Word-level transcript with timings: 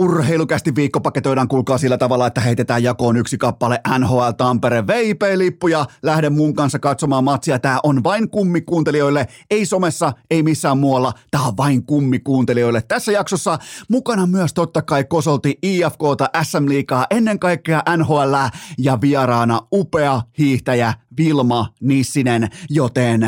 Urheilukästi 0.00 0.74
viikko 0.74 1.00
paketoidaan 1.00 1.48
kuulkaa 1.48 1.78
sillä 1.78 1.98
tavalla, 1.98 2.26
että 2.26 2.40
heitetään 2.40 2.82
jakoon 2.82 3.16
yksi 3.16 3.38
kappale 3.38 3.80
NHL 3.98 4.30
Tampere 4.36 4.86
VIP-lippuja. 4.86 5.86
Lähde 6.02 6.30
mun 6.30 6.54
kanssa 6.54 6.78
katsomaan 6.78 7.24
matsia. 7.24 7.58
Tää 7.58 7.78
on 7.82 8.04
vain 8.04 8.30
kummikuuntelijoille, 8.30 9.26
ei 9.50 9.66
somessa, 9.66 10.12
ei 10.30 10.42
missään 10.42 10.78
muualla. 10.78 11.12
Tää 11.30 11.40
on 11.40 11.56
vain 11.56 11.86
kummikuuntelijoille. 11.86 12.82
Tässä 12.88 13.12
jaksossa 13.12 13.58
mukana 13.88 14.26
myös 14.26 14.54
totta 14.54 14.82
kai 14.82 15.04
kosolti 15.04 15.58
IFKta, 15.62 16.30
SM 16.42 16.68
Liikaa, 16.68 17.06
ennen 17.10 17.38
kaikkea 17.38 17.82
NHL 17.96 18.34
ja 18.78 19.00
vieraana 19.00 19.60
upea 19.72 20.22
hiihtäjä 20.38 20.94
Vilma 21.18 21.68
Nissinen, 21.80 22.48
joten 22.70 23.20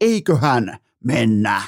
eiköhän 0.00 0.78
mennä. 1.04 1.62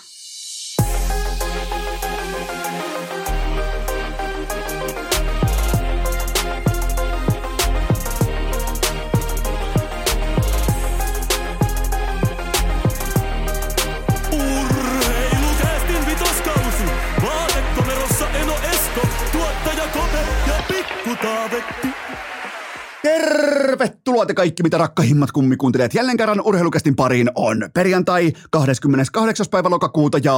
Tervetuloa 23.02 24.26
te 24.26 24.34
kaikki, 24.34 24.62
mitä 24.62 24.78
rakkahimmat 24.78 25.32
kummikuuntelijat. 25.32 25.94
Jälleen 25.94 26.16
kerran 26.16 26.40
urheilukästin 26.44 26.96
pariin 26.96 27.30
on 27.34 27.70
perjantai 27.74 28.32
28. 28.50 29.46
päivä 29.50 29.70
lokakuuta 29.70 30.18
ja 30.24 30.34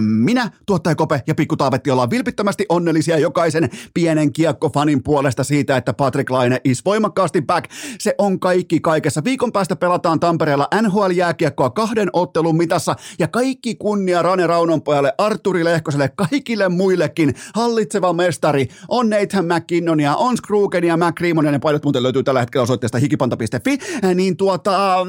minä, 0.00 0.50
tuottaja 0.66 0.94
Kope 0.94 1.22
ja 1.26 1.34
Pikku 1.34 1.56
Taavetti 1.56 1.90
ollaan 1.90 2.10
vilpittömästi 2.10 2.66
onnellisia 2.68 3.18
jokaisen 3.18 3.70
pienen 3.94 4.32
kiekkofanin 4.32 5.02
puolesta 5.02 5.44
siitä, 5.44 5.76
että 5.76 5.92
Patrick 5.92 6.30
Laine 6.30 6.60
is 6.64 6.84
voimakkaasti 6.84 7.42
back. 7.42 7.70
Se 7.98 8.14
on 8.18 8.40
kaikki 8.40 8.80
kaikessa. 8.80 9.24
Viikon 9.24 9.52
päästä 9.52 9.76
pelataan 9.76 10.20
Tampereella 10.20 10.68
NHL-jääkiekkoa 10.82 11.70
kahden 11.70 12.10
ottelun 12.12 12.56
mitassa 12.56 12.96
ja 13.18 13.28
kaikki 13.28 13.74
kunnia 13.74 14.22
Rane 14.22 14.46
Raunonpojalle, 14.46 15.12
Arturi 15.18 15.64
Lehkoselle, 15.64 16.08
kaikille 16.08 16.68
muillekin. 16.68 17.34
Hallitseva 17.54 18.12
mestari 18.12 18.68
on 18.88 19.10
Nathan 19.10 19.44
McKinnonia, 19.44 20.16
on 20.16 20.36
Skrugen 20.62 20.84
ja 20.84 20.96
McCreamonen, 20.96 21.52
ne 21.52 21.58
paidot 21.58 21.84
muuten 21.84 22.02
löytyy 22.02 22.22
tällä 22.22 22.40
hetkellä 22.40 22.62
osoitteesta 22.62 22.98
hikipanta.fi, 22.98 23.78
niin 24.14 24.36
tuota, 24.36 25.00
äh, 25.00 25.06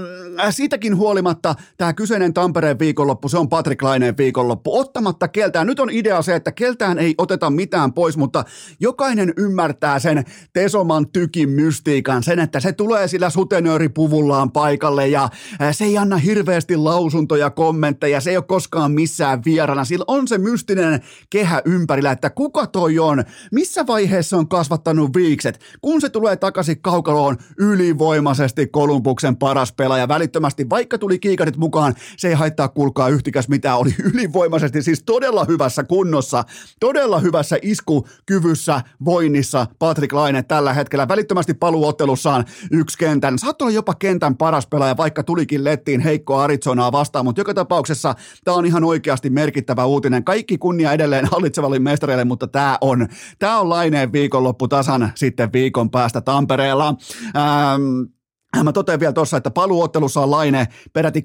siitäkin 0.50 0.98
huolimatta 0.98 1.56
tämä 1.78 1.94
kyseinen 1.94 2.34
Tampereen 2.34 2.80
viikonloppu, 2.80 3.30
se 3.30 3.38
on 3.38 3.50
Patrick 3.50 3.82
Laineen 3.82 4.18
viikonloppu, 4.18 4.80
ottamatta 4.80 5.28
keltään. 5.28 5.68
Nyt 5.68 5.80
on 5.80 5.90
idea 5.90 6.22
se, 6.22 6.36
että 6.36 6.52
keltään 6.52 7.00
ei 7.00 7.16
oteta 7.18 7.50
mitään 7.50 7.94
pois, 7.94 8.18
mutta 8.18 8.46
jokainen 8.80 9.34
ymmärtää 9.38 10.00
sen 10.00 10.24
Tesoman 10.54 11.08
tykin 11.10 11.50
mystiikan, 11.50 12.24
sen, 12.24 12.40
että 12.40 12.60
se 12.60 12.72
tulee 12.72 13.08
sillä 13.08 13.30
sutenööripuvullaan 13.30 14.52
paikalle 14.52 15.08
ja 15.08 15.24
äh, 15.62 15.76
se 15.76 15.86
ei 15.86 15.98
anna 15.98 16.18
hirveästi 16.18 16.78
lausuntoja, 16.78 17.50
kommentteja, 17.50 18.22
se 18.22 18.30
ei 18.30 18.38
ole 18.38 18.46
koskaan 18.48 18.92
missään 18.92 19.42
vierana. 19.46 19.86
Sillä 19.86 20.06
on 20.08 20.28
se 20.28 20.38
mystinen 20.38 21.02
kehä 21.30 21.62
ympärillä, 21.66 22.12
että 22.12 22.30
kuka 22.30 22.68
toi 22.68 23.00
on, 23.00 23.24
missä 23.52 23.88
vaiheessa 23.88 24.38
on 24.38 24.48
kasvattanut 24.48 25.14
viikset, 25.44 25.60
kun 25.82 26.02
se 26.02 26.10
tulee 26.10 26.36
takaisin 26.36 26.82
kaukaloon 26.82 27.38
ylivoimaisesti 27.58 28.68
Kolumbuksen 28.68 29.36
paras 29.36 29.74
pelaaja 29.74 30.08
välittömästi, 30.08 30.70
vaikka 30.70 30.98
tuli 30.98 31.20
kiikarit 31.20 31.58
mukaan, 31.58 31.96
se 32.18 32.28
ei 32.28 32.34
haittaa 32.34 32.68
kuulkaa 32.68 33.10
yhtikäs 33.10 33.50
mitään, 33.50 33.78
oli 33.78 33.96
ylivoimaisesti 34.14 34.82
siis 34.82 35.04
todella 35.04 35.46
hyvässä 35.46 35.84
kunnossa, 35.84 36.44
todella 36.80 37.20
hyvässä 37.20 37.58
iskukyvyssä, 37.62 38.82
voinnissa 39.06 39.68
Patrick 39.80 40.14
Laine 40.14 40.44
tällä 40.44 40.74
hetkellä 40.74 41.08
välittömästi 41.08 41.54
paluottelussaan 41.54 42.46
yksi 42.72 42.98
kentän, 42.98 43.40
saattoi 43.40 43.74
jopa 43.74 43.94
kentän 43.94 44.38
paras 44.38 44.68
pelaaja, 44.68 44.98
vaikka 44.98 45.24
tulikin 45.24 45.64
lettiin 45.64 46.00
heikkoa 46.00 46.44
Arizonaa 46.44 46.92
vastaan, 46.92 47.26
mutta 47.26 47.42
joka 47.42 47.54
tapauksessa 47.54 48.16
tämä 48.44 48.58
on 48.58 48.66
ihan 48.66 48.84
oikeasti 48.84 49.30
merkittävä 49.30 49.86
uutinen. 49.86 50.24
Kaikki 50.24 50.58
kunnia 50.58 50.92
edelleen 50.92 51.26
hallitsevalle 51.26 51.80
mestareille, 51.80 52.26
mutta 52.26 52.48
tämä 52.48 52.78
on, 52.82 53.08
tämä 53.40 53.60
on 53.60 53.70
Laineen 53.70 54.12
viikonloppu 54.12 54.68
tasan 54.68 55.12
sitten 55.16 55.33
viikon 55.54 55.90
päästä 55.90 56.22
Tampereella. 56.22 56.88
Ähm, 57.36 58.02
Mä 58.64 58.72
totean 58.72 59.00
vielä 59.00 59.14
tuossa, 59.14 59.38
että 59.38 59.52
paluottelussa 59.52 60.22
on 60.22 60.32
Laine 60.32 60.68
peräti 60.94 61.24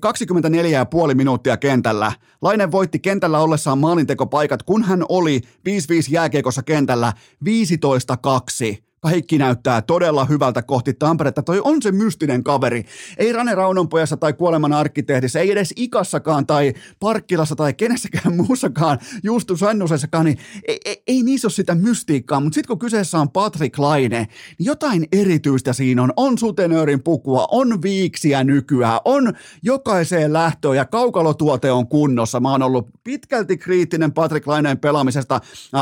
24,5 1.08 1.14
minuuttia 1.14 1.56
kentällä. 1.56 2.12
Laine 2.42 2.70
voitti 2.70 2.98
kentällä 2.98 3.38
ollessaan 3.38 3.78
maalintekopaikat, 3.78 4.62
kun 4.62 4.82
hän 4.82 5.04
oli 5.08 5.41
5-5 5.41 5.42
jääkiekossa 6.10 6.62
kentällä 6.62 7.12
15-2 7.44 8.88
kaikki 9.00 9.38
näyttää 9.38 9.82
todella 9.82 10.25
hyvältä 10.25 10.62
kohti 10.62 10.94
Tamperetta. 10.94 11.42
Toi 11.42 11.60
on 11.64 11.82
se 11.82 11.92
mystinen 11.92 12.44
kaveri. 12.44 12.84
Ei 13.16 13.32
Rane 13.32 13.54
Raunonpojassa 13.54 14.16
tai 14.16 14.32
Kuoleman 14.32 14.72
arkkitehdissä, 14.72 15.41
ei 15.41 15.53
edes 15.53 15.72
Ikassakaan 15.76 16.47
tai 16.47 16.75
Parkkilassa 17.00 17.56
tai 17.56 17.75
kenessäkään 17.75 18.37
muussakaan, 18.47 18.98
Justu 19.22 19.56
Sannusessakaan, 19.56 20.25
niin 20.25 20.38
ei, 20.69 20.78
ei, 20.84 21.03
ei 21.06 21.22
niissä 21.22 21.47
ole 21.47 21.53
sitä 21.53 21.75
mystiikkaa. 21.75 22.41
Mutta 22.41 22.54
sitten 22.54 22.69
kun 22.69 22.78
kyseessä 22.78 23.19
on 23.19 23.31
Patrick 23.31 23.78
Laine, 23.78 24.19
niin 24.19 24.66
jotain 24.66 25.08
erityistä 25.12 25.72
siinä 25.72 26.03
on. 26.03 26.12
On 26.16 26.38
sutenöörin 26.38 27.03
pukua, 27.03 27.48
on 27.50 27.82
viiksiä 27.82 28.44
nykyään, 28.44 29.00
on 29.04 29.32
jokaiseen 29.62 30.32
lähtöön 30.32 30.76
ja 30.76 30.84
kaukalotuote 30.84 31.72
on 31.72 31.88
kunnossa. 31.88 32.41
Mä 32.41 32.50
oon 32.50 32.62
ollut 32.62 32.88
pitkälti 33.04 33.58
kriittinen 33.58 34.12
Patrick 34.12 34.47
Laineen 34.47 34.78
pelaamisesta, 34.78 35.41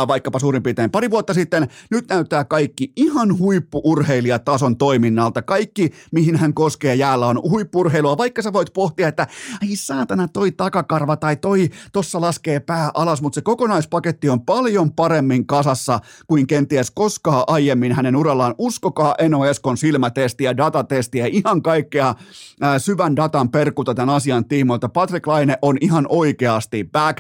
vaikkapa 0.09 0.39
suurin 0.39 0.63
piirtein 0.63 0.91
pari 0.91 1.11
vuotta 1.11 1.35
sitten. 1.35 1.69
Nyt 1.91 2.09
näyttää 2.09 2.45
kaikki 2.45 2.93
ihan 3.07 3.39
huippuurheilijatason 3.39 4.77
toiminnalta. 4.77 5.43
Kaikki, 5.43 5.91
mihin 6.13 6.37
hän 6.37 6.55
koskee 6.55 6.95
jäällä, 6.95 7.27
on 7.27 7.43
huippurheilua, 7.43 8.17
vaikka 8.17 8.43
sä 8.43 8.53
voit 8.53 8.73
pohtia, 8.73 9.09
että 9.09 9.27
ai 9.63 9.77
saatana 9.77 10.29
toi 10.29 10.53
takakarva 10.53 11.17
tai 11.17 11.37
toi 11.37 11.71
tossa 11.93 12.21
laskee 12.21 12.61
pää 12.61 12.91
alas, 12.95 13.23
mutta 13.23 13.35
se 13.35 13.41
kokonaispaketti 13.43 14.29
on 14.29 14.41
paljon 14.41 14.93
paremmin 14.93 15.47
kasassa 15.47 16.01
kuin 16.27 16.47
kenties 16.47 16.91
koskaan 16.91 17.45
aiemmin 17.47 17.93
hänen 17.93 18.17
urallaan. 18.17 18.55
Uskokaa 18.59 19.15
Eno 19.19 19.45
Eskon 19.45 19.77
silmätestiä, 19.77 20.57
datatestiä, 20.57 21.27
ihan 21.27 21.63
kaikkea 21.63 22.15
ää, 22.61 22.79
syvän 22.79 23.17
datan 23.17 23.49
perkuta 23.49 23.95
tämän 23.95 24.15
asian 24.15 24.45
tiimoilta. 24.45 24.89
Patrick 24.89 25.27
Laine 25.27 25.59
on 25.63 25.77
ihan 25.81 26.07
oikeasti 26.09 26.89
back. 26.93 27.19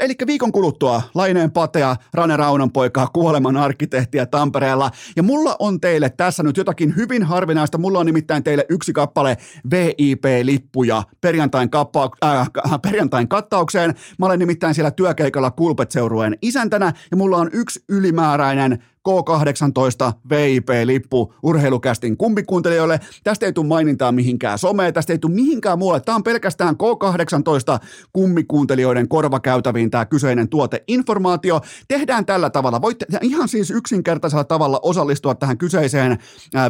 Eli 0.00 0.14
viikon 0.26 0.52
kuluttua 0.52 1.02
Laineen 1.14 1.50
Patea, 1.50 1.96
Rane 2.14 2.36
Raunan 2.36 2.72
poikaa, 2.72 3.06
kuoleman 3.06 3.56
arkkitehtiä 3.56 4.26
Tampereella. 4.26 4.90
Ja 5.16 5.22
mulla 5.22 5.56
on 5.58 5.80
teille 5.80 6.10
tässä 6.10 6.42
nyt 6.42 6.56
jotakin 6.56 6.96
hyvin 6.96 7.22
harvinaista. 7.22 7.78
Mulla 7.78 7.98
on 7.98 8.06
nimittäin 8.06 8.44
teille 8.44 8.66
yksi 8.68 8.92
kappale 8.92 9.36
VIP-lippuja 9.70 11.02
perjantain, 11.20 11.70
kappa, 11.70 12.10
äh, 12.24 12.48
perjantain 12.82 13.28
kattaukseen. 13.28 13.94
Mä 14.18 14.26
olen 14.26 14.38
nimittäin 14.38 14.74
siellä 14.74 14.90
työkeikalla 14.90 15.50
Kulpetseurueen 15.50 16.38
isäntänä 16.42 16.92
ja 17.10 17.16
mulla 17.16 17.36
on 17.36 17.50
yksi 17.52 17.84
ylimääräinen 17.88 18.82
K18 19.08 20.12
VIP-lippu 20.30 21.34
urheilukästin 21.42 22.16
kumpikuuntelijoille. 22.16 23.00
Tästä 23.24 23.46
ei 23.46 23.52
tule 23.52 23.66
mainintaa 23.66 24.12
mihinkään 24.12 24.58
someen, 24.58 24.94
tästä 24.94 25.12
ei 25.12 25.18
tule 25.18 25.34
mihinkään 25.34 25.78
muualle. 25.78 26.00
Tämä 26.00 26.16
on 26.16 26.22
pelkästään 26.22 26.74
K18 26.74 27.86
kummikuuntelijoiden 28.12 29.08
korvakäytäviin 29.08 29.90
tämä 29.90 30.06
kyseinen 30.06 30.48
tuoteinformaatio. 30.48 31.60
Tehdään 31.88 32.26
tällä 32.26 32.50
tavalla. 32.50 32.82
Voitte 32.82 33.06
ihan 33.22 33.48
siis 33.48 33.70
yksinkertaisella 33.70 34.44
tavalla 34.44 34.80
osallistua 34.82 35.34
tähän 35.34 35.58
kyseiseen 35.58 36.18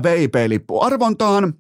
VIP-lippuarvontaan. 0.03 1.55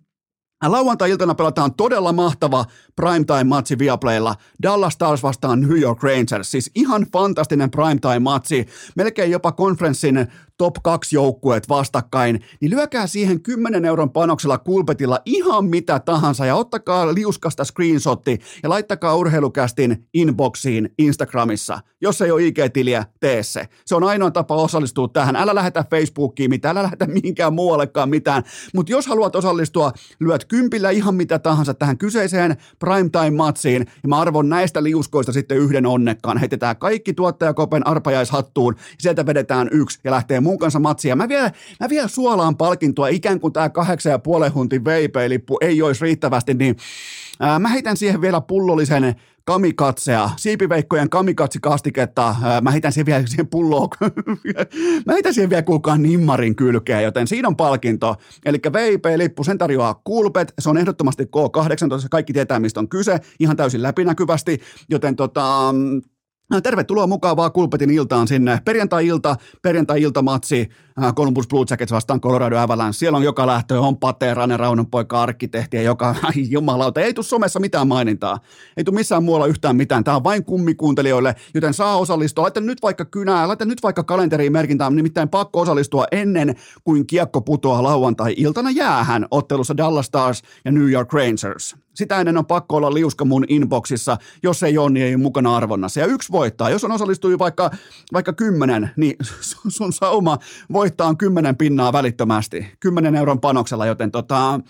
Lauantai-iltana 0.64 1.34
pelataan 1.34 1.74
todella 1.74 2.12
mahtava 2.12 2.64
primetime-matsi 3.00 3.78
Viaplaylla. 3.78 4.34
Dallas 4.62 4.92
Stars 4.92 5.22
vastaan 5.22 5.60
New 5.60 5.80
York 5.80 6.02
Rangers. 6.02 6.50
Siis 6.50 6.70
ihan 6.74 7.06
fantastinen 7.12 7.70
primetime-matsi. 7.70 8.66
Melkein 8.96 9.30
jopa 9.30 9.52
konferenssin 9.52 10.26
top 10.58 10.74
2 10.82 11.16
joukkueet 11.16 11.68
vastakkain. 11.68 12.44
Niin 12.60 12.70
lyökää 12.70 13.06
siihen 13.06 13.42
10 13.42 13.84
euron 13.84 14.10
panoksella 14.10 14.58
kulpetilla 14.58 15.20
ihan 15.24 15.64
mitä 15.64 16.00
tahansa 16.00 16.46
ja 16.46 16.54
ottakaa 16.54 17.14
liuskasta 17.14 17.64
screenshotti 17.64 18.38
ja 18.62 18.68
laittakaa 18.68 19.16
urheilukästin 19.16 20.08
inboxiin 20.14 20.94
Instagramissa. 20.98 21.78
Jos 22.00 22.20
ei 22.22 22.30
ole 22.30 22.42
IG-tiliä, 22.42 23.04
tee 23.20 23.42
se. 23.42 23.68
Se 23.86 23.94
on 23.94 24.04
ainoa 24.04 24.30
tapa 24.30 24.56
osallistua 24.56 25.08
tähän. 25.08 25.36
Älä 25.36 25.54
lähetä 25.54 25.84
Facebookiin 25.90 26.50
mitään, 26.50 26.76
älä 26.76 26.82
lähetä 26.82 27.06
mihinkään 27.06 27.54
muuallekaan 27.54 28.08
mitään. 28.08 28.42
Mutta 28.74 28.92
jos 28.92 29.06
haluat 29.06 29.36
osallistua, 29.36 29.92
lyöt 30.20 30.45
kympillä 30.48 30.90
ihan 30.90 31.14
mitä 31.14 31.38
tahansa 31.38 31.74
tähän 31.74 31.98
kyseiseen 31.98 32.56
primetime-matsiin, 32.78 33.86
ja 34.02 34.08
mä 34.08 34.20
arvon 34.20 34.48
näistä 34.48 34.82
liuskoista 34.82 35.32
sitten 35.32 35.58
yhden 35.58 35.86
onnekkaan. 35.86 36.38
Heitetään 36.38 36.76
kaikki 36.76 37.14
tuottajakopen 37.14 37.86
arpajaishattuun, 37.86 38.74
ja 38.78 38.82
sieltä 38.98 39.26
vedetään 39.26 39.68
yksi 39.72 40.00
ja 40.04 40.10
lähtee 40.10 40.40
mun 40.40 40.58
kanssa 40.58 40.78
matsia. 40.78 41.16
Mä 41.16 41.28
vielä, 41.28 41.52
mä 41.80 41.88
vielä 41.88 42.08
suolaan 42.08 42.56
palkintoa, 42.56 43.08
ikään 43.08 43.40
kuin 43.40 43.52
tämä 43.52 43.68
kahdeksan 43.68 44.12
ja 44.12 44.18
puolen 44.18 44.54
huntin 44.54 44.84
VIP-lippu 44.84 45.58
ei 45.60 45.82
olisi 45.82 46.04
riittävästi, 46.04 46.54
niin 46.54 46.76
ää, 47.40 47.58
mä 47.58 47.68
heitän 47.68 47.96
siihen 47.96 48.20
vielä 48.20 48.40
pullollisen 48.40 49.14
kamikatsea, 49.46 50.30
siipiveikkojen 50.36 51.10
kamikatsikastiketta. 51.10 52.36
Mä 52.62 52.70
heitän 52.70 52.92
siihen 52.92 53.06
vielä 53.06 53.26
siihen 53.26 53.48
pulloon, 53.48 53.88
mä 55.06 55.12
heitän 55.12 55.34
siihen 55.34 55.50
vielä 55.50 55.62
kuulkaan 55.62 56.02
nimmarin 56.02 56.56
kylkeen, 56.56 57.02
joten 57.02 57.26
siinä 57.26 57.48
on 57.48 57.56
palkinto. 57.56 58.16
Eli 58.44 58.58
VIP-lippu, 58.58 59.44
sen 59.44 59.58
tarjoaa 59.58 60.00
Kulpet, 60.04 60.52
se 60.58 60.70
on 60.70 60.78
ehdottomasti 60.78 61.24
K18, 61.24 62.08
kaikki 62.10 62.32
tietää 62.32 62.60
mistä 62.60 62.80
on 62.80 62.88
kyse, 62.88 63.20
ihan 63.40 63.56
täysin 63.56 63.82
läpinäkyvästi, 63.82 64.60
joten 64.90 65.16
tota, 65.16 65.74
No, 66.50 66.60
tervetuloa 66.60 67.06
mukaan 67.06 67.36
vaan 67.36 67.52
Kulpetin 67.52 67.90
iltaan 67.90 68.28
sinne. 68.28 68.60
Perjantai-ilta, 68.64 69.36
perjantai-iltamatsi, 69.62 70.68
äh, 71.02 71.14
Columbus 71.14 71.48
Blue 71.48 71.64
Jackets 71.70 71.92
vastaan 71.92 72.20
Colorado 72.20 72.58
Avalanche. 72.58 72.92
Siellä 72.92 73.16
on 73.16 73.24
joka 73.24 73.46
lähtö, 73.46 73.80
on 73.80 73.96
Pate, 73.96 74.34
Rane, 74.34 74.56
Raunon 74.56 74.90
poika, 74.90 75.22
arkkitehti 75.22 75.76
ja 75.76 75.82
joka, 75.82 76.14
jumalauta, 76.54 77.00
ei 77.00 77.14
tule 77.14 77.24
somessa 77.24 77.60
mitään 77.60 77.88
mainintaa. 77.88 78.38
Ei 78.76 78.84
tule 78.84 78.94
missään 78.94 79.24
muualla 79.24 79.46
yhtään 79.46 79.76
mitään. 79.76 80.04
Tämä 80.04 80.16
on 80.16 80.24
vain 80.24 80.44
kummikuuntelijoille, 80.44 81.34
joten 81.54 81.74
saa 81.74 81.96
osallistua. 81.96 82.42
Laita 82.42 82.60
nyt 82.60 82.82
vaikka 82.82 83.04
kynää, 83.04 83.48
laita 83.48 83.64
nyt 83.64 83.82
vaikka 83.82 84.04
kalenteriin 84.04 84.52
merkintää, 84.52 84.90
nimittäin 84.90 85.28
pakko 85.28 85.60
osallistua 85.60 86.04
ennen 86.12 86.54
kuin 86.84 87.06
kiekko 87.06 87.40
putoaa 87.40 87.82
lauantai-iltana 87.82 88.70
jäähän 88.70 89.26
ottelussa 89.30 89.76
Dallas 89.76 90.06
Stars 90.06 90.42
ja 90.64 90.72
New 90.72 90.90
York 90.90 91.12
Rangers. 91.12 91.85
Sitä 91.96 92.20
ennen 92.20 92.38
on 92.38 92.46
pakko 92.46 92.76
olla 92.76 92.94
liuska 92.94 93.24
mun 93.24 93.44
inboxissa, 93.48 94.16
jos 94.42 94.62
ei 94.62 94.78
ole, 94.78 94.90
niin 94.90 95.06
ei 95.06 95.14
ole 95.14 95.22
mukana 95.22 95.56
arvonnassa. 95.56 96.00
Ja 96.00 96.06
yksi 96.06 96.32
voittaa. 96.32 96.70
Jos 96.70 96.84
on 96.84 96.92
osallistui 96.92 97.38
vaikka, 97.38 97.70
vaikka 98.12 98.32
kymmenen, 98.32 98.90
niin 98.96 99.16
sun 99.68 99.92
sauma 99.92 100.38
voittaa 100.72 101.08
on 101.08 101.18
kymmenen 101.18 101.56
pinnaa 101.56 101.92
välittömästi. 101.92 102.66
Kymmenen 102.80 103.14
euron 103.14 103.40
panoksella, 103.40 103.86
joten 103.86 104.10
tota, 104.10 104.60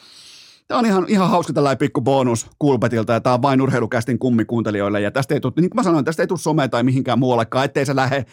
Tämä 0.68 0.78
on 0.78 0.86
ihan, 0.86 1.04
ihan 1.08 1.30
hauska 1.30 1.52
tällainen 1.52 1.78
pikku 1.78 2.00
bonus 2.00 2.46
Kulpetilta 2.58 3.12
ja 3.12 3.20
tämä 3.20 3.34
on 3.34 3.42
vain 3.42 3.62
urheilukästin 3.62 4.18
kummikuuntelijoille 4.18 5.00
ja 5.00 5.10
tästä 5.10 5.34
ei 5.34 5.40
tule, 5.40 5.52
niin 5.56 5.70
kuin 5.70 5.76
mä 5.78 5.82
sanoin, 5.82 6.04
tästä 6.04 6.22
ei 6.22 6.26
tule 6.26 6.38
somea 6.38 6.68
tai 6.68 6.82
mihinkään 6.82 7.18
muuallekaan, 7.18 7.64
ettei 7.64 7.86
se 7.86 7.96
lähde, 7.96 8.24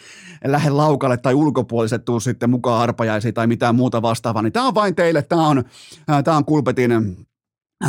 lähde 0.44 0.70
laukalle 0.70 1.16
tai 1.16 1.34
ulkopuoliset 1.34 2.04
tuu 2.04 2.20
sitten 2.20 2.50
mukaan 2.50 2.82
arpajaisiin 2.82 3.34
tai 3.34 3.46
mitään 3.46 3.74
muuta 3.74 4.02
vastaavaa, 4.02 4.42
niin 4.42 4.52
tämä 4.52 4.66
on 4.66 4.74
vain 4.74 4.94
teille, 4.94 5.22
tämä 5.22 5.48
on, 5.48 5.64
tämä 6.24 6.36
on 6.36 6.44
Kulpetin 6.44 6.92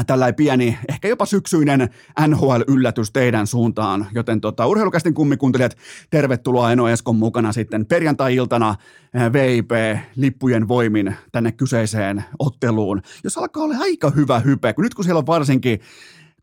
tällainen 0.03 0.36
pieni, 0.36 0.77
ehkä 0.89 1.07
jopa 1.07 1.25
syksyinen 1.25 1.89
NHL-yllätys 2.27 3.12
teidän 3.13 3.47
suuntaan, 3.47 4.07
joten 4.13 4.42
tota, 4.42 4.68
urheilukästin 4.68 5.13
kummikuuntelijat, 5.13 5.77
tervetuloa 6.09 6.71
Eno 6.71 6.88
Eskon 6.88 7.15
mukana 7.15 7.51
sitten 7.51 7.86
perjantai-iltana 7.86 8.69
äh, 8.69 9.33
VIP-lippujen 9.33 10.68
voimin 10.68 11.15
tänne 11.31 11.51
kyseiseen 11.51 12.24
otteluun, 12.39 13.01
jos 13.24 13.38
alkaa 13.38 13.63
olla 13.63 13.75
aika 13.80 14.09
hyvä 14.09 14.39
hype, 14.39 14.74
kun 14.74 14.83
nyt 14.83 14.94
kun 14.94 15.06
siellä 15.06 15.19
on 15.19 15.27
varsinkin, 15.27 15.80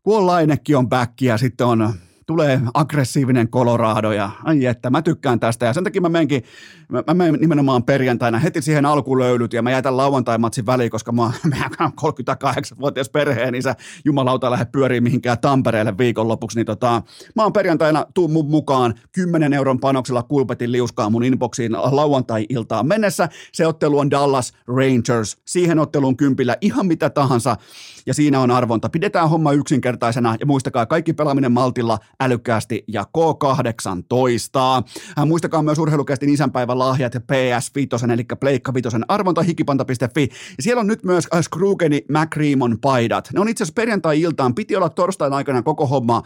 kun 0.03 0.17
on 0.17 0.27
Lainekin 0.27 0.77
on 0.77 0.89
back 0.89 1.21
ja 1.21 1.37
sitten 1.37 1.67
on 1.67 1.93
tulee 2.33 2.61
aggressiivinen 2.73 3.47
Colorado 3.47 4.11
ja 4.11 4.29
ai 4.43 4.65
että 4.65 4.89
mä 4.89 5.01
tykkään 5.01 5.39
tästä. 5.39 5.65
Ja 5.65 5.73
sen 5.73 5.83
takia 5.83 6.01
mä 6.01 6.09
menenkin, 6.09 6.43
mä, 6.89 7.03
mä 7.07 7.13
menen 7.13 7.41
nimenomaan 7.41 7.83
perjantaina 7.83 8.39
heti 8.39 8.61
siihen 8.61 8.85
alkulöylyt 8.85 9.53
ja 9.53 9.61
mä 9.61 9.71
jätän 9.71 9.97
lauantai-matsin 9.97 10.65
väliin, 10.65 10.91
koska 10.91 11.11
mä, 11.11 11.21
mä 11.79 11.91
38-vuotias 12.01 13.09
perheen 13.09 13.55
isä, 13.55 13.75
jumalauta 14.05 14.51
lähde 14.51 14.65
pyörii 14.65 15.01
mihinkään 15.01 15.39
Tampereelle 15.39 15.97
viikonlopuksi, 15.97 16.57
niin 16.57 16.65
tota, 16.65 17.01
mä 17.35 17.43
oon 17.43 17.53
perjantaina, 17.53 18.05
tuu 18.13 18.27
mun 18.27 18.49
mukaan 18.49 18.93
10 19.11 19.53
euron 19.53 19.79
panoksella 19.79 20.23
kulpetin 20.23 20.71
liuskaa 20.71 21.09
mun 21.09 21.23
inboxiin 21.23 21.71
lauantai-iltaan 21.71 22.87
mennessä. 22.87 23.29
Se 23.51 23.67
ottelu 23.67 23.99
on 23.99 24.11
Dallas 24.11 24.53
Rangers, 24.67 25.37
siihen 25.45 25.79
otteluun 25.79 26.17
kympillä 26.17 26.57
ihan 26.61 26.85
mitä 26.85 27.09
tahansa 27.09 27.57
ja 28.05 28.13
siinä 28.13 28.39
on 28.39 28.51
arvonta. 28.51 28.89
Pidetään 28.89 29.29
homma 29.29 29.51
yksinkertaisena 29.51 30.35
ja 30.39 30.45
muistakaa 30.45 30.85
kaikki 30.85 31.13
pelaaminen 31.13 31.51
maltilla, 31.51 31.99
älykkäästi 32.21 32.83
ja 32.87 33.03
K18. 33.17 34.83
Äh, 35.19 35.25
muistakaa 35.25 35.63
myös 35.63 35.79
urheilukästin 35.79 36.29
isänpäivän 36.29 36.79
lahjat 36.79 37.13
ja 37.13 37.19
PS5, 37.19 38.11
eli 38.13 38.23
Pleikka 38.39 38.73
Vitosen 38.73 39.05
arvonta 39.07 39.41
hikipanta.fi. 39.41 40.21
Ja 40.57 40.63
siellä 40.63 40.79
on 40.79 40.87
nyt 40.87 41.03
myös 41.03 41.27
äh, 41.35 41.41
Skrugeni 41.41 42.05
McReamon 42.09 42.77
paidat. 42.81 43.29
Ne 43.33 43.39
on 43.39 43.49
itse 43.49 43.63
asiassa 43.63 43.73
perjantai-iltaan, 43.81 44.55
piti 44.55 44.75
olla 44.75 44.89
torstain 44.89 45.33
aikana 45.33 45.61
koko 45.61 45.87
homma 45.87 46.23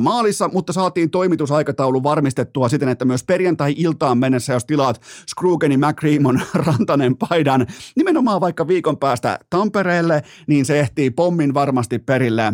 maalissa, 0.00 0.48
mutta 0.48 0.72
saatiin 0.72 1.10
toimitusaikataulu 1.10 2.02
varmistettua 2.02 2.68
siten, 2.68 2.88
että 2.88 3.04
myös 3.04 3.24
perjantai-iltaan 3.24 4.18
mennessä, 4.18 4.52
jos 4.52 4.64
tilaat 4.64 5.00
Skrugeni 5.30 5.76
McReamon 5.76 6.40
rantanen 6.66 7.16
paidan, 7.16 7.66
nimenomaan 7.96 8.40
vaikka 8.40 8.68
viikon 8.68 8.98
päästä 8.98 9.38
Tampereelle, 9.50 10.22
niin 10.46 10.64
se 10.64 10.80
ehtii 10.80 11.10
pommin 11.16 11.54
varmasti 11.54 11.98
perille 11.98 12.52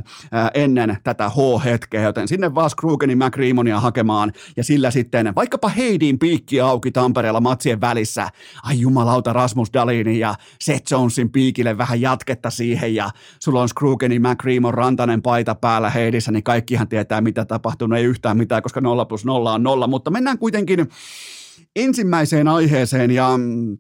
ennen 0.55 0.97
tätä 1.05 1.29
H-hetkeä, 1.29 2.03
joten 2.03 2.29
sinne 2.29 2.55
vaan 2.55 2.71
Krugenin 2.81 3.19
McReamonia 3.19 3.81
hakemaan 3.81 4.33
ja 4.57 4.65
sillä 4.65 4.91
sitten 4.91 5.33
vaikkapa 5.37 5.69
Heidin 5.69 6.19
piikki 6.19 6.61
auki 6.61 6.91
Tampereella 6.91 7.41
matsien 7.41 7.81
välissä. 7.81 8.29
Ai 8.63 8.81
jumalauta 8.81 9.33
Rasmus 9.33 9.73
Dalinin 9.73 10.19
ja 10.19 10.35
Seth 10.61 10.93
Jonesin 10.93 11.31
piikille 11.31 11.79
vähän 11.79 12.01
jatketta 12.01 12.51
siihen 12.51 12.95
ja 12.95 13.11
sulla 13.43 13.63
on 13.63 13.69
Krugenin 13.79 14.23
McReamon 14.23 14.75
rantainen 14.75 15.23
paita 15.23 15.55
päällä 15.55 15.91
Heidissä, 15.91 16.33
niin 16.33 16.43
kaikkihan 16.43 16.89
tietää 16.89 17.21
mitä 17.21 17.45
tapahtuu. 17.45 17.93
Ei 17.93 18.05
yhtään 18.05 18.37
mitään, 18.37 18.63
koska 18.63 18.81
0 18.81 19.05
plus 19.05 19.25
0 19.25 19.53
on 19.53 19.63
0, 19.63 19.87
mutta 19.87 20.11
mennään 20.11 20.39
kuitenkin 20.39 20.89
ensimmäiseen 21.77 22.49
aiheeseen 22.49 23.11
ja 23.11 23.39
mm, 23.39 23.79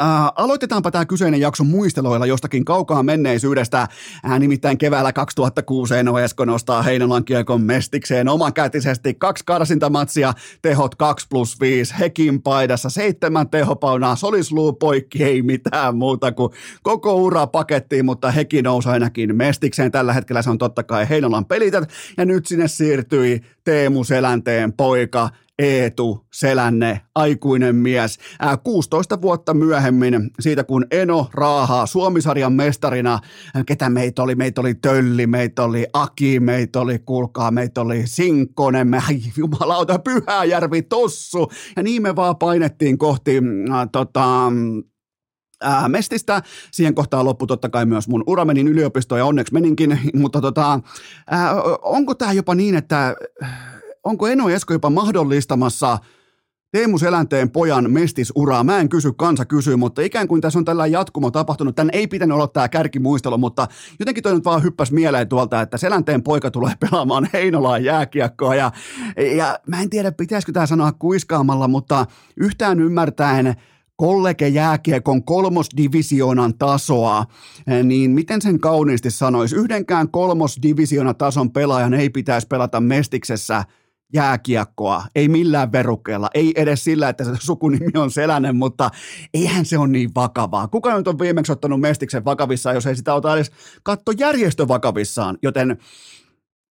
Äh, 0.00 0.32
aloitetaanpa 0.36 0.90
tämä 0.90 1.04
kyseinen 1.04 1.40
jakso 1.40 1.64
muisteloilla 1.64 2.26
jostakin 2.26 2.64
kaukaa 2.64 3.02
menneisyydestä. 3.02 3.80
Äh, 3.80 4.38
nimittäin 4.38 4.78
keväällä 4.78 5.12
2006 5.12 5.94
Eno 5.94 6.18
Esko 6.18 6.44
nostaa 6.44 6.82
Heinolan 6.82 7.24
kiekon 7.24 7.62
mestikseen 7.62 8.28
omakätisesti 8.28 9.14
kaksi 9.14 9.44
karsintamatsia, 9.44 10.32
tehot 10.62 10.94
2 10.94 11.26
plus 11.30 11.60
5, 11.60 11.94
Hekin 11.98 12.42
paidassa, 12.42 12.90
seitsemän 12.90 13.50
tehopaunaa, 13.50 14.16
solisluu 14.16 14.72
poikki, 14.72 15.24
ei 15.24 15.42
mitään 15.42 15.96
muuta 15.96 16.32
kuin 16.32 16.52
koko 16.82 17.14
ura 17.14 17.46
pakettiin, 17.46 18.04
mutta 18.04 18.30
Heki 18.30 18.62
nousi 18.62 18.88
ainakin 18.88 19.36
mestikseen. 19.36 19.92
Tällä 19.92 20.12
hetkellä 20.12 20.42
se 20.42 20.50
on 20.50 20.58
totta 20.58 20.82
kai 20.82 21.08
Heinolan 21.08 21.46
pelität, 21.46 21.90
ja 22.16 22.24
nyt 22.24 22.46
sinne 22.46 22.68
siirtyi 22.68 23.40
Teemu 23.64 24.04
Selänteen 24.04 24.72
poika, 24.72 25.28
Eetu 25.58 26.26
Selänne, 26.32 27.00
aikuinen 27.14 27.76
mies. 27.76 28.18
Ää, 28.40 28.56
16 28.56 29.22
vuotta 29.22 29.54
myöhemmin 29.54 30.30
siitä, 30.40 30.64
kun 30.64 30.86
Eno 30.90 31.28
raahaa 31.34 31.86
Suomisarjan 31.86 32.52
mestarina, 32.52 33.18
ketä 33.66 33.90
meitä 33.90 34.22
oli, 34.22 34.34
meitä 34.34 34.60
oli 34.60 34.74
Tölli, 34.74 35.26
meitä 35.26 35.62
oli 35.62 35.86
Aki, 35.92 36.40
meitä 36.40 36.80
oli, 36.80 36.98
kuulkaa, 36.98 37.50
meitä 37.50 37.80
oli 37.80 38.02
Sinkkonen, 38.06 38.88
me, 38.88 38.98
ai, 39.08 39.20
jumalauta, 39.36 39.98
Pyhäjärvi, 39.98 40.82
Tossu, 40.82 41.48
ja 41.76 41.82
niin 41.82 42.02
me 42.02 42.16
vaan 42.16 42.36
painettiin 42.36 42.98
kohti 42.98 43.38
äh, 43.72 43.88
tota, 43.92 44.52
ää, 45.62 45.88
mestistä. 45.88 46.42
Siihen 46.72 46.94
kohtaan 46.94 47.24
loppu 47.24 47.46
totta 47.46 47.68
kai 47.68 47.86
myös 47.86 48.08
mun 48.08 48.24
ura 48.26 48.44
menin 48.44 48.68
yliopistoon 48.68 49.18
ja 49.18 49.26
onneksi 49.26 49.52
meninkin, 49.52 49.98
mutta 50.22 50.40
tota, 50.40 50.80
ää, 51.30 51.54
onko 51.82 52.14
tämä 52.14 52.32
jopa 52.32 52.54
niin, 52.54 52.74
että 52.74 53.16
onko 54.04 54.26
Eno 54.26 54.50
Esko 54.50 54.72
jopa 54.72 54.90
mahdollistamassa 54.90 55.98
Teemu 56.72 56.98
Selänteen 56.98 57.50
pojan 57.50 57.90
mestisuraa. 57.90 58.64
Mä 58.64 58.78
en 58.78 58.88
kysy, 58.88 59.12
kansa 59.12 59.44
kysyy, 59.44 59.76
mutta 59.76 60.02
ikään 60.02 60.28
kuin 60.28 60.40
tässä 60.40 60.58
on 60.58 60.64
tällä 60.64 60.86
jatkumo 60.86 61.30
tapahtunut. 61.30 61.74
Tän 61.74 61.90
ei 61.92 62.06
pitänyt 62.06 62.34
olla 62.34 62.48
tämä 62.48 62.68
kärkimuistelu, 62.68 63.38
mutta 63.38 63.66
jotenkin 63.98 64.22
toi 64.22 64.34
nyt 64.34 64.44
vaan 64.44 64.62
hyppäs 64.62 64.92
mieleen 64.92 65.28
tuolta, 65.28 65.60
että 65.60 65.78
Selänteen 65.78 66.22
poika 66.22 66.50
tulee 66.50 66.72
pelaamaan 66.90 67.28
Heinolaan 67.32 67.84
jääkiekkoa. 67.84 68.54
Ja, 68.54 68.72
ja 69.36 69.58
mä 69.66 69.82
en 69.82 69.90
tiedä, 69.90 70.12
pitäisikö 70.12 70.52
tämä 70.52 70.66
sanoa 70.66 70.92
kuiskaamalla, 70.92 71.68
mutta 71.68 72.06
yhtään 72.36 72.80
ymmärtäen– 72.80 73.54
kollege 73.96 74.48
jääkiekon 74.48 75.24
kolmosdivisioonan 75.24 76.58
tasoa, 76.58 77.24
niin 77.84 78.10
miten 78.10 78.42
sen 78.42 78.60
kauniisti 78.60 79.10
sanoisi, 79.10 79.56
yhdenkään 79.56 80.10
kolmosdivisioonan 80.10 81.16
tason 81.16 81.50
pelaajan 81.50 81.94
ei 81.94 82.10
pitäisi 82.10 82.46
pelata 82.46 82.80
mestiksessä– 82.80 83.64
jääkiekkoa, 84.12 85.04
ei 85.14 85.28
millään 85.28 85.72
verukkeella, 85.72 86.30
ei 86.34 86.52
edes 86.56 86.84
sillä, 86.84 87.08
että 87.08 87.24
se 87.24 87.30
sukunimi 87.38 87.90
on 87.96 88.10
Selänen, 88.10 88.56
mutta 88.56 88.90
eihän 89.34 89.64
se 89.64 89.78
ole 89.78 89.88
niin 89.88 90.10
vakavaa. 90.14 90.68
Kuka 90.68 90.96
nyt 90.96 91.08
on 91.08 91.18
viimeksi 91.18 91.52
ottanut 91.52 91.80
Mestiksen 91.80 92.24
vakavissaan, 92.24 92.74
jos 92.74 92.86
ei 92.86 92.96
sitä 92.96 93.14
ota 93.14 93.34
edes 93.34 93.50
kattojärjestö 93.82 94.68
vakavissaan, 94.68 95.38
joten 95.42 95.78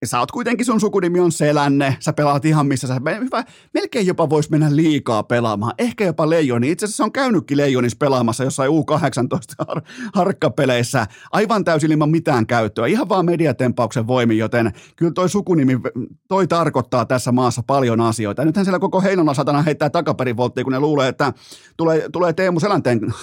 sä 0.07 0.19
oot 0.19 0.31
kuitenkin, 0.31 0.65
sun 0.65 0.79
sukunimi 0.79 1.19
on 1.19 1.31
Selänne, 1.31 1.97
sä 1.99 2.13
pelaat 2.13 2.45
ihan 2.45 2.67
missä 2.67 2.87
sä, 2.87 2.93
hyvä, 3.19 3.43
melkein 3.73 4.07
jopa 4.07 4.29
vois 4.29 4.49
mennä 4.49 4.75
liikaa 4.75 5.23
pelaamaan, 5.23 5.73
ehkä 5.77 6.05
jopa 6.05 6.29
Leijoni, 6.29 6.71
itse 6.71 6.85
asiassa 6.85 7.03
on 7.03 7.11
käynytkin 7.11 7.57
Leijonissa 7.57 7.97
pelaamassa 7.99 8.43
jossain 8.43 8.71
U18 8.71 9.65
har- 9.67 9.81
harkkapeleissä, 10.13 11.07
aivan 11.31 11.63
täysin 11.63 11.91
ilman 11.91 12.09
mitään 12.09 12.47
käyttöä, 12.47 12.87
ihan 12.87 13.09
vaan 13.09 13.25
mediatempauksen 13.25 14.07
voimin, 14.07 14.37
joten 14.37 14.71
kyllä 14.95 15.11
toi 15.11 15.29
sukunimi, 15.29 15.79
toi 16.27 16.47
tarkoittaa 16.47 17.05
tässä 17.05 17.31
maassa 17.31 17.63
paljon 17.67 18.01
asioita. 18.01 18.41
Ja 18.41 18.45
nythän 18.45 18.65
siellä 18.65 18.79
koko 18.79 19.01
Heinola 19.01 19.33
satana 19.33 19.61
heittää 19.61 19.89
takaperin 19.89 20.37
volttia, 20.37 20.63
kun 20.63 20.73
ne 20.73 20.79
luulee, 20.79 21.07
että 21.07 21.33
tulee, 21.77 22.09
tulee 22.11 22.33
Teemu 22.33 22.59
Selänteen 22.59 23.13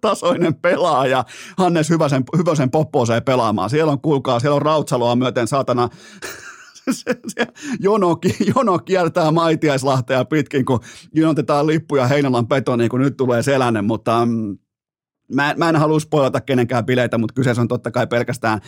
tasoinen 0.00 0.54
pelaaja 0.54 1.24
Hannes 1.58 1.90
Hyväsen, 1.90 2.24
Hyväsen 2.36 2.70
poppooseen 2.70 3.22
pelaamaan. 3.22 3.70
Siellä 3.70 3.92
on, 3.92 4.00
kuulkaa, 4.00 4.40
siellä 4.40 4.56
on 4.56 4.62
Rautsaloa 4.62 5.16
myöten 5.16 5.48
saatana 5.48 5.88
se, 6.90 7.20
se, 7.26 7.46
jono, 7.80 8.18
jono 8.56 8.78
kiertää 8.78 9.30
Maitiaislahtea 9.30 10.24
pitkin, 10.24 10.64
kun 10.64 10.80
jonotetaan 11.14 11.66
lippuja 11.66 12.06
Heinolan 12.06 12.48
betoniin, 12.48 12.90
kun 12.90 13.00
nyt 13.00 13.16
tulee 13.16 13.42
selänen, 13.42 13.84
mutta 13.84 14.26
mm, 14.26 14.58
Mä, 15.28 15.54
mä 15.56 15.68
en 15.68 15.76
halua 15.76 16.00
spoilata 16.00 16.40
kenenkään 16.40 16.86
bileitä, 16.86 17.18
mutta 17.18 17.34
kyseessä 17.34 17.62
on 17.62 17.68
totta 17.68 17.90
kai 17.90 18.06
pelkästään 18.06 18.60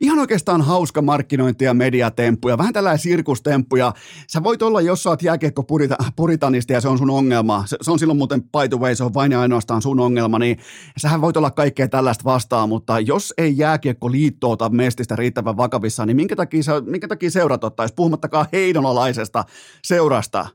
ihan 0.00 0.18
oikeastaan 0.18 0.62
hauska 0.62 1.02
markkinointi- 1.02 1.64
ja 1.64 1.74
mediatemppu 1.74 2.48
ja 2.48 2.58
vähän 2.58 2.72
tällainen 2.72 2.98
sirkustemppu. 2.98 3.76
Ja 3.76 3.92
sä 4.28 4.42
voit 4.42 4.62
olla, 4.62 4.80
jos 4.80 5.02
sä 5.02 5.10
oot 5.10 5.22
jääkiekko 5.22 5.62
purita, 5.62 5.96
puritanisti 6.16 6.72
ja 6.72 6.80
se 6.80 6.88
on 6.88 6.98
sun 6.98 7.10
ongelma, 7.10 7.64
se, 7.66 7.76
se, 7.82 7.90
on 7.90 7.98
silloin 7.98 8.18
muuten 8.18 8.42
by 8.42 8.68
the 8.68 8.78
way, 8.78 8.94
se 8.94 9.04
on 9.04 9.14
vain 9.14 9.32
ja 9.32 9.40
ainoastaan 9.40 9.82
sun 9.82 10.00
ongelma, 10.00 10.38
niin 10.38 10.58
sähän 10.96 11.20
voit 11.20 11.36
olla 11.36 11.50
kaikkea 11.50 11.88
tällaista 11.88 12.24
vastaan, 12.24 12.68
mutta 12.68 13.00
jos 13.00 13.34
ei 13.38 13.58
jääkiekko 13.58 14.10
liitto 14.12 14.50
ota 14.50 14.68
mestistä 14.68 15.16
riittävän 15.16 15.56
vakavissaan, 15.56 16.06
niin 16.06 16.16
minkä 16.16 16.36
takia, 16.36 16.62
minkä 16.86 17.08
takia 17.08 17.30
seurat 17.30 17.64
ottaisi, 17.64 17.94
puhumattakaan 17.94 18.46
heidonalaisesta 18.52 19.44
seurasta. 19.84 20.46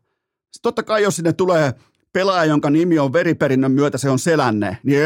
Totta 0.61 0.83
kai 0.83 1.03
jos 1.03 1.15
sinne 1.15 1.33
tulee 1.33 1.73
pelaaja, 2.13 2.45
jonka 2.45 2.69
nimi 2.69 2.99
on 2.99 3.13
veriperinnön 3.13 3.71
myötä, 3.71 3.97
se 3.97 4.09
on 4.09 4.19
selänne, 4.19 4.77
niin 4.83 5.01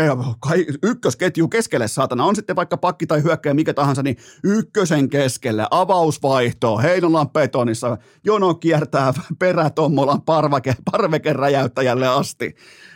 ykkösketju 0.84 1.48
keskelle 1.48 1.88
saatana, 1.88 2.25
on 2.25 2.36
sitten 2.36 2.55
vaikka 2.55 2.77
pakki 2.77 3.08
tai 3.08 3.24
hyökkäjä 3.24 3.53
mikä 3.53 3.74
tahansa, 3.74 4.03
niin 4.03 4.17
ykkösen 4.43 5.10
keskelle, 5.10 5.67
avausvaihto, 5.72 6.77
Heinolan 6.77 7.29
betonissa, 7.29 7.98
jono 8.25 8.53
kiertää 8.53 9.13
perätommolan 9.39 10.22
parveke, 10.91 11.34
räjäyttäjälle 11.34 12.08
asti. 12.08 12.55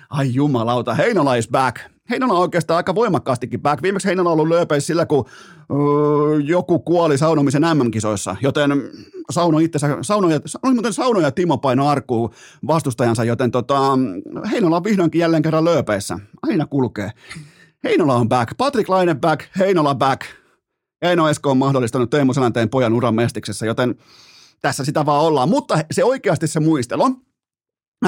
Ai 0.09 0.33
jumalauta, 0.33 0.93
Heinola 0.93 1.35
is 1.35 1.47
back. 1.47 1.94
Heinola 2.09 2.33
on 2.33 2.39
oikeastaan 2.39 2.77
aika 2.77 2.95
voimakkaastikin 2.95 3.61
back. 3.61 3.83
Viimeksi 3.83 4.07
Heinola 4.07 4.29
on 4.29 4.33
ollut 4.33 4.47
lööpeissä 4.47 4.87
sillä, 4.87 5.05
kun 5.05 5.25
öö, 5.71 6.39
joku 6.39 6.79
kuoli 6.79 7.17
saunomisen 7.17 7.61
MM-kisoissa, 7.61 8.35
joten 8.41 8.71
sauno 9.31 9.59
itsensä, 9.59 9.97
saunoja, 10.01 10.39
oli 10.63 10.73
muuten 10.73 10.93
saunoja 10.93 11.31
Timo 11.31 11.57
paino 11.57 11.87
arkuu 11.87 12.33
vastustajansa, 12.67 13.23
joten 13.23 13.51
tota, 13.51 13.79
Heinola 14.51 14.75
on 14.77 14.83
vihdoinkin 14.83 15.19
jälleen 15.19 15.43
kerran 15.43 15.65
lööpeissä. 15.65 16.19
Aina 16.43 16.65
kulkee. 16.65 17.11
Heinola 17.83 18.15
on 18.15 18.29
back. 18.29 18.57
Patrick 18.57 18.89
Laine 18.89 19.15
back. 19.15 19.45
Heinola 19.59 19.95
back. 19.95 20.21
Eino 21.01 21.29
Esko 21.29 21.51
on 21.51 21.57
mahdollistanut 21.57 22.09
Teemu 22.09 22.33
Selänteen 22.33 22.69
pojan 22.69 22.93
uran 22.93 23.15
mestiksessä, 23.15 23.65
joten 23.65 23.95
tässä 24.61 24.85
sitä 24.85 25.05
vaan 25.05 25.23
ollaan. 25.23 25.49
Mutta 25.49 25.79
se 25.91 26.03
oikeasti 26.03 26.47
se 26.47 26.59
muistelu, 26.59 27.03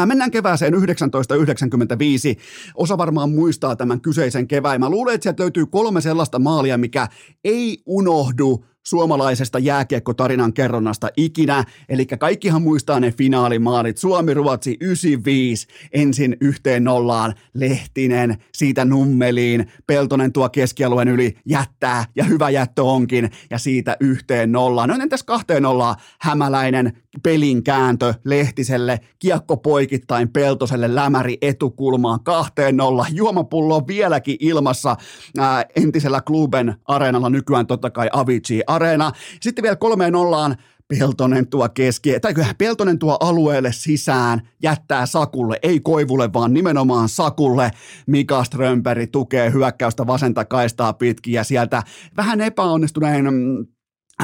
Mennään 0.06 0.32
kevääseen 0.32 0.74
1995. 1.12 2.38
Osa 2.76 2.98
varmaan 2.98 3.30
muistaa 3.30 3.76
tämän 3.76 4.02
kyseisen 4.02 4.48
kevään. 4.48 4.80
Mä 4.80 4.90
luulen, 4.90 5.16
että 5.16 5.24
sieltä 5.24 5.44
löytyy 5.44 5.66
kolme 5.66 6.02
sellaista 6.02 6.40
maalia, 6.40 6.78
mikä 6.78 7.08
ei 7.44 7.78
unohdu 7.86 8.66
suomalaisesta 8.88 9.60
jääkiekkotarinan 9.60 10.54
kerronnasta 10.54 11.10
ikinä. 11.18 11.64
Eli 11.90 12.06
kaikkihan 12.06 12.62
muistaa 12.62 13.00
ne 13.00 13.12
finaalimaalit. 13.12 13.98
Suomi-Ruotsi 13.98 14.78
95, 14.82 15.68
ensin 15.94 16.38
yhteen 16.42 16.84
nollaan, 16.84 17.34
Lehtinen 17.54 18.38
siitä 18.54 18.86
nummeliin, 18.86 19.72
Peltonen 19.88 20.34
tuo 20.34 20.50
keskialueen 20.50 21.08
yli 21.08 21.38
jättää 21.46 22.06
ja 22.16 22.24
hyvä 22.24 22.50
jättö 22.50 22.84
onkin 22.84 23.32
ja 23.50 23.58
siitä 23.58 23.98
yhteen 24.00 24.52
nollaan. 24.52 24.90
No 24.90 24.96
entäs 25.02 25.24
kahteen 25.24 25.64
nollaan 25.64 25.96
Hämäläinen 26.22 26.94
pelin 27.24 27.64
kääntö 27.64 28.14
Lehtiselle, 28.24 29.00
kiekko 29.20 29.58
poikittain 29.58 30.30
Peltoselle, 30.30 30.96
lämäri 30.96 31.38
etukulmaan 31.42 32.24
kahteen 32.24 32.78
nolla, 32.78 33.06
juomapullo 33.12 33.88
vieläkin 33.88 34.38
ilmassa 34.40 34.96
ää, 35.38 35.66
entisellä 35.76 36.22
Kluben 36.22 36.76
areenalla, 36.86 37.30
nykyään 37.30 37.68
totta 37.68 37.90
kai 37.90 38.10
Avicii 38.14 38.62
Areena. 38.78 39.12
Sitten 39.42 39.64
vielä 39.64 39.76
kolmeen 39.76 40.14
nollaan 40.14 40.56
Peltonen 40.88 41.48
tuo 41.48 41.70
keski, 41.70 42.20
tai 42.20 42.34
kyllä 42.34 42.56
Peltonen 42.58 43.00
tuo 43.00 43.18
alueelle 43.20 43.72
sisään, 43.72 44.42
jättää 44.64 45.06
Sakulle, 45.06 45.60
ei 45.62 45.80
Koivulle, 45.80 46.34
vaan 46.34 46.54
nimenomaan 46.54 47.10
Sakulle. 47.10 47.72
Mika 48.08 48.44
Strömperi 48.44 49.08
tukee 49.08 49.52
hyökkäystä 49.52 50.08
vasenta 50.08 50.46
kaistaa 50.46 50.94
pitkin 50.94 51.34
ja 51.34 51.44
sieltä 51.44 51.84
vähän 52.18 52.42
epäonnistuneen 52.42 53.34
mm, 53.34 53.66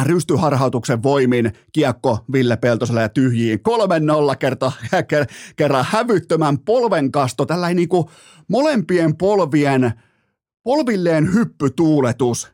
rystyharhautuksen 0.03 1.03
voimin 1.03 1.51
kiekko 1.71 2.19
Ville 2.31 2.57
Peltoselle 2.57 3.01
ja 3.01 3.09
tyhjiin. 3.09 3.59
3-0 4.33 4.37
kerta, 4.39 4.71
kerran 5.55 5.85
hävyttömän 5.89 6.59
polvenkasto, 6.59 7.45
tällainen 7.45 7.75
niin 7.75 8.05
molempien 8.47 9.17
polvien, 9.17 9.93
polvilleen 10.63 11.33
hyppytuuletus 11.33 12.53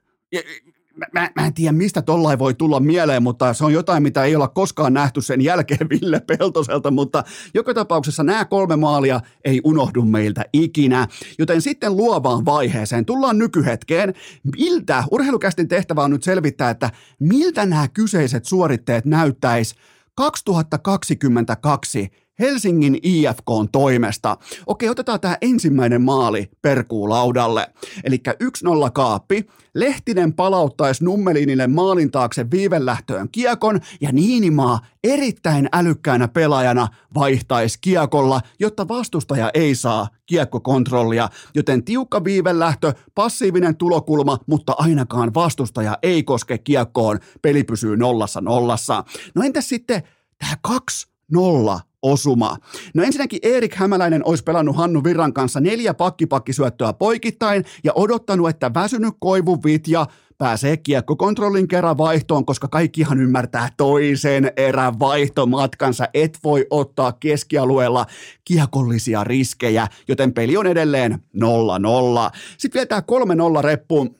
mä, 1.13 1.29
mä 1.35 1.45
en 1.45 1.53
tiedä, 1.53 1.71
mistä 1.71 2.01
tollain 2.01 2.39
voi 2.39 2.53
tulla 2.53 2.79
mieleen, 2.79 3.23
mutta 3.23 3.53
se 3.53 3.65
on 3.65 3.73
jotain, 3.73 4.03
mitä 4.03 4.23
ei 4.23 4.35
olla 4.35 4.47
koskaan 4.47 4.93
nähty 4.93 5.21
sen 5.21 5.41
jälkeen 5.41 5.89
Ville 6.01 6.19
Peltoselta, 6.19 6.91
mutta 6.91 7.23
joka 7.53 7.73
tapauksessa 7.73 8.23
nämä 8.23 8.45
kolme 8.45 8.75
maalia 8.75 9.21
ei 9.45 9.61
unohdu 9.63 10.01
meiltä 10.01 10.45
ikinä. 10.53 11.07
Joten 11.39 11.61
sitten 11.61 11.97
luovaan 11.97 12.45
vaiheeseen 12.45 13.05
tullaan 13.05 13.37
nykyhetkeen. 13.37 14.13
Miltä, 14.57 15.03
urheilukästin 15.11 15.67
tehtävä 15.67 16.03
on 16.03 16.11
nyt 16.11 16.23
selvittää, 16.23 16.69
että 16.69 16.89
miltä 17.19 17.65
nämä 17.65 17.87
kyseiset 17.87 18.45
suoritteet 18.45 19.05
näyttäisi 19.05 19.75
2022 20.15 22.09
Helsingin 22.39 22.97
IFK 23.03 23.47
toimesta. 23.71 24.37
Okei, 24.67 24.89
otetaan 24.89 25.19
tämä 25.19 25.37
ensimmäinen 25.41 26.01
maali 26.01 26.51
perkuulaudalle. 26.61 27.67
Eli 28.03 28.21
1-0 28.87 28.91
kaappi. 28.93 29.45
Lehtinen 29.75 30.33
palauttaisi 30.33 31.03
Nummelinille 31.03 31.67
maalin 31.67 32.11
taakse 32.11 32.51
viivelähtöön 32.51 33.29
kiekon 33.31 33.79
ja 34.01 34.11
Niinimaa 34.11 34.79
erittäin 35.03 35.69
älykkäänä 35.73 36.27
pelaajana 36.27 36.87
vaihtaisi 37.15 37.77
kiekolla, 37.81 38.41
jotta 38.59 38.87
vastustaja 38.87 39.51
ei 39.53 39.75
saa 39.75 40.07
kiekkokontrollia, 40.25 41.29
joten 41.55 41.83
tiukka 41.83 42.23
viivelähtö, 42.23 42.93
passiivinen 43.15 43.77
tulokulma, 43.77 44.37
mutta 44.47 44.73
ainakaan 44.77 45.33
vastustaja 45.33 45.97
ei 46.03 46.23
koske 46.23 46.57
kiekkoon, 46.57 47.19
peli 47.41 47.63
pysyy 47.63 47.97
nollassa 47.97 48.41
nollassa. 48.41 49.03
No 49.35 49.43
entäs 49.43 49.69
sitten 49.69 50.03
tämä 50.37 50.53
2-0 51.35 51.88
osuma. 52.01 52.57
No 52.93 53.03
ensinnäkin 53.03 53.39
Erik 53.43 53.75
Hämäläinen 53.75 54.25
olisi 54.25 54.43
pelannut 54.43 54.75
Hannu 54.75 55.03
Virran 55.03 55.33
kanssa 55.33 55.59
neljä 55.59 55.93
pakkipakkisyöttöä 55.93 56.93
poikittain 56.93 57.65
ja 57.83 57.91
odottanut, 57.95 58.49
että 58.49 58.73
väsynyt 58.73 59.13
koivu 59.19 59.63
Vitja 59.63 60.05
pääsee 60.37 60.77
kiekkokontrollin 60.77 61.67
kerran 61.67 61.97
vaihtoon, 61.97 62.45
koska 62.45 62.67
kaikkihan 62.67 63.21
ymmärtää 63.21 63.69
toisen 63.77 64.51
erän 64.57 64.99
vaihtomatkansa. 64.99 66.07
Et 66.13 66.39
voi 66.43 66.65
ottaa 66.69 67.11
keskialueella 67.11 68.05
kiekollisia 68.45 69.23
riskejä, 69.23 69.87
joten 70.07 70.33
peli 70.33 70.57
on 70.57 70.67
edelleen 70.67 71.19
0-0. 71.37 71.39
Sitten 72.57 72.79
vielä 72.79 72.85
tämä 72.85 73.59
3-0 73.59 73.63
reppu 73.63 74.18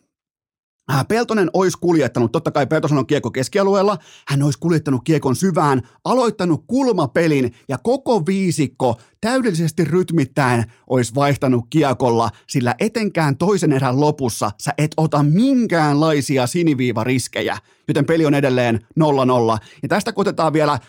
Peltonen 1.07 1.49
olisi 1.53 1.77
kuljettanut, 1.81 2.31
totta 2.31 2.51
kai 2.51 2.67
Peltosen 2.67 2.97
on 2.97 3.07
kiekko 3.07 3.31
keskialueella, 3.31 3.97
hän 4.27 4.43
olisi 4.43 4.59
kuljettanut 4.59 5.01
kiekon 5.03 5.35
syvään, 5.35 5.81
aloittanut 6.05 6.63
kulmapelin 6.67 7.53
ja 7.67 7.77
koko 7.77 8.25
viisikko 8.25 8.99
täydellisesti 9.21 9.85
rytmittäen 9.85 10.63
olisi 10.87 11.15
vaihtanut 11.15 11.65
kiekolla, 11.69 12.29
sillä 12.47 12.75
etenkään 12.79 13.37
toisen 13.37 13.71
erän 13.71 13.99
lopussa 13.99 14.51
sä 14.57 14.73
et 14.77 14.91
ota 14.97 15.23
minkäänlaisia 15.23 16.47
siniviivariskejä, 16.47 17.57
joten 17.87 18.05
peli 18.05 18.25
on 18.25 18.33
edelleen 18.33 18.79
0-0. 18.99 19.57
Ja 19.83 19.89
tästä 19.89 20.13
kun 20.13 20.21
otetaan 20.21 20.53
vielä 20.53 20.79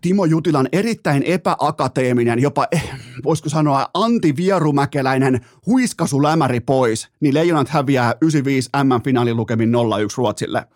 Timo 0.00 0.24
Jutilan 0.24 0.68
erittäin 0.72 1.22
epäakateeminen, 1.22 2.38
jopa 2.38 2.66
eh, 2.72 2.90
voisiko 3.24 3.48
sanoa 3.48 3.88
antivierumäkeläinen 3.94 5.40
huiskasulämäri 5.66 6.60
pois, 6.60 7.08
niin 7.20 7.34
Leijonat 7.34 7.68
häviää 7.68 8.14
95 8.20 8.70
M-finaalin 8.84 9.36
lukemin 9.36 9.74
0-1 9.74 9.76
Ruotsille. 10.16 10.66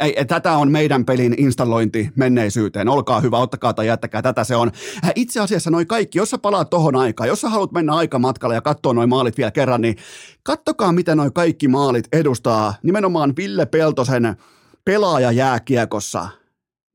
Ei, 0.00 0.24
tätä 0.24 0.52
on 0.52 0.70
meidän 0.70 1.04
pelin 1.04 1.34
installointi 1.38 2.10
menneisyyteen. 2.16 2.88
Olkaa 2.88 3.20
hyvä, 3.20 3.38
ottakaa 3.38 3.74
tai 3.74 3.86
jättäkää, 3.86 4.22
tätä 4.22 4.44
se 4.44 4.56
on. 4.56 4.70
Äh, 5.04 5.12
itse 5.14 5.40
asiassa 5.40 5.70
noi 5.70 5.86
kaikki, 5.86 6.18
jos 6.18 6.30
sä 6.30 6.38
palaat 6.38 6.70
tohon 6.70 6.96
aikaan, 6.96 7.28
jos 7.28 7.40
sä 7.40 7.48
haluat 7.48 7.72
mennä 7.72 7.94
aikamatkalle 7.94 8.54
ja 8.54 8.60
katsoa 8.60 8.94
noi 8.94 9.06
maalit 9.06 9.36
vielä 9.36 9.50
kerran, 9.50 9.80
niin 9.80 9.96
kattokaa, 10.42 10.92
miten 10.92 11.16
noi 11.16 11.30
kaikki 11.34 11.68
maalit 11.68 12.08
edustaa 12.12 12.74
nimenomaan 12.82 13.36
Ville 13.36 13.66
Peltosen 13.66 14.36
pelaaja 14.84 15.32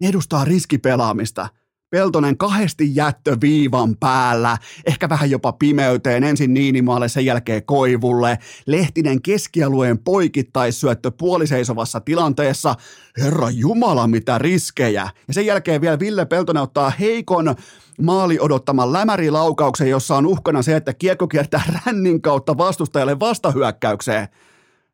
jääkiekossa– 0.02 0.10
edustaa 0.10 0.46
riskipelaamista. 0.46 1.48
Peltonen 1.90 2.38
kahdesti 2.38 2.96
jättö 2.96 3.38
viivan 3.42 3.98
päällä, 3.98 4.58
ehkä 4.86 5.10
vähän 5.10 5.32
jopa 5.32 5.52
pimeyteen, 5.52 6.24
ensin 6.24 6.54
Niinimaalle, 6.54 7.10
sen 7.10 7.26
jälkeen 7.26 7.66
Koivulle. 7.66 8.38
Lehtinen 8.66 9.22
keskialueen 9.22 10.00
poikittaissyöttö 10.00 11.12
puoliseisovassa 11.12 12.00
tilanteessa. 12.00 12.76
Herra 13.18 13.50
Jumala, 13.50 14.08
mitä 14.08 14.38
riskejä. 14.38 15.10
Ja 15.28 15.34
sen 15.34 15.46
jälkeen 15.46 15.82
vielä 15.82 16.00
Ville 16.00 16.26
Peltonen 16.26 16.64
ottaa 16.64 16.90
heikon 16.90 17.56
maali 18.02 18.40
odottaman 18.40 18.94
lämärilaukauksen, 18.94 19.90
jossa 19.90 20.16
on 20.16 20.26
uhkana 20.26 20.62
se, 20.62 20.76
että 20.76 20.94
kiekko 20.94 21.28
kiertää 21.28 21.64
rännin 21.86 22.22
kautta 22.22 22.58
vastustajalle 22.58 23.20
vastahyökkäykseen. 23.20 24.28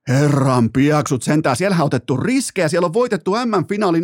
Herran 0.07 0.69
piaksut 0.69 1.23
sentään. 1.23 1.55
Siellä 1.55 1.75
on 1.75 1.85
otettu 1.85 2.17
riskejä. 2.17 2.67
Siellä 2.67 2.85
on 2.85 2.93
voitettu 2.93 3.31
M-finaali 3.31 3.99
4-1. 3.99 4.03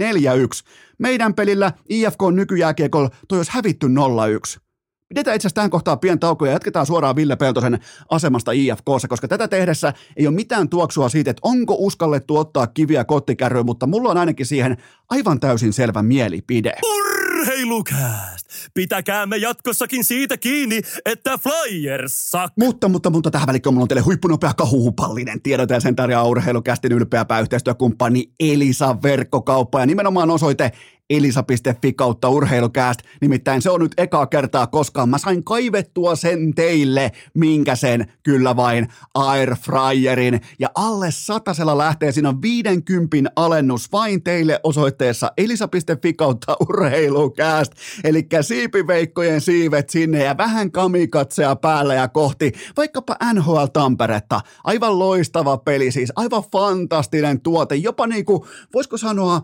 Meidän 1.00 1.34
pelillä 1.34 1.72
IFK 1.90 2.20
nykyjääkiekolla 2.34 3.10
toi 3.28 3.40
olisi 3.40 3.52
hävitty 3.54 3.88
0-1. 3.88 4.64
Pidetään 5.10 5.36
itse 5.36 5.48
asiassa 5.48 5.56
tähän 5.56 5.70
kohtaan 5.70 6.00
pien 6.00 6.20
tauko 6.20 6.46
ja 6.46 6.52
jatketaan 6.52 6.86
suoraan 6.86 7.16
Ville 7.16 7.36
Peltosen 7.36 7.80
asemasta 8.10 8.52
IFKssa, 8.52 9.08
koska 9.08 9.28
tätä 9.28 9.48
tehdessä 9.48 9.94
ei 10.18 10.28
ole 10.28 10.36
mitään 10.36 10.70
tuoksua 10.70 11.10
siitä, 11.10 11.32
että 11.32 11.42
onko 11.44 11.76
uskallettu 11.78 12.38
ottaa 12.38 12.68
kiviä 12.68 13.04
kottikärryyn, 13.04 13.66
mutta 13.66 13.88
mulla 13.88 14.10
on 14.10 14.18
ainakin 14.18 14.46
siihen 14.46 14.78
aivan 15.10 15.40
täysin 15.40 15.74
selvä 15.74 16.04
mielipide. 16.04 16.74
Urheilukääst! 16.84 18.43
Pitäkäämme 18.74 19.38
jatkossakin 19.38 20.04
siitä 20.04 20.38
kiinni, 20.38 20.82
että 21.06 21.38
Flyers 21.38 22.32
sak... 22.32 22.54
Mutta, 22.60 22.90
mutta, 22.90 23.10
mutta 23.10 23.32
tähän 23.32 23.48
välikköön 23.48 23.74
mulla 23.74 23.84
on 23.84 23.88
teille 23.88 24.02
huippunopea 24.02 24.54
kahuupallinen 24.54 25.42
tiedote 25.42 25.74
ja 25.74 25.80
sen 25.80 25.96
tarjoaa 25.96 26.24
urheilukästin 26.28 26.92
ylpeä 26.92 27.26
yhteistyökumppani 27.42 28.32
Elisa 28.40 28.98
Verkkokauppa. 29.04 29.80
Ja 29.80 29.86
nimenomaan 29.86 30.32
osoite 30.32 30.72
elisa.fi 31.10 31.94
kautta 31.94 32.30
urheilukääst. 32.30 33.00
Nimittäin 33.22 33.62
se 33.62 33.70
on 33.70 33.82
nyt 33.82 33.92
eka 33.98 34.26
kertaa 34.26 34.68
koskaan. 34.68 35.10
Mä 35.10 35.18
sain 35.18 35.44
kaivettua 35.44 36.16
sen 36.16 36.54
teille, 36.54 37.12
minkä 37.34 37.76
sen 37.76 38.14
kyllä 38.24 38.56
vain 38.56 38.88
Airfryerin. 39.14 40.42
Ja 40.60 40.70
alle 40.76 41.12
satasella 41.12 41.78
lähtee, 41.78 42.12
siinä 42.12 42.30
on 42.30 42.42
50 42.42 43.32
alennus 43.36 43.92
vain 43.92 44.24
teille 44.24 44.60
osoitteessa 44.64 45.32
elisa.fi 45.38 46.14
kautta 46.14 46.58
urheilukääst. 46.60 47.74
Eli 48.04 48.28
siipiveikkojen 48.42 49.42
siivet 49.42 49.90
sinne 49.90 50.24
ja 50.24 50.38
vähän 50.38 50.72
kamikatsea 50.72 51.56
päällä 51.56 51.94
ja 51.94 52.08
kohti 52.08 52.52
vaikkapa 52.78 53.16
NHL 53.34 53.66
Tamperetta. 53.74 54.42
Aivan 54.64 55.00
loistava 55.00 55.58
peli 55.58 55.92
siis, 55.92 56.12
aivan 56.16 56.44
fantastinen 56.52 57.42
tuote, 57.42 57.76
jopa 57.76 58.08
niinku, 58.08 58.48
voisiko 58.74 58.98
sanoa, 58.98 59.42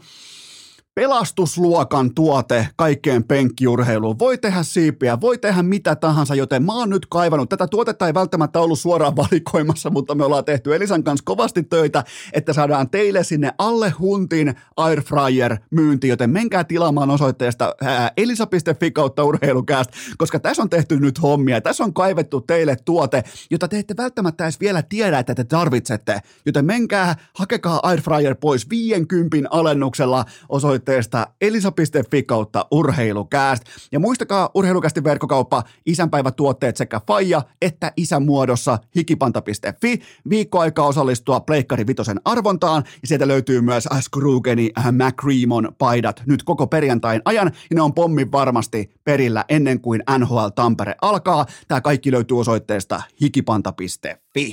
pelastusluokan 0.95 2.13
tuote 2.15 2.67
kaikkeen 2.75 3.23
penkkiurheiluun. 3.23 4.19
Voi 4.19 4.37
tehdä 4.37 4.63
siipiä, 4.63 5.21
voi 5.21 5.37
tehdä 5.37 5.63
mitä 5.63 5.95
tahansa, 5.95 6.35
joten 6.35 6.63
mä 6.63 6.73
oon 6.73 6.89
nyt 6.89 7.05
kaivannut. 7.09 7.49
Tätä 7.49 7.67
tuotetta 7.67 8.07
ei 8.07 8.13
välttämättä 8.13 8.59
ollut 8.59 8.79
suoraan 8.79 9.15
valikoimassa, 9.31 9.89
mutta 9.89 10.15
me 10.15 10.25
ollaan 10.25 10.45
tehty 10.45 10.75
Elisan 10.75 11.03
kanssa 11.03 11.23
kovasti 11.25 11.63
töitä, 11.63 12.03
että 12.33 12.53
saadaan 12.53 12.89
teille 12.89 13.23
sinne 13.23 13.51
alle 13.57 13.89
huntin 13.89 14.55
airfryer 14.77 15.57
myynti, 15.71 16.07
joten 16.07 16.29
menkää 16.29 16.63
tilaamaan 16.63 17.09
osoitteesta 17.09 17.75
elisa.fi 18.17 18.91
kautta 18.91 19.23
urheilukääst, 19.23 19.91
koska 20.17 20.39
tässä 20.39 20.61
on 20.61 20.69
tehty 20.69 20.99
nyt 20.99 21.21
hommia. 21.21 21.61
Tässä 21.61 21.83
on 21.83 21.93
kaivettu 21.93 22.41
teille 22.41 22.75
tuote, 22.85 23.23
jota 23.51 23.67
te 23.67 23.79
ette 23.79 23.93
välttämättä 23.97 24.43
edes 24.43 24.59
vielä 24.59 24.81
tiedä, 24.81 25.19
että 25.19 25.35
te 25.35 25.43
tarvitsette. 25.43 26.19
Joten 26.45 26.65
menkää, 26.65 27.15
hakekaa 27.33 27.79
airfryer 27.83 28.35
pois 28.35 28.69
50 28.69 29.49
alennuksella 29.51 30.25
osoitteesta 30.49 30.78
osoitteesta 30.79 31.27
elisa.fi 31.41 32.23
kautta 32.23 32.65
urheilukääst. 32.71 33.63
Ja 33.91 33.99
muistakaa 33.99 34.49
urheilukästi 34.55 35.03
verkkokauppa, 35.03 35.63
isänpäivätuotteet 35.85 36.77
sekä 36.77 37.01
faija 37.07 37.41
että 37.61 37.91
isän 37.97 38.25
muodossa 38.25 38.79
hikipanta.fi. 38.95 39.99
Viikkoaikaa 40.29 40.87
osallistua 40.87 41.39
Pleikkari 41.39 41.87
Vitosen 41.87 42.21
arvontaan 42.25 42.83
ja 43.01 43.07
sieltä 43.07 43.27
löytyy 43.27 43.61
myös 43.61 43.87
Skrugeni 44.01 44.71
äh, 44.77 44.85
McReamon 44.91 45.75
paidat 45.77 46.23
nyt 46.25 46.43
koko 46.43 46.67
perjantain 46.67 47.21
ajan 47.25 47.51
ja 47.69 47.75
ne 47.75 47.81
on 47.81 47.93
pommin 47.93 48.31
varmasti 48.31 48.91
perillä 49.03 49.45
ennen 49.49 49.81
kuin 49.81 50.03
NHL 50.17 50.47
Tampere 50.55 50.95
alkaa. 51.01 51.45
Tämä 51.67 51.81
kaikki 51.81 52.11
löytyy 52.11 52.39
osoitteesta 52.39 53.01
hikipanta.fi. 53.21 54.51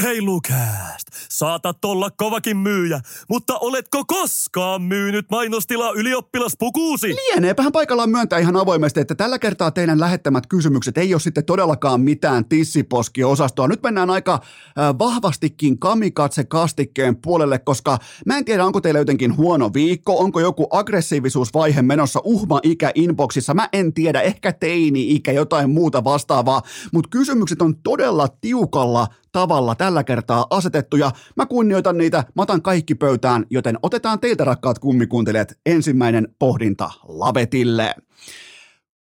Urheilukääst! 0.00 1.08
Saatat 1.28 1.84
olla 1.84 2.10
kovakin 2.10 2.56
myyjä, 2.56 3.00
mutta 3.28 3.58
oletko 3.58 4.04
koskaan 4.04 4.82
myynyt 4.82 5.26
mainostila 5.30 5.92
ylioppilaspukuusi? 5.92 7.14
Lieneepähän 7.14 7.72
paikallaan 7.72 8.10
myöntää 8.10 8.38
ihan 8.38 8.56
avoimesti, 8.56 9.00
että 9.00 9.14
tällä 9.14 9.38
kertaa 9.38 9.70
teidän 9.70 10.00
lähettämät 10.00 10.46
kysymykset 10.46 10.98
ei 10.98 11.14
ole 11.14 11.20
sitten 11.20 11.44
todellakaan 11.44 12.00
mitään 12.00 12.44
tissiposki-osastoa. 12.44 13.68
Nyt 13.68 13.82
mennään 13.82 14.10
aika 14.10 14.32
äh, 14.32 14.98
vahvastikin 14.98 15.78
kamikatse-kastikkeen 15.78 17.16
puolelle, 17.16 17.58
koska 17.58 17.98
mä 18.26 18.38
en 18.38 18.44
tiedä, 18.44 18.64
onko 18.64 18.80
teillä 18.80 19.00
jotenkin 19.00 19.36
huono 19.36 19.70
viikko, 19.74 20.18
onko 20.18 20.40
joku 20.40 20.66
aggressiivisuusvaihe 20.70 21.82
menossa 21.82 22.20
uhma-ikä 22.24 22.92
inboxissa, 22.94 23.54
mä 23.54 23.68
en 23.72 23.92
tiedä, 23.92 24.20
ehkä 24.20 24.52
teini-ikä, 24.52 25.32
jotain 25.32 25.70
muuta 25.70 26.04
vastaavaa, 26.04 26.62
mutta 26.92 27.08
kysymykset 27.10 27.62
on 27.62 27.76
todella 27.82 28.28
tiukalla 28.40 29.06
tavalla 29.32 29.74
tällä 29.74 30.04
kertaa 30.04 30.46
asetettu 30.50 30.96
ja 30.96 31.10
mä 31.36 31.46
kunnioitan 31.46 31.98
niitä, 31.98 32.24
mä 32.36 32.42
otan 32.42 32.62
kaikki 32.62 32.94
pöytään, 32.94 33.46
joten 33.50 33.78
otetaan 33.82 34.20
teiltä 34.20 34.44
rakkaat 34.44 34.78
kummikuuntelijat 34.78 35.52
ensimmäinen 35.66 36.28
pohdinta 36.38 36.90
lavetille. 37.08 37.94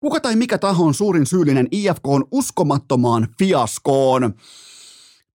Kuka 0.00 0.20
tai 0.20 0.36
mikä 0.36 0.58
taho 0.58 0.84
on 0.84 0.94
suurin 0.94 1.26
syyllinen 1.26 1.68
IFK 1.70 2.06
on 2.06 2.24
uskomattomaan 2.32 3.28
fiaskoon? 3.38 4.34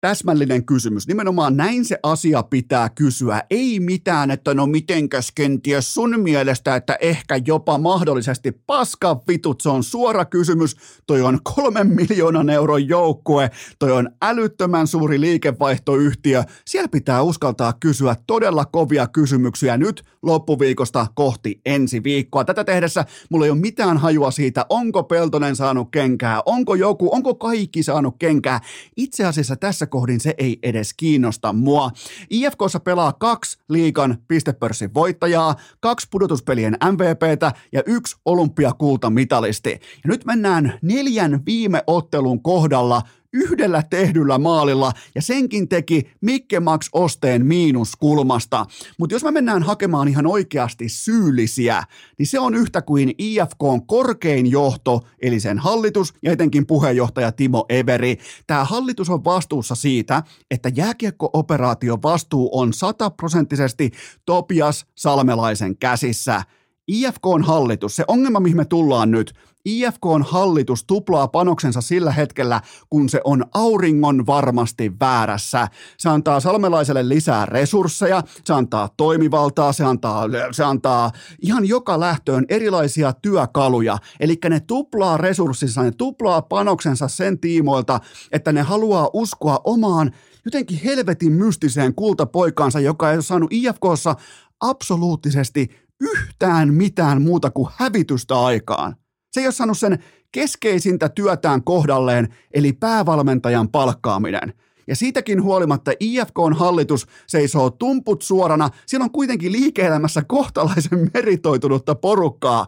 Täsmällinen 0.00 0.64
kysymys. 0.64 1.08
Nimenomaan 1.08 1.56
näin 1.56 1.84
se 1.84 1.98
asia 2.02 2.42
pitää 2.42 2.88
kysyä. 2.88 3.42
Ei 3.50 3.80
mitään, 3.80 4.30
että 4.30 4.54
no 4.54 4.66
mitenkäs 4.66 5.32
kenties 5.34 5.94
sun 5.94 6.20
mielestä, 6.20 6.76
että 6.76 6.98
ehkä 7.00 7.40
jopa 7.46 7.78
mahdollisesti 7.78 8.52
paska 8.52 9.22
vitut. 9.28 9.60
Se 9.60 9.68
on 9.68 9.82
suora 9.82 10.24
kysymys. 10.24 10.76
Toi 11.06 11.22
on 11.22 11.38
kolmen 11.42 11.86
miljoonan 11.86 12.50
euron 12.50 12.88
joukkue. 12.88 13.50
Toi 13.78 13.92
on 13.92 14.10
älyttömän 14.22 14.86
suuri 14.86 15.20
liikevaihtoyhtiö. 15.20 16.42
Siellä 16.66 16.88
pitää 16.88 17.22
uskaltaa 17.22 17.72
kysyä 17.72 18.16
todella 18.26 18.64
kovia 18.64 19.06
kysymyksiä 19.06 19.76
nyt 19.76 20.02
loppuviikosta 20.22 21.06
kohti 21.14 21.60
ensi 21.66 22.02
viikkoa. 22.02 22.44
Tätä 22.44 22.64
tehdessä 22.64 23.04
mulla 23.30 23.44
ei 23.44 23.50
ole 23.50 23.58
mitään 23.58 23.98
hajua 23.98 24.30
siitä, 24.30 24.66
onko 24.68 25.02
Peltonen 25.02 25.56
saanut 25.56 25.88
kenkää, 25.90 26.42
onko 26.46 26.74
joku, 26.74 27.14
onko 27.14 27.34
kaikki 27.34 27.82
saanut 27.82 28.16
kenkää. 28.18 28.60
Itse 28.96 29.24
asiassa 29.24 29.56
tässä 29.56 29.86
kohdin 29.90 30.20
se 30.20 30.35
ei 30.38 30.59
edes 30.62 30.94
kiinnosta 30.94 31.53
mua. 31.53 31.90
IFKssa 32.31 32.81
pelaa 32.81 33.12
kaksi 33.12 33.59
liikan 33.68 34.18
pistepörssin 34.29 34.94
voittajaa, 34.94 35.57
kaksi 35.81 36.09
pudotuspelien 36.11 36.76
MVPtä 36.92 37.53
ja 37.72 37.83
yksi 37.87 38.16
olympiakultamitalisti. 38.24 39.70
Ja 39.70 40.09
nyt 40.09 40.24
mennään 40.24 40.79
neljän 40.83 41.42
viime 41.46 41.83
ottelun 41.87 42.42
kohdalla 42.42 43.03
yhdellä 43.32 43.82
tehdyllä 43.90 44.38
maalilla 44.38 44.92
ja 45.14 45.22
senkin 45.22 45.68
teki 45.68 46.10
Mikke 46.20 46.60
Max 46.60 46.88
Osteen 46.92 47.46
miinuskulmasta. 47.46 48.66
Mutta 48.98 49.14
jos 49.14 49.24
me 49.24 49.30
mennään 49.30 49.62
hakemaan 49.62 50.08
ihan 50.08 50.26
oikeasti 50.26 50.88
syyllisiä, 50.88 51.82
niin 52.18 52.26
se 52.26 52.40
on 52.40 52.54
yhtä 52.54 52.82
kuin 52.82 53.14
IFK 53.18 53.62
on 53.62 53.86
korkein 53.86 54.50
johto, 54.50 55.00
eli 55.22 55.40
sen 55.40 55.58
hallitus 55.58 56.14
ja 56.22 56.32
etenkin 56.32 56.66
puheenjohtaja 56.66 57.32
Timo 57.32 57.66
Everi. 57.68 58.18
Tämä 58.46 58.64
hallitus 58.64 59.10
on 59.10 59.24
vastuussa 59.24 59.74
siitä, 59.74 60.22
että 60.50 60.70
jääkiekko-operaatio 60.74 61.98
vastuu 62.02 62.50
on 62.52 62.72
sataprosenttisesti 62.72 63.90
Topias 64.26 64.86
Salmelaisen 64.94 65.76
käsissä. 65.76 66.42
IFK 66.86 67.26
on 67.26 67.42
hallitus, 67.42 67.96
se 67.96 68.04
ongelma, 68.08 68.40
mihin 68.40 68.56
me 68.56 68.64
tullaan 68.64 69.10
nyt, 69.10 69.34
IFK 69.64 70.06
on 70.06 70.22
hallitus 70.22 70.84
tuplaa 70.84 71.28
panoksensa 71.28 71.80
sillä 71.80 72.12
hetkellä, 72.12 72.60
kun 72.90 73.08
se 73.08 73.20
on 73.24 73.44
auringon 73.54 74.26
varmasti 74.26 74.92
väärässä. 75.00 75.68
Se 75.98 76.08
antaa 76.08 76.40
salmelaiselle 76.40 77.08
lisää 77.08 77.46
resursseja, 77.46 78.22
se 78.44 78.52
antaa 78.52 78.88
toimivaltaa, 78.96 79.72
se 79.72 79.84
antaa, 79.84 80.24
se 80.52 80.64
antaa 80.64 81.12
ihan 81.42 81.68
joka 81.68 82.00
lähtöön 82.00 82.44
erilaisia 82.48 83.12
työkaluja. 83.12 83.98
Eli 84.20 84.38
ne 84.48 84.60
tuplaa 84.60 85.16
resurssinsa, 85.16 85.82
ne 85.82 85.90
tuplaa 85.90 86.42
panoksensa 86.42 87.08
sen 87.08 87.38
tiimoilta, 87.38 88.00
että 88.32 88.52
ne 88.52 88.62
haluaa 88.62 89.10
uskoa 89.12 89.60
omaan 89.64 90.10
jotenkin 90.44 90.80
helvetin 90.84 91.32
mystiseen 91.32 91.94
kultapoikaansa, 91.94 92.80
joka 92.80 93.10
ei 93.10 93.16
ole 93.16 93.22
saanut 93.22 93.52
IFKssa 93.52 94.14
absoluuttisesti 94.60 95.68
yhtään 96.00 96.74
mitään 96.74 97.22
muuta 97.22 97.50
kuin 97.50 97.68
hävitystä 97.76 98.40
aikaan. 98.40 98.96
Se 99.30 99.40
ei 99.40 99.46
ole 99.46 99.52
saanut 99.52 99.78
sen 99.78 100.04
keskeisintä 100.32 101.08
työtään 101.08 101.64
kohdalleen, 101.64 102.34
eli 102.54 102.72
päävalmentajan 102.72 103.68
palkkaaminen. 103.68 104.54
Ja 104.86 104.96
siitäkin 104.96 105.42
huolimatta 105.42 105.92
IFKn 106.00 106.54
hallitus 106.56 107.06
seisoo 107.26 107.70
tumput 107.70 108.22
suorana. 108.22 108.70
Siellä 108.86 109.04
on 109.04 109.10
kuitenkin 109.10 109.52
liike-elämässä 109.52 110.22
kohtalaisen 110.24 111.10
meritoitunutta 111.14 111.94
porukkaa. 111.94 112.66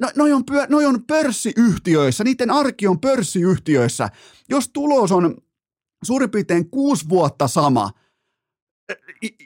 No, 0.00 0.10
noi, 0.16 0.32
on, 0.32 0.42
noi 0.68 0.86
on 0.86 1.04
pörssiyhtiöissä, 1.06 2.24
niiden 2.24 2.50
arki 2.50 2.86
on 2.86 3.00
pörssiyhtiöissä. 3.00 4.08
Jos 4.48 4.68
tulos 4.68 5.12
on 5.12 5.36
suurin 6.04 6.30
piirtein 6.30 6.70
kuusi 6.70 7.08
vuotta 7.08 7.48
sama– 7.48 7.90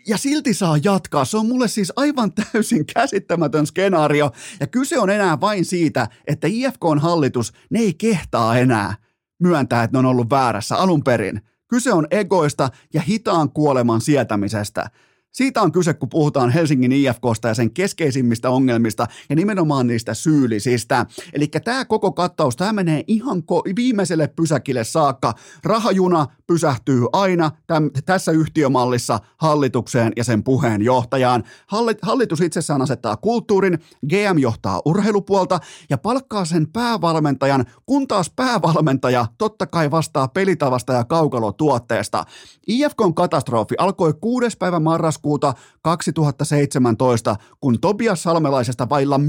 ja 0.07 0.19
silti 0.19 0.55
saa 0.55 0.79
jatkaa. 0.85 1.25
Se 1.25 1.37
on 1.37 1.47
mulle 1.47 1.69
siis 1.69 1.93
aivan 1.97 2.33
täysin 2.33 2.87
käsittämätön 2.87 3.67
skenaario. 3.67 4.31
Ja 4.61 4.67
kyse 4.67 4.99
on 4.99 5.11
enää 5.11 5.41
vain 5.41 5.65
siitä, 5.65 6.09
että 6.27 6.47
IFK 6.51 6.85
on 6.85 6.99
hallitus, 6.99 7.53
ne 7.71 7.81
ei 7.81 7.95
kehtaa 7.95 8.59
enää 8.59 8.95
myöntää, 9.43 9.83
että 9.83 9.95
ne 9.95 9.99
on 9.99 10.07
ollut 10.07 10.31
väärässä 10.31 10.77
alun 10.77 11.05
perin. 11.05 11.41
Kyse 11.69 11.93
on 11.93 12.07
egoista 12.11 12.69
ja 12.95 13.01
hitaan 13.01 13.51
kuoleman 13.51 14.01
sietämisestä. 14.01 14.91
Siitä 15.33 15.63
on 15.63 15.73
kyse, 15.73 15.95
kun 15.95 16.09
puhutaan 16.09 16.51
Helsingin 16.51 16.93
IFKsta 16.93 17.49
ja 17.49 17.55
sen 17.55 17.71
keskeisimmistä 17.71 18.51
ongelmista 18.51 19.07
ja 19.31 19.37
nimenomaan 19.37 19.87
niistä 19.87 20.15
syyllisistä. 20.15 21.07
Eli 21.33 21.47
tämä 21.47 21.85
koko 21.85 22.13
kattaus, 22.13 22.57
tämä 22.57 22.73
menee 22.73 23.05
ihan 23.07 23.39
ko- 23.39 23.73
viimeiselle 23.77 24.29
pysäkille 24.37 24.85
saakka. 24.85 25.35
Rahajuna 25.65 26.27
pysähtyy 26.47 27.07
aina 27.13 27.51
täm- 27.73 28.03
tässä 28.07 28.33
yhtiömallissa 28.33 29.19
hallitukseen 29.37 30.13
ja 30.17 30.25
sen 30.25 30.43
puheenjohtajaan. 30.45 31.43
Hallit- 31.67 31.99
hallitus 32.03 32.41
itsessään 32.41 32.83
asettaa 32.83 33.17
kulttuurin, 33.17 33.79
GM 34.09 34.39
johtaa 34.39 34.83
urheilupuolta 34.85 35.61
ja 35.91 35.99
palkkaa 35.99 36.45
sen 36.45 36.67
päävalmentajan, 36.73 37.65
kun 37.87 38.09
taas 38.09 38.31
päävalmentaja 38.37 39.27
totta 39.39 39.67
kai 39.67 39.91
vastaa 39.91 40.29
pelitavasta 40.29 40.93
ja 40.93 41.05
kaukalotuotteesta. 41.05 42.25
IFKn 42.67 43.15
katastrofi 43.15 43.75
alkoi 43.79 44.15
6. 44.21 44.57
päivä 44.59 44.81
marraskuuta 44.81 45.18
marraskuuta 45.19 45.55
2017, 45.83 47.37
kun 47.61 47.81
Tobias 47.81 48.23
Salmelaisesta 48.23 48.89
vailla 48.89 49.19
mm, 49.19 49.25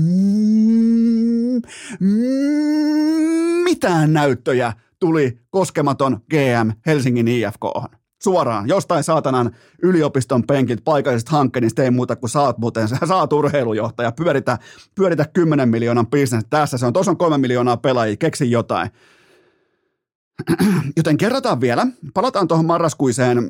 mitään 3.63 4.13
näyttöjä 4.13 4.73
tuli 4.99 5.39
koskematon 5.49 6.19
GM 6.29 6.71
Helsingin 6.85 7.27
IFK. 7.27 7.63
Suoraan, 8.23 8.67
jostain 8.67 9.03
saatanan 9.03 9.55
yliopiston 9.83 10.43
penkit 10.43 10.83
paikallisesta 10.83 11.31
hankkeesta 11.31 11.83
ei 11.83 11.91
muuta 11.91 12.15
kuin 12.15 12.29
saat 12.29 12.57
muuten, 12.57 12.87
sä 12.87 12.97
saat 13.07 13.33
urheilujohtaja, 13.33 14.11
pyöritä, 14.11 14.57
pyöritä 14.95 15.25
10 15.33 15.69
miljoonan 15.69 16.07
bisnes 16.07 16.43
tässä, 16.49 16.77
se 16.77 16.85
on, 16.85 16.93
tuossa 16.93 17.11
on 17.11 17.17
3 17.17 17.37
miljoonaa 17.37 17.77
pelaajia, 17.77 18.17
keksi 18.17 18.51
jotain. 18.51 18.89
Joten 20.97 21.17
kerrataan 21.17 21.61
vielä, 21.61 21.87
palataan 22.13 22.47
tuohon 22.47 22.65
marraskuiseen 22.65 23.49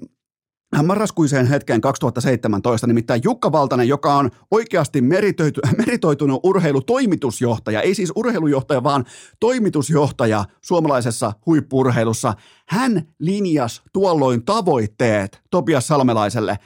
marraskuiseen 0.84 1.48
hetkeen 1.48 1.82
2017, 1.82 2.88
nimittäin 2.88 3.22
Jukka 3.24 3.52
Valtanen, 3.52 3.88
joka 3.88 4.14
on 4.14 4.32
oikeasti 4.52 5.02
meritoitu, 5.02 5.62
meritoitunut 5.78 6.40
urheilutoimitusjohtaja, 6.44 7.82
ei 7.82 7.96
siis 7.96 8.12
urheilujohtaja, 8.16 8.84
vaan 8.84 9.06
toimitusjohtaja 9.40 10.46
suomalaisessa 10.62 11.34
huippurheilussa. 11.46 12.34
Hän 12.68 13.08
linjas 13.20 13.82
tuolloin 13.94 14.46
tavoitteet 14.46 15.42
Topias 15.50 15.88
Salmelaiselle. 15.88 16.60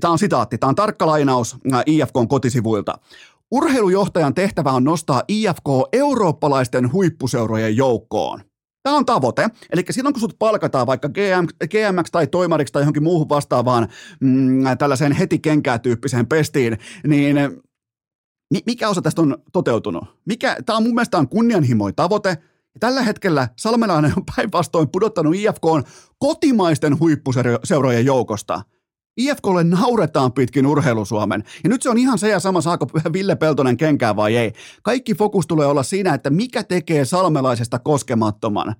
Tämä 0.00 0.12
on 0.12 0.18
sitaatti, 0.18 0.58
tämä 0.58 0.68
on 0.68 0.74
tarkka 0.74 1.06
lainaus 1.06 1.56
äh, 1.72 1.82
IFKn 1.86 2.28
kotisivuilta. 2.28 2.98
Urheilujohtajan 3.50 4.34
tehtävä 4.34 4.70
on 4.70 4.84
nostaa 4.84 5.22
IFK 5.28 5.68
eurooppalaisten 5.92 6.92
huippuseurojen 6.92 7.76
joukkoon. 7.76 8.40
Tämä 8.86 8.96
on 8.96 9.06
tavoite. 9.06 9.48
Eli 9.70 9.84
silloin 9.90 10.12
kun 10.12 10.20
sut 10.20 10.38
palkataan 10.38 10.86
vaikka 10.86 11.08
GM, 11.08 11.66
GMX 11.70 12.10
tai 12.12 12.26
toimariksi 12.26 12.72
tai 12.72 12.82
johonkin 12.82 13.02
muuhun 13.02 13.28
vastaavaan 13.28 13.88
mm, 14.20 14.64
tällaiseen 14.78 15.12
heti 15.12 15.38
kenkää 15.38 15.78
tyyppiseen 15.78 16.26
pestiin, 16.26 16.78
niin 17.06 17.36
mikä 18.66 18.88
osa 18.88 19.02
tästä 19.02 19.22
on 19.22 19.38
toteutunut? 19.52 20.04
Mikä, 20.24 20.56
tämä 20.66 20.76
on 20.76 20.82
mun 20.82 20.94
mielestä 20.94 21.18
on 21.18 21.28
kunnianhimoin 21.28 21.94
tavoite. 21.94 22.38
Tällä 22.80 23.02
hetkellä 23.02 23.48
Salmelainen 23.56 24.12
on 24.16 24.24
päinvastoin 24.36 24.88
pudottanut 24.88 25.34
IFK 25.34 25.88
kotimaisten 26.18 27.00
huippuseurojen 27.00 28.04
joukosta– 28.04 28.62
IFKlle 29.16 29.64
nauretaan 29.64 30.32
pitkin 30.32 30.66
urheilusuomen. 30.66 31.44
Ja 31.64 31.70
nyt 31.70 31.82
se 31.82 31.90
on 31.90 31.98
ihan 31.98 32.18
se 32.18 32.28
ja 32.28 32.40
sama, 32.40 32.60
saako 32.60 32.86
Ville 33.12 33.36
Peltonen 33.36 33.76
kenkää 33.76 34.16
vai 34.16 34.36
ei. 34.36 34.52
Kaikki 34.82 35.14
fokus 35.14 35.46
tulee 35.46 35.66
olla 35.66 35.82
siinä, 35.82 36.14
että 36.14 36.30
mikä 36.30 36.64
tekee 36.64 37.04
salmelaisesta 37.04 37.78
koskemattoman. 37.78 38.74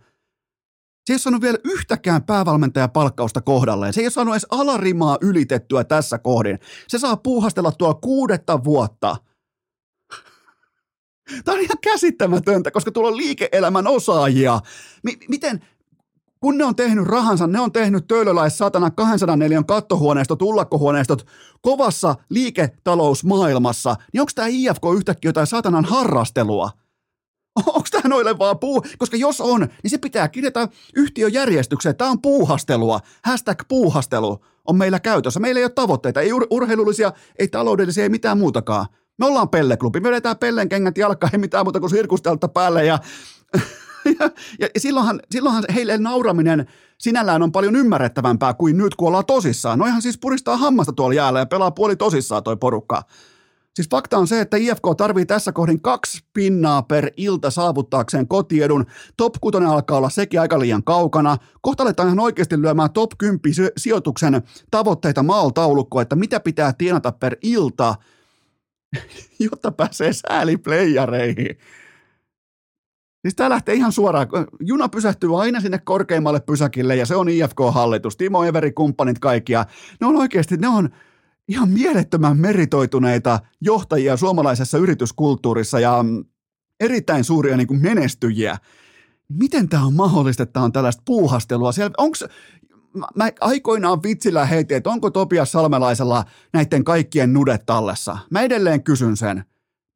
Se 1.05 1.13
ei 1.13 1.15
ole 1.15 1.19
saanut 1.19 1.43
vielä 1.43 1.59
yhtäkään 1.65 2.23
päävalmentajapalkkausta 2.23 3.41
kohdalleen. 3.41 3.93
Se 3.93 4.01
ei 4.01 4.05
ole 4.07 4.11
saanut 4.11 4.35
edes 4.35 4.47
alarimaa 4.51 5.19
ylitettyä 5.21 5.85
tässä 5.85 6.19
kohdin. 6.19 6.59
Se 6.89 6.99
saa 6.99 7.17
puuhastella 7.17 7.73
tuo 7.73 7.95
kuudetta 7.95 8.65
vuotta. 8.65 9.17
Tämä 11.45 11.57
on 11.57 11.65
ihan 11.65 11.79
käsittämätöntä, 11.83 12.71
koska 12.71 12.91
tuolla 12.91 13.11
on 13.11 13.17
liike-elämän 13.17 13.87
osaajia. 13.87 14.61
M- 15.03 15.29
miten, 15.29 15.65
kun 16.47 16.59
ne 16.59 16.65
on 16.65 16.77
tehnyt 16.77 17.07
rahansa, 17.07 17.47
ne 17.47 17.61
on 17.61 17.73
tehnyt 17.73 18.07
töölöläis 18.07 18.59
satana 18.59 18.91
204 18.91 19.63
kattohuoneistot, 19.67 20.43
ullakkohuoneistot 20.43 21.27
kovassa 21.61 22.15
liiketalousmaailmassa, 22.29 23.97
niin 24.13 24.21
onko 24.21 24.33
tämä 24.35 24.49
IFK 24.51 24.83
yhtäkkiä 24.97 25.29
jotain 25.29 25.47
satanan 25.47 25.85
harrastelua? 25.85 26.71
Onko 27.67 27.87
tämä 27.91 28.09
noille 28.09 28.39
vaan 28.39 28.59
puu? 28.59 28.83
Koska 28.99 29.17
jos 29.17 29.41
on, 29.41 29.61
niin 29.61 29.91
se 29.91 29.99
pitää 29.99 30.29
kirjata 30.29 30.69
yhtiöjärjestykseen. 30.97 31.97
Tämä 31.97 32.11
on 32.11 32.23
puuhastelua. 32.23 33.01
Hashtag 33.25 33.63
puuhastelu 33.69 34.39
on 34.67 34.77
meillä 34.77 35.01
käytössä. 35.01 35.41
Meillä 35.41 35.59
ei 35.59 35.65
ole 35.65 35.73
tavoitteita, 35.73 36.21
ei 36.21 36.31
ur- 36.31 36.47
urheilullisia, 36.51 37.13
ei 37.39 37.49
taloudellisia, 37.49 38.03
ei 38.03 38.09
mitään 38.09 38.39
muutakaan. 38.39 38.87
Me 39.19 39.27
ollaan 39.27 39.49
pelleklubi, 39.49 40.01
me 40.01 40.09
vedetään 40.09 40.39
pellen 40.39 40.69
kengät 40.69 40.99
jalkaan, 40.99 41.31
ei 41.33 41.39
mitään 41.39 41.67
muuta 41.67 41.81
kuin 41.81 41.91
sirkustelta 41.91 42.49
päälle 42.49 42.85
ja 42.85 42.99
ja, 44.61 44.69
ja 44.75 44.81
silloinhan, 44.81 45.21
silloinhan 45.31 45.65
heille 45.75 45.99
nauraminen 45.99 46.67
sinällään 46.99 47.43
on 47.43 47.53
paljon 47.53 47.77
ymmärrettävämpää 47.77 48.55
kuin 48.55 48.79
nyt, 48.79 48.95
kun 48.95 49.09
ollaan 49.09 49.27
tosissaan. 49.27 49.79
Noihan 49.79 50.03
siis 50.03 50.19
puristaa 50.19 50.57
hammasta 50.57 50.93
tuolla 50.93 51.15
jäällä 51.15 51.39
ja 51.39 51.47
pelaa 51.47 51.71
puoli 51.71 51.97
tosissaan 51.97 52.43
toi 52.43 52.57
porukka. 52.57 53.03
Siis 53.77 53.89
fakta 53.91 54.19
on 54.19 54.29
se, 54.29 54.41
että 54.41 54.57
IFK 54.57 54.83
tarvii 54.97 55.27
tässä 55.27 55.53
kohdin 55.53 55.83
kaksi 55.83 56.25
pinnaa 56.33 56.83
per 56.83 57.11
ilta 57.17 57.51
saavuttaakseen 57.51 58.29
kotiedun. 58.29 58.87
Top 59.17 59.35
6 59.41 59.59
alkaa 59.59 59.99
olla 59.99 60.11
sekin 60.11 60.41
aika 60.41 60.59
liian 60.59 60.85
kaukana. 60.85 61.37
Kohta 61.61 61.83
aletaan 61.83 62.09
ihan 62.09 62.21
oikeasti 62.21 62.63
lyömään 62.63 62.93
top 62.93 63.11
10 63.19 63.41
sijoituksen 63.77 64.43
tavoitteita 64.71 65.23
maaltaulukkoa, 65.23 66.03
että 66.03 66.17
mitä 66.17 66.41
pitää 66.41 66.73
tienata 66.73 67.13
per 67.13 67.37
ilta, 67.43 67.95
jotta 69.51 69.73
pääsee 69.73 70.13
sääliplayereihin. 70.13 71.59
Siis 73.27 73.35
tämä 73.35 73.51
lähtee 73.51 73.75
ihan 73.75 73.93
suoraan. 73.93 74.27
Juna 74.61 74.89
pysähtyy 74.89 75.41
aina 75.43 75.61
sinne 75.61 75.79
korkeimmalle 75.79 76.41
pysäkille 76.41 76.97
ja 76.97 77.07
se 77.07 77.17
on 77.17 77.29
IFK-hallitus. 77.29 78.17
Timo 78.17 78.45
Everi, 78.45 78.73
kumppanit 78.73 79.19
kaikki. 79.19 79.53
Ja 79.53 79.67
ne 80.01 80.07
on 80.07 80.17
oikeasti, 80.17 80.57
ne 80.57 80.69
on 80.69 80.89
ihan 81.49 81.69
mielettömän 81.69 82.37
meritoituneita 82.37 83.41
johtajia 83.61 84.17
suomalaisessa 84.17 84.79
yrityskulttuurissa 84.79 85.81
ja 85.81 86.03
mm, 86.03 86.25
erittäin 86.81 87.25
suuria 87.25 87.57
niin 87.57 87.67
kuin 87.67 87.83
menestyjiä. 87.83 88.59
Miten 89.29 89.69
tämä 89.69 89.87
on 89.87 89.95
mahdollista, 89.95 90.43
että 90.43 90.53
tämä 90.53 90.65
on 90.65 90.73
tällaista 90.73 91.03
puuhastelua? 91.07 91.73
Siellä, 91.73 91.95
onks, 91.99 92.25
mä 93.15 93.31
aikoinaan 93.41 94.03
vitsillä 94.03 94.45
heitin, 94.45 94.77
että 94.77 94.91
onko 94.91 95.11
Topias 95.11 95.53
Salmelaisella 95.53 96.25
näiden 96.53 96.85
kaikkien 96.85 97.33
nudet 97.33 97.67
tallessa. 97.67 98.19
Mä 98.31 98.41
edelleen 98.41 98.83
kysyn 98.83 99.17
sen. 99.17 99.45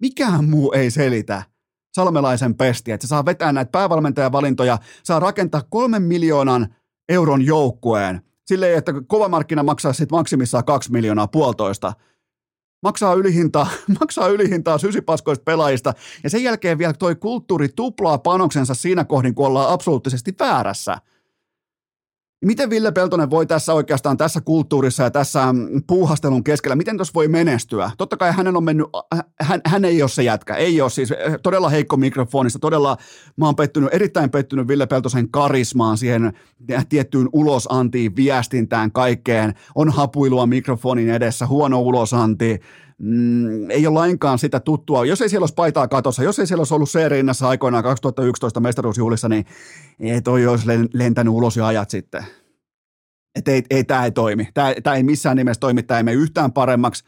Mikään 0.01 0.45
muu 0.45 0.73
ei 0.73 0.91
selitä 0.91 1.50
salmelaisen 1.95 2.55
pesti, 2.55 2.93
että 2.93 3.07
se 3.07 3.09
saa 3.09 3.25
vetää 3.25 3.53
näitä 3.53 3.71
päävalmentajavalintoja, 3.71 4.79
saa 5.03 5.21
rakentaa 5.21 5.63
kolmen 5.71 6.03
miljoonan 6.03 6.75
euron 7.09 7.43
joukkueen, 7.43 8.23
silleen, 8.47 8.79
että 8.79 8.93
kova 9.07 9.29
markkina 9.29 9.63
maksaa 9.63 9.93
sitten 9.93 10.19
maksimissaan 10.19 10.65
kaksi 10.65 10.93
miljoonaa 10.93 11.27
puolitoista, 11.27 11.93
maksaa 12.83 13.15
ylihintaa, 13.15 13.67
maksaa 14.01 14.29
ylihintaa 14.29 14.79
sysipaskoista 14.79 15.45
pelaajista, 15.45 15.95
ja 16.25 16.31
sen 16.31 16.43
jälkeen 16.43 16.79
vielä 16.79 16.93
toi 16.93 17.15
kulttuuri 17.15 17.69
tuplaa 17.77 18.19
panoksensa 18.19 18.75
siinä 18.75 19.05
kohdin, 19.05 19.35
kun 19.35 19.47
ollaan 19.47 19.73
absoluuttisesti 19.73 20.35
väärässä– 20.39 20.97
Miten 22.45 22.71
Ville 22.71 22.93
Peltonen 22.93 23.31
voi 23.31 23.47
tässä 23.47 23.75
oikeastaan 23.75 24.17
tässä 24.17 24.41
kulttuurissa 24.41 25.03
ja 25.03 25.11
tässä 25.11 25.53
mm, 25.53 25.83
puuhastelun 25.87 26.45
keskellä, 26.45 26.77
miten 26.77 26.97
tuossa 26.97 27.15
voi 27.15 27.29
menestyä? 27.29 27.91
Totta 27.99 28.17
kai 28.17 28.33
hänen 28.33 28.57
on 28.57 28.65
mennyt, 28.65 28.87
hän, 29.41 29.61
hän 29.67 29.85
ei 29.85 30.03
ole 30.03 30.09
se 30.09 30.23
jätkä, 30.23 30.55
ei 30.55 30.81
ole 30.81 30.91
siis 30.91 31.11
eh, 31.11 31.39
todella 31.43 31.69
heikko 31.69 31.97
mikrofonista, 31.97 32.59
todella 32.59 32.97
mä 33.37 33.47
oon 33.47 33.57
pettynyt, 33.57 33.95
erittäin 33.95 34.31
pettynyt 34.31 34.69
Ville 34.69 34.87
Peltosen 34.87 35.31
karismaan 35.31 35.99
siihen 35.99 36.33
tiettyyn 36.89 37.29
ulosantiin, 37.33 38.17
viestintään, 38.17 38.93
kaikkeen. 38.93 39.55
On 39.75 39.91
hapuilua 39.91 40.47
mikrofonin 40.47 41.11
edessä, 41.11 41.47
huono 41.47 41.81
ulosanti, 41.81 42.61
mm, 43.01 43.71
ei 43.71 43.87
ole 43.87 43.95
lainkaan 43.95 44.39
sitä 44.39 44.61
tuttua. 44.61 45.05
Jos 45.05 45.21
ei 45.21 45.29
siellä 45.29 45.43
olisi 45.43 45.55
paitaa 45.55 45.89
katossa, 45.89 46.23
jos 46.23 46.39
ei 46.39 46.47
siellä 46.47 46.61
olisi 46.61 46.75
ollut 46.75 46.89
C-rinnassa 46.89 47.49
aikoinaan 47.49 47.85
2011 47.85 48.61
mestaruusjuhlissa, 48.61 49.29
niin 49.29 49.47
ei 50.01 50.23
toi 50.23 50.47
olisi 50.47 50.67
lentänyt 50.95 51.35
ulos 51.35 51.57
jo 51.57 51.65
ajat 51.65 51.91
sitten. 51.91 52.25
Että 53.35 53.51
ei, 53.51 53.63
ei 53.71 53.85
tämä 53.85 54.05
ei 54.05 54.11
toimi. 54.11 54.49
Tämä 54.55 54.97
ei 54.97 55.03
missään 55.03 55.37
nimessä 55.37 55.61
toimi, 55.61 55.83
tämä 55.83 55.99
ei 55.99 56.05
mene 56.05 56.17
yhtään 56.17 56.53
paremmaksi. 56.53 57.05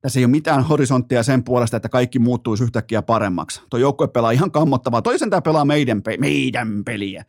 Tässä 0.00 0.18
ei 0.20 0.24
ole 0.24 0.30
mitään 0.30 0.62
horisonttia 0.62 1.22
sen 1.22 1.44
puolesta, 1.44 1.76
että 1.76 1.88
kaikki 1.88 2.18
muuttuisi 2.18 2.64
yhtäkkiä 2.64 3.02
paremmaksi. 3.02 3.62
Tuo 3.70 3.80
joukkue 3.80 4.08
pelaa 4.08 4.30
ihan 4.30 4.50
kammottavaa. 4.50 5.02
Toisen 5.02 5.30
tämä 5.30 5.42
pelaa 5.42 5.64
meidän, 5.64 6.02
pe- 6.02 6.16
meidän 6.16 6.84
peliä. 6.84 7.24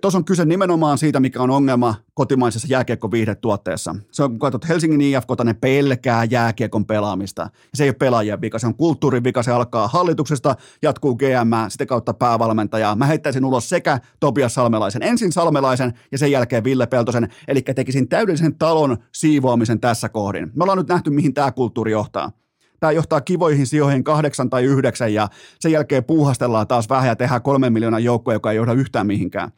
Tuossa 0.00 0.18
on 0.18 0.24
kyse 0.24 0.44
nimenomaan 0.44 0.98
siitä, 0.98 1.20
mikä 1.20 1.42
on 1.42 1.50
ongelma 1.50 1.94
kotimaisessa 2.14 2.68
jääkiekkoviihdetuotteessa. 2.70 3.96
Se 4.10 4.22
on, 4.22 4.30
kun 4.30 4.38
katsot 4.38 4.68
Helsingin 4.68 5.00
IFK, 5.00 5.28
ne 5.44 5.54
pelkää 5.54 6.24
jääkiekon 6.24 6.86
pelaamista. 6.86 7.50
Se 7.74 7.84
ei 7.84 7.88
ole 7.88 7.96
pelaajien 7.98 8.40
vika, 8.40 8.58
se 8.58 8.66
on 8.66 8.74
kulttuurin 8.74 9.24
vika, 9.24 9.42
se 9.42 9.50
alkaa 9.50 9.88
hallituksesta, 9.88 10.56
jatkuu 10.82 11.16
GM, 11.16 11.52
sitä 11.68 11.86
kautta 11.86 12.14
päävalmentajaa. 12.14 12.96
Mä 12.96 13.06
heittäisin 13.06 13.44
ulos 13.44 13.68
sekä 13.68 14.00
Tobias 14.20 14.54
Salmelaisen, 14.54 15.02
ensin 15.02 15.32
Salmelaisen 15.32 15.94
ja 16.12 16.18
sen 16.18 16.30
jälkeen 16.30 16.64
Ville 16.64 16.86
Peltosen, 16.86 17.28
eli 17.48 17.62
tekisin 17.62 18.08
täydellisen 18.08 18.58
talon 18.58 18.96
siivoamisen 19.12 19.80
tässä 19.80 20.08
kohdin. 20.08 20.50
Me 20.56 20.62
ollaan 20.62 20.78
nyt 20.78 20.88
nähty, 20.88 21.10
mihin 21.10 21.34
tämä 21.34 21.52
kulttuuri 21.52 21.92
johtaa 21.92 22.32
tämä 22.80 22.92
johtaa 22.92 23.20
kivoihin 23.20 23.66
sijoihin 23.66 24.04
kahdeksan 24.04 24.50
tai 24.50 24.64
yhdeksän 24.64 25.14
ja 25.14 25.28
sen 25.60 25.72
jälkeen 25.72 26.04
puuhastellaan 26.04 26.66
taas 26.66 26.88
vähän 26.88 27.08
ja 27.08 27.16
tehdään 27.16 27.42
kolmen 27.42 27.72
miljoonan 27.72 28.04
joukkoa, 28.04 28.34
joka 28.34 28.50
ei 28.50 28.56
johda 28.56 28.72
yhtään 28.72 29.06
mihinkään. 29.06 29.50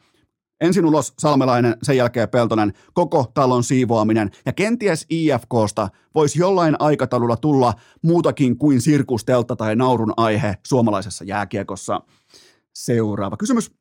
Ensin 0.63 0.85
ulos 0.85 1.13
Salmelainen, 1.19 1.77
sen 1.83 1.97
jälkeen 1.97 2.29
Peltonen, 2.29 2.73
koko 2.93 3.31
talon 3.33 3.63
siivoaminen 3.63 4.31
ja 4.45 4.53
kenties 4.53 5.05
IFKsta 5.09 5.89
voisi 6.15 6.39
jollain 6.39 6.75
aikataululla 6.79 7.37
tulla 7.37 7.73
muutakin 8.01 8.57
kuin 8.57 8.81
sirkustelta 8.81 9.55
tai 9.55 9.75
naurun 9.75 10.13
aihe 10.17 10.57
suomalaisessa 10.67 11.23
jääkiekossa. 11.23 12.01
Seuraava 12.73 13.37
kysymys. 13.37 13.71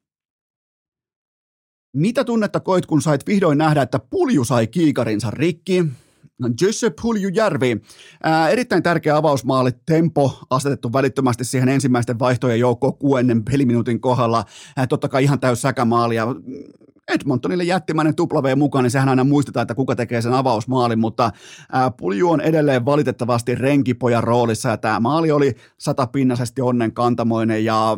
Mitä 1.96 2.24
tunnetta 2.24 2.60
koit, 2.60 2.86
kun 2.86 3.02
sait 3.02 3.26
vihdoin 3.26 3.58
nähdä, 3.58 3.82
että 3.82 3.98
pulju 3.98 4.44
sai 4.44 4.66
kiikarinsa 4.66 5.30
rikki? 5.30 5.84
No, 6.42 6.48
Jesse 6.60 6.90
Puljujärvi. 7.02 7.80
Ää, 8.22 8.48
erittäin 8.48 8.82
tärkeä 8.82 9.16
avausmaali, 9.16 9.70
tempo 9.86 10.38
asetettu 10.50 10.92
välittömästi 10.92 11.44
siihen 11.44 11.68
ensimmäisten 11.68 12.18
vaihtojen 12.18 12.60
joukkoon 12.60 12.98
kuuennen 12.98 13.44
peliminuutin 13.44 14.00
kohdalla. 14.00 14.44
Ää, 14.76 14.86
totta 14.86 15.08
kai 15.08 15.24
ihan 15.24 15.40
täys 15.40 15.62
säkämaali 15.62 16.16
ja 16.16 16.26
Edmontonille 17.08 17.64
jättimäinen 17.64 18.14
W 18.20 18.56
mukaan, 18.56 18.82
niin 18.82 18.90
sehän 18.90 19.08
aina 19.08 19.24
muistetaan, 19.24 19.62
että 19.62 19.74
kuka 19.74 19.96
tekee 19.96 20.22
sen 20.22 20.32
avausmaalin, 20.32 20.98
mutta 20.98 21.30
ää, 21.72 21.90
Pulju 21.90 22.30
on 22.30 22.40
edelleen 22.40 22.84
valitettavasti 22.84 23.54
renkipojan 23.54 24.24
roolissa 24.24 24.68
ja 24.68 24.76
tämä 24.76 25.00
maali 25.00 25.30
oli 25.30 25.56
satapinnaisesti 25.78 26.60
onnen 26.60 26.92
kantamoinen 26.92 27.64
ja 27.64 27.96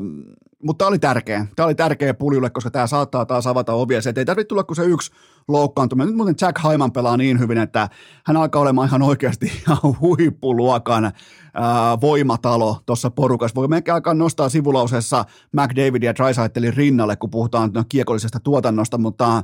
mutta 0.64 0.78
tämä 0.83 0.88
oli 0.88 0.98
tärkeä. 0.98 1.46
Tämä 1.57 1.66
oli 1.66 1.74
tärkeä 1.74 2.14
puljulle, 2.14 2.50
koska 2.50 2.70
tämä 2.70 2.87
saattaa 2.87 3.26
taas 3.26 3.46
avata 3.46 3.72
ovia. 3.72 4.02
Se 4.02 4.12
ei 4.16 4.24
tarvitse 4.24 4.48
tulla 4.48 4.64
kuin 4.64 4.76
se 4.76 4.85
yksi 4.85 5.12
loukkaantuminen. 5.48 6.09
Nyt 6.09 6.16
muuten 6.16 6.35
Jack 6.40 6.59
Haiman 6.59 6.92
pelaa 6.92 7.16
niin 7.16 7.38
hyvin, 7.38 7.59
että 7.59 7.88
hän 8.26 8.37
alkaa 8.37 8.62
olemaan 8.62 8.88
ihan 8.88 9.02
oikeasti 9.02 9.46
ihan 9.66 9.78
huippuluokan 10.00 11.04
ää, 11.04 12.00
voimatalo 12.00 12.78
tuossa 12.87 13.11
porukassa. 13.11 13.54
Voi 13.54 13.68
melkein 13.68 13.94
alkaa 13.94 14.14
nostaa 14.14 14.48
sivulauseessa 14.48 15.24
McDavid 15.52 16.02
ja 16.02 16.14
Drysaitelin 16.14 16.74
rinnalle, 16.74 17.16
kun 17.16 17.30
puhutaan 17.30 17.70
no, 17.74 17.85
kiekollisesta 17.88 18.40
tuotannosta, 18.40 18.98
mutta 18.98 19.42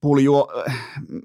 pulju, 0.00 0.48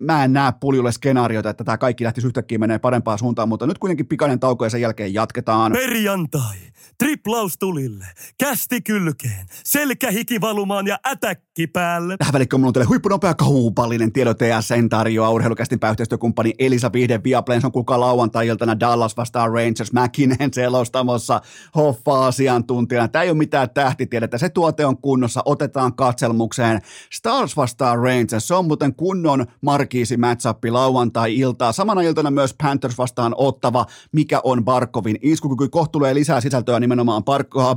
mä 0.01 0.23
en 0.23 0.33
näe 0.33 0.53
puljulle 0.59 0.91
skenaariota, 0.91 1.49
että 1.49 1.63
tämä 1.63 1.77
kaikki 1.77 2.03
lähtisi 2.03 2.27
yhtäkkiä 2.27 2.57
menee 2.57 2.79
parempaan 2.79 3.19
suuntaan, 3.19 3.49
mutta 3.49 3.67
nyt 3.67 3.77
kuitenkin 3.77 4.07
pikainen 4.07 4.39
tauko 4.39 4.65
ja 4.65 4.69
sen 4.69 4.81
jälkeen 4.81 5.13
jatketaan. 5.13 5.71
Perjantai. 5.71 6.57
Triplaus 6.97 7.57
tulille, 7.57 8.05
kästi 8.37 8.81
kylkeen, 8.81 9.47
selkähiki 9.63 10.41
valumaan 10.41 10.87
ja 10.87 10.99
ätäkki 11.07 11.67
päälle. 11.67 12.17
Tähän 12.17 12.33
välikköön 12.33 12.59
mulla 12.59 12.69
on 12.69 12.73
teille 12.73 12.87
huippunopea 12.87 13.33
kaupallinen 13.33 14.06
tiedote 14.13 14.47
ja 14.47 14.61
sen 14.61 14.89
tarjoaa 14.89 15.29
urheilukästin 15.29 15.79
pääyhteistyökumppani 15.79 16.53
Elisa 16.59 16.93
Vihde 16.93 17.21
Viaplayn. 17.23 17.61
Se 17.61 17.67
on 17.67 17.71
kuka 17.71 17.99
lauantai-iltana 17.99 18.79
Dallas 18.79 19.17
vastaan 19.17 19.51
Rangers 19.51 19.93
Mäkinen 19.93 20.53
selostamossa 20.53 21.41
Hoffa-asiantuntijana. 21.75 23.07
Tämä 23.07 23.23
ei 23.23 23.29
ole 23.29 23.37
mitään 23.37 23.69
tähtitiedettä. 23.69 24.37
Se 24.37 24.49
tuote 24.49 24.85
on 24.85 24.97
kunnossa. 24.97 25.41
Otetaan 25.45 25.95
katselmukseen. 25.95 26.81
Stars 27.13 27.57
vastaan 27.57 27.99
Rangers. 27.99 28.47
Se 28.47 28.53
on 28.53 28.65
muuten 28.65 28.95
kunnon 28.95 29.45
markiisi 29.61 30.17
matchup 30.17 30.63
lauantai-iltaa. 30.69 31.71
Samana 31.71 32.01
iltana 32.01 32.31
myös 32.31 32.55
Panthers 32.63 32.97
vastaan 32.97 33.33
ottava, 33.37 33.85
mikä 34.11 34.41
on 34.43 34.65
Barkovin 34.65 35.17
iskukyky. 35.21 35.69
Kohtuulee 35.69 36.13
lisää 36.13 36.41
sisältöä 36.41 36.79
nimenomaan 36.79 37.23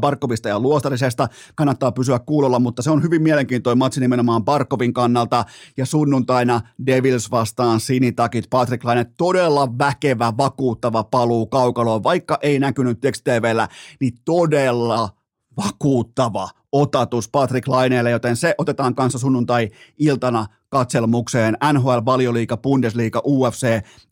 Barkovista 0.00 0.48
ja 0.48 0.60
Luostarisesta. 0.60 1.28
Kannattaa 1.54 1.92
pysyä 1.92 2.18
kuulolla, 2.18 2.58
mutta 2.58 2.82
se 2.82 2.90
on 2.90 3.02
hyvin 3.02 3.22
mielenkiintoinen 3.22 3.78
matsi 3.78 4.00
nimenomaan 4.00 4.44
Barkovin 4.44 4.92
kannalta. 4.92 5.44
Ja 5.76 5.86
sunnuntaina 6.20 6.60
Devils 6.86 7.30
vastaan 7.30 7.80
Sinitakit. 7.80 8.50
Patrick 8.50 8.84
Laine 8.84 9.06
todella 9.16 9.78
väkevä, 9.78 10.32
vakuuttava 10.36 11.04
paluu 11.04 11.46
kaukaloon, 11.46 12.02
vaikka 12.02 12.38
ei 12.42 12.58
näkynyt 12.58 13.00
TVllä, 13.24 13.68
niin 14.00 14.12
todella 14.24 15.19
vakuuttava 15.56 16.48
otatus 16.72 17.28
Patrick 17.28 17.68
Laineelle, 17.68 18.10
joten 18.10 18.36
se 18.36 18.54
otetaan 18.58 18.94
kanssa 18.94 19.18
sunnuntai-iltana 19.18 20.46
katselmukseen. 20.68 21.56
NHL, 21.72 22.04
Valioliiga, 22.04 22.56
Bundesliga, 22.56 23.22
UFC, 23.24 23.66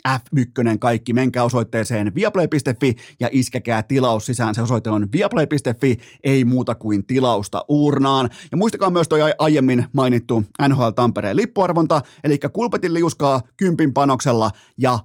F1, 0.08 0.78
kaikki. 0.78 1.12
Menkää 1.12 1.44
osoitteeseen 1.44 2.14
viaplay.fi 2.14 2.96
ja 3.20 3.28
iskekää 3.32 3.82
tilaus 3.82 4.26
sisään. 4.26 4.54
Se 4.54 4.62
osoite 4.62 4.90
on 4.90 5.08
viaplay.fi, 5.12 5.98
ei 6.24 6.44
muuta 6.44 6.74
kuin 6.74 7.06
tilausta 7.06 7.64
urnaan. 7.68 8.30
Ja 8.50 8.56
muistakaa 8.56 8.90
myös 8.90 9.08
toi 9.08 9.20
aiemmin 9.38 9.86
mainittu 9.92 10.44
NHL 10.68 10.88
Tampereen 10.88 11.36
lippuarvonta, 11.36 12.02
eli 12.24 12.38
kulpetin 12.52 12.94
liuskaa 12.94 13.40
kympin 13.56 13.94
panoksella 13.94 14.50
ja 14.78 14.98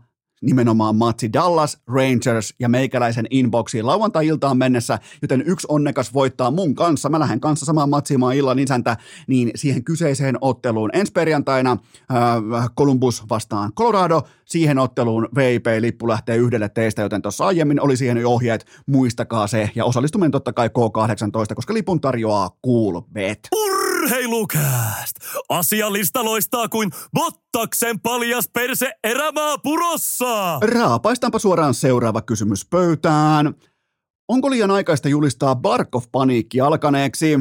nimenomaan 0.43 0.95
matsi 0.95 1.33
Dallas, 1.33 1.77
Rangers 1.87 2.53
ja 2.59 2.69
meikäläisen 2.69 3.25
inboxiin 3.29 3.87
lauantai-iltaan 3.87 4.57
mennessä, 4.57 4.99
joten 5.21 5.43
yksi 5.45 5.67
onnekas 5.69 6.13
voittaa 6.13 6.51
mun 6.51 6.75
kanssa. 6.75 7.09
Mä 7.09 7.19
lähden 7.19 7.39
kanssa 7.39 7.65
samaan 7.65 7.89
matsimaan 7.89 8.35
illan 8.35 8.59
isäntä, 8.59 8.97
niin 9.27 9.51
siihen 9.55 9.83
kyseiseen 9.83 10.37
otteluun 10.41 10.89
ensi 10.93 11.11
perjantaina 11.11 11.71
äh, 11.71 12.69
Columbus 12.77 13.23
vastaan 13.29 13.73
Colorado, 13.73 14.21
siihen 14.45 14.79
otteluun 14.79 15.27
VIP-lippu 15.35 16.07
lähtee 16.07 16.37
yhdelle 16.37 16.69
teistä, 16.69 17.01
joten 17.01 17.21
tuossa 17.21 17.45
aiemmin 17.45 17.81
oli 17.81 17.97
siihen 17.97 18.17
jo 18.17 18.29
ohjeet, 18.29 18.65
muistakaa 18.85 19.47
se, 19.47 19.69
ja 19.75 19.85
osallistuminen 19.85 20.31
totta 20.31 20.53
kai 20.53 20.67
K18, 20.67 21.55
koska 21.55 21.73
lipun 21.73 22.01
tarjoaa 22.01 22.49
Coolbet. 22.65 23.39
Urheilukääst! 24.03 25.15
Asialista 25.49 26.23
loistaa 26.23 26.69
kuin 26.69 26.91
Bottaksen 27.13 27.99
paljas 27.99 28.49
perse 28.53 28.91
erämaa 29.03 29.57
purossa! 29.57 30.59
Raapaistaanpa 30.59 31.39
suoraan 31.39 31.73
seuraava 31.73 32.21
kysymys 32.21 32.65
pöytään. 32.65 33.53
Onko 34.27 34.49
liian 34.49 34.71
aikaista 34.71 35.09
julistaa 35.09 35.55
Barkov-paniikki 35.55 36.61
alkaneeksi? 36.61 37.39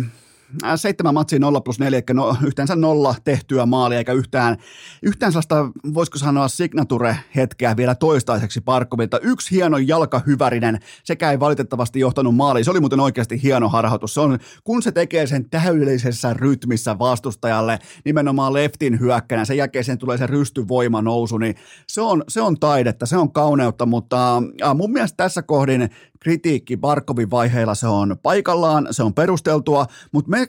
Äh, 0.65 0.73
seitsemän 0.77 1.15
matsia 1.15 1.39
0 1.39 1.61
plus 1.61 1.79
4, 1.79 1.99
eli 1.99 2.05
no, 2.15 2.37
yhteensä 2.47 2.77
nolla 2.77 3.15
tehtyä 3.25 3.67
maalia, 3.67 3.99
eikä 3.99 4.13
yhtään, 4.13 4.57
yhtään 5.03 5.33
sellaista, 5.33 5.67
voisiko 5.95 6.19
sanoa, 6.19 6.49
signature-hetkeä 6.49 7.77
vielä 7.77 7.95
toistaiseksi 7.95 8.61
Parkkovilta. 8.61 9.19
Yksi 9.19 9.51
hieno 9.51 9.79
jalkahyvärinen, 9.79 10.79
sekä 11.05 11.31
ei 11.31 11.41
valitettavasti 11.41 12.01
johtanut 12.01 12.37
maaliin. 12.37 12.65
Se 12.65 12.71
oli 12.71 12.81
muuten 12.81 13.01
oikeasti 13.01 13.43
hieno 13.43 13.69
harhautus. 13.69 14.15
Se 14.15 14.21
on, 14.21 14.39
kun 14.65 14.83
se 14.83 14.93
tekee 14.93 15.27
sen 15.27 15.51
täydellisessä 15.51 16.35
rytmissä 16.35 16.99
vastustajalle, 16.99 17.79
nimenomaan 18.05 18.53
leftin 18.53 19.01
hyökkänä, 19.01 19.45
sen 19.45 19.57
jälkeen 19.57 19.85
sen 19.85 19.99
tulee 19.99 20.19
se 20.19 20.27
rystyvoima 20.27 21.03
nousu, 21.03 21.39
niin 21.39 21.55
se 21.89 22.01
on, 22.01 22.25
se 22.29 22.41
on 22.41 22.61
taidetta, 22.61 23.07
se 23.07 23.17
on 23.17 23.33
kauneutta, 23.33 23.87
mutta 23.87 24.43
äh, 24.63 24.77
mun 24.77 24.93
mielestä 24.93 25.17
tässä 25.17 25.43
kohdin 25.43 25.91
kritiikki 26.21 26.77
Barkovin 26.77 27.31
vaiheilla 27.31 27.75
se 27.75 27.87
on 27.87 28.17
paikallaan, 28.23 28.89
se 28.91 29.03
on 29.03 29.15
perusteltua, 29.15 29.87
mutta 30.13 30.31
me 30.31 30.42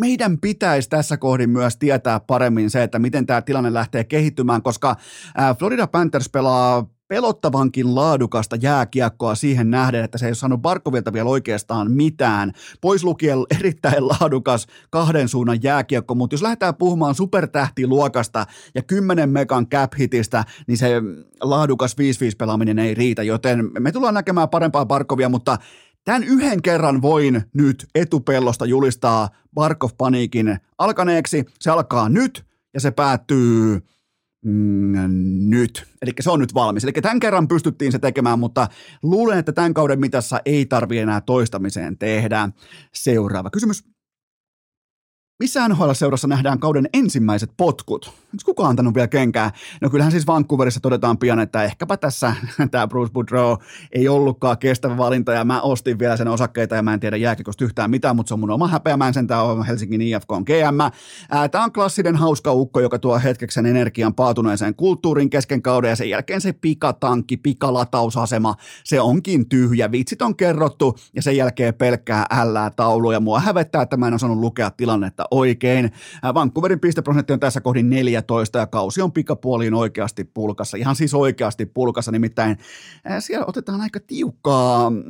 meidän 0.00 0.38
pitäisi 0.38 0.88
tässä 0.88 1.16
kohdin 1.16 1.50
myös 1.50 1.76
tietää 1.76 2.20
paremmin 2.20 2.70
se, 2.70 2.82
että 2.82 2.98
miten 2.98 3.26
tämä 3.26 3.42
tilanne 3.42 3.74
lähtee 3.74 4.04
kehittymään, 4.04 4.62
koska 4.62 4.96
Florida 5.58 5.86
Panthers 5.86 6.28
pelaa 6.28 6.86
pelottavankin 7.08 7.94
laadukasta 7.94 8.56
jääkiekkoa 8.56 9.34
siihen 9.34 9.70
nähden, 9.70 10.04
että 10.04 10.18
se 10.18 10.26
ei 10.26 10.30
ole 10.30 10.34
saanut 10.34 10.62
Barkovilta 10.62 11.12
vielä 11.12 11.28
oikeastaan 11.28 11.90
mitään. 11.90 12.52
Pois 12.80 13.04
lukien 13.04 13.38
erittäin 13.58 14.08
laadukas 14.08 14.66
kahden 14.90 15.28
suunnan 15.28 15.62
jääkiekko, 15.62 16.14
mutta 16.14 16.34
jos 16.34 16.42
lähdetään 16.42 16.74
puhumaan 16.74 17.14
supertähtiluokasta 17.14 18.46
ja 18.74 18.82
10 18.82 19.30
megan 19.30 19.66
cap 19.66 19.92
hitistä, 19.98 20.44
niin 20.66 20.78
se 20.78 21.02
laadukas 21.40 21.96
5-5 22.32 22.36
pelaaminen 22.38 22.78
ei 22.78 22.94
riitä, 22.94 23.22
joten 23.22 23.70
me 23.80 23.92
tullaan 23.92 24.14
näkemään 24.14 24.48
parempaa 24.48 24.86
Barkovia, 24.86 25.28
mutta 25.28 25.58
Tämän 26.06 26.24
yhden 26.24 26.62
kerran 26.62 27.02
voin 27.02 27.42
nyt 27.54 27.86
etupellosta 27.94 28.66
julistaa 28.66 29.28
Barkov-paniikin 29.54 30.58
alkaneeksi. 30.78 31.44
Se 31.60 31.70
alkaa 31.70 32.08
nyt 32.08 32.46
ja 32.74 32.80
se 32.80 32.90
päättyy 32.90 33.80
mm, 34.44 35.10
nyt. 35.50 35.86
Eli 36.02 36.12
se 36.20 36.30
on 36.30 36.40
nyt 36.40 36.54
valmis. 36.54 36.84
Eli 36.84 36.92
tämän 36.92 37.20
kerran 37.20 37.48
pystyttiin 37.48 37.92
se 37.92 37.98
tekemään, 37.98 38.38
mutta 38.38 38.68
luulen, 39.02 39.38
että 39.38 39.52
tämän 39.52 39.74
kauden 39.74 40.00
mitassa 40.00 40.40
ei 40.44 40.66
tarvi 40.66 40.98
enää 40.98 41.20
toistamiseen 41.20 41.98
tehdä. 41.98 42.48
Seuraava 42.94 43.50
kysymys. 43.50 43.84
missä 45.42 45.68
NHL-seurassa 45.68 46.28
nähdään 46.28 46.58
kauden 46.58 46.88
ensimmäiset 46.94 47.50
potkut? 47.56 48.12
Kukaan 48.44 48.70
antanut 48.70 48.94
vielä 48.94 49.08
kenkää? 49.08 49.50
No 49.80 49.90
kyllähän 49.90 50.12
siis 50.12 50.26
Vancouverissa 50.26 50.80
todetaan 50.80 51.18
pian, 51.18 51.40
että 51.40 51.62
ehkäpä 51.62 51.96
tässä 51.96 52.34
tämä 52.70 52.88
Bruce 52.88 53.12
Boudreau 53.12 53.56
ei 53.92 54.08
ollutkaan 54.08 54.58
kestävä 54.58 54.96
valinta 54.96 55.32
ja 55.32 55.44
mä 55.44 55.60
ostin 55.60 55.98
vielä 55.98 56.16
sen 56.16 56.28
osakkeita 56.28 56.74
ja 56.74 56.82
mä 56.82 56.94
en 56.94 57.00
tiedä 57.00 57.16
jääkikosta 57.16 57.64
yhtään 57.64 57.90
mitään, 57.90 58.16
mutta 58.16 58.28
se 58.28 58.34
on 58.34 58.40
mun 58.40 58.50
oma 58.50 58.68
häpeä, 58.68 58.96
mä 58.96 59.08
en 59.08 59.14
sentään 59.14 59.44
ole 59.44 59.66
Helsingin 59.66 60.02
IFK 60.02 60.32
on 60.32 60.42
GM. 60.42 60.96
Tämä 61.50 61.64
on 61.64 61.72
klassinen 61.72 62.16
hauska 62.16 62.52
ukko, 62.52 62.80
joka 62.80 62.98
tuo 62.98 63.20
hetkeksen 63.24 63.66
energian 63.66 64.14
paatuneeseen 64.14 64.74
kulttuurin 64.74 65.30
kesken 65.30 65.62
kauden 65.62 65.88
ja 65.88 65.96
sen 65.96 66.10
jälkeen 66.10 66.40
se 66.40 66.52
pikatankki, 66.52 67.36
pikalatausasema, 67.36 68.54
se 68.84 69.00
onkin 69.00 69.48
tyhjä. 69.48 69.92
Vitsit 69.92 70.22
on 70.22 70.36
kerrottu 70.36 70.96
ja 71.14 71.22
sen 71.22 71.36
jälkeen 71.36 71.74
pelkkää 71.74 72.26
ällää 72.30 72.70
taulu 72.70 73.12
ja 73.12 73.20
mua 73.20 73.40
hävettää, 73.40 73.82
että 73.82 73.96
mä 73.96 74.08
en 74.08 74.14
osannut 74.14 74.38
lukea 74.38 74.70
tilannetta 74.70 75.24
oikein. 75.30 75.92
Vancouverin 76.34 76.80
pisteprosentti 76.80 77.32
on 77.32 77.40
tässä 77.40 77.60
kohdin 77.60 77.90
14 78.26 78.58
ja 78.58 78.66
kausi 78.66 79.02
on 79.02 79.12
pikapuoliin 79.12 79.74
oikeasti 79.74 80.24
pulkassa. 80.24 80.76
Ihan 80.76 80.96
siis 80.96 81.14
oikeasti 81.14 81.66
pulkassa, 81.66 82.12
nimittäin 82.12 82.58
siellä 83.18 83.46
otetaan 83.46 83.80
aika 83.80 84.00
tiukkaa 84.06 84.90
mm, 84.90 85.02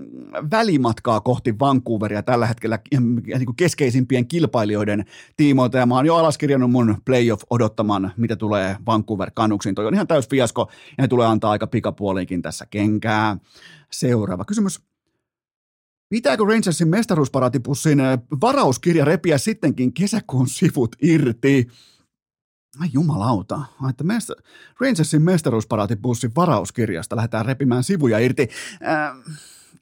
välimatkaa 0.51 1.21
kohti 1.21 1.59
Vancouveria 1.59 2.23
tällä 2.23 2.47
hetkellä 2.47 2.79
niin 2.91 3.47
kuin 3.47 3.57
keskeisimpien 3.57 4.29
kilpailijoiden 4.29 5.05
tiimoilta 5.37 5.79
ja 5.79 5.87
mä 5.87 5.95
oon 5.95 6.07
jo 6.07 6.17
alaskirjannut 6.17 6.71
mun 6.71 6.97
playoff 7.05 7.43
odottaman, 7.51 8.13
mitä 8.17 8.37
tulee 8.37 8.77
Vancouver 8.87 9.31
Canucksiin. 9.31 9.75
Toi 9.75 9.87
on 9.87 9.95
ihan 9.95 10.07
täys 10.07 10.29
fiasko 10.29 10.71
ja 10.99 11.03
ne 11.03 11.09
tulee 11.09 11.27
antaa 11.27 11.51
aika 11.51 11.67
pikapuoliinkin 11.67 12.43
tässä 12.43 12.67
kenkää. 12.71 13.37
Seuraava 13.91 14.45
kysymys. 14.45 14.81
Pitääkö 16.09 16.45
Rangersin 16.45 16.89
mestaruusparatipussin 16.89 17.99
varauskirja 18.41 19.05
repiä 19.05 19.39
sittenkin 19.39 19.93
kesäkuun 19.93 20.49
sivut 20.49 20.97
irti? 21.03 21.67
Ai 22.81 22.89
jumalauta, 22.93 23.61
että 23.91 24.05
mesta, 24.05 24.35
Rangersin 24.81 25.23
mestaruusparatipussin 25.23 26.33
varauskirjasta 26.37 27.17
lähdetään 27.17 27.47
repimään 27.47 27.85
sivuja 27.85 28.19
irti. 28.19 28.49
Äh, 28.89 29.37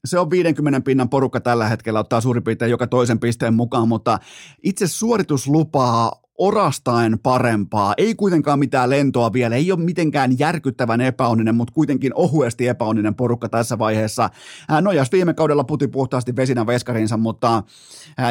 se 0.04 0.18
on 0.18 0.30
50 0.30 0.80
pinnan 0.80 1.09
porukka 1.09 1.40
tällä 1.40 1.68
hetkellä, 1.68 2.00
ottaa 2.00 2.20
suurin 2.20 2.42
piirtein 2.42 2.70
joka 2.70 2.87
toisen 2.87 3.20
pisteen 3.20 3.54
mukaan, 3.54 3.88
mutta 3.88 4.18
itse 4.62 4.87
suorituslupaa 4.87 6.23
orastaen 6.38 7.18
parempaa. 7.18 7.94
Ei 7.96 8.14
kuitenkaan 8.14 8.58
mitään 8.58 8.90
lentoa 8.90 9.32
vielä, 9.32 9.56
ei 9.56 9.72
ole 9.72 9.80
mitenkään 9.80 10.38
järkyttävän 10.38 11.00
epäonninen, 11.00 11.54
mutta 11.54 11.74
kuitenkin 11.74 12.12
ohuesti 12.14 12.68
epäonninen 12.68 13.14
porukka 13.14 13.48
tässä 13.48 13.78
vaiheessa. 13.78 14.30
Ää, 14.68 14.80
Nojas 14.80 15.12
viime 15.12 15.34
kaudella 15.34 15.64
puti 15.64 15.88
puhtaasti 15.88 16.36
vesinä 16.36 16.66
veskarinsa, 16.66 17.16
mutta 17.16 17.62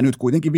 nyt 0.01 0.17
kuitenkin 0.17 0.53
5-15 0.53 0.55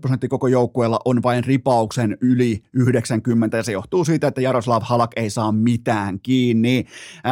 prosenttia 0.00 0.28
koko 0.28 0.46
joukkueella 0.46 1.00
on 1.04 1.22
vain 1.22 1.44
ripauksen 1.44 2.18
yli 2.20 2.62
90 2.72 3.56
ja 3.56 3.62
se 3.62 3.72
johtuu 3.72 4.04
siitä, 4.04 4.28
että 4.28 4.40
Jaroslav 4.40 4.82
Halak 4.84 5.10
ei 5.16 5.30
saa 5.30 5.52
mitään 5.52 6.20
kiinni. 6.20 6.84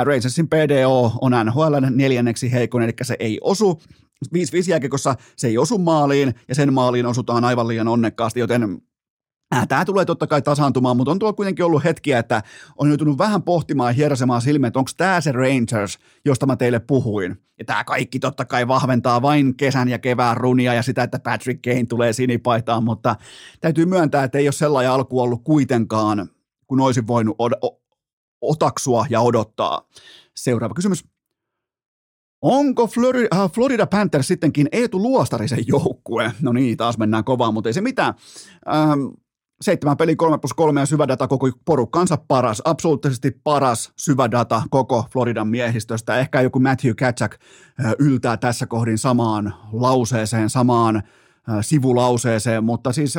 Rangersin 0.04 0.48
PDO 0.48 1.12
on 1.20 1.32
NHL 1.44 1.74
neljänneksi 1.90 2.52
heikon, 2.52 2.82
eli 2.82 2.92
se 3.02 3.16
ei 3.18 3.38
osu 3.42 3.80
5-5 4.34 4.38
jääkiekossa 4.68 5.14
se 5.36 5.48
ei 5.48 5.58
osu 5.58 5.78
maaliin 5.78 6.34
ja 6.48 6.54
sen 6.54 6.72
maaliin 6.72 7.06
osutaan 7.06 7.44
aivan 7.44 7.68
liian 7.68 7.88
onnekkaasti, 7.88 8.40
joten 8.40 8.82
Tämä 9.68 9.84
tulee 9.84 10.04
totta 10.04 10.26
kai 10.26 10.42
tasaantumaan, 10.42 10.96
mutta 10.96 11.10
on 11.10 11.18
tuolla 11.18 11.32
kuitenkin 11.32 11.64
ollut 11.64 11.84
hetkiä, 11.84 12.18
että 12.18 12.42
on 12.78 12.88
joutunut 12.88 13.18
vähän 13.18 13.42
pohtimaan 13.42 13.88
ja 13.88 13.94
hierasemaan 13.94 14.42
silmiä, 14.42 14.68
että 14.68 14.78
onko 14.78 14.90
tämä 14.96 15.20
se 15.20 15.32
Rangers, 15.32 15.98
josta 16.24 16.46
mä 16.46 16.56
teille 16.56 16.80
puhuin. 16.80 17.36
Ja 17.58 17.64
tämä 17.64 17.84
kaikki 17.84 18.18
totta 18.18 18.44
kai 18.44 18.68
vahventaa 18.68 19.22
vain 19.22 19.56
kesän 19.56 19.88
ja 19.88 19.98
kevään 19.98 20.36
runia 20.36 20.74
ja 20.74 20.82
sitä, 20.82 21.02
että 21.02 21.18
Patrick 21.18 21.62
Kane 21.62 21.86
tulee 21.86 22.12
sinipaitaan, 22.12 22.84
mutta 22.84 23.16
täytyy 23.60 23.86
myöntää, 23.86 24.24
että 24.24 24.38
ei 24.38 24.46
ole 24.46 24.52
sellainen 24.52 24.92
alku 24.92 25.20
ollut 25.20 25.44
kuitenkaan, 25.44 26.28
kun 26.66 26.80
olisin 26.80 27.06
voinut 27.06 27.36
od- 27.38 27.76
otaksua 28.40 29.06
ja 29.10 29.20
odottaa. 29.20 29.88
Seuraava 30.36 30.74
kysymys. 30.74 31.04
Onko 32.42 32.86
Florida, 32.86 33.28
äh, 33.34 33.52
Florida 33.52 33.86
Panthers 33.86 34.28
sittenkin 34.28 34.68
Eetu 34.72 35.02
Luostarisen 35.02 35.64
joukkue? 35.66 36.32
No 36.42 36.52
niin, 36.52 36.76
taas 36.76 36.98
mennään 36.98 37.24
kovaa, 37.24 37.52
mutta 37.52 37.68
ei 37.68 37.72
se 37.72 37.80
mitään. 37.80 38.14
Ähm, 38.74 39.06
seitsemän 39.60 39.96
peli, 39.96 40.16
kolme 40.16 40.38
plus 40.38 40.54
kolme 40.54 40.80
ja 40.80 40.86
syvädata 40.86 41.28
koko 41.28 41.50
porukkansa 41.64 42.18
paras, 42.28 42.62
absoluuttisesti 42.64 43.30
paras 43.44 43.92
syvädata 43.96 44.62
koko 44.70 45.04
Floridan 45.12 45.48
miehistöstä. 45.48 46.18
Ehkä 46.18 46.40
joku 46.40 46.60
Matthew 46.60 46.92
Katchak 46.98 47.38
yltää 47.98 48.36
tässä 48.36 48.66
kohdin 48.66 48.98
samaan 48.98 49.54
lauseeseen, 49.72 50.50
samaan 50.50 51.02
sivulauseeseen, 51.60 52.64
mutta 52.64 52.92
siis 52.92 53.14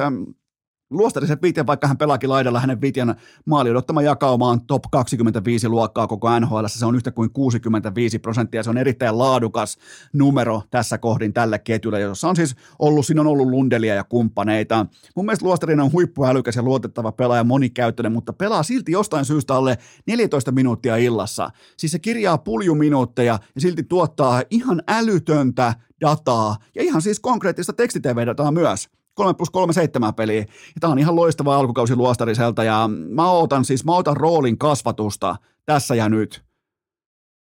Luostarisen 0.89 1.37
Vitjan, 1.41 1.67
vaikka 1.67 1.87
hän 1.87 1.97
pelaakin 1.97 2.29
laidalla, 2.29 2.59
hänen 2.59 2.81
Vitjan 2.81 3.15
maali 3.45 3.69
odottama 3.69 4.01
jakauma 4.01 4.49
on 4.49 4.65
top 4.65 4.83
25 4.91 5.67
luokkaa 5.69 6.07
koko 6.07 6.39
NHL. 6.39 6.65
Se 6.67 6.85
on 6.85 6.95
yhtä 6.95 7.11
kuin 7.11 7.31
65 7.31 8.19
prosenttia. 8.19 8.63
Se 8.63 8.69
on 8.69 8.77
erittäin 8.77 9.17
laadukas 9.17 9.77
numero 10.13 10.61
tässä 10.69 10.97
kohdin 10.97 11.33
tälle 11.33 11.59
ketjulle, 11.59 11.99
jossa 11.99 12.29
on 12.29 12.35
siis 12.35 12.55
ollut, 12.79 13.05
siinä 13.05 13.21
on 13.21 13.27
ollut 13.27 13.47
Lundelia 13.47 13.95
ja 13.95 14.03
kumppaneita. 14.03 14.85
Mun 15.15 15.25
mielestä 15.25 15.45
Luostarinen 15.45 15.85
on 15.85 15.91
huippuälykäs 15.91 16.55
ja 16.55 16.63
luotettava 16.63 17.11
pelaaja, 17.11 17.43
monikäyttöinen, 17.43 18.11
mutta 18.11 18.33
pelaa 18.33 18.63
silti 18.63 18.91
jostain 18.91 19.25
syystä 19.25 19.55
alle 19.55 19.77
14 20.07 20.51
minuuttia 20.51 20.95
illassa. 20.95 21.49
Siis 21.77 21.91
se 21.91 21.99
kirjaa 21.99 22.37
puljuminuutteja 22.37 23.39
ja 23.55 23.61
silti 23.61 23.83
tuottaa 23.83 24.43
ihan 24.49 24.81
älytöntä 24.87 25.73
dataa 26.01 26.55
ja 26.75 26.83
ihan 26.83 27.01
siis 27.01 27.19
konkreettista 27.19 27.73
tekstitv-dataa 27.73 28.51
myös. 28.51 28.96
3 29.17 29.33
plus 29.33 29.49
3 29.49 29.73
7 29.73 30.13
peliä. 30.13 30.39
Ja 30.39 30.45
tämä 30.79 30.91
on 30.91 30.99
ihan 30.99 31.15
loistava 31.15 31.57
alkukausi 31.57 31.95
Luostariselta 31.95 32.63
ja 32.63 32.89
mä 33.09 33.31
otan 33.31 33.65
siis, 33.65 33.85
mä 33.85 33.95
otan 33.95 34.17
roolin 34.17 34.57
kasvatusta 34.57 35.35
tässä 35.65 35.95
ja 35.95 36.09
nyt. 36.09 36.47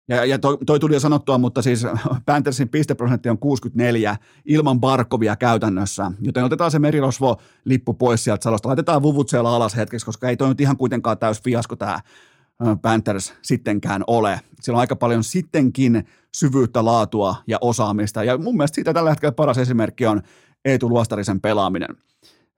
Ja, 0.09 0.25
ja 0.25 0.39
toi, 0.39 0.57
toi 0.65 0.79
tuli 0.79 0.93
jo 0.93 0.99
sanottua, 0.99 1.37
mutta 1.37 1.61
siis 1.61 1.85
Panthersin 2.25 2.69
pisteprosentti 2.69 3.29
on 3.29 3.37
64 3.37 4.17
ilman 4.45 4.79
Barkovia 4.79 5.35
käytännössä, 5.35 6.11
joten 6.21 6.43
otetaan 6.43 6.71
se 6.71 6.79
merirosvo-lippu 6.79 7.93
pois 7.93 8.23
sieltä 8.23 8.43
salosta. 8.43 8.69
Laitetaan 8.69 9.01
vuvut 9.01 9.29
siellä 9.29 9.49
alas 9.49 9.75
hetkeksi, 9.75 10.05
koska 10.05 10.29
ei 10.29 10.37
toi 10.37 10.49
nyt 10.49 10.61
ihan 10.61 10.77
kuitenkaan 10.77 11.17
täys 11.17 11.41
fiasko 11.41 11.75
tämä 11.75 11.99
Panthers 12.81 13.33
sittenkään 13.41 14.03
ole. 14.07 14.41
Siellä 14.61 14.77
on 14.77 14.81
aika 14.81 14.95
paljon 14.95 15.23
sittenkin 15.23 16.07
syvyyttä, 16.35 16.85
laatua 16.85 17.35
ja 17.47 17.57
osaamista. 17.61 18.23
Ja 18.23 18.37
mun 18.37 18.57
mielestä 18.57 18.75
siitä 18.75 18.93
tällä 18.93 19.09
hetkellä 19.09 19.31
paras 19.31 19.57
esimerkki 19.57 20.05
on 20.05 20.21
Eetu 20.67 20.89
Luostarisen 20.89 21.41
pelaaminen. 21.41 21.95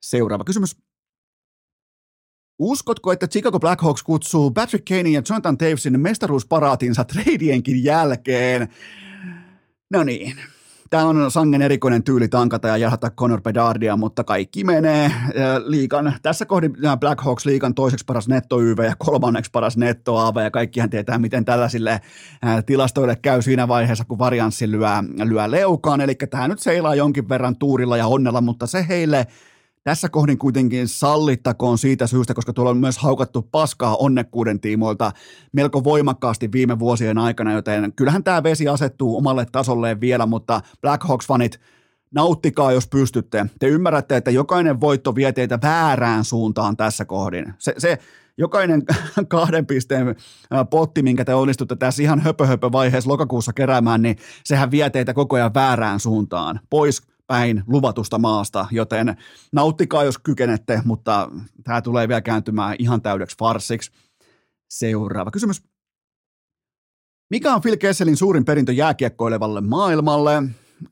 Seuraava 0.00 0.44
kysymys. 0.44 0.76
Uskotko, 2.58 3.12
että 3.12 3.26
Chicago 3.26 3.60
Blackhawks 3.60 4.02
kutsuu 4.02 4.50
Patrick 4.50 4.84
Kane 4.84 5.08
ja 5.08 5.22
Jonathan 5.28 5.58
Tavesin 5.58 6.00
mestaruusparaatinsa 6.00 7.04
treidienkin 7.04 7.84
jälkeen? 7.84 8.68
No 9.90 10.04
niin, 10.04 10.36
Tämä 10.90 11.04
on 11.04 11.30
sangen 11.30 11.62
erikoinen 11.62 12.02
tyyli 12.02 12.28
tankata 12.28 12.68
ja 12.68 12.76
jahata 12.76 13.10
Conor 13.10 13.40
Bedardia, 13.40 13.96
mutta 13.96 14.24
kaikki 14.24 14.64
menee 14.64 15.12
liikan, 15.64 16.14
tässä 16.22 16.46
kohdin 16.46 16.76
Black 17.00 17.20
Hawks 17.20 17.46
liikan 17.46 17.74
toiseksi 17.74 18.04
paras 18.04 18.28
netto 18.28 18.60
ja 18.60 18.94
kolmanneksi 18.98 19.50
paras 19.50 19.76
netto 19.76 20.18
AV 20.18 20.36
ja 20.36 20.50
kaikkihan 20.50 20.90
tietää, 20.90 21.18
miten 21.18 21.44
tällaisille 21.44 22.00
tilastoille 22.66 23.16
käy 23.16 23.42
siinä 23.42 23.68
vaiheessa, 23.68 24.04
kun 24.04 24.18
varianssi 24.18 24.70
lyö, 24.70 24.88
lyö 25.24 25.50
leukaan, 25.50 26.00
eli 26.00 26.14
tämä 26.14 26.48
nyt 26.48 26.58
seilaa 26.58 26.94
jonkin 26.94 27.28
verran 27.28 27.56
tuurilla 27.56 27.96
ja 27.96 28.06
onnella, 28.06 28.40
mutta 28.40 28.66
se 28.66 28.86
heille 28.88 29.26
tässä 29.84 30.08
kohdin 30.08 30.38
kuitenkin 30.38 30.88
sallittakoon 30.88 31.78
siitä 31.78 32.06
syystä, 32.06 32.34
koska 32.34 32.52
tuolla 32.52 32.70
on 32.70 32.76
myös 32.76 32.98
haukattu 32.98 33.42
paskaa 33.42 33.96
onnekkuuden 33.96 34.60
tiimoilta 34.60 35.12
melko 35.52 35.84
voimakkaasti 35.84 36.52
viime 36.52 36.78
vuosien 36.78 37.18
aikana, 37.18 37.52
joten 37.52 37.92
kyllähän 37.96 38.24
tämä 38.24 38.42
vesi 38.42 38.68
asettuu 38.68 39.16
omalle 39.16 39.46
tasolleen 39.52 40.00
vielä, 40.00 40.26
mutta 40.26 40.60
Black 40.80 41.04
Hawks-fanit, 41.04 41.60
nauttikaa, 42.14 42.72
jos 42.72 42.88
pystytte. 42.88 43.46
Te 43.58 43.68
ymmärrätte, 43.68 44.16
että 44.16 44.30
jokainen 44.30 44.80
voitto 44.80 45.14
vie 45.14 45.32
teitä 45.32 45.58
väärään 45.62 46.24
suuntaan 46.24 46.76
tässä 46.76 47.04
kohdin. 47.04 47.54
Se, 47.58 47.74
se 47.78 47.98
jokainen 48.38 48.82
kahden 49.28 49.66
pisteen 49.66 50.16
potti, 50.70 51.02
minkä 51.02 51.24
te 51.24 51.34
onnistutte 51.34 51.76
tässä 51.76 52.02
ihan 52.02 52.20
höpö, 52.20 52.46
höpö 52.46 52.72
vaiheessa 52.72 53.10
lokakuussa 53.10 53.52
keräämään, 53.52 54.02
niin 54.02 54.16
sehän 54.44 54.70
vie 54.70 54.90
teitä 54.90 55.14
koko 55.14 55.36
ajan 55.36 55.54
väärään 55.54 56.00
suuntaan. 56.00 56.60
Pois 56.70 57.09
päin 57.30 57.62
luvatusta 57.66 58.18
maasta, 58.18 58.66
joten 58.70 59.16
nauttikaa, 59.52 60.04
jos 60.04 60.18
kykenette, 60.18 60.82
mutta 60.84 61.30
tämä 61.64 61.82
tulee 61.82 62.08
vielä 62.08 62.20
kääntymään 62.20 62.76
ihan 62.78 63.02
täydeksi 63.02 63.36
farsiksi. 63.38 63.90
Seuraava 64.70 65.30
kysymys. 65.30 65.62
Mikä 67.30 67.54
on 67.54 67.60
Phil 67.60 67.76
Kesselin 67.76 68.16
suurin 68.16 68.44
perintö 68.44 68.72
jääkiekkoilevalle 68.72 69.60
maailmalle? 69.60 70.42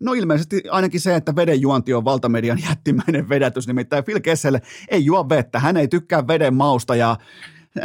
No 0.00 0.12
ilmeisesti 0.12 0.62
ainakin 0.70 1.00
se, 1.00 1.14
että 1.14 1.36
veden 1.36 1.60
juonti 1.60 1.94
on 1.94 2.04
valtamedian 2.04 2.58
jättimäinen 2.68 3.28
vedätys, 3.28 3.66
nimittäin 3.66 4.04
Phil 4.04 4.20
Kessel 4.20 4.58
ei 4.88 5.04
juo 5.04 5.28
vettä, 5.28 5.60
hän 5.60 5.76
ei 5.76 5.88
tykkää 5.88 6.26
veden 6.26 6.54
mausta 6.54 6.96
ja 6.96 7.16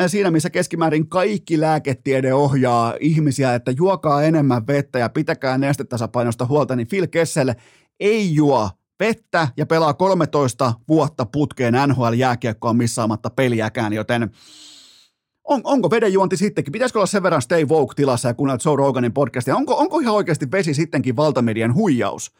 siinä, 0.07 0.31
missä 0.31 0.49
keskimäärin 0.49 1.09
kaikki 1.09 1.59
lääketiede 1.59 2.33
ohjaa 2.33 2.93
ihmisiä, 2.99 3.55
että 3.55 3.71
juokaa 3.71 4.23
enemmän 4.23 4.67
vettä 4.67 4.99
ja 4.99 5.09
pitäkää 5.09 5.57
nestetasapainosta 5.57 6.45
huolta, 6.45 6.75
niin 6.75 6.87
Phil 6.87 7.07
Kessel 7.07 7.53
ei 7.99 8.35
juo 8.35 8.69
vettä 8.99 9.47
ja 9.57 9.65
pelaa 9.65 9.93
13 9.93 10.73
vuotta 10.87 11.25
putkeen 11.25 11.73
NHL-jääkiekkoa 11.73 12.73
missaamatta 12.73 13.29
peliäkään, 13.29 13.93
joten 13.93 14.31
on, 15.43 15.61
onko 15.63 15.89
vedenjuonti 15.89 16.37
sittenkin? 16.37 16.71
Pitäisikö 16.71 16.99
olla 16.99 17.05
sen 17.05 17.23
verran 17.23 17.41
Stay 17.41 17.65
Woke-tilassa 17.65 18.27
ja 18.27 18.33
kuunnella 18.33 18.59
Joe 18.65 18.75
Roganin 18.75 19.13
podcastia? 19.13 19.55
Onko, 19.55 19.77
onko 19.77 19.99
ihan 19.99 20.15
oikeasti 20.15 20.51
vesi 20.51 20.73
sittenkin 20.73 21.15
valtamedian 21.15 21.73
huijaus? 21.73 22.31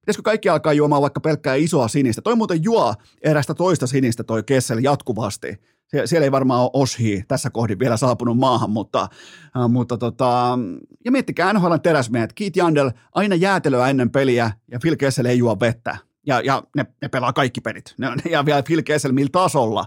Pitäisikö 0.00 0.22
kaikki 0.22 0.48
alkaa 0.48 0.72
juomaan 0.72 1.02
vaikka 1.02 1.20
pelkkää 1.20 1.54
isoa 1.54 1.88
sinistä? 1.88 2.22
Toi 2.22 2.36
muuten 2.36 2.64
juo 2.64 2.94
erästä 3.22 3.54
toista 3.54 3.86
sinistä 3.86 4.24
toi 4.24 4.42
Kessel 4.42 4.78
jatkuvasti. 4.82 5.60
Sie- 5.96 6.06
siellä 6.06 6.24
ei 6.24 6.32
varmaan 6.32 6.60
ole 6.60 6.70
Oshi 6.72 7.24
tässä 7.28 7.50
kohdin 7.50 7.78
vielä 7.78 7.96
saapunut 7.96 8.38
maahan, 8.38 8.70
mutta, 8.70 9.08
äh, 9.56 9.68
mutta 9.68 9.98
tota, 9.98 10.58
ja 11.04 11.12
miettikää 11.12 11.52
NHL 11.52 11.74
teräsmiehet. 11.82 12.32
Keith 12.32 12.58
Jandel 12.58 12.90
aina 13.14 13.34
jäätelöä 13.34 13.88
ennen 13.88 14.10
peliä 14.10 14.50
ja 14.70 14.78
Phil 14.80 14.96
Kessel 14.96 15.24
ei 15.24 15.38
juo 15.38 15.60
vettä. 15.60 15.96
Ja, 16.26 16.40
ja 16.40 16.62
ne, 16.76 16.86
ne, 17.02 17.08
pelaa 17.08 17.32
kaikki 17.32 17.60
pelit. 17.60 17.94
Ne, 17.98 18.08
ja 18.30 18.46
vielä 18.46 18.62
Phil 18.62 18.82
Kessel 18.82 19.12
millä 19.12 19.30
tasolla 19.32 19.84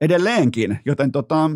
edelleenkin. 0.00 0.78
Joten 0.84 1.12
tota, 1.12 1.50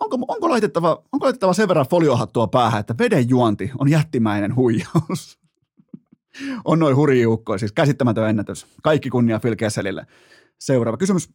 onko, 0.00 0.18
onko, 0.28 0.50
laitettava, 0.50 1.02
onko 1.12 1.26
laitettava 1.26 1.52
sen 1.52 1.68
verran 1.68 1.86
foliohattua 1.90 2.46
päähän, 2.46 2.80
että 2.80 2.94
veden 2.98 3.28
juonti 3.28 3.70
on 3.78 3.90
jättimäinen 3.90 4.56
huijaus? 4.56 5.38
on 6.64 6.78
noin 6.78 6.96
hurjiukkoja, 6.96 7.58
siis 7.58 7.72
käsittämätön 7.72 8.28
ennätys. 8.28 8.66
Kaikki 8.82 9.10
kunnia 9.10 9.40
Phil 9.40 9.56
Kesselille. 9.56 10.06
Seuraava 10.58 10.96
kysymys. 10.96 11.30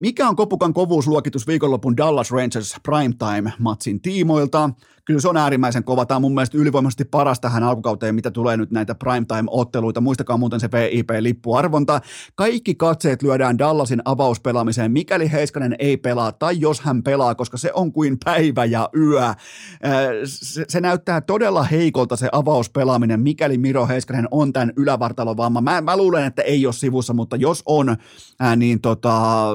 Mikä 0.00 0.28
on 0.28 0.36
Kopukan 0.36 0.74
kovuusluokitus 0.74 1.46
viikonlopun 1.46 1.96
Dallas 1.96 2.30
Rangers 2.30 2.76
Primetime-matsin 2.88 4.00
tiimoilta? 4.00 4.70
Kyllä 5.10 5.20
se 5.20 5.28
on 5.28 5.36
äärimmäisen 5.36 5.84
kova. 5.84 6.06
Tämä 6.06 6.16
on 6.16 6.22
mun 6.22 6.34
mielestä 6.34 6.58
ylivoimaisesti 6.58 7.04
paras 7.04 7.40
tähän 7.40 7.62
alkukauteen, 7.62 8.14
mitä 8.14 8.30
tulee 8.30 8.56
nyt 8.56 8.70
näitä 8.70 8.94
Primetime-otteluita. 8.94 10.00
Muistakaa 10.00 10.36
muuten 10.36 10.60
se 10.60 10.68
VIP-lippuarvonta. 10.72 12.00
Kaikki 12.34 12.74
katseet 12.74 13.22
lyödään 13.22 13.58
Dallasin 13.58 14.02
avauspelaamiseen, 14.04 14.92
mikäli 14.92 15.32
Heiskanen 15.32 15.76
ei 15.78 15.96
pelaa, 15.96 16.32
tai 16.32 16.60
jos 16.60 16.80
hän 16.80 17.02
pelaa, 17.02 17.34
koska 17.34 17.56
se 17.56 17.70
on 17.74 17.92
kuin 17.92 18.18
päivä 18.24 18.64
ja 18.64 18.88
yö. 18.96 19.24
Äh, 19.24 19.36
se, 20.24 20.64
se 20.68 20.80
näyttää 20.80 21.20
todella 21.20 21.62
heikolta 21.62 22.16
se 22.16 22.28
avauspelaaminen, 22.32 23.20
mikäli 23.20 23.58
Miro 23.58 23.86
Heiskanen 23.86 24.28
on 24.30 24.52
tämän 24.52 24.72
ylävartalovamma. 24.76 25.60
Mä, 25.60 25.80
mä 25.80 25.96
luulen, 25.96 26.24
että 26.24 26.42
ei 26.42 26.66
ole 26.66 26.72
sivussa, 26.72 27.12
mutta 27.12 27.36
jos 27.36 27.62
on, 27.66 27.88
äh, 27.88 28.56
niin 28.56 28.80
tota, 28.80 29.46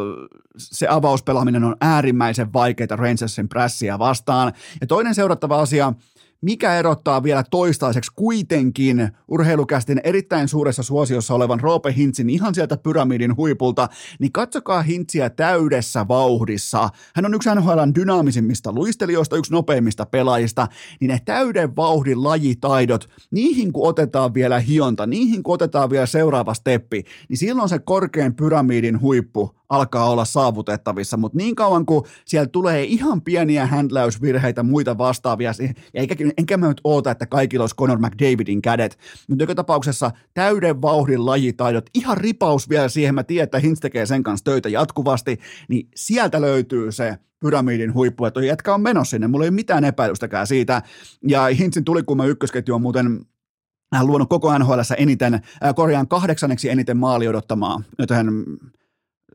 se 0.58 0.88
avauspelaaminen 0.90 1.64
on 1.64 1.76
äärimmäisen 1.82 2.54
vaikeaa 2.54 2.96
Rangersin 2.96 3.50
prässiä 3.50 4.00
vastaan. 4.00 4.54
Ja 4.82 4.88
toinen 4.88 5.16
seurattava 5.16 5.60
asia, 5.60 5.94
mikä 6.42 6.76
erottaa 6.76 7.24
vielä 7.24 7.44
toistaiseksi 7.52 8.12
kuitenkin 8.16 9.10
urheilukästin 9.28 10.02
erittäin 10.04 10.48
suuressa 10.48 10.84
suosiossa 10.84 11.34
olevan 11.34 11.60
Roope 11.60 11.94
Hintsin 11.98 12.30
ihan 12.30 12.56
sieltä 12.56 12.78
pyramidin 12.78 13.38
huipulta, 13.38 13.90
niin 14.20 14.32
katsokaa 14.32 14.82
Hintsiä 14.82 15.30
täydessä 15.30 16.08
vauhdissa. 16.08 16.90
Hän 17.16 17.26
on 17.26 17.34
yksi 17.34 17.50
NHLn 17.56 17.96
dynaamisimmista 17.96 18.74
luistelijoista, 18.74 19.38
yksi 19.38 19.52
nopeimmista 19.52 20.06
pelaajista, 20.06 20.68
niin 21.00 21.10
ne 21.10 21.20
täyden 21.26 21.76
vauhdin 21.76 22.24
lajitaidot, 22.24 23.10
niihin 23.32 23.74
kun 23.74 23.88
otetaan 23.88 24.34
vielä 24.34 24.60
hionta, 24.60 25.08
niihin 25.08 25.44
kun 25.44 25.54
otetaan 25.54 25.90
vielä 25.90 26.06
seuraava 26.06 26.54
steppi, 26.54 27.04
niin 27.30 27.38
silloin 27.38 27.70
se 27.70 27.80
korkean 27.80 28.36
pyramidin 28.36 29.02
huippu 29.02 29.56
alkaa 29.70 30.10
olla 30.10 30.26
saavutettavissa, 30.26 31.18
mutta 31.18 31.38
niin 31.38 31.56
kauan 31.56 31.86
kuin 31.86 32.06
siellä 32.26 32.48
tulee 32.48 32.84
ihan 32.84 33.22
pieniä 33.22 33.66
händläysvirheitä, 33.66 34.64
muita 34.64 34.98
vastaavia, 34.98 35.52
eikä, 35.94 36.16
enkä 36.38 36.58
mä 36.58 36.68
nyt 36.68 36.82
oota, 36.84 37.12
että 37.12 37.26
kaikilla 37.26 37.64
olisi 37.64 37.76
Conor 37.76 38.00
McDavidin 38.00 38.62
kädet, 38.62 38.98
mutta 39.30 39.44
joka 39.44 39.56
tapauksessa 39.56 40.12
täyden 40.34 40.82
vauhdin 40.82 41.26
lajitaidot, 41.26 41.90
ihan 41.94 42.18
ripaus 42.18 42.70
vielä 42.70 42.90
siihen, 42.90 43.16
mä 43.16 43.24
tiedän, 43.24 43.44
että 43.44 43.60
Hintz 43.60 43.80
tekee 43.80 44.06
sen 44.06 44.24
kanssa 44.24 44.44
töitä 44.44 44.70
jatkuvasti, 44.70 45.40
niin 45.70 45.88
sieltä 45.96 46.42
löytyy 46.42 46.92
se 46.92 47.18
pyramidin 47.40 47.94
huippu, 47.94 48.26
että 48.26 48.46
jätkä 48.46 48.74
on 48.74 48.82
menossa 48.82 49.10
sinne, 49.10 49.28
mulla 49.28 49.46
ei 49.46 49.50
ole 49.50 49.56
mitään 49.56 49.86
epäilystäkään 49.86 50.48
siitä, 50.48 50.82
ja 51.28 51.46
Hintzin 51.46 51.86
tuli, 51.86 52.04
kun 52.04 52.18
mä 52.18 52.26
ykkösketju 52.26 52.76
on 52.76 52.82
muuten 52.82 53.26
hän 53.94 54.08
luonut 54.08 54.30
koko 54.30 54.58
NHL 54.58 54.80
eniten, 54.98 55.34
äh, 55.34 55.42
korjaan 55.76 56.08
kahdeksanneksi 56.08 56.70
eniten 56.70 56.98
maali 56.98 57.28
odottamaa, 57.28 57.82
joten 58.00 58.28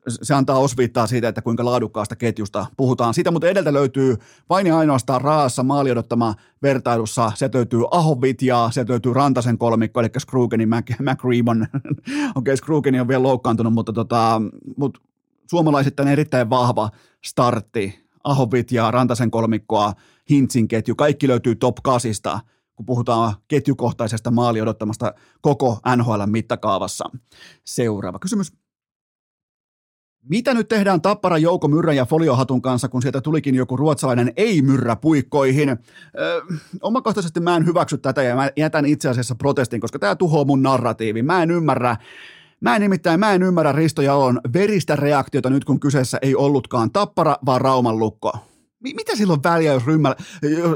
se 0.09 0.35
antaa 0.35 0.59
osviittaa 0.59 1.07
siitä, 1.07 1.29
että 1.29 1.43
kuinka 1.43 1.65
laadukkaasta 1.65 2.17
ketjusta 2.17 2.67
puhutaan. 2.77 3.15
Siitä 3.15 3.31
mutta 3.31 3.49
edeltä 3.49 3.73
löytyy 3.73 4.17
vain 4.49 4.67
ja 4.67 4.79
ainoastaan 4.79 5.21
raassa 5.21 5.63
maali 5.63 5.91
odottama 5.91 6.35
vertailussa. 6.63 7.33
Se 7.35 7.51
löytyy 7.55 7.81
Ahovit 7.91 8.43
ja 8.43 8.69
se 8.73 8.85
löytyy 8.89 9.13
Rantasen 9.13 9.59
kolmikko, 9.59 10.01
eli 10.01 10.09
Skrugenin 10.19 10.69
McReamon. 11.01 11.63
Okei, 11.73 12.31
okay, 12.35 12.57
Skrugeni 12.57 13.01
on 13.01 13.09
vielä 13.09 13.23
loukkaantunut, 13.23 13.73
mutta, 13.73 13.93
tota, 13.93 14.43
mutta 14.77 15.01
suomalaiset 15.51 16.01
on 16.01 16.09
erittäin 16.09 16.51
vahva 16.51 16.91
startti. 17.25 18.07
Ahovit 18.25 18.73
ja 18.73 18.91
Rantasen 18.91 19.31
kolmikkoa, 19.31 19.93
Hintsin 20.31 20.69
ketju, 20.69 20.95
kaikki 20.95 21.29
löytyy 21.29 21.55
top 21.55 21.77
8 21.83 22.13
kun 22.81 22.87
puhutaan 22.87 23.35
ketjukohtaisesta 23.49 24.31
maali 24.31 24.61
odottamasta 24.61 25.15
koko 25.41 25.79
NHL 25.97 26.23
mittakaavassa. 26.27 27.05
Seuraava 27.65 28.19
kysymys. 28.19 28.53
Mitä 30.29 30.55
nyt 30.55 30.69
tehdään 30.69 31.03
Tappara 31.03 31.39
Jouko 31.39 31.69
Myrrän 31.69 31.97
ja 31.97 32.05
Foliohatun 32.05 32.63
kanssa, 32.63 32.89
kun 32.89 33.03
sieltä 33.03 33.21
tulikin 33.21 33.55
joku 33.55 33.77
ruotsalainen 33.77 34.33
ei-myrrä 34.37 34.97
puikkoihin? 34.97 35.69
Öö, 35.69 36.41
omakohtaisesti 36.83 37.41
mä 37.41 37.57
en 37.57 37.67
hyväksy 37.67 37.99
tätä 37.99 38.23
ja 38.23 38.37
mä 38.37 38.51
jätän 38.57 38.87
itse 38.87 39.09
asiassa 39.09 39.35
protestin, 39.35 39.81
koska 39.81 39.99
tämä 39.99 40.17
tuhoaa 40.17 40.45
mun 40.45 40.63
narratiivi. 40.63 41.23
Mä 41.23 41.43
en 41.43 41.51
ymmärrä, 41.51 41.97
Mä 42.61 42.77
en 42.77 42.83
nimittäin, 42.83 43.21
mä 43.21 43.33
en 43.33 43.43
ymmärrä 43.43 43.73
Risto 43.73 44.03
Jalon 44.03 44.41
veristä 44.53 44.97
reaktiota 44.97 45.51
nyt, 45.51 45.65
kun 45.65 45.81
kyseessä 45.81 46.19
ei 46.23 46.35
ollutkaan 46.35 46.93
Tappara, 46.93 47.37
vaan 47.47 47.61
Rauman 47.61 47.99
lukko. 47.99 48.33
Mitä 48.81 49.17
silloin 49.17 49.43
väliä, 49.43 49.73
jos, 49.73 49.87
rymmä, 49.87 50.17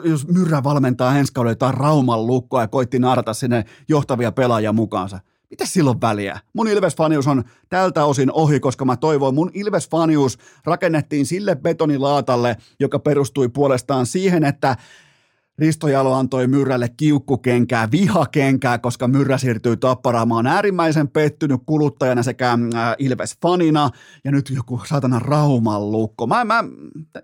jos 0.05 0.29
Myrrä 0.29 0.63
valmentaa 0.65 1.19
ensi 1.19 1.33
kaudella 1.33 1.53
jotain 1.53 1.75
Rauman 1.75 2.27
lukkoa 2.27 2.61
ja 2.61 2.69
koitti 2.69 2.99
narata 2.99 3.35
sinne 3.35 3.65
johtavia 3.89 4.33
pelaajia 4.33 4.73
mukaansa? 4.73 5.21
Mitä 5.55 5.67
silloin 5.67 6.01
väliä? 6.01 6.41
Mun 6.53 6.69
Ilves-fanius 6.69 7.29
on 7.29 7.45
tältä 7.69 8.05
osin 8.05 8.33
ohi, 8.33 8.61
koska 8.61 8.85
mä 8.85 8.97
toivoin, 8.97 9.35
mun 9.35 9.51
Ilves-fanius 9.55 10.39
rakennettiin 10.65 11.27
sille 11.27 11.57
betonilaatalle, 11.57 12.57
joka 12.81 12.99
perustui 12.99 13.49
puolestaan 13.49 14.07
siihen, 14.07 14.45
että 14.45 14.77
Risto 15.59 15.89
Jalo 15.89 16.13
antoi 16.13 16.47
Myrrälle 16.47 16.89
kiukkukenkää, 16.89 17.91
vihakenkää, 17.91 18.79
koska 18.79 19.09
Myrrä 19.09 19.39
siirtyy 19.39 19.77
tapparaan. 19.77 20.29
Mä 20.29 20.35
oon 20.35 20.47
äärimmäisen 20.47 21.09
pettynyt 21.09 21.61
kuluttajana 21.67 22.23
sekä 22.23 22.53
äh, 22.53 22.95
Ilves-fanina 22.99 23.91
ja 24.25 24.33
nyt 24.33 24.51
joku 24.51 24.81
saatana 24.87 25.19
Rauman 25.19 25.93
lukko. 25.93 26.27
Mä, 26.27 26.45
mä, 26.45 26.65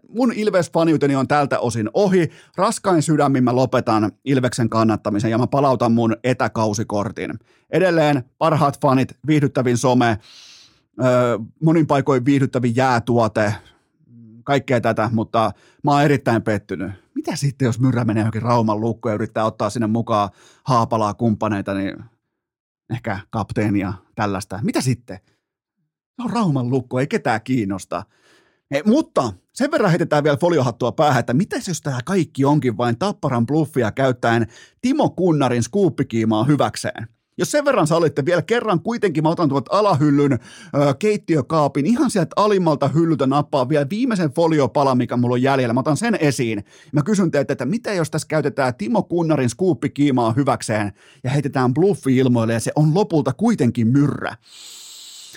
mun 0.09 0.33
Ilves-faniuteni 0.33 1.17
on 1.17 1.29
tältä 1.29 1.59
osin 1.59 1.91
ohi. 1.95 2.31
Raskain 2.57 3.03
sydämin 3.03 3.45
mä 3.45 3.57
lopetan 3.57 4.13
Ilveksen 4.25 4.69
kannattamisen 4.69 5.31
ja 5.31 5.39
mä 5.39 5.47
palautan 5.47 5.93
mun 5.93 6.17
etäkausikortin. 6.25 7.31
Edelleen 7.71 8.25
parhaat 8.39 8.81
fanit, 8.81 9.17
viihdyttävin 9.27 9.77
some, 9.77 10.19
monin 11.65 11.87
paikoin 11.87 12.25
viihdyttävin 12.25 12.77
jäätuote, 12.77 13.55
kaikkea 14.45 14.81
tätä, 14.81 15.11
mutta 15.13 15.53
mä 15.85 15.91
oon 15.91 16.03
erittäin 16.03 16.43
pettynyt. 16.43 16.93
Mitä 17.15 17.37
sitten, 17.37 17.67
jos 17.67 17.81
Myrrä 17.81 18.05
menee 18.05 18.21
johonkin 18.21 18.43
Rauman 18.43 18.81
lukkoon 18.81 19.11
ja 19.11 19.15
yrittää 19.15 19.45
ottaa 19.45 19.71
sinne 19.71 19.87
mukaan 19.87 20.31
Haapalaa 20.65 21.15
kumppaneita, 21.15 21.75
niin 21.75 22.05
ehkä 22.93 23.21
kapteenia 23.31 23.93
tällaista. 24.15 24.61
Mitä 24.63 24.81
sitten? 24.81 25.19
On 26.19 26.31
Rauman 26.31 26.71
lukko, 26.71 27.01
ei 27.01 27.07
ketään 27.07 27.43
kiinnosta. 27.43 28.03
He, 28.71 28.83
mutta 28.87 29.33
sen 29.55 29.71
verran 29.71 29.91
heitetään 29.91 30.25
vielä 30.25 30.37
foliohattua 30.37 30.93
päähän, 30.93 31.21
että 31.21 31.35
mitä 31.35 31.57
jos 31.69 31.81
tämä 31.81 31.99
kaikki 32.05 32.45
onkin 32.45 32.77
vain 32.77 32.99
Tapparan 32.99 33.47
bluffia 33.47 33.93
käyttäen 33.93 34.47
Timo 34.81 35.11
Kunnarin 35.11 35.63
skuuppikiimaa 35.63 36.45
hyväkseen– 36.45 37.07
jos 37.41 37.51
sen 37.51 37.65
verran 37.65 37.87
sallitte 37.87 38.25
vielä 38.25 38.43
kerran, 38.43 38.81
kuitenkin 38.81 39.23
mä 39.23 39.29
otan 39.29 39.49
tuolta 39.49 39.79
alahyllyn 39.79 40.33
ö, 40.33 40.39
keittiökaapin, 40.99 41.87
ihan 41.87 42.11
sieltä 42.11 42.33
alimmalta 42.37 42.89
hyllyltä 42.89 43.27
nappaa 43.27 43.69
vielä 43.69 43.87
viimeisen 43.91 44.31
foliopala, 44.31 44.95
mikä 44.95 45.17
mulla 45.17 45.35
on 45.35 45.43
jäljellä. 45.43 45.75
Mä 45.75 45.81
otan 45.81 45.97
sen 45.97 46.19
esiin. 46.21 46.65
Mä 46.93 47.03
kysyn 47.03 47.31
teiltä, 47.31 47.53
että 47.53 47.67
mitä 47.67 47.93
jos 47.93 48.11
tässä 48.11 48.29
käytetään 48.29 48.75
Timo 48.75 49.03
Kunnarin 49.03 49.51
skuuppikiimaa 49.51 50.33
hyväkseen 50.33 50.93
ja 51.25 51.31
heitetään 51.31 51.75
bluffi 51.75 52.17
ilmoille 52.17 52.53
ja 52.53 52.61
se 52.61 52.73
on 52.77 52.95
lopulta 52.95 53.33
kuitenkin 53.33 53.89
myrrä. 53.89 54.37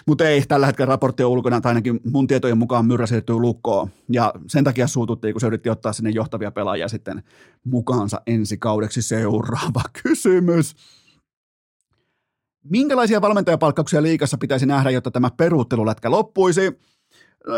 Mutta 0.05 0.27
ei, 0.27 0.41
tällä 0.41 0.65
hetkellä 0.65 0.89
raportti 0.89 1.23
on 1.23 1.31
ulkona, 1.31 1.61
tai 1.61 1.69
ainakin 1.69 1.99
mun 2.11 2.27
tietojen 2.27 2.57
mukaan 2.57 2.85
Myrrä 2.85 3.05
siirtyy 3.05 3.35
lukkoon. 3.35 3.89
Ja 4.09 4.33
sen 4.47 4.63
takia 4.63 4.87
suututtiin, 4.87 5.33
kun 5.33 5.41
se 5.41 5.47
yritti 5.47 5.69
ottaa 5.69 5.93
sinne 5.93 6.09
johtavia 6.09 6.51
pelaajia 6.51 6.87
sitten 6.87 7.23
mukaansa 7.63 8.21
ensi 8.27 8.57
kaudeksi. 8.57 9.01
Seuraava 9.01 9.81
kysymys. 10.03 10.75
Minkälaisia 12.69 13.21
valmentajapalkkauksia 13.21 14.01
liikassa 14.01 14.37
pitäisi 14.37 14.65
nähdä, 14.65 14.89
jotta 14.89 15.11
tämä 15.11 15.29
peruuttelulätkä 15.37 16.11
loppuisi? 16.11 16.79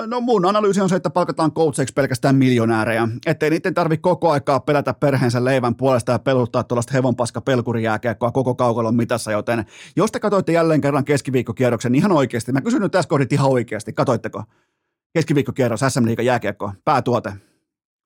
No 0.08 0.22
mun 0.22 0.45
analyysi 0.45 0.82
on 0.82 0.89
se, 0.89 0.95
että 0.95 1.10
palkataan 1.10 1.51
coachiksi 1.51 1.93
pelkästään 1.93 2.36
miljonäärejä, 2.36 3.08
ettei 3.26 3.49
niiden 3.49 3.74
tarvi 3.74 3.97
koko 3.97 4.32
aikaa 4.32 4.60
pelätä 4.60 4.93
perheensä 4.93 5.45
leivän 5.45 5.76
puolesta 5.76 6.12
ja 6.12 6.20
peluttaa 6.20 6.64
tuollaista 6.64 6.93
hevonpaska 6.93 7.41
pelkurijääkiekkoa 7.41 8.32
koko 8.32 8.56
kaukalon 8.56 8.95
mitassa, 8.95 9.32
joten 9.32 9.66
jos 9.95 10.12
te 10.12 10.20
katsoitte 10.20 10.51
jälleen 10.51 10.82
kerran 10.82 11.06
keskiviikkokierroksen 11.06 11.91
niin 11.91 11.99
ihan 11.99 12.12
oikeasti, 12.12 12.51
mä 12.51 12.62
kysyn 12.62 12.82
nyt 12.82 12.91
tässä 12.91 13.10
kohdit 13.10 13.34
ihan 13.34 13.51
oikeasti, 13.51 13.93
katoitteko? 13.93 14.43
Keskiviikkokierros, 15.14 15.80
SM 15.89 16.06
Liiga 16.06 16.24
jääkiekko, 16.24 16.72
päätuote, 16.86 17.34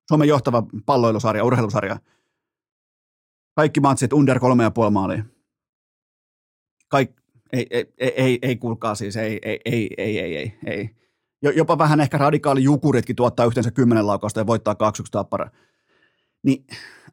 Suomen 0.08 0.28
johtava 0.28 0.62
palloilusarja, 0.86 1.44
urheilusarja. 1.44 1.98
Kaikki 3.56 3.80
matsit 3.80 4.12
under 4.12 4.40
kolme 4.40 4.62
ja 4.62 4.70
puoli 4.70 4.90
maalia. 4.90 5.24
Kaik, 6.90 7.10
ei, 7.52 7.66
ei, 7.70 7.86
ei, 7.98 8.38
ei, 8.42 8.56
kuulkaa 8.56 8.94
siis, 8.94 9.16
ei, 9.16 9.38
ei, 9.42 9.60
ei, 9.64 9.88
ei, 9.98 10.20
ei, 10.20 10.36
ei, 10.36 10.52
ei. 10.66 10.90
Jopa 11.42 11.78
vähän 11.78 12.00
ehkä 12.00 12.18
radikaali 12.18 12.62
jukuritkin 12.62 13.16
tuottaa 13.16 13.46
yhteensä 13.46 13.70
kymmenen 13.70 14.06
laukausta 14.06 14.40
ja 14.40 14.46
voittaa 14.46 14.74
2 14.74 15.02
tappara. 15.10 15.50
Niin 16.42 16.64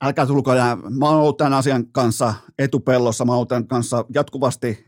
älkää 0.01 0.25
tulko 0.25 0.53
enää, 0.53 0.75
mä 0.75 1.05
oon 1.05 1.21
ollut 1.21 1.37
tämän 1.37 1.53
asian 1.53 1.87
kanssa 1.91 2.33
etupellossa, 2.59 3.25
mä 3.25 3.35
oon 3.35 3.47
tämän 3.47 3.67
kanssa 3.67 4.05
jatkuvasti 4.13 4.85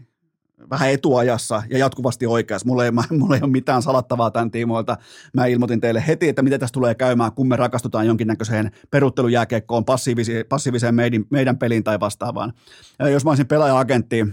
vähän 0.69 0.91
etuajassa 0.91 1.63
ja 1.69 1.77
jatkuvasti 1.77 2.25
oikeassa. 2.25 2.67
Mulla 2.67 2.85
ei, 2.85 2.91
mulla 3.19 3.35
ei 3.35 3.41
ole 3.43 3.51
mitään 3.51 3.81
salattavaa 3.81 4.31
tämän 4.31 4.51
tiimoilta. 4.51 4.97
Mä 5.33 5.45
ilmoitin 5.45 5.81
teille 5.81 6.03
heti, 6.07 6.29
että 6.29 6.41
mitä 6.41 6.59
tästä 6.59 6.73
tulee 6.73 6.95
käymään, 6.95 7.31
kun 7.31 7.47
me 7.47 7.55
rakastutaan 7.55 8.07
jonkinnäköiseen 8.07 8.71
peruttelujääkeekkoon, 8.91 9.85
passiiviseen, 9.85 10.45
passiiviseen 10.49 10.95
meidän, 10.95 11.25
meidän 11.29 11.57
peliin 11.57 11.83
tai 11.83 11.99
vastaavaan. 11.99 12.53
Ja 12.99 13.09
jos 13.09 13.25
mä 13.25 13.31
olisin 13.31 13.47
pelaaja-agentti, 13.47 14.25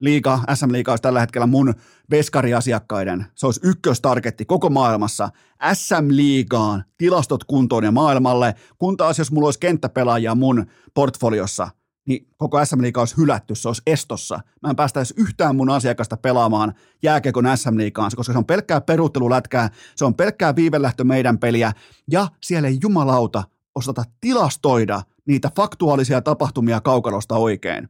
liiga, 0.00 0.40
SM 0.54 0.72
Liiga 0.72 0.92
olisi 0.92 1.02
tällä 1.02 1.20
hetkellä 1.20 1.46
mun 1.46 1.74
veskariasiakkaiden. 2.10 3.26
Se 3.34 3.46
olisi 3.46 3.60
ykköstargetti 3.64 4.44
koko 4.44 4.70
maailmassa. 4.70 5.28
SM 5.74 6.06
Liigaan, 6.08 6.84
tilastot 6.98 7.44
kuntoon 7.44 7.84
ja 7.84 7.92
maailmalle, 7.92 8.54
kun 8.78 8.96
taas 8.96 9.18
jos 9.18 9.32
mulla 9.32 9.46
olisi 9.46 9.60
kenttäpelaajia 9.60 10.34
mun 10.34 10.66
portfoliossa– 10.94 11.68
niin 12.06 12.28
koko 12.36 12.64
SM 12.64 12.82
Liiga 12.82 13.00
olisi 13.00 13.16
hylätty, 13.16 13.54
se 13.54 13.68
olisi 13.68 13.82
estossa. 13.86 14.40
Mä 14.62 14.70
en 14.70 14.76
päästäisi 14.76 15.14
yhtään 15.16 15.56
mun 15.56 15.70
asiakasta 15.70 16.16
pelaamaan 16.16 16.74
jääkiekon 17.02 17.44
SM 17.56 17.76
Liigaan, 17.76 18.10
koska 18.16 18.32
se 18.32 18.38
on 18.38 18.44
pelkkää 18.44 18.80
peruuttelulätkää, 18.80 19.70
se 19.96 20.04
on 20.04 20.14
pelkkää 20.14 20.56
viivelähtö 20.56 21.04
meidän 21.04 21.38
peliä, 21.38 21.72
ja 22.10 22.28
siellä 22.42 22.68
ei 22.68 22.78
jumalauta 22.82 23.44
osata 23.74 24.04
tilastoida 24.20 25.02
niitä 25.26 25.50
faktuaalisia 25.56 26.20
tapahtumia 26.20 26.80
kaukalosta 26.80 27.36
oikein. 27.36 27.88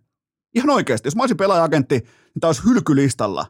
Ihan 0.55 0.71
oikeasti, 0.71 1.07
jos 1.07 1.17
mä 1.17 1.23
olisin 1.23 1.37
pelaaja-agentti, 1.37 1.99
niin 1.99 2.41
tämä 2.41 2.49
olisi 2.49 2.63
hylkylistalla. 2.65 3.47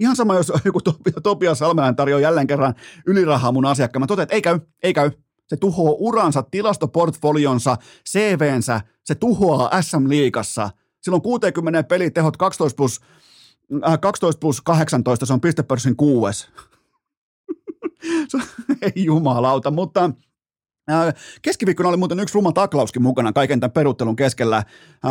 Ihan 0.00 0.16
sama, 0.16 0.34
jos 0.34 0.52
joku 0.64 0.80
Topias 1.22 1.58
Salmelainen 1.58 1.96
tarjoaa 1.96 2.20
jälleen 2.20 2.46
kerran 2.46 2.74
ylirahaa 3.06 3.52
mun 3.52 3.66
asiakkaan. 3.66 4.00
Mä 4.00 4.06
totean, 4.06 4.22
että 4.22 4.34
ei 4.34 4.42
käy, 4.42 4.60
ei 4.82 4.94
käy, 4.94 5.10
se 5.46 5.56
tuhoaa 5.56 5.94
uransa, 5.98 6.42
tilastoportfolionsa, 6.42 7.76
CVnsä, 8.08 8.80
se 9.04 9.14
tuhoaa 9.14 9.82
SM-liigassa. 9.82 10.70
Silloin 11.00 11.22
60 11.22 11.82
pelitehot 11.82 12.36
12 12.36 12.76
plus, 12.76 13.00
äh, 13.86 14.00
12 14.00 14.40
plus 14.40 14.60
18, 14.60 15.26
se 15.26 15.32
on 15.32 15.40
pistepörssin 15.40 15.96
kuues. 15.96 16.48
ei 18.82 19.04
jumalauta, 19.04 19.70
mutta 19.70 20.10
Keskiviikkona 21.42 21.88
oli 21.88 21.96
muuten 21.96 22.20
yksi 22.20 22.34
ruma 22.34 22.52
taklauskin 22.52 23.02
mukana 23.02 23.32
kaiken 23.32 23.60
tämän 23.60 23.72
peruttelun 23.72 24.16
keskellä. 24.16 24.62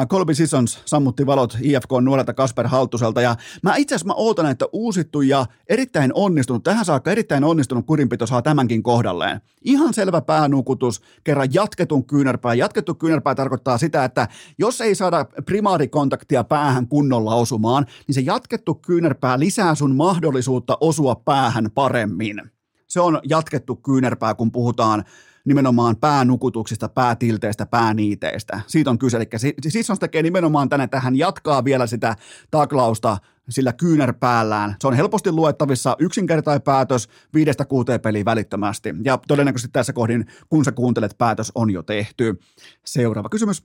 Colby 0.09 0.34
Sissons 0.34 0.82
sammutti 0.86 1.25
valot 1.25 1.57
IFK 1.61 1.89
nuorelta 2.01 2.34
Kasper 2.34 2.67
Haltuselta 2.67 3.21
ja 3.21 3.36
mä 3.63 3.75
itse 3.75 3.95
asiassa 3.95 4.07
mä 4.07 4.13
ootan, 4.13 4.45
että 4.45 4.65
uusittu 4.73 5.21
ja 5.21 5.45
erittäin 5.69 6.11
onnistunut, 6.13 6.63
tähän 6.63 6.86
saakka 6.86 7.11
erittäin 7.11 7.43
onnistunut 7.43 7.86
kurinpito 7.86 8.25
saa 8.25 8.41
tämänkin 8.41 8.84
kohdalleen. 8.84 9.41
Ihan 9.61 9.93
selvä 9.93 10.21
päänukutus, 10.21 11.01
kerran 11.23 11.47
jatketun 11.53 12.05
kyynärpää. 12.05 12.53
Jatkettu 12.53 12.95
kyynärpää 12.95 13.36
tarkoittaa 13.36 13.78
sitä, 13.78 14.03
että 14.03 14.28
jos 14.57 14.82
ei 14.82 14.95
saada 14.95 15.25
primaarikontaktia 15.45 16.43
päähän 16.43 16.88
kunnolla 16.88 17.36
osumaan, 17.36 17.86
niin 18.07 18.15
se 18.15 18.21
jatkettu 18.21 18.75
kyynärpää 18.75 19.39
lisää 19.39 19.75
sun 19.75 19.95
mahdollisuutta 19.95 20.78
osua 20.82 21.15
päähän 21.15 21.71
paremmin. 21.75 22.41
Se 22.88 23.01
on 23.01 23.19
jatkettu 23.30 23.75
kyynärpää, 23.75 24.34
kun 24.34 24.51
puhutaan 24.51 25.03
nimenomaan 25.47 25.95
päänukutuksista, 25.97 26.89
päätilteistä, 26.89 27.65
pääniiteistä. 27.65 28.61
Siitä 28.67 28.89
on 28.89 28.97
kyse. 28.97 29.17
Eli 29.17 29.27
Sissons 29.69 29.99
tekee 29.99 30.23
nimenomaan 30.23 30.69
tänne, 30.69 30.83
että 30.83 30.99
hän 30.99 31.15
jatkaa 31.15 31.63
vielä 31.63 31.87
sitä 31.87 32.15
taklausta 32.51 33.17
sillä 33.49 33.73
kyynärpäällään. 33.73 34.75
Se 34.81 34.87
on 34.87 34.93
helposti 34.93 35.31
luettavissa, 35.31 35.95
yksinkertainen 35.99 36.61
päätös, 36.61 37.09
viidestä 37.33 37.65
kuuteen 37.65 37.99
peliä 38.01 38.25
välittömästi. 38.25 38.95
Ja 39.03 39.19
todennäköisesti 39.27 39.71
tässä 39.71 39.93
kohdin, 39.93 40.25
kun 40.49 40.65
sä 40.65 40.71
kuuntelet, 40.71 41.17
päätös 41.17 41.51
on 41.55 41.69
jo 41.69 41.83
tehty. 41.83 42.39
Seuraava 42.85 43.29
kysymys. 43.29 43.63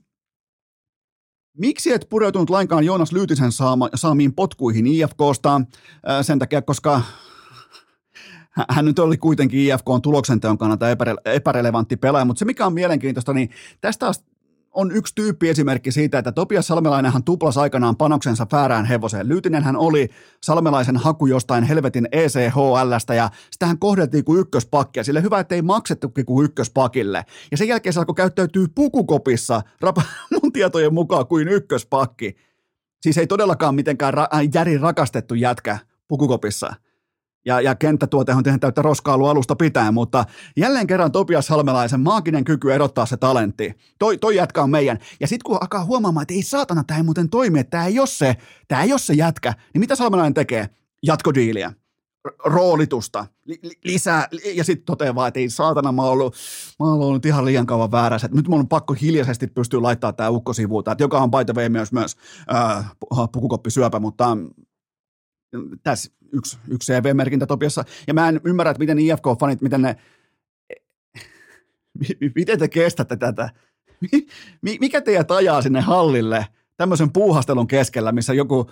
Miksi 1.57 1.91
et 1.93 2.07
pureutunut 2.09 2.49
lainkaan 2.49 2.83
Joonas 2.83 3.11
Lyytisen 3.11 3.51
saama, 3.51 3.89
saamiin 3.95 4.33
potkuihin 4.33 4.87
IFKsta? 4.87 5.61
Sen 6.21 6.39
takia, 6.39 6.61
koska 6.61 7.01
hän 8.69 8.85
nyt 8.85 8.99
oli 8.99 9.17
kuitenkin 9.17 9.59
IFK 9.59 9.89
on 9.89 10.01
tuloksenteon 10.01 10.57
kannalta 10.57 10.91
epärele- 10.91 11.21
epärelevantti 11.25 11.97
pelaaja, 11.97 12.25
mutta 12.25 12.39
se 12.39 12.45
mikä 12.45 12.65
on 12.65 12.73
mielenkiintoista, 12.73 13.33
niin 13.33 13.49
tästä 13.81 14.11
on 14.73 14.91
yksi 14.91 15.15
tyyppi 15.15 15.49
esimerkki 15.49 15.91
siitä, 15.91 16.17
että 16.17 16.31
Topias 16.31 16.67
Salmelainenhan 16.67 17.23
tuplas 17.23 17.57
aikanaan 17.57 17.95
panoksensa 17.95 18.47
väärään 18.51 18.85
hevoseen. 18.85 19.29
Lyytinen 19.29 19.63
hän 19.63 19.75
oli 19.75 20.09
Salmelaisen 20.43 20.97
haku 20.97 21.25
jostain 21.25 21.63
helvetin 21.63 22.07
ECHLstä 22.11 23.13
ja 23.13 23.29
sitä 23.51 23.65
hän 23.65 23.79
kohdeltiin 23.79 24.23
kuin 24.23 24.39
ykköspakkia. 24.39 25.03
Sille 25.03 25.21
hyvä, 25.21 25.39
ettei 25.39 25.61
maksettukin 25.61 26.25
kuin 26.25 26.45
ykköspakille. 26.45 27.25
Ja 27.51 27.57
sen 27.57 27.67
jälkeen 27.67 27.93
se 27.93 27.99
alkoi 27.99 28.15
käyttäytyy 28.15 28.67
pukukopissa 28.75 29.61
rapa, 29.81 30.01
mun 30.41 30.53
tietojen 30.53 30.93
mukaan 30.93 31.27
kuin 31.27 31.47
ykköspakki. 31.47 32.35
Siis 33.01 33.17
ei 33.17 33.27
todellakaan 33.27 33.75
mitenkään 33.75 34.13
ra- 34.13 34.49
järin 34.53 34.79
rakastettu 34.79 35.35
jätkä 35.35 35.77
pukukopissa 36.07 36.73
ja, 37.45 37.61
ja 37.61 37.75
kenttätuote 37.75 38.33
on 38.33 38.43
tehnyt 38.43 38.61
täyttä 38.61 38.81
roskaa 38.81 39.13
alusta 39.13 39.55
pitää, 39.55 39.91
mutta 39.91 40.25
jälleen 40.57 40.87
kerran 40.87 41.11
Topias 41.11 41.49
Halmelaisen 41.49 41.99
maaginen 41.99 42.43
kyky 42.43 42.73
erottaa 42.73 43.05
se 43.05 43.17
talentti. 43.17 43.73
Toi, 43.99 44.17
toi 44.17 44.35
jätkä 44.35 44.63
on 44.63 44.69
meidän. 44.69 44.97
Ja 45.19 45.27
sitten 45.27 45.43
kun 45.45 45.57
alkaa 45.61 45.85
huomaamaan, 45.85 46.21
että 46.21 46.33
ei 46.33 46.43
saatana, 46.43 46.83
tämä 46.83 46.97
ei 46.97 47.03
muuten 47.03 47.29
toimi, 47.29 47.59
että 47.59 47.71
tämä 47.71 47.85
ei 47.85 47.99
ole 47.99 48.07
se, 48.07 48.35
tämä 48.67 48.83
ei 48.83 48.91
ole 48.91 48.99
se 48.99 49.13
jätkä, 49.13 49.53
niin 49.73 49.79
mitä 49.79 49.95
Salmelainen 49.95 50.33
tekee? 50.33 50.69
Jatkodiiliä 51.03 51.73
roolitusta, 52.45 53.25
li, 53.45 53.59
li, 53.63 53.71
lisää, 53.83 54.27
ja 54.53 54.63
sitten 54.63 54.85
toteaa 54.85 55.15
vaan, 55.15 55.27
että 55.27 55.39
ei 55.39 55.49
saatana, 55.49 55.91
mä 55.91 56.01
oon 56.01 56.11
ollut, 56.11 56.35
mä 56.79 56.85
oon 56.85 57.01
ollut 57.01 57.25
ihan 57.25 57.45
liian 57.45 57.65
kauan 57.65 57.91
väärässä, 57.91 58.29
nyt 58.31 58.47
mun 58.47 58.59
on 58.59 58.67
pakko 58.67 58.93
hiljaisesti 59.01 59.47
pystyä 59.47 59.81
laittaa 59.81 60.13
tämä 60.13 60.29
ukko 60.29 60.51
joka 60.99 61.19
on 61.19 61.31
by 61.31 61.45
the 61.45 61.53
way 61.53 61.69
myös, 61.69 61.91
myös 61.91 62.17
äh, 62.53 62.91
pukukoppisyöpä, 63.31 63.99
mutta 63.99 64.37
tässä 65.83 66.11
yksi, 66.31 66.57
yksi 66.67 66.93
CV-merkintä 66.93 67.45
Topiassa. 67.45 67.83
Ja 68.07 68.13
mä 68.13 68.29
en 68.29 68.41
ymmärrä, 68.43 68.71
että 68.71 68.79
miten 68.79 68.99
IFK-fanit, 68.99 69.61
miten 69.61 69.81
ne, 69.81 69.95
miten 72.35 72.59
te 72.59 72.67
kestätte 72.67 73.15
tätä? 73.17 73.49
Mikä 74.61 75.01
teidät 75.01 75.31
ajaa 75.31 75.61
sinne 75.61 75.81
hallille 75.81 76.47
tämmöisen 76.77 77.11
puuhastelun 77.11 77.67
keskellä, 77.67 78.11
missä 78.11 78.33
joku 78.33 78.69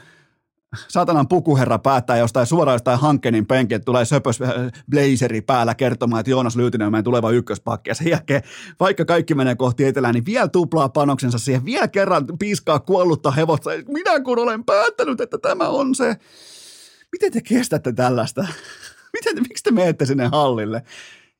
saatanan 0.88 1.28
pukuherra 1.28 1.80
päättää 1.80 2.18
jostain 2.18 2.46
suoraan 2.46 2.76
jostain 2.76 3.00
Hankkenin 3.00 3.46
penki, 3.46 3.74
että 3.74 3.86
tulee 3.86 4.06
söpös 4.06 4.42
äh, 4.42 4.50
blazeri 4.90 5.42
päällä 5.42 5.76
kertomaan, 5.76 6.20
että 6.20 6.30
Joonas 6.30 6.56
Lyytinen 6.56 6.86
on 6.86 6.92
meidän 6.92 7.04
tuleva 7.04 7.32
ykköspakki. 7.32 7.90
Ja 7.90 7.96
sen 7.96 8.08
jälkeen, 8.08 8.42
vaikka 8.80 9.06
kaikki 9.06 9.36
menee 9.36 9.56
kohti 9.56 9.86
etelään, 9.86 10.14
niin 10.14 10.26
vielä 10.26 10.48
tuplaa 10.48 10.90
panoksensa 10.90 11.40
siihen, 11.40 11.66
vielä 11.66 11.88
kerran 11.88 12.26
piiskaa 12.40 12.80
kuollutta 12.80 13.32
hevosta. 13.32 13.70
Minä 13.88 14.20
kun 14.20 14.40
olen 14.40 14.66
päättänyt, 14.66 15.22
että 15.22 15.38
tämä 15.38 15.68
on 15.68 15.96
se 15.96 16.16
miten 17.12 17.32
te 17.32 17.41
kestätte 17.41 17.93
tällaista? 17.93 18.47
miten, 19.14 19.43
miksi 19.49 19.64
te 19.64 19.72
menette 19.72 20.05
sinne 20.05 20.28
hallille? 20.28 20.84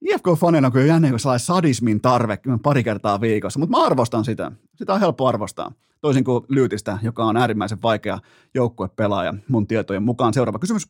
IFK-fanina 0.06 0.66
on 0.66 0.72
kyllä 0.72 0.86
jäänyt 0.86 1.22
sellainen 1.22 1.46
sadismin 1.46 2.02
tarve 2.02 2.40
pari 2.64 2.84
kertaa 2.84 3.22
viikossa, 3.22 3.60
mutta 3.60 3.78
mä 3.78 3.86
arvostan 3.86 4.26
sitä. 4.26 4.52
Sitä 4.76 4.94
on 4.94 5.00
helppo 5.00 5.28
arvostaa. 5.28 5.72
Toisin 6.02 6.24
kuin 6.24 6.46
Lyytistä, 6.50 6.98
joka 7.02 7.26
on 7.26 7.38
äärimmäisen 7.38 7.82
vaikea 7.82 8.20
joukkuepelaaja 8.54 9.34
mun 9.48 9.68
tietojen 9.68 10.04
mukaan. 10.04 10.34
Seuraava 10.34 10.60
kysymys. 10.60 10.90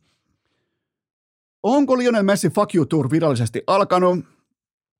Onko 1.62 1.98
Lionel 1.98 2.22
Messi 2.22 2.50
Fuck 2.50 2.74
You 2.74 2.86
Tour 2.86 3.10
virallisesti 3.10 3.62
alkanut? 3.66 4.18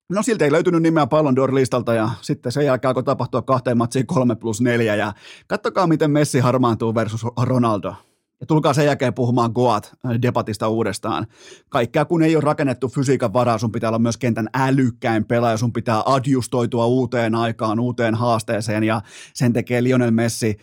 No 0.08 0.22
siltä 0.22 0.44
ei 0.44 0.52
löytynyt 0.52 0.82
nimeä 0.82 1.06
Ballon 1.06 1.36
d'Or-listalta 1.36 1.94
ja 1.94 2.10
sitten 2.20 2.52
sen 2.52 2.64
jälkeen 2.64 2.88
alkoi 2.88 3.02
tapahtua 3.02 3.42
kahteen 3.42 3.78
matsiin 3.78 4.06
kolme 4.06 4.36
plus 4.36 4.60
neljä 4.60 4.94
ja 4.94 5.12
kattokaa 5.46 5.86
miten 5.86 6.10
Messi 6.10 6.40
harmaantuu 6.40 6.94
versus 6.94 7.26
Ronaldo. 7.42 7.94
Ja 8.42 8.46
tulkaa 8.46 8.74
sen 8.74 8.86
jälkeen 8.86 9.14
puhumaan 9.14 9.50
Goat-debatista 9.50 10.68
uudestaan. 10.68 11.26
Kaikkea 11.68 12.04
kun 12.04 12.22
ei 12.22 12.36
ole 12.36 12.44
rakennettu 12.44 12.88
fysiikan 12.88 13.32
varaa, 13.32 13.58
sun 13.58 13.72
pitää 13.72 13.90
olla 13.90 13.98
myös 13.98 14.16
kentän 14.16 14.48
älykkäin 14.54 15.24
pelaaja, 15.24 15.56
sun 15.56 15.72
pitää 15.72 16.02
adjustoitua 16.06 16.86
uuteen 16.86 17.34
aikaan, 17.34 17.80
uuteen 17.80 18.14
haasteeseen 18.14 18.84
ja 18.84 19.00
sen 19.34 19.52
tekee 19.52 19.82
Lionel 19.82 20.10
Messi 20.10 20.56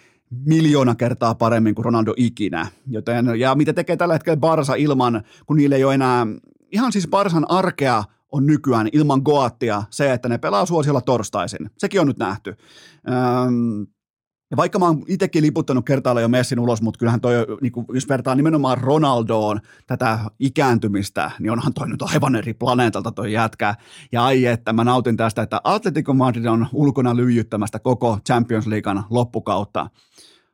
miljoona 0.45 0.95
kertaa 0.95 1.35
paremmin 1.35 1.75
kuin 1.75 1.85
Ronaldo 1.85 2.13
ikinä. 2.17 2.67
Joten, 2.87 3.39
ja 3.39 3.55
mitä 3.55 3.73
tekee 3.73 3.97
tällä 3.97 4.13
hetkellä 4.13 4.37
Barsa 4.37 4.75
ilman, 4.75 5.23
kun 5.45 5.57
niillä 5.57 5.75
ei 5.75 5.83
ole 5.83 5.93
enää 5.93 6.27
ihan 6.71 6.91
siis 6.91 7.07
Barsan 7.07 7.51
arkea 7.51 8.03
on 8.31 8.45
nykyään 8.45 8.89
ilman 8.91 9.21
Goattia 9.25 9.83
se, 9.89 10.13
että 10.13 10.29
ne 10.29 10.37
pelaa 10.37 10.65
suosiolla 10.65 11.01
torstaisin. 11.01 11.69
Sekin 11.77 12.01
on 12.01 12.07
nyt 12.07 12.17
nähty. 12.17 12.55
Öm, 13.09 13.87
ja 14.51 14.57
vaikka 14.57 14.79
mä 14.79 14.85
oon 14.85 15.03
itsekin 15.07 15.43
liputtanut 15.43 15.85
kertaalleen 15.85 16.23
jo 16.23 16.27
Messin 16.27 16.59
ulos, 16.59 16.81
mutta 16.81 16.97
kyllähän 16.97 17.21
toi, 17.21 17.33
niin 17.61 17.71
kuin, 17.71 17.85
jos 17.93 18.09
vertaa 18.09 18.35
nimenomaan 18.35 18.77
Ronaldoon 18.77 19.59
tätä 19.87 20.19
ikääntymistä, 20.39 21.31
niin 21.39 21.51
onhan 21.51 21.73
toi 21.73 21.89
nyt 21.89 22.01
aivan 22.01 22.35
eri 22.35 22.53
planeetalta 22.53 23.11
toi 23.11 23.33
jätkä. 23.33 23.75
Ja 24.11 24.25
ai 24.25 24.45
että 24.45 24.73
mä 24.73 24.83
nautin 24.83 25.17
tästä, 25.17 25.41
että 25.41 25.61
Atletico 25.63 26.13
Madrid 26.13 26.45
on 26.45 26.67
ulkona 26.73 27.15
lyijyttämästä 27.15 27.79
koko 27.79 28.19
Champions 28.27 28.67
Leaguean 28.67 29.03
loppukautta. 29.09 29.89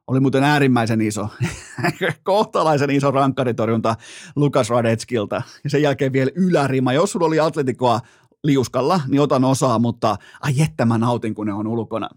Oli 0.08 0.20
muuten 0.20 0.44
äärimmäisen 0.44 1.02
iso, 1.02 1.28
kohtalaisen 2.24 2.90
iso 2.90 3.12
rankkaritorjunta 3.12 3.96
Lukas 4.36 4.70
Radetskilta. 4.70 5.42
Ja 5.64 5.70
sen 5.70 5.82
jälkeen 5.82 6.14
vielä 6.14 6.32
ylärima. 6.36 6.94
Jos 6.94 7.12
sulla 7.12 7.26
oli 7.26 7.40
Atleticoa 7.40 8.00
liuskalla, 8.44 9.02
niin 9.08 9.22
otan 9.22 9.44
osaa, 9.44 9.80
mutta 9.80 10.16
ai 10.42 10.62
että 10.62 10.86
mä 10.86 10.98
nautin, 10.98 11.36
kun 11.36 11.48
ne 11.48 11.54
on 11.54 11.68
ulkona. 11.68 12.10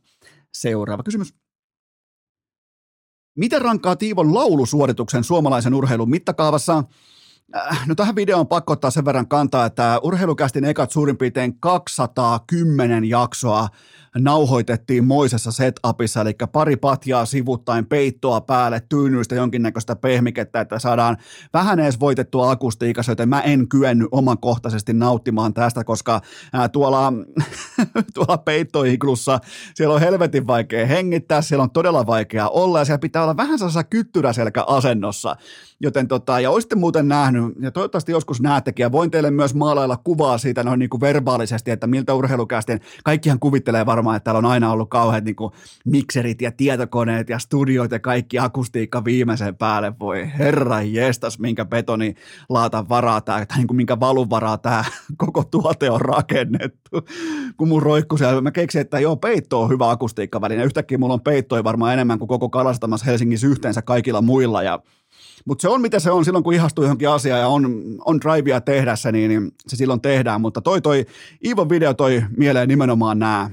Seuraava 0.52 1.02
kysymys. 1.02 1.47
Miten 3.38 3.62
rankkaa 3.62 3.96
Tiivon 3.96 4.34
laulusuorituksen 4.34 5.24
suomalaisen 5.24 5.74
urheilun 5.74 6.10
mittakaavassa? 6.10 6.84
Äh, 7.56 7.86
no 7.86 7.94
tähän 7.94 8.16
videoon 8.16 8.40
on 8.40 8.46
pakko 8.46 8.72
ottaa 8.72 8.90
sen 8.90 9.04
verran 9.04 9.28
kantaa, 9.28 9.66
että 9.66 10.00
urheilukästin 10.02 10.64
ekat 10.64 10.90
suurin 10.90 11.16
piirtein 11.16 11.60
210 11.60 13.04
jaksoa 13.04 13.68
nauhoitettiin 14.18 15.04
moisessa 15.04 15.52
setupissa, 15.52 16.20
eli 16.20 16.36
pari 16.52 16.76
patjaa 16.76 17.24
sivuttain, 17.24 17.86
peittoa 17.86 18.40
päälle, 18.40 18.82
tyynyistä 18.88 19.34
jonkinnäköistä 19.34 19.96
pehmikettä, 19.96 20.60
että 20.60 20.78
saadaan 20.78 21.16
vähän 21.52 21.80
edes 21.80 22.00
voitettua 22.00 22.50
akustiikassa, 22.50 23.12
joten 23.12 23.28
mä 23.28 23.40
en 23.40 23.68
kyennyt 23.68 24.08
omakohtaisesti 24.10 24.92
nauttimaan 24.92 25.54
tästä, 25.54 25.84
koska 25.84 26.20
ää, 26.52 26.68
tuolla, 26.68 27.12
tuolla 28.14 28.38
peittoiklussa 28.38 29.38
siellä 29.74 29.94
on 29.94 30.00
helvetin 30.00 30.46
vaikea 30.46 30.86
hengittää, 30.86 31.42
siellä 31.42 31.62
on 31.62 31.70
todella 31.70 32.06
vaikea 32.06 32.48
olla 32.48 32.78
ja 32.78 32.84
siellä 32.84 32.98
pitää 32.98 33.22
olla 33.22 33.36
vähän 33.36 33.58
sellaisessa 33.58 33.84
kyttyräselkä 33.84 34.64
asennossa, 34.66 35.36
joten 35.80 36.08
tota, 36.08 36.40
ja 36.40 36.50
olisitte 36.50 36.76
muuten 36.76 37.08
nähnyt, 37.08 37.37
ja 37.60 37.70
toivottavasti 37.70 38.12
joskus 38.12 38.40
näettekin, 38.40 38.84
ja 38.84 38.92
voin 38.92 39.10
teille 39.10 39.30
myös 39.30 39.54
maalailla 39.54 39.96
kuvaa 39.96 40.38
siitä 40.38 40.62
noin 40.62 40.78
niin 40.78 40.90
kuin 40.90 41.00
verbaalisesti, 41.00 41.70
että 41.70 41.86
miltä 41.86 42.14
urheilukästin, 42.14 42.80
kaikkihan 43.04 43.38
kuvittelee 43.38 43.86
varmaan, 43.86 44.16
että 44.16 44.24
täällä 44.24 44.38
on 44.38 44.52
aina 44.52 44.72
ollut 44.72 44.90
kauheat 44.90 45.24
niin 45.24 45.36
kuin 45.36 45.52
mikserit 45.84 46.42
ja 46.42 46.52
tietokoneet 46.52 47.28
ja 47.28 47.38
studioit 47.38 47.92
ja 47.92 48.00
kaikki 48.00 48.38
akustiikka 48.38 49.04
viimeisen 49.04 49.56
päälle. 49.56 49.92
Voi 50.00 50.30
herra 50.38 50.82
jestas, 50.82 51.38
minkä 51.38 51.64
betoni 51.64 52.14
laata 52.48 52.88
varaa 52.88 53.20
tämä, 53.20 53.46
tai 53.46 53.56
niin 53.56 53.66
kuin 53.66 53.76
minkä 53.76 54.00
valuvaraa 54.00 54.58
tämä 54.58 54.84
koko 55.26 55.44
tuote 55.44 55.90
on 55.90 56.00
rakennettu. 56.00 56.90
Kun 57.56 57.68
mun 57.68 57.82
roikku 57.82 58.16
siellä, 58.16 58.40
mä 58.40 58.50
keksin, 58.50 58.80
että 58.80 59.00
joo, 59.00 59.16
peitto 59.16 59.62
on 59.62 59.70
hyvä 59.70 59.90
akustiikkaväline. 59.90 60.64
Yhtäkkiä 60.64 60.98
mulla 60.98 61.14
on 61.14 61.20
peittoi 61.20 61.64
varmaan 61.64 61.92
enemmän 61.92 62.18
kuin 62.18 62.28
koko 62.28 62.48
kalastamassa 62.48 63.06
Helsingissä 63.06 63.46
yhteensä 63.46 63.82
kaikilla 63.82 64.22
muilla 64.22 64.62
ja 64.62 64.78
mutta 65.48 65.62
se 65.62 65.68
on 65.68 65.80
mitä 65.80 65.98
se 65.98 66.10
on 66.10 66.24
silloin, 66.24 66.44
kun 66.44 66.54
ihastuu 66.54 66.84
johonkin 66.84 67.08
asiaan 67.08 67.40
ja 67.40 67.48
on, 67.48 67.94
on 68.04 68.20
drivea 68.20 68.60
tehdä 68.60 68.96
se, 68.96 69.12
niin, 69.12 69.28
niin 69.28 69.52
se 69.68 69.76
silloin 69.76 70.00
tehdään. 70.00 70.40
Mutta 70.40 70.60
toi 70.60 70.80
toi 70.80 71.06
Iivon 71.44 71.68
video 71.68 71.94
toi 71.94 72.22
mieleen 72.36 72.68
nimenomaan 72.68 73.18
nämä 73.18 73.50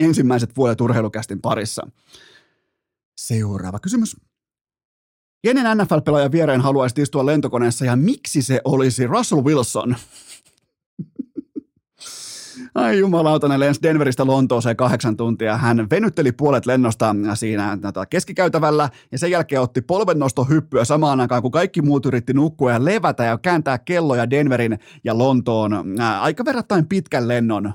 ensimmäiset 0.00 0.56
vuodet 0.56 0.80
urheilukästin 0.80 1.40
parissa. 1.40 1.90
Seuraava 3.16 3.78
kysymys. 3.78 4.16
Kenen 5.42 5.78
NFL-pelaajan 5.78 6.32
viereen 6.32 6.60
haluaisit 6.60 6.98
istua 6.98 7.26
lentokoneessa 7.26 7.84
ja 7.84 7.96
miksi 7.96 8.42
se 8.42 8.60
olisi 8.64 9.06
Russell 9.06 9.44
Wilson? 9.44 9.96
Ai 12.76 12.98
jumalauta, 12.98 13.48
ne 13.48 13.60
lensi 13.60 13.82
Denveristä 13.82 14.26
Lontooseen 14.26 14.76
kahdeksan 14.76 15.16
tuntia. 15.16 15.56
Hän 15.56 15.90
venytteli 15.90 16.32
puolet 16.32 16.66
lennosta 16.66 17.16
siinä 17.34 17.78
tätä 17.80 18.06
keskikäytävällä 18.06 18.88
ja 19.12 19.18
sen 19.18 19.30
jälkeen 19.30 19.60
otti 19.60 19.84
hyppyä 20.48 20.84
samaan 20.84 21.20
aikaan, 21.20 21.42
kun 21.42 21.50
kaikki 21.50 21.82
muut 21.82 22.06
yritti 22.06 22.32
nukkua 22.32 22.72
ja 22.72 22.84
levätä 22.84 23.24
ja 23.24 23.38
kääntää 23.38 23.78
kelloja 23.78 24.30
Denverin 24.30 24.78
ja 25.04 25.18
Lontoon 25.18 26.00
ää, 26.00 26.22
aika 26.22 26.44
verrattain 26.44 26.86
pitkän 26.86 27.28
lennon 27.28 27.74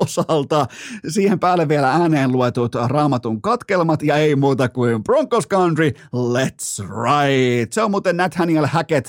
osalta. 0.00 0.66
Siihen 1.08 1.40
päälle 1.40 1.68
vielä 1.68 1.90
ääneen 1.90 2.32
luetut 2.32 2.74
raamatun 2.74 3.42
katkelmat 3.42 4.02
ja 4.02 4.16
ei 4.16 4.36
muuta 4.36 4.68
kuin 4.68 5.04
Broncos 5.04 5.48
Country, 5.48 5.90
let's 6.14 6.84
ride. 6.84 7.68
Se 7.70 7.82
on 7.82 7.90
muuten 7.90 8.16
Nathaniel 8.16 8.66
Hackett 8.66 9.08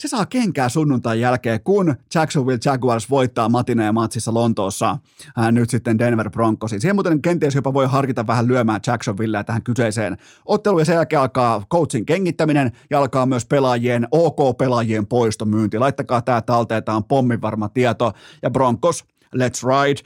se 0.00 0.08
saa 0.08 0.26
kenkää 0.26 0.68
sunnuntain 0.68 1.20
jälkeen, 1.20 1.60
kun 1.60 1.94
Jacksonville 2.14 2.58
Jaguars 2.64 3.10
voittaa 3.10 3.48
matineen 3.48 3.94
matsissa 3.94 4.34
Lontoossa 4.50 4.98
ää, 5.36 5.52
nyt 5.52 5.70
sitten 5.70 5.98
Denver 5.98 6.30
Broncosin. 6.30 6.80
Siihen 6.80 6.96
muuten 6.96 7.22
kenties 7.22 7.54
jopa 7.54 7.74
voi 7.74 7.86
harkita 7.86 8.26
vähän 8.26 8.48
lyömään 8.48 8.80
Jacksonvillea 8.86 9.44
tähän 9.44 9.62
kyseiseen 9.62 10.16
otteluun 10.46 10.80
ja 10.80 10.84
sen 10.84 10.94
jälkeen 10.94 11.20
alkaa 11.20 11.64
coachin 11.70 12.06
kengittäminen 12.06 12.72
ja 12.90 12.98
alkaa 12.98 13.26
myös 13.26 13.46
pelaajien, 13.46 14.08
OK-pelaajien 14.10 15.06
poistomyynti. 15.06 15.78
Laittakaa 15.78 16.22
tämä 16.22 16.42
talteen, 16.42 16.84
tämä 16.84 16.96
on 16.96 17.04
pommin 17.04 17.42
varma 17.42 17.68
tieto 17.68 18.12
ja 18.42 18.50
Broncos 18.50 19.04
let's 19.36 19.62
ride. 19.64 20.00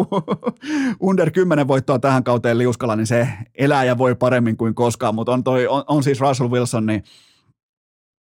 Under 1.08 1.30
10 1.30 1.68
voittoa 1.68 1.98
tähän 1.98 2.24
kauteen 2.24 2.58
liuskalla, 2.58 2.96
niin 2.96 3.06
se 3.06 3.28
elää 3.54 3.84
ja 3.84 3.98
voi 3.98 4.14
paremmin 4.14 4.56
kuin 4.56 4.74
koskaan, 4.74 5.14
mutta 5.14 5.32
on, 5.32 5.44
toi, 5.44 5.66
on, 5.66 5.84
on 5.86 6.02
siis 6.02 6.20
Russell 6.20 6.50
Wilson, 6.50 6.86
niin 6.86 7.04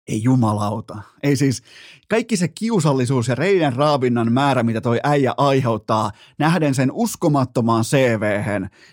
ei 0.08 0.22
jumalauta. 0.22 0.98
Ei 1.22 1.36
siis, 1.36 1.62
kaikki 2.08 2.36
se 2.36 2.48
kiusallisuus 2.48 3.28
ja 3.28 3.34
reiden 3.34 3.72
raavinnan 3.72 4.32
määrä, 4.32 4.62
mitä 4.62 4.80
toi 4.80 5.00
äijä 5.02 5.34
aiheuttaa, 5.36 6.12
nähden 6.38 6.74
sen 6.74 6.92
uskomattomaan 6.92 7.84
cv 7.84 8.44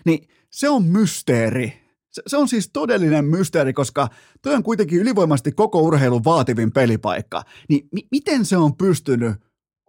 niin 0.04 0.28
se 0.50 0.68
on 0.68 0.84
mysteeri. 0.84 1.84
Se, 2.10 2.22
se 2.26 2.36
on 2.36 2.48
siis 2.48 2.70
todellinen 2.72 3.24
mysteeri, 3.24 3.72
koska 3.72 4.08
toi 4.42 4.54
on 4.54 4.62
kuitenkin 4.62 4.98
ylivoimaisesti 4.98 5.52
koko 5.52 5.80
urheilun 5.80 6.24
vaativin 6.24 6.72
pelipaikka. 6.72 7.42
Niin 7.68 7.88
mi- 7.92 8.08
miten 8.10 8.44
se 8.44 8.56
on 8.56 8.76
pystynyt 8.76 9.36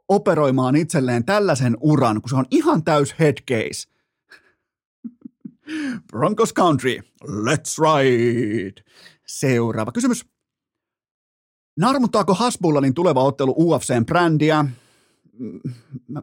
operoimaan 0.08 0.76
itselleen 0.76 1.26
tällaisen 1.26 1.78
uran, 1.82 2.22
kun 2.22 2.30
se 2.30 2.36
on 2.36 2.46
ihan 2.52 2.84
täys 2.84 3.16
head 3.20 3.38
case? 3.50 3.88
Broncos 6.12 6.54
Country, 6.54 7.00
let's 7.24 7.78
ride! 7.80 8.82
Seuraava 9.28 9.92
kysymys. 9.92 10.35
Narmuttaako 11.80 12.34
Hasbullanin 12.34 12.94
tuleva 12.94 13.24
ottelu 13.24 13.56
UFCn 13.58 14.06
brändiä? 14.06 14.66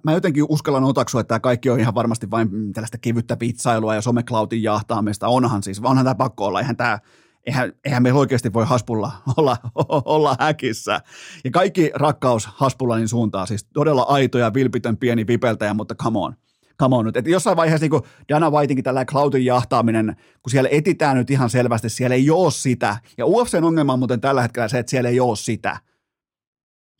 Mä, 0.04 0.12
jotenkin 0.12 0.46
uskallan 0.48 0.84
otaksua, 0.84 1.20
että 1.20 1.28
tämä 1.28 1.40
kaikki 1.40 1.70
on 1.70 1.80
ihan 1.80 1.94
varmasti 1.94 2.30
vain 2.30 2.72
tällaista 2.72 2.98
kivyttä 2.98 3.36
vitsailua 3.40 3.94
ja 3.94 4.02
someklautin 4.02 4.62
jahtaamista. 4.62 5.28
Onhan 5.28 5.62
siis, 5.62 5.80
onhan 5.84 6.04
tämä 6.04 6.14
pakko 6.14 6.46
olla. 6.46 6.60
Eihän 6.60 6.76
tämä, 6.76 6.98
eihän, 7.46 7.72
eihän 7.84 8.02
meillä 8.02 8.20
oikeasti 8.20 8.52
voi 8.52 8.64
Haspulla 8.66 9.12
olla, 9.36 9.56
olla 10.16 10.36
häkissä. 10.40 11.00
Ja 11.44 11.50
kaikki 11.50 11.90
rakkaus 11.94 12.46
Haspullanin 12.46 13.08
suuntaan, 13.08 13.46
siis 13.46 13.64
todella 13.64 14.02
aito 14.02 14.38
ja 14.38 14.54
vilpitön 14.54 14.96
pieni 14.96 15.26
vipeltäjä, 15.26 15.74
mutta 15.74 15.94
come 15.94 16.18
on– 16.18 16.34
come 16.82 16.96
on 16.96 17.04
nyt. 17.04 17.16
Että 17.16 17.30
jossain 17.30 17.56
vaiheessa 17.56 17.86
niin 17.86 18.02
Dana 18.28 18.50
Whitingin 18.50 18.84
tällä 18.84 19.04
Cloudin 19.04 19.44
jahtaaminen, 19.44 20.16
kun 20.42 20.50
siellä 20.50 20.68
etitään 20.72 21.16
nyt 21.16 21.30
ihan 21.30 21.50
selvästi, 21.50 21.88
siellä 21.88 22.16
ei 22.16 22.30
ole 22.30 22.50
sitä. 22.50 22.96
Ja 23.18 23.26
UFCn 23.26 23.64
ongelma 23.64 23.92
on 23.92 23.98
muuten 23.98 24.20
tällä 24.20 24.42
hetkellä 24.42 24.68
se, 24.68 24.78
että 24.78 24.90
siellä 24.90 25.08
ei 25.10 25.20
ole 25.20 25.36
sitä. 25.36 25.76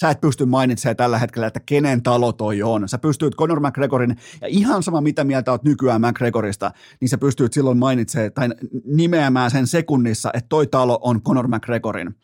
Sä 0.03 0.11
et 0.11 0.21
pysty 0.21 0.45
mainitsemaan 0.45 0.97
tällä 0.97 1.19
hetkellä, 1.19 1.47
että 1.47 1.61
kenen 1.67 2.03
talo 2.03 2.33
toi 2.33 2.63
on. 2.63 2.89
Sä 2.89 2.99
pystyt 2.99 3.37
Conor 3.37 3.61
McGregorin, 3.61 4.17
ja 4.41 4.49
ihan 4.49 4.83
sama 4.83 5.01
mitä 5.01 5.25
mieltä 5.25 5.51
oot 5.51 5.65
nykyään 5.65 6.01
McGregorista, 6.01 6.71
niin 7.01 7.09
sä 7.09 7.19
pystyt 7.19 7.53
silloin 7.53 7.79
mainitsemaan 7.79 8.33
tai 8.33 8.49
nimeämään 8.85 9.51
sen 9.51 9.67
sekunnissa, 9.67 10.31
että 10.35 10.49
toi 10.49 10.67
talo 10.67 10.99
on 11.03 11.23
Conor 11.23 11.49
McGregorin 11.49 12.15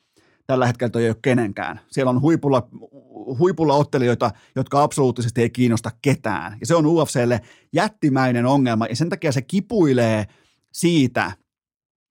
tällä 0.49 0.67
hetkellä 0.67 0.91
toi 0.91 1.03
ei 1.03 1.11
ole 1.11 1.17
kenenkään. 1.23 1.81
Siellä 1.91 2.11
on 2.11 2.21
huipulla, 2.21 2.69
huipulla 3.39 3.75
ottelijoita, 3.75 4.31
jotka 4.57 4.83
absoluuttisesti 4.83 5.43
ei 5.43 5.51
kiinnosta 5.51 5.91
ketään. 6.03 6.57
Ja 6.61 6.67
se 6.67 6.75
on 6.75 6.87
UFClle 6.87 7.41
jättimäinen 7.73 8.47
ongelma, 8.47 8.87
ja 8.87 8.97
sen 8.97 9.09
takia 9.09 9.33
se 9.33 9.43
kipuilee 9.43 10.27
siitä, 10.73 11.33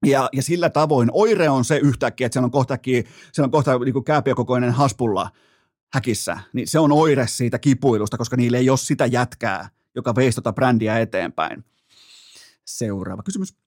ja, 0.05 0.29
ja 0.33 0.43
sillä 0.43 0.69
tavoin 0.69 1.09
oire 1.13 1.49
on 1.49 1.65
se 1.65 1.77
yhtäkkiä, 1.77 2.25
että 2.25 2.33
siellä 2.33 2.45
on 2.45 2.51
kohtakin, 2.51 3.03
siellä 3.33 3.45
on 3.47 3.51
kohta 3.51 3.79
niin 3.79 4.03
kääpiökokoinen 4.03 4.71
haspulla 4.71 5.29
häkissä, 5.93 6.37
niin 6.53 6.67
se 6.67 6.79
on 6.79 6.91
oire 6.91 7.27
siitä 7.27 7.59
kipuilusta, 7.59 8.17
koska 8.17 8.37
niille 8.37 8.57
ei 8.57 8.69
ole 8.69 8.77
sitä 8.77 9.05
jätkää, 9.05 9.69
joka 9.95 10.15
veisi 10.15 10.35
tota 10.35 10.53
brändiä 10.53 10.99
eteenpäin. 10.99 11.65
Seuraava 12.65 13.23
kysymys. 13.23 13.66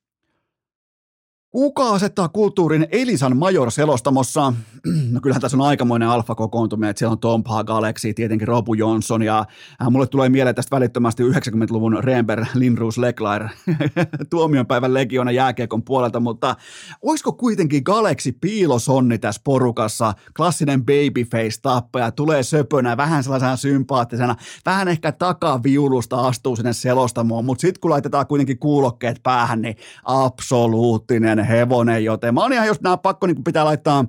Kuka 1.52 1.90
asettaa 1.90 2.28
kulttuurin 2.28 2.86
Elisan 2.92 3.36
Major-selostamossa? 3.36 4.52
No 5.10 5.20
kyllähän 5.20 5.40
tässä 5.40 5.56
on 5.56 5.62
aikamoinen 5.66 6.08
alfa-kokoontuminen, 6.08 6.90
että 6.90 6.98
siellä 6.98 7.12
on 7.12 7.18
Tom 7.18 7.42
Galaxy, 7.66 8.14
tietenkin 8.14 8.48
Robu 8.48 8.74
Johnson 8.74 9.22
ja 9.22 9.38
äh, 9.82 9.90
mulle 9.90 10.06
tulee 10.06 10.28
mieleen 10.28 10.54
tästä 10.54 10.76
välittömästi 10.76 11.22
90-luvun 11.22 12.04
Rember 12.04 12.44
Lindruus 12.54 12.98
Leclair 12.98 13.48
tuomionpäivän 14.30 14.94
legiona 14.94 15.30
jääkiekon 15.30 15.82
puolelta, 15.82 16.20
mutta 16.20 16.56
olisiko 17.02 17.32
kuitenkin 17.32 17.82
Galaxy 17.84 18.32
piilosonni 18.40 19.18
tässä 19.18 19.40
porukassa, 19.44 20.14
klassinen 20.36 20.84
babyface-tappaja, 20.84 22.10
tulee 22.10 22.42
söpönä, 22.42 22.96
vähän 22.96 23.22
sellaisena 23.22 23.56
sympaattisena, 23.56 24.36
vähän 24.66 24.88
ehkä 24.88 25.12
takaviulusta 25.12 26.20
astuu 26.20 26.56
sinne 26.56 26.72
selostamoon, 26.72 27.44
mutta 27.44 27.60
sitten 27.60 27.80
kun 27.80 27.90
laitetaan 27.90 28.26
kuitenkin 28.26 28.58
kuulokkeet 28.58 29.22
päähän, 29.22 29.62
niin 29.62 29.76
absoluuttinen 30.04 31.39
hevonen, 31.44 32.04
joten 32.04 32.34
mä 32.34 32.40
oon 32.40 32.52
ihan 32.52 32.66
just 32.66 32.82
nämä 32.82 32.96
pakko 32.96 33.26
niin 33.26 33.44
pitää 33.44 33.64
laittaa 33.64 34.04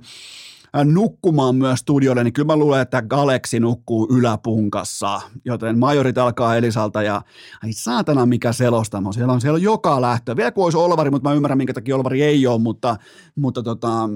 äh, 0.76 0.84
nukkumaan 0.84 1.56
myös 1.56 1.80
studiolle, 1.80 2.24
niin 2.24 2.32
kyllä 2.32 2.46
mä 2.46 2.56
luulen, 2.56 2.80
että 2.80 3.02
Galaxy 3.02 3.60
nukkuu 3.60 4.08
yläpunkassa, 4.10 5.20
joten 5.44 5.78
majorit 5.78 6.18
alkaa 6.18 6.56
Elisalta 6.56 7.02
ja 7.02 7.22
ai 7.62 7.72
saatana 7.72 8.26
mikä 8.26 8.52
selostamo, 8.52 9.12
siellä 9.12 9.32
on, 9.32 9.40
siellä 9.40 9.56
on 9.56 9.62
joka 9.62 10.00
lähtö, 10.00 10.36
vielä 10.36 10.50
kuin 10.50 10.64
olisi 10.64 10.78
Olvari, 10.78 11.10
mutta 11.10 11.28
mä 11.28 11.34
ymmärrän 11.34 11.58
minkä 11.58 11.74
takia 11.74 11.96
Olvari 11.96 12.22
ei 12.22 12.46
ole, 12.46 12.60
mutta, 12.60 12.96
mutta 13.36 13.62
tota, 13.62 14.08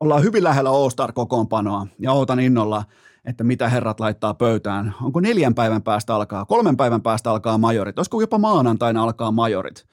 ollaan 0.00 0.22
hyvin 0.22 0.44
lähellä 0.44 0.70
All-Star 0.70 1.12
kokoonpanoa 1.12 1.86
ja 1.98 2.12
ootan 2.12 2.40
innolla, 2.40 2.84
että 3.24 3.44
mitä 3.44 3.68
herrat 3.68 4.00
laittaa 4.00 4.34
pöytään. 4.34 4.94
Onko 5.02 5.20
neljän 5.20 5.54
päivän 5.54 5.82
päästä 5.82 6.14
alkaa, 6.14 6.44
kolmen 6.44 6.76
päivän 6.76 7.02
päästä 7.02 7.30
alkaa 7.30 7.58
majorit, 7.58 7.98
olisiko 7.98 8.20
jopa 8.20 8.38
maanantaina 8.38 9.02
alkaa 9.02 9.30
majorit? 9.30 9.86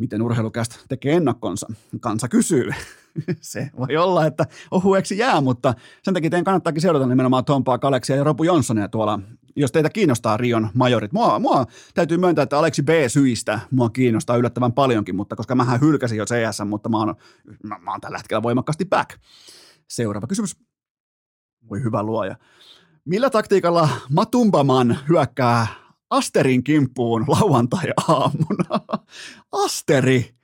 Miten 0.00 0.22
urheilukästä 0.22 0.76
tekee 0.88 1.16
ennakkonsa. 1.16 1.66
Kansa 2.00 2.28
kysyy. 2.28 2.70
Se 3.40 3.70
voi 3.78 3.96
olla, 3.96 4.26
että 4.26 4.46
ohueksi 4.70 5.18
jää, 5.18 5.40
mutta 5.40 5.74
sen 6.02 6.14
takia 6.14 6.30
teidän 6.30 6.44
kannattaakin 6.44 6.82
seurata 6.82 7.06
nimenomaan 7.06 7.44
Tompaa, 7.44 7.78
Kaleksia 7.78 8.16
ja 8.16 8.24
Robu 8.24 8.42
Jonssonia 8.42 8.88
tuolla, 8.88 9.20
jos 9.56 9.72
teitä 9.72 9.90
kiinnostaa 9.90 10.36
Rion 10.36 10.68
majorit. 10.74 11.12
Mua, 11.12 11.38
mua 11.38 11.66
täytyy 11.94 12.18
myöntää, 12.18 12.42
että 12.42 12.58
Aleksi 12.58 12.82
B-syistä 12.82 13.60
mua 13.70 13.90
kiinnostaa 13.90 14.36
yllättävän 14.36 14.72
paljonkin, 14.72 15.16
mutta 15.16 15.36
koska 15.36 15.54
mä 15.54 15.78
hylkäsin 15.80 16.18
jo 16.18 16.24
CS, 16.24 16.62
mutta 16.64 16.88
mä 16.88 16.98
oon, 16.98 17.14
mä, 17.62 17.78
mä 17.78 17.90
oon 17.90 18.00
tällä 18.00 18.18
hetkellä 18.18 18.42
voimakkaasti 18.42 18.84
back. 18.84 19.10
Seuraava 19.88 20.26
kysymys. 20.26 20.56
Voi 21.70 21.82
hyvä 21.82 22.02
luoja. 22.02 22.36
Millä 23.04 23.30
taktiikalla 23.30 23.88
Matumbaman 24.10 24.98
hyökkää 25.08 25.79
Asterin 26.10 26.64
kimppuun 26.64 27.24
lauantai-aamuna. 27.28 28.80
Asteri. 29.52 30.34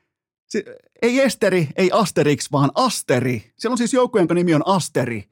Ei 1.03 1.21
Esteri, 1.21 1.69
ei 1.77 1.91
Asterix, 1.93 2.53
vaan 2.53 2.71
Asteri. 2.75 3.53
Siellä 3.59 3.73
on 3.73 3.79
siis 3.79 3.93
joukko, 3.93 4.19
jonka 4.19 4.35
nimi 4.35 4.55
on 4.55 4.67
Asteri. 4.67 5.29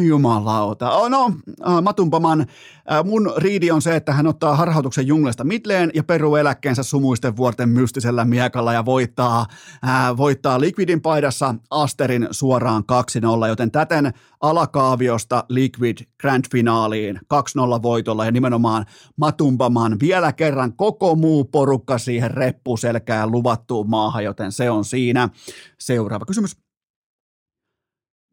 Jumalauta. 0.00 0.90
Oh, 0.90 1.10
no, 1.10 1.32
äh, 1.66 1.82
Matumpaman, 1.82 2.40
äh, 2.40 3.04
mun 3.04 3.32
riidi 3.36 3.70
on 3.70 3.82
se, 3.82 3.96
että 3.96 4.12
hän 4.12 4.26
ottaa 4.26 4.56
harhautuksen 4.56 5.06
junglesta 5.06 5.44
mitleen 5.44 5.90
ja 5.94 6.04
peruu 6.04 6.36
eläkkeensä 6.36 6.82
sumuisten 6.82 7.36
vuorten 7.36 7.68
mystisellä 7.68 8.24
miekalla 8.24 8.72
ja 8.72 8.84
voittaa, 8.84 9.46
äh, 9.88 10.16
voittaa 10.16 10.60
Liquidin 10.60 11.00
paidassa 11.00 11.54
Asterin 11.70 12.28
suoraan 12.30 12.84
2-0, 12.84 13.48
joten 13.48 13.70
täten 13.70 14.12
alakaaviosta 14.40 15.44
Liquid 15.48 15.98
Grand 16.20 16.44
Finaaliin 16.52 17.20
2-0 17.28 17.82
voitolla 17.82 18.24
ja 18.24 18.30
nimenomaan 18.30 18.86
Matumpaman 19.16 20.00
vielä 20.00 20.32
kerran 20.32 20.76
koko 20.76 21.14
muu 21.14 21.44
porukka 21.44 21.98
siihen 21.98 22.30
reppuselkään 22.30 23.30
luvattuun 23.30 23.90
maahan, 23.90 24.24
joten 24.24 24.52
se 24.52 24.70
on 24.70 24.84
siinä. 24.84 25.28
Seuraava 25.78 26.24
kysymys 26.24 26.56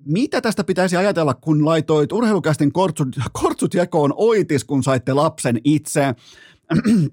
mitä 0.06 0.42
tästä 0.42 0.64
pitäisi 0.64 0.98
ajatella, 0.98 1.34
kun 1.34 1.66
laitoit 1.66 2.12
urheilukästin 2.12 2.72
kortsut, 2.72 3.08
kortsut 3.42 3.74
jakoon 3.74 4.14
oitis, 4.16 4.64
kun 4.64 4.84
saitte 4.84 5.14
lapsen 5.14 5.62
itse? 5.64 6.16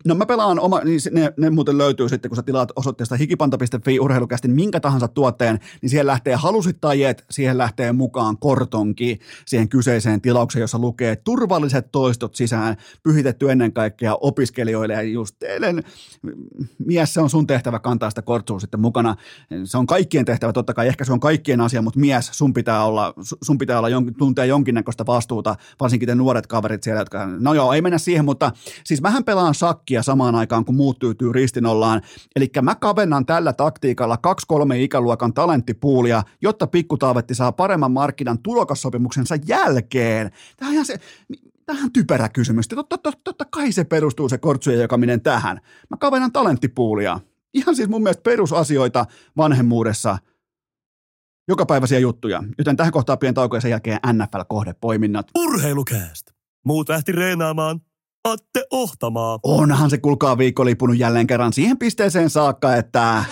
No 0.05 0.15
mä 0.15 0.27
pelaan 0.27 0.61
oma, 0.61 0.81
niin 0.81 1.01
ne, 1.11 1.33
ne 1.37 1.51
muuten 1.51 1.79
löytyy 1.79 2.09
sitten, 2.09 2.29
kun 2.29 2.37
sä 2.37 2.43
tilaat 2.43 2.73
osoitteesta 2.77 3.17
hikipanta.fi 3.17 4.01
urheilukästin 4.01 4.51
minkä 4.51 4.81
tahansa 4.81 5.09
tuotteen, 5.09 5.59
niin 5.83 5.91
siihen 5.91 6.07
lähtee 6.07 6.35
halusit 6.35 6.81
tai 6.81 7.05
et, 7.05 7.25
siihen 7.31 7.59
lähtee 7.59 7.93
mukaan 7.93 8.39
kortonki 8.39 9.19
siihen 9.47 9.69
kyseiseen 9.69 10.21
tilaukseen, 10.21 10.61
jossa 10.61 10.79
lukee 10.79 11.17
turvalliset 11.17 11.93
toistot 11.93 12.35
sisään, 12.35 12.77
pyhitetty 13.03 13.51
ennen 13.51 13.73
kaikkea 13.73 14.17
opiskelijoille 14.21 14.95
ja 14.95 15.03
just 15.03 15.37
teille, 15.39 15.75
mies 16.79 17.15
se 17.15 17.21
on 17.21 17.31
sun 17.31 17.47
tehtävä 17.47 17.79
kantaa 17.79 18.11
sitä 18.11 18.23
kortsua 18.23 18.61
sitten 18.61 18.81
mukana. 18.81 19.17
Se 19.65 19.79
on 19.79 19.87
kaikkien 19.87 20.25
tehtävä 20.25 20.53
totta 20.53 20.75
kai, 20.75 20.89
ehkä 20.89 21.05
se 21.05 21.13
on 21.13 21.21
kaikkien 21.21 21.61
asia, 21.61 21.83
mutta 21.83 22.01
mies 22.01 22.31
sun 22.33 22.55
pitää 22.55 22.85
olla, 22.85 23.15
sun 23.43 23.59
pitää 23.59 23.79
olla 23.79 23.89
jon, 23.89 24.15
tuntea 24.15 24.45
jonkinnäköistä 24.45 25.07
vastuuta, 25.07 25.57
varsinkin 25.81 26.07
te 26.07 26.15
nuoret 26.15 26.47
kaverit 26.47 26.83
siellä, 26.83 27.01
jotka, 27.01 27.27
no 27.27 27.55
joo, 27.55 27.73
ei 27.73 27.83
mennä 27.83 27.99
siihen, 27.99 28.25
mutta 28.25 28.53
siis 28.85 29.03
mähän 29.03 29.25
pelaan 29.25 29.46
pelaan 29.47 29.55
sakkia 29.55 30.03
samaan 30.03 30.35
aikaan, 30.35 30.65
kun 30.65 30.75
muut 30.75 30.99
tyytyy 30.99 31.33
ristinollaan. 31.33 32.03
Eli 32.37 32.51
mä 32.63 32.75
kavennan 32.75 33.27
tällä 33.27 33.53
taktiikalla 33.53 34.19
2-3 34.53 34.75
ikäluokan 34.75 35.35
talenttipuulia, 35.35 36.23
jotta 36.43 36.67
pikkutaavetti 36.67 37.35
saa 37.35 37.53
paremman 37.53 37.93
markkinan 37.93 38.39
tulokassopimuksensa 38.39 39.35
jälkeen. 39.47 40.31
Tämä 40.57 40.69
on 40.69 40.73
ihan 40.73 40.87
se, 40.87 41.01
tähän 41.67 41.93
typerä 41.93 42.29
kysymys. 42.29 42.69
Totta, 42.69 42.99
totta, 42.99 43.21
totta 43.25 43.45
kai 43.51 43.73
se 43.73 43.85
perustuu 43.85 44.29
se 44.29 44.39
kortsujen 44.39 44.81
jakaminen 44.81 45.21
tähän. 45.21 45.61
Mä 45.91 45.97
kavennan 45.97 46.33
talenttipuulia. 46.33 47.21
Ihan 47.55 47.77
siis 47.77 47.89
mun 47.89 48.03
mielestä 48.03 48.23
perusasioita 48.23 49.07
vanhemmuudessa– 49.37 50.19
jokapäiväisiä 51.49 51.99
juttuja. 51.99 52.43
Joten 52.59 52.77
tähän 52.77 52.93
kohtaan 52.93 53.19
pieni 53.19 53.35
tauko 53.35 53.57
ja 53.57 53.61
sen 53.61 53.71
jälkeen 53.71 53.99
NFL-kohdepoiminnat. 54.13 55.31
Urheilukäästä. 55.39 56.33
Muut 56.65 56.89
lähti 56.89 57.13
reenaamaan. 57.13 57.81
Atte 58.27 58.65
Ohtamaa. 58.71 59.39
Onhan 59.43 59.91
se 59.91 59.99
kulkaa 59.99 60.39
viikko 60.39 60.65
lipunut 60.65 60.99
jälleen 60.99 61.27
kerran 61.27 61.53
siihen 61.53 61.79
pisteeseen 61.79 62.31
saakka, 62.31 62.77
että 62.77 63.25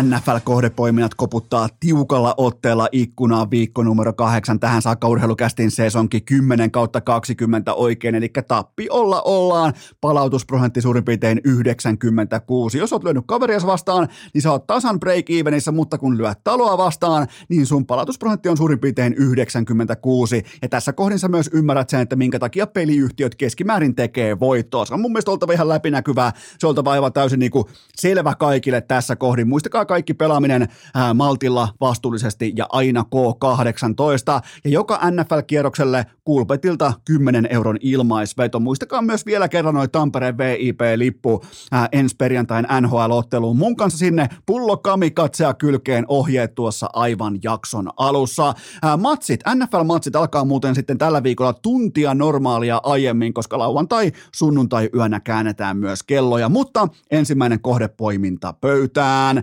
NFL-kohdepoiminnat 0.00 1.14
koputtaa 1.16 1.68
tiukalla 1.80 2.34
otteella 2.36 2.88
ikkunaan 2.92 3.50
viikko 3.50 3.82
numero 3.82 4.12
kahdeksan. 4.12 4.60
Tähän 4.60 4.82
saakka 4.82 5.08
urheilukästin 5.08 5.70
sesonki 5.70 6.20
10 6.20 6.70
kautta 6.70 7.00
20 7.00 7.74
oikein, 7.74 8.14
eli 8.14 8.28
tappi 8.48 8.86
olla 8.90 9.22
ollaan. 9.22 9.72
Palautusprosentti 10.00 10.80
suurin 10.80 11.04
piirtein 11.04 11.40
96. 11.44 12.78
Jos 12.78 12.92
oot 12.92 13.04
lyönyt 13.04 13.24
kaverias 13.26 13.66
vastaan, 13.66 14.08
niin 14.34 14.42
sä 14.42 14.50
oot 14.50 14.66
tasan 14.66 15.00
break-evenissä, 15.00 15.72
mutta 15.72 15.98
kun 15.98 16.18
lyöt 16.18 16.38
taloa 16.44 16.78
vastaan, 16.78 17.26
niin 17.48 17.66
sun 17.66 17.86
palautusprosentti 17.86 18.48
on 18.48 18.56
suurin 18.56 18.78
piirtein 18.78 19.14
96. 19.14 20.42
Ja 20.62 20.68
tässä 20.68 20.92
kohdin 20.92 21.18
myös 21.28 21.50
ymmärrät 21.52 21.88
sen, 21.88 22.00
että 22.00 22.16
minkä 22.16 22.38
takia 22.38 22.66
peliyhtiöt 22.66 23.34
keskimäärin 23.34 23.94
tekee 23.94 24.40
voittoa. 24.40 24.84
Se 24.84 24.94
on 24.94 25.00
mun 25.00 25.12
mielestä 25.12 25.30
oltava 25.30 25.52
ihan 25.52 25.68
läpinäkyvää. 25.68 26.32
Se 26.58 26.66
on 26.66 26.68
oltava 26.68 26.92
aivan 26.92 27.12
täysin 27.12 27.38
niin 27.38 27.50
kuin 27.50 27.64
selvä 27.96 28.34
kaikille 28.34 28.80
tässä 28.80 29.16
kohdin. 29.16 29.48
Muistakaa 29.48 29.81
Muistakaa 29.82 29.94
kaikki 29.96 30.14
pelaaminen 30.14 30.68
ää, 30.94 31.14
maltilla, 31.14 31.68
vastuullisesti 31.80 32.52
ja 32.56 32.66
aina 32.68 33.04
K18. 33.14 34.42
Ja 34.64 34.70
joka 34.70 35.00
NFL-kierrokselle 35.10 36.06
Kulpetilta 36.24 36.92
10 37.04 37.46
euron 37.50 37.76
ilmaisveto. 37.80 38.60
Muistakaa 38.60 39.02
myös 39.02 39.26
vielä 39.26 39.48
kerran 39.48 39.74
noin 39.74 39.90
Tampereen 39.90 40.38
VIP-lippu 40.38 41.42
ää, 41.72 41.88
ensi 41.92 42.16
perjantain 42.16 42.66
NHL-otteluun. 42.80 43.56
Mun 43.56 43.76
kanssa 43.76 43.98
sinne 43.98 44.28
pullo 44.46 44.82
katsea 45.14 45.54
kylkeen 45.54 46.04
ohjeet 46.08 46.54
tuossa 46.54 46.90
aivan 46.92 47.38
jakson 47.42 47.90
alussa. 47.96 48.54
Ää, 48.82 48.96
matsit, 48.96 49.40
NFL-matsit 49.54 50.16
alkaa 50.16 50.44
muuten 50.44 50.74
sitten 50.74 50.98
tällä 50.98 51.22
viikolla 51.22 51.52
tuntia 51.52 52.14
normaalia 52.14 52.80
aiemmin, 52.82 53.34
koska 53.34 53.58
lauantai, 53.58 54.12
sunnuntai 54.34 54.90
yönä 54.94 55.20
käännetään 55.20 55.76
myös 55.76 56.02
kelloja, 56.02 56.48
mutta 56.48 56.88
ensimmäinen 57.10 57.60
kohdepoiminta 57.60 58.54
pöytään. 58.60 59.42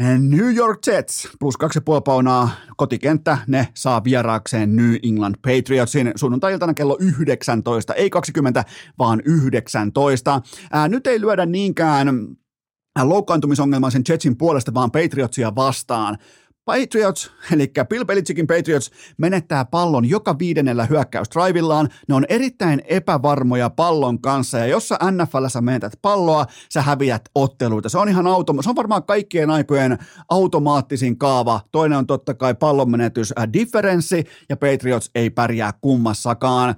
New 0.00 0.54
York 0.56 0.78
Jets 0.86 1.28
plus 1.38 1.56
kaksi 1.56 1.76
ja 1.76 1.82
puoli 1.82 2.00
paunaa 2.04 2.50
kotikenttä, 2.76 3.38
ne 3.46 3.68
saa 3.74 4.04
vieraakseen 4.04 4.76
New 4.76 4.94
England 5.02 5.34
Patriotsin 5.42 6.12
sunnuntai-iltana 6.16 6.74
kello 6.74 6.96
19, 7.00 7.94
ei 7.94 8.10
20, 8.10 8.64
vaan 8.98 9.22
19. 9.24 10.42
Ää, 10.72 10.88
nyt 10.88 11.06
ei 11.06 11.20
lyödä 11.20 11.46
niinkään 11.46 12.08
loukkaantumisongelmaisen 13.02 14.02
Jetsin 14.08 14.36
puolesta, 14.36 14.74
vaan 14.74 14.90
Patriotsia 14.90 15.54
vastaan. 15.54 16.18
Patriots, 16.64 17.30
eli 17.54 17.72
Bill 17.88 18.04
Belichickin 18.04 18.46
Patriots, 18.46 18.90
menettää 19.18 19.64
pallon 19.64 20.08
joka 20.08 20.38
viidennellä 20.38 20.86
hyökkäysdrivillaan. 20.86 21.88
Ne 22.08 22.14
on 22.14 22.24
erittäin 22.28 22.82
epävarmoja 22.84 23.70
pallon 23.70 24.20
kanssa, 24.20 24.58
ja 24.58 24.66
jos 24.66 24.88
sä 24.88 24.98
NFLssä 25.10 25.60
menetät 25.60 25.92
palloa, 26.02 26.46
sä 26.72 26.82
häviät 26.82 27.22
otteluita. 27.34 27.88
Se 27.88 27.98
on 27.98 28.08
ihan 28.08 28.26
auto, 28.26 28.54
se 28.62 28.70
on 28.70 28.76
varmaan 28.76 29.02
kaikkien 29.02 29.50
aikojen 29.50 29.98
automaattisin 30.28 31.18
kaava. 31.18 31.60
Toinen 31.72 31.98
on 31.98 32.06
totta 32.06 32.34
kai 32.34 32.54
pallon 32.54 32.90
menetys 32.90 33.34
äh, 33.38 33.48
differenssi, 33.52 34.24
ja 34.48 34.56
Patriots 34.56 35.10
ei 35.14 35.30
pärjää 35.30 35.72
kummassakaan. 35.80 36.68
Äh, 36.68 36.74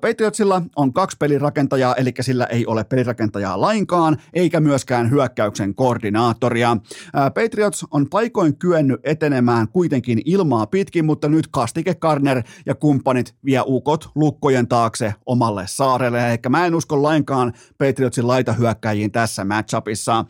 Patriotsilla 0.00 0.62
on 0.76 0.92
kaksi 0.92 1.16
pelirakentajaa, 1.16 1.94
eli 1.94 2.12
sillä 2.20 2.44
ei 2.44 2.66
ole 2.66 2.84
pelirakentajaa 2.84 3.60
lainkaan, 3.60 4.16
eikä 4.34 4.60
myöskään 4.60 5.10
hyökkäyksen 5.10 5.74
koordinaattoria. 5.74 6.70
Äh, 6.70 7.34
Patriots 7.34 7.86
on 7.90 8.06
paikoin 8.10 8.56
kyennyt 8.56 9.00
eteen 9.04 9.23
etenemään 9.24 9.68
kuitenkin 9.68 10.22
ilmaa 10.24 10.66
pitkin, 10.66 11.04
mutta 11.04 11.28
nyt 11.28 11.46
Kastike 11.50 11.94
Karner 11.94 12.42
ja 12.66 12.74
kumppanit 12.74 13.34
vie 13.44 13.62
ukot 13.66 14.08
lukkojen 14.14 14.68
taakse 14.68 15.14
omalle 15.26 15.64
saarelle. 15.66 16.32
Ehkä 16.32 16.48
mä 16.48 16.66
en 16.66 16.74
usko 16.74 17.02
lainkaan 17.02 17.52
Patriotsin 17.78 18.26
laitahyökkäjiin 18.26 19.12
tässä 19.12 19.44
matchupissa. 19.44 20.24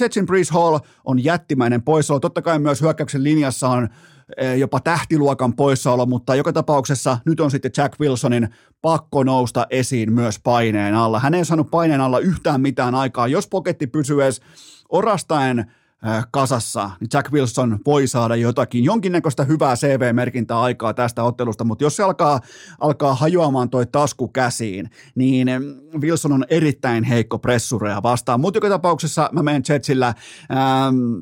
Jetsin 0.00 0.26
Breeze 0.26 0.54
Hall 0.54 0.78
on 1.04 1.24
jättimäinen 1.24 1.82
poissaolo. 1.82 2.20
Totta 2.20 2.42
kai 2.42 2.58
myös 2.58 2.80
hyökkäyksen 2.80 3.24
linjassa 3.24 3.68
on 3.68 3.88
jopa 4.58 4.80
tähtiluokan 4.80 5.56
poissaolo, 5.56 6.06
mutta 6.06 6.34
joka 6.34 6.52
tapauksessa 6.52 7.18
nyt 7.26 7.40
on 7.40 7.50
sitten 7.50 7.70
Jack 7.76 8.00
Wilsonin 8.00 8.48
pakko 8.82 9.24
nousta 9.24 9.66
esiin 9.70 10.12
myös 10.12 10.40
paineen 10.44 10.94
alla. 10.94 11.20
Hän 11.20 11.34
ei 11.34 11.44
saanut 11.44 11.70
paineen 11.70 12.00
alla 12.00 12.18
yhtään 12.18 12.60
mitään 12.60 12.94
aikaa. 12.94 13.28
Jos 13.28 13.48
poketti 13.48 13.86
pysyy 13.86 14.22
edes 14.22 14.40
orastaen 14.88 15.58
Äh, 15.58 15.66
kasassa, 16.30 16.90
niin 17.00 17.08
Jack 17.12 17.32
Wilson 17.32 17.78
voi 17.86 18.06
saada 18.06 18.36
jotakin, 18.36 18.84
jonkinnäköistä 18.84 19.44
hyvää 19.44 19.74
CV-merkintää 19.76 20.60
aikaa 20.60 20.94
tästä 20.94 21.22
ottelusta, 21.22 21.64
mutta 21.64 21.84
jos 21.84 21.96
se 21.96 22.02
alkaa, 22.02 22.40
alkaa 22.80 23.14
hajoamaan 23.14 23.70
toi 23.70 23.86
tasku 23.86 24.28
käsiin, 24.28 24.90
niin 25.14 25.48
Wilson 26.00 26.32
on 26.32 26.44
erittäin 26.50 27.04
heikko 27.04 27.38
pressureja 27.38 28.02
vastaan, 28.02 28.40
mutta 28.40 28.56
joka 28.56 28.68
tapauksessa 28.68 29.30
mä 29.32 29.42
menen 29.42 29.62
Jetsillä, 29.68 30.06
ähm, 30.50 31.18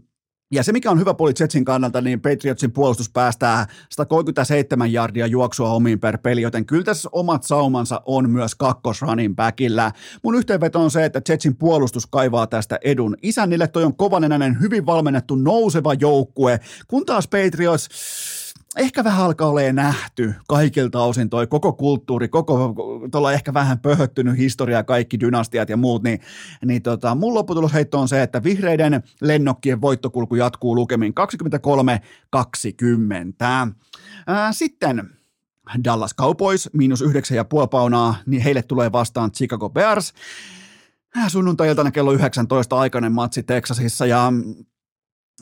ja 0.55 0.62
se, 0.62 0.72
mikä 0.72 0.90
on 0.90 0.98
hyvä 0.98 1.14
puoli 1.14 1.32
Jetsin 1.40 1.64
kannalta, 1.64 2.00
niin 2.00 2.20
Patriotsin 2.20 2.72
puolustus 2.72 3.11
päästää 3.11 3.66
137 3.90 4.92
jardia 4.92 5.26
juoksua 5.26 5.72
omiin 5.72 6.00
per 6.00 6.18
peli, 6.18 6.42
joten 6.42 6.66
kyllä 6.66 6.84
tässä 6.84 7.09
omat 7.12 7.42
saumansa 7.42 8.02
on 8.05 8.30
myös 8.30 8.55
kakkosranin 8.55 9.36
backillä. 9.36 9.92
Mun 10.22 10.34
yhteenveto 10.34 10.80
on 10.80 10.90
se, 10.90 11.05
että 11.05 11.20
Jetsin 11.28 11.57
puolustus 11.57 12.07
kaivaa 12.07 12.46
tästä 12.46 12.78
edun. 12.84 13.16
Isännille 13.22 13.68
toi 13.68 13.84
on 13.84 13.96
kovanenäinen, 13.96 14.61
hyvin 14.61 14.86
valmennettu, 14.86 15.34
nouseva 15.34 15.94
joukkue, 15.94 16.61
kun 16.88 17.07
taas 17.07 17.28
Patriots 17.28 17.88
ehkä 18.77 19.05
vähän 19.05 19.25
alkaa 19.25 19.49
olla 19.49 19.72
nähty 19.72 20.35
kaikilta 20.49 21.03
osin 21.03 21.31
toi 21.31 21.47
koko 21.47 21.72
kulttuuri, 21.72 22.29
koko 22.29 22.75
tuolla 23.12 23.33
ehkä 23.33 23.55
vähän 23.55 23.79
pöhöttynyt 23.79 24.39
historia, 24.39 24.85
kaikki 24.85 25.20
dynastiat 25.20 25.68
ja 25.68 25.77
muut, 25.77 26.03
niin, 26.03 26.20
niin 26.64 26.83
tota, 26.83 27.14
mun 27.14 27.35
lopputulosheitto 27.35 28.01
on 28.01 28.09
se, 28.09 28.22
että 28.22 28.43
vihreiden 28.43 29.03
lennokkien 29.20 29.81
voittokulku 29.81 30.35
jatkuu 30.35 30.75
lukemin 30.75 31.14
23-20. 32.37 32.39
sitten 34.51 35.11
Dallas 35.85 36.14
Cowboys, 36.14 36.70
miinus 36.72 37.03
yhdeksän 37.03 37.37
ja 37.37 37.45
puoli 37.45 37.68
paunaa, 37.68 38.14
niin 38.27 38.43
heille 38.43 38.62
tulee 38.62 38.93
vastaan 38.93 39.33
Chicago 39.33 39.70
Bears. 39.70 40.12
Sunnuntai-iltana 41.29 41.91
kello 41.91 42.12
19 42.12 42.79
aikainen 42.79 43.12
matsi 43.12 43.43
Texasissa 43.43 44.07
ja 44.07 44.33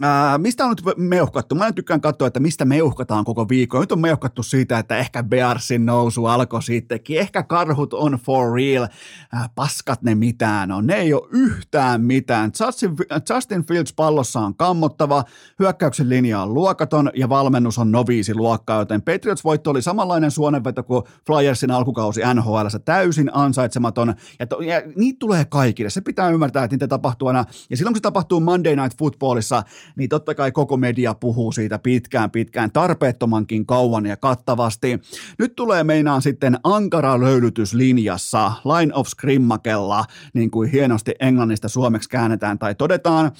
Ää, 0.01 0.39
mistä 0.39 0.65
on 0.65 0.71
nyt 0.71 0.97
meuhkattu? 0.97 1.55
Mä 1.55 1.73
tykkään 1.73 2.01
katsoa, 2.01 2.27
että 2.27 2.41
mistä 2.41 2.65
meuhkataan 2.65 3.25
koko 3.25 3.49
viikko. 3.49 3.81
Nyt 3.81 3.93
on 3.93 4.01
meuhkattu 4.01 4.43
siitä, 4.43 4.79
että 4.79 4.97
ehkä 4.97 5.23
Bearsin 5.23 5.87
nousu 5.87 6.27
alkoi 6.27 6.63
sittenkin. 6.63 7.19
Ehkä 7.19 7.43
karhut 7.43 7.95
on 7.95 8.13
for 8.13 8.55
real. 8.55 8.89
Ää, 9.33 9.49
paskat 9.55 10.03
ne 10.03 10.15
mitään 10.15 10.73
on. 10.73 10.87
Ne 10.87 10.95
ei 10.95 11.15
ole 11.15 11.29
yhtään 11.31 12.01
mitään. 12.01 12.53
Justin, 12.61 12.97
Justin 13.35 13.65
Fields 13.67 13.93
pallossa 13.93 14.41
on 14.41 14.57
kammottava, 14.57 15.25
hyökkäyksen 15.59 16.09
linja 16.09 16.43
on 16.43 16.55
luokaton 16.55 17.11
ja 17.15 17.29
valmennus 17.29 17.79
on 17.79 17.93
noviisi 17.93 18.35
luokkaa, 18.35 18.79
joten 18.79 19.03
Patriots 19.03 19.45
voitto 19.45 19.71
oli 19.71 19.83
samanlainen 19.83 20.31
suonenveto 20.31 20.83
kuin 20.83 21.05
Flyersin 21.27 21.71
alkukausi 21.71 22.21
NHL. 22.35 22.67
Täysin 22.85 23.31
ansaitsematon. 23.33 24.15
Ja, 24.39 24.47
to, 24.47 24.61
ja 24.61 24.83
niitä 24.97 25.19
tulee 25.19 25.45
kaikille. 25.45 25.91
Se 25.91 26.01
pitää 26.01 26.31
ymmärtää, 26.31 26.65
että 26.65 26.75
niitä 26.75 26.89
tapahtuu 26.89 27.29
aina. 27.29 27.45
Ja 27.71 27.77
silloin 27.77 27.93
kun 27.93 27.99
se 27.99 28.03
tapahtuu 28.03 28.41
Monday 28.41 28.77
Night 28.77 28.99
Footballissa, 28.99 29.63
niin 29.97 30.09
totta 30.09 30.35
kai 30.35 30.53
koko 30.53 30.77
media 30.77 31.15
puhuu 31.15 31.53
siitä 31.53 31.79
pitkään 31.79 32.31
pitkään, 32.31 32.73
tarpeettomankin 32.73 33.67
kauan 33.67 34.07
ja 34.07 34.17
kattavasti. 34.17 35.01
Nyt 35.39 35.57
tulee 35.57 35.85
meinaan 35.85 36.23
sitten 36.23 36.59
ankara 36.65 37.21
löylytyslinjassa, 37.21 38.53
line 38.65 38.95
of 38.95 39.07
scrimmakella, 39.07 40.05
niin 40.35 40.51
kuin 40.51 40.71
hienosti 40.71 41.15
englannista 41.21 41.69
suomeksi 41.69 42.09
käännetään 42.09 42.59
tai 42.59 42.75
todetaan. 42.75 43.33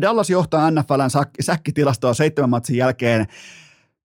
Dallas 0.00 0.30
johtaa 0.30 0.70
NFLn 0.70 1.26
säkkitilastoa 1.40 2.14
seitsemän 2.14 2.50
matsin 2.50 2.76
jälkeen 2.76 3.26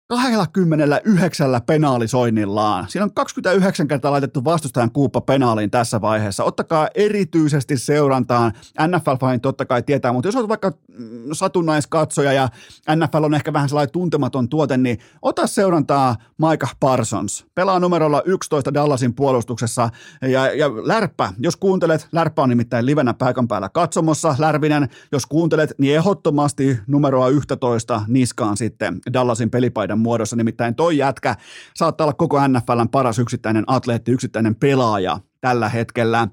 29 0.09 1.61
penaalisoinnillaan. 1.67 2.87
Siinä 2.89 3.05
on 3.05 3.15
29 3.15 3.89
kertaa 3.89 4.13
laitettu 4.13 4.45
vastustajan 4.45 4.91
kuuppa 4.91 5.21
penaaliin 5.21 5.71
tässä 5.71 6.01
vaiheessa. 6.01 6.45
Ottakaa 6.45 6.89
erityisesti 6.95 7.79
seurantaan. 7.79 8.53
NFL-fanit 8.81 9.41
totta 9.41 9.65
kai 9.65 9.83
tietää, 9.83 10.13
mutta 10.13 10.29
jos 10.29 10.37
olet 10.37 10.49
vaikka 10.49 10.73
mm, 10.99 11.07
satunnaiskatsoja 11.33 12.33
ja 12.33 12.49
NFL 12.97 13.25
on 13.25 13.35
ehkä 13.35 13.53
vähän 13.53 13.69
sellainen 13.69 13.93
tuntematon 13.93 14.49
tuote, 14.49 14.77
niin 14.77 14.99
ota 15.23 15.47
seurantaa 15.47 16.17
Micah 16.39 16.77
Parsons. 16.81 17.47
Pelaa 17.55 17.81
numerolla 17.81 18.23
11 18.25 18.75
Dallasin 18.75 19.15
puolustuksessa 19.15 19.89
ja, 20.23 20.53
ja 20.55 20.71
Lärppä, 20.71 21.33
jos 21.39 21.57
kuuntelet, 21.57 22.09
Lärppä 22.13 22.43
on 22.43 22.49
nimittäin 22.49 22.87
livenä 22.87 23.15
paikan 23.15 23.49
päällä 23.49 23.69
katsomossa, 23.69 24.37
Lärvinen, 24.39 24.89
jos 25.13 25.27
kuuntelet, 25.27 25.75
niin 25.79 25.97
ehdottomasti 25.97 26.79
numeroa 26.87 27.29
11 27.29 28.03
niskaan 28.09 28.57
sitten 28.57 28.99
Dallasin 29.13 29.51
pelipaidan 29.51 29.96
pelaajan 29.97 30.03
muodossa, 30.03 30.37
nimittäin 30.37 30.75
toi 30.75 30.97
jätkä 30.97 31.37
saattaa 31.75 32.05
olla 32.05 32.15
koko 32.15 32.49
NFLn 32.49 32.89
paras 32.89 33.19
yksittäinen 33.19 33.65
atleetti, 33.67 34.13
yksittäinen 34.13 34.55
pelaaja 34.55 35.21
tällä 35.41 35.69
hetkellä. 35.69 36.29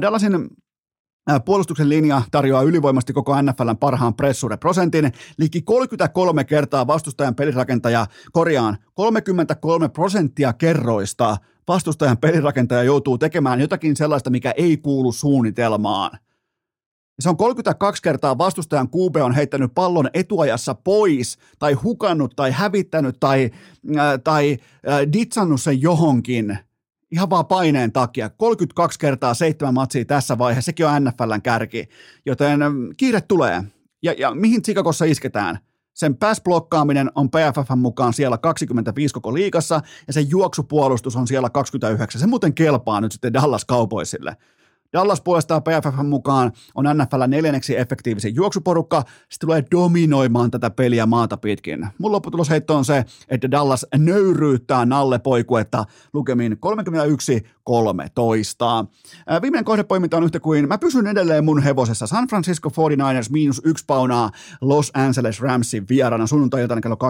Dallasin 0.00 0.48
Puolustuksen 1.44 1.88
linja 1.88 2.22
tarjoaa 2.30 2.62
ylivoimasti 2.62 3.12
koko 3.12 3.42
NFLn 3.42 3.76
parhaan 3.80 4.14
pressureprosentin. 4.14 5.12
Liki 5.38 5.62
33 5.62 6.44
kertaa 6.44 6.86
vastustajan 6.86 7.34
pelirakentaja, 7.34 8.06
korjaan 8.32 8.76
33 8.94 9.88
prosenttia 9.88 10.52
kerroista 10.52 11.36
vastustajan 11.68 12.18
pelirakentaja 12.18 12.82
joutuu 12.82 13.18
tekemään 13.18 13.60
jotakin 13.60 13.96
sellaista, 13.96 14.30
mikä 14.30 14.54
ei 14.56 14.76
kuulu 14.76 15.12
suunnitelmaan. 15.12 16.18
Se 17.20 17.28
on 17.28 17.36
32 17.36 18.02
kertaa 18.02 18.38
vastustajan 18.38 18.88
QB 18.88 19.16
on 19.16 19.34
heittänyt 19.34 19.74
pallon 19.74 20.10
etuajassa 20.14 20.74
pois 20.74 21.38
tai 21.58 21.72
hukannut 21.72 22.36
tai 22.36 22.50
hävittänyt 22.50 23.16
tai, 23.20 23.50
äh, 23.96 24.20
tai 24.24 24.56
äh, 24.88 25.12
ditsannut 25.12 25.60
sen 25.60 25.82
johonkin 25.82 26.58
ihan 27.12 27.30
vaan 27.30 27.46
paineen 27.46 27.92
takia. 27.92 28.30
32 28.30 28.98
kertaa 28.98 29.34
seitsemän 29.34 29.74
matsia 29.74 30.04
tässä 30.04 30.38
vaiheessa, 30.38 30.66
sekin 30.66 30.86
on 30.86 31.04
NFLn 31.04 31.42
kärki, 31.42 31.88
joten 32.26 32.62
ähm, 32.62 32.76
kiire 32.96 33.20
tulee. 33.20 33.62
Ja, 34.02 34.14
ja 34.18 34.34
mihin 34.34 34.62
Chicagossa 34.62 35.04
isketään? 35.04 35.58
Sen 35.94 36.16
pass-blokkaaminen 36.16 37.10
on 37.14 37.30
PFFn 37.30 37.78
mukaan 37.78 38.12
siellä 38.12 38.38
25 38.38 39.14
koko 39.14 39.34
liikassa 39.34 39.80
ja 40.06 40.12
sen 40.12 40.30
juoksupuolustus 40.30 41.16
on 41.16 41.26
siellä 41.26 41.50
29. 41.50 42.20
Se 42.20 42.26
muuten 42.26 42.54
kelpaa 42.54 43.00
nyt 43.00 43.12
sitten 43.12 43.32
Dallas 43.32 43.66
Cowboysille. 43.66 44.36
Dallas 44.92 45.20
puolestaan 45.20 45.62
PFFn 45.62 46.06
mukaan 46.06 46.52
on 46.74 46.84
NFL 46.84 47.22
neljänneksi 47.28 47.78
efektiivisin 47.78 48.34
juoksuporukka. 48.34 49.02
Se 49.30 49.38
tulee 49.40 49.64
dominoimaan 49.70 50.50
tätä 50.50 50.70
peliä 50.70 51.06
maata 51.06 51.36
pitkin. 51.36 51.86
Mun 51.98 52.12
lopputulosheitto 52.12 52.76
on 52.76 52.84
se, 52.84 53.04
että 53.28 53.50
Dallas 53.50 53.86
nöyryyttää 53.96 54.86
Nalle 54.86 55.18
Poikuetta 55.18 55.84
lukemin 56.12 56.52
31-13. 56.52 56.56
Viimeinen 59.42 59.64
kohdepoiminta 59.64 60.16
on 60.16 60.24
yhtä 60.24 60.40
kuin, 60.40 60.68
mä 60.68 60.78
pysyn 60.78 61.06
edelleen 61.06 61.44
mun 61.44 61.62
hevosessa. 61.62 62.06
San 62.06 62.28
Francisco 62.28 62.68
49ers 62.68 63.30
miinus 63.30 63.62
yksi 63.64 63.84
paunaa 63.86 64.30
Los 64.60 64.90
Angeles 64.94 65.40
Ramsin 65.40 65.88
vierana 65.88 66.26
sunnuntai-iltana 66.26 66.80
kello 66.80 66.96
22.25. 66.96 67.00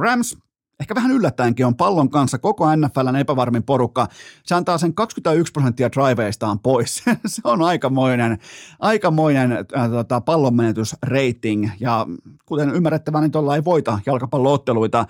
Rams 0.00 0.38
ehkä 0.80 0.94
vähän 0.94 1.10
yllättäenkin 1.10 1.66
on 1.66 1.76
pallon 1.76 2.10
kanssa 2.10 2.38
koko 2.38 2.76
NFLn 2.76 3.16
epävarmin 3.16 3.62
porukka. 3.62 4.08
Se 4.42 4.54
antaa 4.54 4.78
sen 4.78 4.94
21 4.94 5.52
prosenttia 5.52 5.90
driveistaan 5.92 6.58
pois. 6.58 7.02
se 7.26 7.42
on 7.44 7.62
aikamoinen, 7.62 8.38
aikamoinen 8.80 9.52
äh, 9.52 9.90
tota, 9.90 10.20
pallonmenetysrating 10.20 11.70
ja 11.80 12.06
kuten 12.46 12.70
ymmärrettävää, 12.70 13.20
niin 13.20 13.30
tuolla 13.30 13.56
ei 13.56 13.64
voita 13.64 13.98
jalkapallootteluita. 14.06 15.06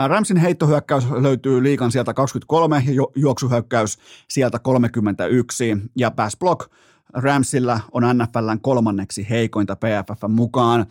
Äh, 0.00 0.08
Ramsin 0.08 0.36
heittohyökkäys 0.36 1.10
löytyy 1.10 1.62
liikan 1.62 1.92
sieltä 1.92 2.14
23 2.14 2.82
ja 2.86 3.06
juoksuhyökkäys 3.14 3.98
sieltä 4.28 4.58
31 4.58 5.76
ja 5.96 6.10
pass 6.10 6.36
block 6.36 6.70
Ramsilla 7.14 7.80
on 7.92 8.02
NFLn 8.02 8.60
kolmanneksi 8.60 9.26
heikointa 9.30 9.76
PFF 9.76 10.22
mukaan. 10.28 10.86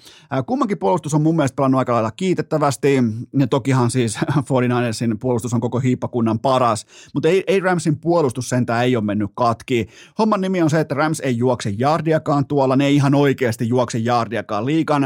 Kummankin 0.48 0.78
puolustus 0.78 1.14
on 1.14 1.22
mun 1.22 1.36
mielestä 1.36 1.56
pelannut 1.56 1.80
aika 1.80 1.94
lailla 1.94 2.12
kiitettävästi, 2.12 2.96
ja 3.40 3.48
tokihan 3.48 3.92
siis 3.92 4.18
49ersin 4.50 5.18
puolustus 5.20 5.54
on 5.54 5.62
koko 5.62 5.80
hiippakunnan 5.80 6.40
paras, 6.40 6.86
mutta 7.14 7.30
ei, 7.30 7.44
ei 7.48 7.60
Ramsin 7.60 8.00
puolustus 8.00 8.50
sentään 8.50 8.84
ei 8.84 8.96
ole 8.96 9.04
mennyt 9.04 9.32
katki. 9.36 9.88
Homman 10.18 10.42
nimi 10.42 10.62
on 10.62 10.70
se, 10.70 10.80
että 10.80 10.96
Rams 10.96 11.20
ei 11.20 11.38
juokse 11.38 11.74
jardiakaan 11.78 12.46
tuolla, 12.46 12.76
ne 12.76 12.86
ei 12.86 12.96
ihan 12.96 13.16
oikeasti 13.16 13.70
juokse 13.70 13.98
jardiakaan 13.98 14.66
liikan. 14.66 15.04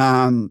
Ähm, 0.00 0.44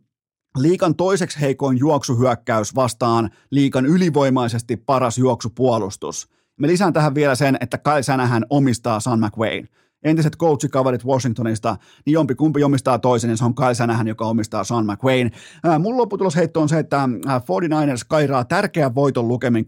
liikan 0.58 0.95
toiseksi 0.95 1.41
heikoin 1.41 1.78
juoksuhyökkäys 1.78 2.76
vastaan 2.76 3.30
liikan 3.49 3.86
ylivoimaisesti 3.86 4.78
paras 4.78 5.18
juoksupuolustus. 5.18 6.30
Me 6.60 6.68
lisään 6.68 6.93
tähän 6.93 7.16
vielä 7.16 7.36
sen, 7.36 7.58
että 7.62 7.78
Kyle 7.78 8.03
Sänähän 8.03 8.45
omistaa 8.49 8.99
San 8.99 9.20
McWayne 9.20 9.68
entiset 10.06 10.38
coachikaverit 10.38 11.06
Washingtonista, 11.06 11.78
niin 12.06 12.14
jompi 12.14 12.36
kumpi 12.36 12.64
omistaa 12.64 12.99
toisen, 12.99 13.28
niin 13.28 13.38
se 13.38 13.45
on 13.45 13.56
Kyle 13.56 13.74
Sänähän, 13.74 14.08
joka 14.08 14.26
omistaa 14.26 14.64
Sean 14.64 14.86
McWayne. 14.86 15.32
Ää, 15.64 15.80
mun 15.80 15.97
lopputulosheitto 15.97 16.62
on 16.62 16.70
se, 16.70 16.80
että 16.80 17.10
49ers 17.28 18.06
kairaa 18.08 18.45
tärkeän 18.45 18.95
voiton 18.95 19.28
lukemin 19.28 19.66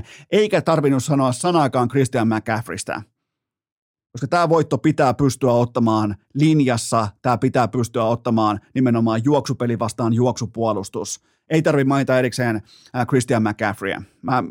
27-23, 0.00 0.02
eikä 0.32 0.62
tarvinnut 0.62 1.04
sanoa 1.04 1.32
sanaakaan 1.32 1.88
Christian 1.88 2.28
McCaffreystä 2.28 3.02
koska 4.12 4.26
tämä 4.28 4.48
voitto 4.48 4.78
pitää 4.78 5.14
pystyä 5.14 5.52
ottamaan 5.52 6.16
linjassa, 6.34 7.08
tämä 7.22 7.38
pitää 7.38 7.68
pystyä 7.68 8.04
ottamaan 8.04 8.60
nimenomaan 8.74 9.20
juoksupeli 9.24 9.78
vastaan 9.78 10.12
juoksupuolustus. 10.12 11.20
Ei 11.50 11.62
tarvitse 11.62 11.88
mainita 11.88 12.18
erikseen 12.18 12.62
Christian 13.08 13.42
McCaffreyä. 13.42 14.02
Mä, 14.22 14.44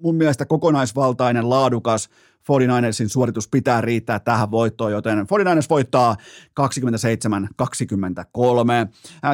mun 0.00 0.14
mielestä 0.14 0.44
kokonaisvaltainen, 0.44 1.50
laadukas 1.50 2.10
49ersin 2.46 3.08
suoritus 3.08 3.48
pitää 3.48 3.80
riittää 3.80 4.18
tähän 4.18 4.50
voittoon, 4.50 4.92
joten 4.92 5.18
49ers 5.18 5.66
voittaa 5.70 6.16
27-23. 6.60 6.64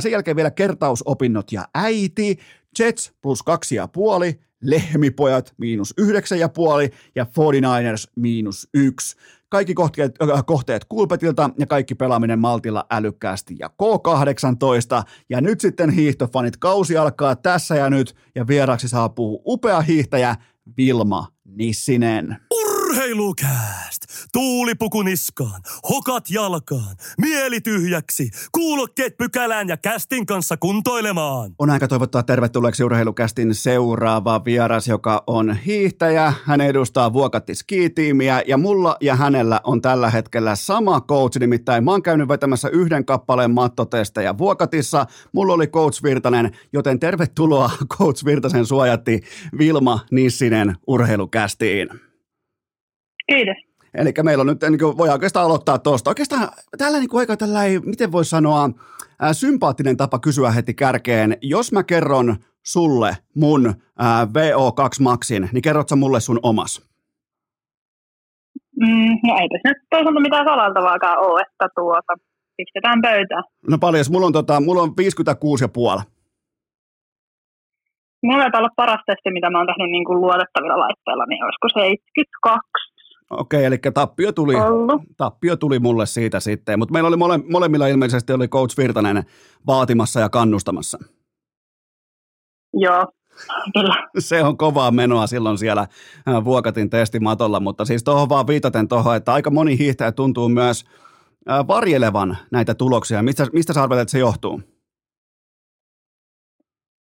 Sen 0.00 0.12
jälkeen 0.12 0.36
vielä 0.36 0.50
kertausopinnot 0.50 1.52
ja 1.52 1.68
äiti, 1.74 2.38
Jets 2.78 3.12
plus 3.22 3.42
kaksi 3.42 3.74
ja 3.74 3.88
puoli, 3.88 4.40
Lehmipojat 4.62 5.54
miinus 5.58 5.94
yhdeksän 5.98 6.38
ja 6.38 6.48
puoli 6.48 6.90
ja 7.14 7.24
49ers 7.24 8.12
miinus 8.16 8.68
yksi. 8.74 9.16
Kaikki 9.52 9.74
kohteet, 9.74 10.22
äh, 10.22 10.44
kohteet 10.46 10.84
Kulpetilta 10.84 11.50
ja 11.58 11.66
kaikki 11.66 11.94
pelaaminen 11.94 12.38
maltilla 12.38 12.86
älykkäästi 12.90 13.56
ja 13.58 13.68
K18. 13.68 15.02
Ja 15.30 15.40
nyt 15.40 15.60
sitten 15.60 15.90
hiihtofanit, 15.90 16.56
kausi 16.56 16.96
alkaa 16.96 17.36
tässä 17.36 17.74
ja 17.74 17.90
nyt 17.90 18.14
ja 18.34 18.46
vieraksi 18.46 18.88
saapuu 18.88 19.42
upea 19.46 19.80
hiihtäjä 19.80 20.36
Vilma 20.76 21.26
Nissinen. 21.44 22.36
Urheilukääst! 22.92 24.02
Tuulipuku 24.32 25.02
niskaan, 25.02 25.62
hokat 25.88 26.30
jalkaan, 26.30 26.96
mieli 27.20 27.60
tyhjäksi, 27.60 28.30
kuulokkeet 28.52 29.16
pykälään 29.16 29.68
ja 29.68 29.76
kästin 29.76 30.26
kanssa 30.26 30.56
kuntoilemaan. 30.56 31.52
On 31.58 31.70
aika 31.70 31.88
toivottaa 31.88 32.22
tervetulleeksi 32.22 32.84
urheilukästin 32.84 33.54
seuraava 33.54 34.44
vieras, 34.44 34.88
joka 34.88 35.24
on 35.26 35.56
hiihtäjä. 35.56 36.32
Hän 36.44 36.60
edustaa 36.60 37.12
Vuokatti 37.12 37.54
Ski-tiimiä 37.54 38.42
ja 38.46 38.58
mulla 38.58 38.96
ja 39.00 39.16
hänellä 39.16 39.60
on 39.64 39.82
tällä 39.82 40.10
hetkellä 40.10 40.56
sama 40.56 41.00
coach, 41.00 41.38
nimittäin 41.38 41.84
mä 41.84 41.90
oon 41.90 42.02
käynyt 42.02 42.28
vetämässä 42.28 42.68
yhden 42.68 43.04
kappaleen 43.04 43.50
mattotestejä 43.50 44.38
Vuokatissa. 44.38 45.06
Mulla 45.32 45.52
oli 45.52 45.66
coach 45.66 46.02
Virtanen, 46.02 46.56
joten 46.72 47.00
tervetuloa 47.00 47.70
coach 47.98 48.24
Virtasen 48.24 48.66
suojatti 48.66 49.20
Vilma 49.58 50.00
Nissinen 50.10 50.76
urheilukästiin. 50.86 52.11
Kiitos. 53.26 53.56
Eli 53.94 54.12
meillä 54.22 54.40
on 54.40 54.46
nyt, 54.46 54.62
niin 54.62 54.78
kuin, 54.78 54.98
voi 54.98 55.08
oikeastaan 55.08 55.46
aloittaa 55.46 55.78
tuosta. 55.78 56.10
Oikeastaan 56.10 56.48
tällä 56.78 56.98
niin 56.98 57.08
kuin 57.08 57.20
aika 57.20 57.36
tällainen, 57.36 57.82
miten 57.84 58.12
voi 58.12 58.24
sanoa, 58.24 58.70
ää, 59.20 59.32
sympaattinen 59.32 59.96
tapa 59.96 60.18
kysyä 60.18 60.50
heti 60.50 60.74
kärkeen. 60.74 61.36
Jos 61.42 61.72
mä 61.72 61.82
kerron 61.82 62.36
sulle 62.62 63.16
mun 63.34 63.74
ää, 63.98 64.24
VO2 64.24 65.02
Maxin, 65.02 65.48
niin 65.52 65.62
kerrot 65.62 65.88
sä 65.88 65.96
mulle 65.96 66.20
sun 66.20 66.40
omas? 66.42 66.92
Mm, 68.80 69.18
no 69.26 69.38
eipä 69.40 69.58
nyt 69.64 69.76
toisaalta 69.90 70.20
mitään 70.20 70.44
salaltavaakaan 70.44 71.18
ole, 71.18 71.40
että 71.40 71.68
tuota, 71.74 72.12
pistetään 72.56 73.02
pöytään. 73.02 73.44
No 73.70 73.78
paljon, 73.78 74.04
mulla 74.10 74.26
on, 74.26 74.32
tota, 74.32 74.60
mulla 74.60 74.82
on 74.82 74.88
56,5. 74.88 76.02
Mulla 78.22 78.42
taitaa 78.42 78.60
olla 78.60 78.76
paras 78.76 79.02
testi, 79.06 79.30
mitä 79.30 79.50
mä 79.50 79.58
oon 79.58 79.66
tehnyt 79.66 79.90
niin 79.90 80.04
kuin 80.04 80.20
luotettavilla 80.20 80.78
laitteilla, 80.78 81.26
niin 81.26 81.44
olisiko 81.44 81.68
72 81.68 82.91
Okei, 83.32 83.64
eli 83.64 83.78
tappio 83.94 84.32
tuli, 84.32 84.54
tappio 85.16 85.56
tuli 85.56 85.78
mulle 85.78 86.06
siitä 86.06 86.40
sitten, 86.40 86.78
mutta 86.78 86.92
meillä 86.92 87.08
oli 87.08 87.16
mole, 87.16 87.38
molemmilla 87.38 87.86
ilmeisesti 87.86 88.32
oli 88.32 88.48
Coach 88.48 88.78
Virtanen 88.78 89.22
vaatimassa 89.66 90.20
ja 90.20 90.28
kannustamassa. 90.28 90.98
Joo, 92.74 93.06
kyllä. 93.74 94.08
Se 94.18 94.42
on 94.42 94.56
kovaa 94.56 94.90
menoa 94.90 95.26
silloin 95.26 95.58
siellä 95.58 95.80
äh, 96.28 96.44
Vuokatin 96.44 96.90
testimatolla, 96.90 97.60
mutta 97.60 97.84
siis 97.84 98.04
tuohon 98.04 98.28
vaan 98.28 98.46
viitaten 98.46 98.88
tuohon, 98.88 99.16
että 99.16 99.32
aika 99.32 99.50
moni 99.50 99.78
hiihtäjä 99.78 100.12
tuntuu 100.12 100.48
myös 100.48 100.84
äh, 101.50 101.66
varjelevan 101.66 102.36
näitä 102.50 102.74
tuloksia. 102.74 103.22
Mistä, 103.22 103.46
mistä 103.52 103.72
sä 103.72 103.82
arvelet, 103.82 104.02
että 104.02 104.12
se 104.12 104.18
johtuu? 104.18 104.62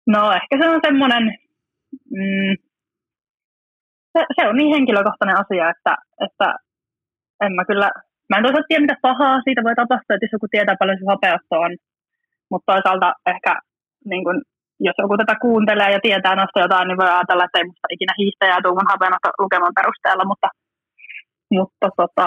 No 0.07 0.33
ehkä 0.33 0.59
se 0.59 0.69
on 0.69 0.81
semmoinen, 0.85 1.39
mm, 2.11 2.68
se, 4.19 4.25
se 4.37 4.49
on 4.49 4.57
niin 4.57 4.75
henkilökohtainen 4.77 5.41
asia, 5.43 5.65
että, 5.75 5.93
että 6.27 6.49
en 7.45 7.53
mä 7.57 7.65
kyllä, 7.71 7.89
mä 8.29 8.37
en 8.37 8.45
toisaalta 8.45 8.69
tiedä 8.69 8.85
mitä 8.87 8.97
pahaa 9.09 9.43
siitä 9.45 9.63
voi 9.67 9.75
tapahtua, 9.75 10.15
että 10.15 10.27
jos 10.27 10.37
joku 10.37 10.49
tietää 10.51 10.81
paljon 10.81 10.99
se 10.99 11.05
hapeutto 11.13 11.55
on, 11.67 11.73
mutta 12.51 12.73
toisaalta 12.73 13.09
ehkä 13.35 13.53
niin 14.11 14.25
kun, 14.27 14.39
jos 14.87 14.97
joku 14.99 15.17
tätä 15.17 15.35
kuuntelee 15.45 15.91
ja 15.93 16.01
tietää 16.07 16.35
noista 16.37 16.61
jotain, 16.65 16.87
niin 16.89 17.01
voi 17.01 17.11
ajatella, 17.11 17.45
että 17.45 17.59
ei 17.59 17.69
musta 17.71 17.95
ikinä 17.95 18.15
hiihtäjää 18.21 18.63
tuu 18.63 18.75
mun 18.75 18.93
hapenotto 18.93 19.29
lukeman 19.43 19.77
perusteella, 19.79 20.25
mutta, 20.31 20.49
mutta 21.57 21.87
tota, 22.01 22.27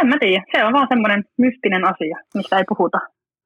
en 0.00 0.06
mä 0.08 0.16
tiedä, 0.20 0.44
se 0.52 0.64
on 0.64 0.72
vaan 0.72 0.90
semmoinen 0.92 1.22
mystinen 1.44 1.84
asia, 1.92 2.16
mistä 2.34 2.58
ei 2.58 2.64
puhuta. 2.72 2.98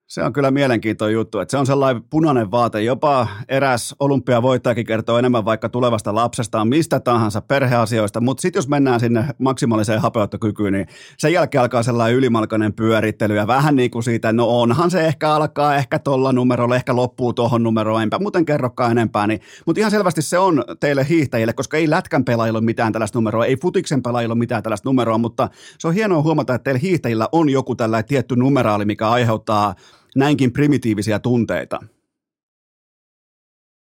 Se 0.06 0.22
on 0.22 0.32
kyllä 0.32 0.50
mielenkiintoinen 0.50 1.14
juttu, 1.14 1.38
että 1.38 1.50
se 1.50 1.58
on 1.58 1.66
sellainen 1.66 2.02
punainen 2.02 2.50
vaate. 2.50 2.82
Jopa 2.82 3.28
eräs 3.48 3.94
olympiavoittajakin 3.98 4.86
kertoo 4.86 5.18
enemmän 5.18 5.44
vaikka 5.44 5.68
tulevasta 5.68 6.14
lapsestaan, 6.14 6.68
mistä 6.68 7.00
tahansa 7.00 7.40
perheasioista, 7.40 8.20
mutta 8.20 8.40
sitten 8.40 8.58
jos 8.58 8.68
mennään 8.68 9.00
sinne 9.00 9.24
maksimaaliseen 9.38 10.00
hapeuttokykyyn, 10.00 10.72
niin 10.72 10.86
sen 11.18 11.32
jälkeen 11.32 11.62
alkaa 11.62 11.82
sellainen 11.82 12.16
ylimalkainen 12.16 12.72
pyörittely 12.72 13.36
ja 13.36 13.46
vähän 13.46 13.76
niin 13.76 13.90
kuin 13.90 14.02
siitä, 14.02 14.32
no 14.32 14.60
onhan 14.60 14.90
se 14.90 15.06
ehkä 15.06 15.30
alkaa 15.30 15.76
ehkä 15.76 15.98
tuolla 15.98 16.32
numerolla, 16.32 16.76
ehkä 16.76 16.96
loppuu 16.96 17.32
tuohon 17.32 17.62
numeroon, 17.62 18.02
enpä 18.02 18.18
muuten 18.18 18.44
kerrokaan 18.44 18.90
enempää, 18.90 19.26
niin, 19.26 19.40
mutta 19.66 19.80
ihan 19.80 19.90
selvästi 19.90 20.22
se 20.22 20.38
on 20.38 20.64
teille 20.80 21.06
hiihtäjille, 21.08 21.52
koska 21.52 21.76
ei 21.76 21.90
lätkän 21.90 22.24
pelaajilla 22.24 22.58
ole 22.58 22.64
mitään 22.64 22.92
tällaista 22.92 23.18
numeroa, 23.18 23.46
ei 23.46 23.56
futiksen 23.56 24.02
pelaajilla 24.02 24.32
ole 24.32 24.38
mitään 24.38 24.62
tällaista 24.62 24.88
numeroa, 24.88 25.18
mutta 25.18 25.48
se 25.78 25.88
on 25.88 25.94
hienoa 25.94 26.22
huomata, 26.22 26.54
että 26.54 26.64
teillä 26.64 26.78
hiihtäjillä 26.78 27.28
on 27.32 27.48
joku 27.48 27.74
tällainen 27.76 28.08
tietty 28.08 28.36
numeraali, 28.36 28.84
mikä 28.84 29.10
aiheuttaa 29.10 29.74
näinkin 30.14 30.52
primitiivisiä 30.52 31.18
tunteita? 31.18 31.78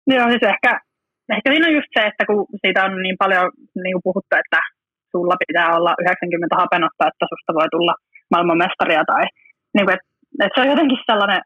Joo, 0.07 0.27
siis 0.29 0.45
ehkä, 0.53 0.71
ehkä 1.35 1.47
siinä 1.51 1.67
on 1.67 1.77
just 1.79 1.91
se, 1.93 2.01
että 2.09 2.23
kun 2.25 2.45
siitä 2.61 2.85
on 2.85 2.93
niin 3.05 3.17
paljon 3.23 3.47
niin 3.83 3.93
kuin 3.95 4.05
puhuttu, 4.07 4.33
että 4.43 4.59
sulla 5.11 5.35
pitää 5.47 5.69
olla 5.77 5.91
90 6.01 6.55
hapenotta, 6.61 7.07
että 7.09 7.25
susta 7.31 7.51
voi 7.59 7.69
tulla 7.75 7.95
maailmanmestaria 8.33 9.03
tai 9.11 9.23
niin 9.75 9.85
kuin, 9.85 9.95
että, 9.97 10.09
että 10.43 10.55
se 10.55 10.61
on 10.63 10.73
jotenkin 10.73 10.99
sellainen, 11.09 11.41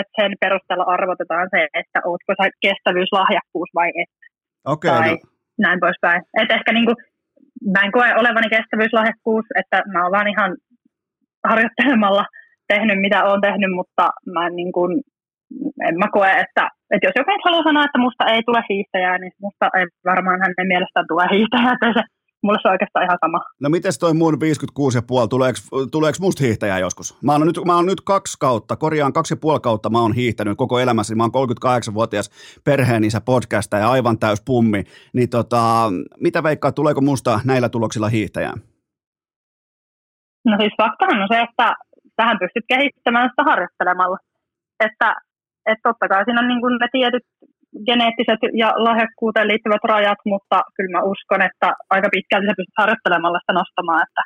että 0.00 0.14
sen 0.20 0.32
perusteella 0.42 0.86
arvotetaan 0.96 1.48
se, 1.54 1.60
että 1.80 1.98
ootko 2.08 2.30
sä 2.38 2.44
kestävyyslahjakkuus 2.64 3.70
vai 3.78 3.90
et. 4.02 4.14
Okay, 4.74 4.90
tai 4.90 5.10
no. 5.10 5.18
näin 5.64 5.80
poispäin. 5.84 6.20
Että 6.40 6.54
ehkä 6.54 6.72
niin 6.72 6.86
kuin, 6.88 6.98
mä 7.72 7.80
en 7.84 7.92
koe 7.92 8.08
olevani 8.20 8.48
kestävyyslahjakkuus, 8.56 9.46
että 9.60 9.82
mä 9.92 10.02
oon 10.02 10.12
vaan 10.16 10.28
ihan 10.34 10.50
harjoittelemalla 11.50 12.24
tehnyt, 12.68 12.98
mitä 13.00 13.24
olen 13.24 13.40
tehnyt, 13.40 13.72
mutta 13.80 14.04
mä 14.34 14.46
en, 14.46 14.56
niin 14.56 14.72
kuin, 14.72 15.02
en 15.88 15.98
mä 15.98 16.08
koe, 16.12 16.30
että, 16.44 16.64
että 16.92 17.06
jos 17.06 17.16
joku 17.16 17.30
haluaa 17.44 17.62
sanoa, 17.62 17.84
että 17.84 17.98
musta 17.98 18.24
ei 18.24 18.42
tule 18.42 18.62
hiihtäjää, 18.70 19.18
niin 19.18 19.32
musta 19.42 19.66
ei 19.78 19.86
varmaan 20.04 20.40
hänen 20.40 20.68
mielestään 20.72 21.06
tule 21.08 21.24
hiihtäjää, 21.32 21.72
että 21.72 21.92
se, 21.96 22.02
mulle 22.42 22.58
se 22.62 22.68
on 22.68 22.72
oikeastaan 22.72 23.04
ihan 23.04 23.18
sama. 23.20 23.38
No 23.60 23.68
miten 23.68 23.92
toi 24.00 24.14
mun 24.14 24.34
56,5, 24.34 25.28
tuleeko, 25.30 25.58
tuleeko 25.92 26.18
musta 26.20 26.44
hiihtäjää 26.44 26.78
joskus? 26.78 27.18
Mä 27.22 27.32
oon, 27.32 27.46
nyt, 27.46 27.58
mä 27.66 27.76
oon 27.76 27.86
nyt 27.86 28.00
kaksi 28.00 28.36
kautta, 28.40 28.76
korjaan 28.76 29.12
kaksi 29.12 29.34
ja 29.34 29.38
puoli 29.40 29.60
kautta 29.60 29.90
mä 29.90 30.00
oon 30.00 30.14
hiihtänyt 30.14 30.58
koko 30.58 30.78
elämässä, 30.78 31.14
mä 31.14 31.22
oon 31.22 31.48
38-vuotias 31.64 32.30
perheenisä 32.64 33.20
podcaster 33.20 33.80
ja 33.80 33.90
aivan 33.90 34.18
täys 34.18 34.42
pummi, 34.46 34.82
niin 35.12 35.30
tota, 35.30 35.92
mitä 36.20 36.42
veikkaa, 36.42 36.72
tuleeko 36.72 37.00
musta 37.00 37.40
näillä 37.44 37.68
tuloksilla 37.68 38.08
hiihtäjää? 38.08 38.54
No 40.44 40.56
siis 40.60 40.72
faktahan 40.82 41.22
on 41.22 41.28
se, 41.32 41.40
että 41.40 41.74
tähän 42.16 42.38
pystyt 42.42 42.66
kehittämään 42.72 43.28
sitä 43.30 43.42
harjoittelemalla. 43.50 44.18
Että, 44.86 45.08
että 45.70 45.84
totta 45.88 46.08
kai 46.08 46.24
siinä 46.24 46.40
on 46.40 46.48
niin 46.48 46.78
ne 46.80 46.88
tietyt 46.92 47.26
geneettiset 47.86 48.40
ja 48.62 48.68
lahjakkuuteen 48.86 49.48
liittyvät 49.48 49.84
rajat, 49.92 50.20
mutta 50.32 50.58
kyllä 50.76 50.92
mä 50.96 51.08
uskon, 51.12 51.42
että 51.48 51.68
aika 51.94 52.08
pitkälti 52.14 52.46
sä 52.46 52.58
pystyt 52.58 52.80
harjoittelemalla 52.82 53.38
sitä 53.40 53.52
nostamaan. 53.52 54.02
Että, 54.06 54.22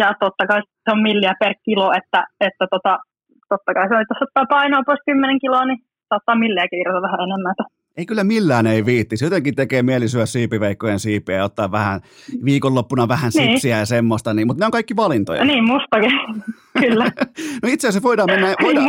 ja 0.00 0.06
totta 0.24 0.44
kai 0.50 0.60
se 0.84 0.90
on 0.94 1.02
milliä 1.08 1.34
per 1.40 1.54
kilo, 1.66 1.86
että, 2.00 2.20
että 2.46 2.64
tota, 2.74 2.92
totta 3.52 3.74
kai 3.74 3.88
se 3.88 3.94
on, 3.94 4.02
että 4.02 4.14
jos 4.14 4.26
ottaa 4.26 4.52
painoa 4.56 4.86
pois 4.86 5.02
10 5.06 5.38
kiloa, 5.44 5.64
niin 5.64 5.80
saattaa 6.08 6.42
milliäkin 6.44 6.80
irrota 6.80 7.06
vähän 7.06 7.24
enemmän. 7.26 7.54
Ei 7.96 8.06
kyllä 8.06 8.24
millään 8.24 8.66
ei 8.66 8.86
viittisi. 8.86 9.24
Jotenkin 9.24 9.54
tekee 9.54 9.82
mieli 9.82 10.08
syödä 10.08 10.26
siipiveikkojen 10.26 10.98
siipiä 10.98 11.36
ja 11.36 11.44
ottaa 11.44 11.72
vähän 11.72 12.00
viikonloppuna 12.44 13.08
vähän 13.08 13.30
niin. 13.34 13.52
sipsiä 13.52 13.78
ja 13.78 13.86
semmoista, 13.86 14.34
niin, 14.34 14.46
mutta 14.46 14.62
ne 14.62 14.66
on 14.66 14.72
kaikki 14.72 14.96
valintoja. 14.96 15.44
Niin, 15.44 15.64
mustakin. 15.64 16.10
kyllä. 16.80 17.04
no 17.62 17.68
itse 17.68 17.88
asiassa 17.88 18.08
voidaan 18.08 18.30
mennä, 18.30 18.46
niin, 18.46 18.56
voidaan, 18.62 18.88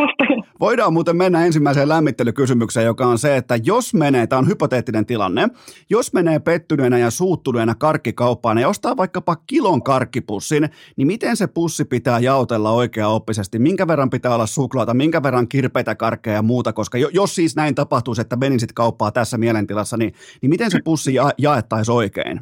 voidaan 0.60 0.94
muuten 0.94 1.18
mennä 1.18 1.46
ensimmäiseen 1.46 1.90
lämmittelykysymykseen, 1.90 2.86
joka 2.86 3.08
on 3.08 3.18
se, 3.18 3.38
että 3.38 3.56
jos 3.64 3.94
menee, 3.94 4.28
tämä 4.28 4.40
on 4.40 4.48
hypoteettinen 4.48 5.06
tilanne, 5.06 5.48
jos 5.90 6.14
menee 6.14 6.40
pettyneenä 6.40 6.98
ja 6.98 7.12
suuttuneena 7.12 7.76
karkkikauppaan 7.76 8.58
ja 8.58 8.70
ostaa 8.70 8.98
vaikkapa 8.98 9.36
kilon 9.36 9.84
karkkipussin, 9.84 10.70
niin 10.98 11.08
miten 11.08 11.38
se 11.38 11.48
pussi 11.48 11.86
pitää 11.86 12.20
jaotella 12.20 12.72
oikea-oppisesti? 12.72 13.60
Minkä 13.60 13.88
verran 13.88 14.10
pitää 14.10 14.36
olla 14.36 14.46
suklaata, 14.46 14.94
minkä 14.94 15.24
verran 15.24 15.48
kirpeitä 15.48 15.96
karkkeja 15.96 16.36
ja 16.36 16.42
muuta, 16.42 16.74
koska 16.74 16.98
jos 16.98 17.36
siis 17.36 17.56
näin 17.56 17.76
tapahtuisi, 17.76 18.22
että 18.22 18.36
menisit 18.36 18.74
kauppaa 18.74 19.12
tässä 19.12 19.38
mielentilassa, 19.38 19.98
niin, 19.98 20.14
niin 20.42 20.50
miten 20.50 20.72
se 20.72 20.80
pussi 20.84 21.14
ja, 21.14 21.30
jaettaisiin 21.38 21.96
oikein? 21.96 22.40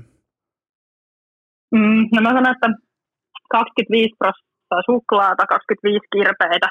Mm, 1.75 2.07
no 2.15 2.21
mä 2.21 2.29
sanon, 2.29 2.51
että 2.51 2.67
25 3.51 4.15
prosenttia 4.19 4.81
suklaata, 4.85 5.45
25 5.45 6.05
kirpeitä, 6.13 6.67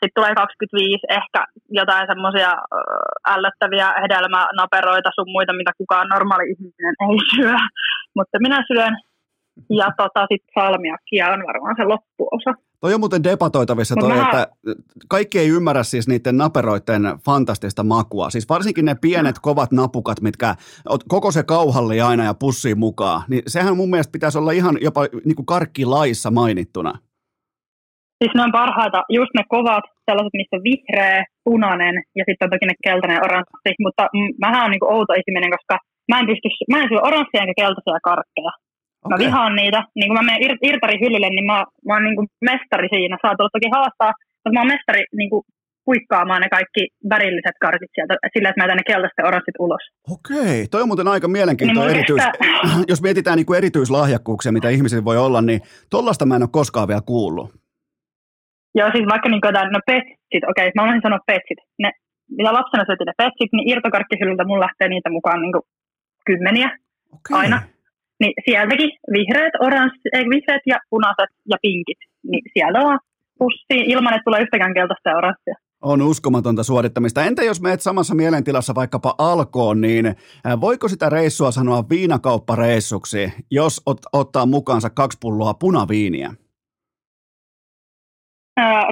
sitten 0.00 0.16
tulee 0.18 0.34
25 0.34 1.06
ehkä 1.18 1.40
jotain 1.80 2.06
semmoisia 2.06 2.50
ällöttäviä 3.34 3.88
hedelmänaperoita 4.02 5.10
sun 5.14 5.30
muita, 5.36 5.52
mitä 5.52 5.72
kukaan 5.78 6.08
normaali 6.08 6.50
ihminen 6.52 6.94
ei 7.08 7.18
syö, 7.36 7.56
mutta 8.16 8.36
minä 8.46 8.64
syön. 8.72 8.94
Ja 9.70 9.88
tota, 9.96 10.26
sitten 10.30 10.54
salmiakkia 10.54 11.32
on 11.32 11.40
varmaan 11.46 11.74
se 11.78 11.84
loppuosa. 11.84 12.50
Toi 12.80 12.94
on 12.94 13.00
muuten 13.00 13.24
debatoitavissa 13.24 13.94
toi, 14.00 14.08
mä... 14.08 14.22
että 14.22 14.46
kaikki 15.08 15.38
ei 15.38 15.48
ymmärrä 15.48 15.82
siis 15.82 16.08
niiden 16.08 16.36
naperoiden 16.36 17.02
fantastista 17.24 17.84
makua. 17.84 18.30
Siis 18.30 18.48
varsinkin 18.48 18.84
ne 18.84 18.94
pienet 18.94 19.36
kovat 19.42 19.72
napukat, 19.72 20.20
mitkä 20.20 20.54
koko 21.08 21.30
se 21.30 21.42
kauhalli 21.42 22.00
aina 22.00 22.24
ja 22.24 22.34
pussiin 22.34 22.78
mukaan. 22.78 23.22
Niin 23.28 23.42
sehän 23.46 23.76
mun 23.76 23.90
mielestä 23.90 24.12
pitäisi 24.12 24.38
olla 24.38 24.52
ihan 24.52 24.78
jopa 24.80 25.06
niin 25.24 25.36
kuin 25.36 25.46
karkkilaissa 25.46 26.30
mainittuna. 26.30 26.98
Siis 28.18 28.32
ne 28.34 28.42
on 28.46 28.58
parhaita, 28.60 29.00
just 29.18 29.32
ne 29.34 29.42
kovat, 29.54 29.84
sellaiset, 30.06 30.38
missä 30.38 30.56
on 30.56 30.66
vihreä, 30.68 31.24
punainen 31.48 31.94
ja 32.18 32.22
sitten 32.26 32.44
on 32.46 32.52
toki 32.52 32.66
ne 32.66 32.76
keltainen 32.86 33.24
oranssi. 33.26 33.72
Mutta 33.86 34.02
mähän 34.44 34.64
on 34.64 34.70
niin 34.72 34.82
kuin 34.82 34.92
outo 34.96 35.12
ihminen, 35.20 35.54
koska 35.56 35.74
mä 36.10 36.16
en 36.20 36.28
pysty, 36.30 36.48
mä 36.72 36.78
en 36.82 36.90
syö 36.90 37.00
oranssia 37.10 37.42
enkä 37.42 37.56
keltaisia 37.60 38.08
karkkeja. 38.10 38.52
Okay. 39.04 39.10
Mä 39.10 39.16
vihaan 39.24 39.54
niitä. 39.60 39.80
Niin 39.96 40.08
kun 40.08 40.18
mä 40.18 40.28
menen 40.28 40.42
ir- 40.46 40.62
irtarihyllylle, 40.70 41.30
niin 41.30 41.46
mä, 41.52 41.58
mä 41.86 41.92
oon 41.94 42.04
niin 42.06 42.18
kuin 42.18 42.28
mestari 42.50 42.88
siinä. 42.94 43.16
Saa 43.22 43.36
tulla 43.36 43.56
toki 43.56 43.68
haastaa, 43.76 44.12
mutta 44.40 44.54
mä 44.54 44.60
oon 44.60 44.74
mestari 44.74 45.02
niin 45.20 45.30
kuin 45.32 45.42
puikkaamaan 45.88 46.40
ne 46.42 46.48
kaikki 46.48 46.82
värilliset 47.12 47.56
karkit 47.64 47.90
sieltä 47.94 48.14
sillä, 48.32 48.48
että 48.48 48.60
mä 48.60 48.74
ne 48.74 48.82
keltaiset 48.90 49.26
oranssit 49.28 49.58
ulos. 49.58 49.84
Okei, 50.16 50.66
toi 50.70 50.82
on 50.82 50.88
muuten 50.88 51.08
aika 51.08 51.28
mielenkiintoinen 51.28 51.86
niin 51.86 51.98
erityis... 51.98 52.24
Että... 52.24 52.38
Jos 52.92 53.02
mietitään 53.02 53.36
niin 53.36 53.46
kuin 53.46 53.56
erityislahjakkuuksia, 53.56 54.52
mitä 54.52 54.68
ihmisillä 54.68 55.04
voi 55.04 55.18
olla, 55.18 55.40
niin 55.42 55.60
tollasta 55.90 56.26
mä 56.26 56.36
en 56.36 56.42
ole 56.42 56.48
koskaan 56.52 56.88
vielä 56.88 57.00
kuullut. 57.06 57.50
Joo, 58.74 58.88
siis 58.94 59.06
vaikka 59.12 59.28
niin 59.28 59.40
kuin, 59.40 59.54
no 59.72 59.80
petsit, 59.86 60.44
okei, 60.50 60.70
mä 60.74 60.82
voisin 60.82 61.06
sanoa 61.06 61.28
petsit. 61.32 61.58
Ne, 61.82 61.90
mitä 62.38 62.52
lapsena 62.52 62.84
syötiin 62.84 63.10
ne 63.10 63.20
petsit, 63.22 63.50
niin 63.52 63.68
irtokarkkihyllyltä 63.72 64.44
mun 64.44 64.60
lähtee 64.60 64.88
niitä 64.88 65.10
mukaan 65.10 65.40
niin 65.42 65.54
kymmeniä 66.26 66.68
okay. 67.12 67.38
aina. 67.40 67.62
Niin 68.20 68.34
sieltäkin 68.44 68.90
vihreät, 69.12 69.54
oranssi, 69.60 70.08
ei, 70.12 70.24
vihreät 70.24 70.62
ja 70.66 70.76
punaiset 70.90 71.30
ja 71.50 71.56
pinkit. 71.62 71.98
Niin 72.30 72.42
sieltä 72.52 72.78
on 72.80 72.98
pussi 73.38 73.76
ilman, 73.92 74.14
että 74.14 74.24
tulee 74.24 74.42
yhtäkään 74.42 74.74
keltaista 74.74 75.10
ja 75.10 75.16
oranssia. 75.16 75.54
On 75.82 76.02
uskomatonta 76.02 76.62
suorittamista. 76.62 77.24
Entä 77.24 77.42
jos 77.42 77.60
meet 77.60 77.80
samassa 77.80 78.14
mielentilassa 78.14 78.74
vaikkapa 78.74 79.14
alkoon, 79.18 79.80
niin 79.80 80.14
voiko 80.60 80.88
sitä 80.88 81.08
reissua 81.08 81.50
sanoa 81.50 81.88
viinakauppareissuksi, 81.90 83.32
jos 83.50 83.82
ot, 83.86 83.98
ottaa 84.12 84.46
mukaansa 84.46 84.90
kaksi 84.90 85.18
pulloa 85.20 85.54
punaviiniä? 85.54 86.30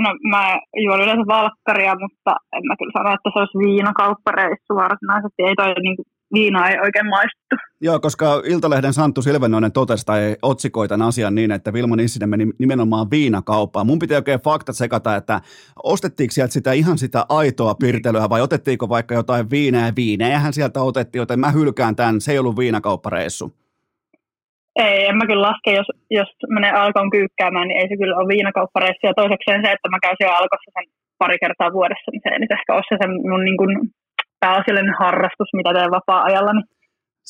No 0.04 0.10
mä 0.30 0.58
juon 0.84 1.02
yleensä 1.02 1.24
valkkaria, 1.28 1.94
mutta 2.04 2.32
en 2.56 2.66
mä 2.66 2.74
kyllä 2.78 2.92
sano, 2.96 3.14
että 3.14 3.30
se 3.32 3.38
olisi 3.38 3.58
viinakauppareissu 3.58 4.72
varsinaisesti. 4.74 5.42
Ei 5.42 5.54
toi 5.54 5.74
niin 5.82 5.96
kuin 5.96 6.06
viina 6.34 6.68
ei 6.68 6.78
oikein 6.80 7.08
maistu. 7.08 7.56
Joo, 7.80 8.00
koska 8.00 8.42
Iltalehden 8.44 8.92
Santtu 8.92 9.22
Silvenoinen 9.22 9.72
totesi 9.72 10.06
tai 10.06 10.36
otsikoi 10.42 10.88
tämän 10.88 11.08
asian 11.08 11.34
niin, 11.34 11.52
että 11.52 11.72
Vilma 11.72 11.96
Nissinen 11.96 12.28
meni 12.28 12.46
nimenomaan 12.58 13.10
viinakauppaan. 13.10 13.86
Mun 13.86 13.98
piti 13.98 14.14
oikein 14.14 14.40
faktat 14.40 14.76
sekata, 14.76 15.16
että 15.16 15.40
ostettiinko 15.82 16.32
sieltä 16.32 16.52
sitä 16.52 16.72
ihan 16.72 16.98
sitä 16.98 17.26
aitoa 17.28 17.74
pirtelyä 17.74 18.28
vai 18.28 18.40
otettiinko 18.40 18.88
vaikka 18.88 19.14
jotain 19.14 19.50
viinää 19.50 19.92
viinejähän 19.96 20.52
sieltä 20.52 20.82
otettiin, 20.82 21.20
joten 21.20 21.40
mä 21.40 21.50
hylkään 21.50 21.96
tämän, 21.96 22.20
se 22.20 22.32
ei 22.32 22.38
ollut 22.38 22.58
viinakauppareissu. 22.58 23.52
Ei, 24.84 25.06
en 25.06 25.16
mä 25.16 25.26
kyllä 25.26 25.48
laske, 25.48 25.70
jos, 25.80 25.88
jos 26.10 26.30
menee 26.56 26.72
alkoon 26.72 27.10
kyykkäämään, 27.10 27.68
niin 27.68 27.80
ei 27.80 27.88
se 27.88 27.96
kyllä 27.96 28.16
ole 28.16 28.28
viinakauppareissu. 28.34 29.06
Ja 29.06 29.14
toisekseen 29.20 29.60
se, 29.64 29.72
että 29.72 29.88
mä 29.88 29.98
käyn 30.02 30.16
siellä 30.18 30.38
alkossa 30.40 30.70
sen 30.74 30.86
pari 31.18 31.38
kertaa 31.44 31.72
vuodessa, 31.72 32.10
niin 32.10 32.22
se 32.24 32.28
ei 32.32 32.38
nyt 32.38 32.56
ehkä 32.58 32.74
ole 32.74 32.82
se 32.88 32.96
mun 33.30 33.44
niin 33.44 33.56
kuin 33.56 33.72
pääasiallinen 34.40 34.94
harrastus, 35.02 35.50
mitä 35.58 35.70
teen 35.72 35.90
vapaa-ajalla. 35.90 36.52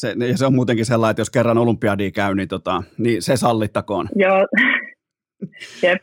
Se, 0.01 0.15
ja 0.31 0.37
se 0.39 0.47
on 0.47 0.55
muutenkin 0.55 0.87
sellainen, 0.87 1.11
että 1.11 1.21
jos 1.21 1.31
kerran 1.31 1.59
olympiadia 1.59 2.11
käy, 2.11 2.35
niin, 2.35 2.49
tota, 2.49 2.83
niin 2.99 3.23
se 3.23 3.37
sallittakoon. 3.37 4.09
Joo, 4.15 4.47
jep. 5.83 6.03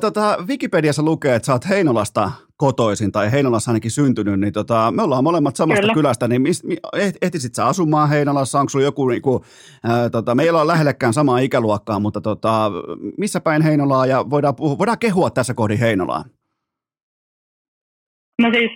Tota, 0.00 0.36
Wikipediassa 0.48 1.02
lukee, 1.02 1.34
että 1.34 1.46
sä 1.46 1.52
oot 1.52 1.68
Heinolasta 1.68 2.30
kotoisin 2.56 3.12
tai 3.12 3.32
Heinolassa 3.32 3.70
ainakin 3.70 3.90
syntynyt, 3.90 4.40
niin 4.40 4.52
tota, 4.52 4.92
me 4.92 5.02
ollaan 5.02 5.24
molemmat 5.24 5.56
samasta 5.56 5.80
Kyllä. 5.80 5.94
kylästä, 5.94 6.28
niin 6.28 6.42
mis, 6.42 6.64
mi, 6.64 6.76
eh, 6.92 7.12
ehtisit 7.22 7.54
sä 7.54 7.66
asumaan 7.66 8.08
Heinolassa? 8.08 8.60
Onko 8.60 8.68
sulla 8.68 8.84
joku, 8.84 9.08
niinku, 9.08 9.44
ää, 9.84 10.10
tota, 10.10 10.34
meillä 10.34 10.60
on 10.60 10.66
lähellekään 10.66 11.12
samaa 11.12 11.38
ikäluokkaa, 11.38 11.98
mutta 11.98 12.20
tota, 12.20 12.70
missä 13.18 13.40
päin 13.40 13.62
Heinolaa 13.62 14.06
ja 14.06 14.30
voidaan, 14.30 14.56
puhua, 14.56 14.78
voidaan 14.78 14.98
kehua 14.98 15.30
tässä 15.30 15.54
kohdin 15.54 15.78
Heinolaa? 15.78 16.24
No 18.42 18.48
siis 18.54 18.70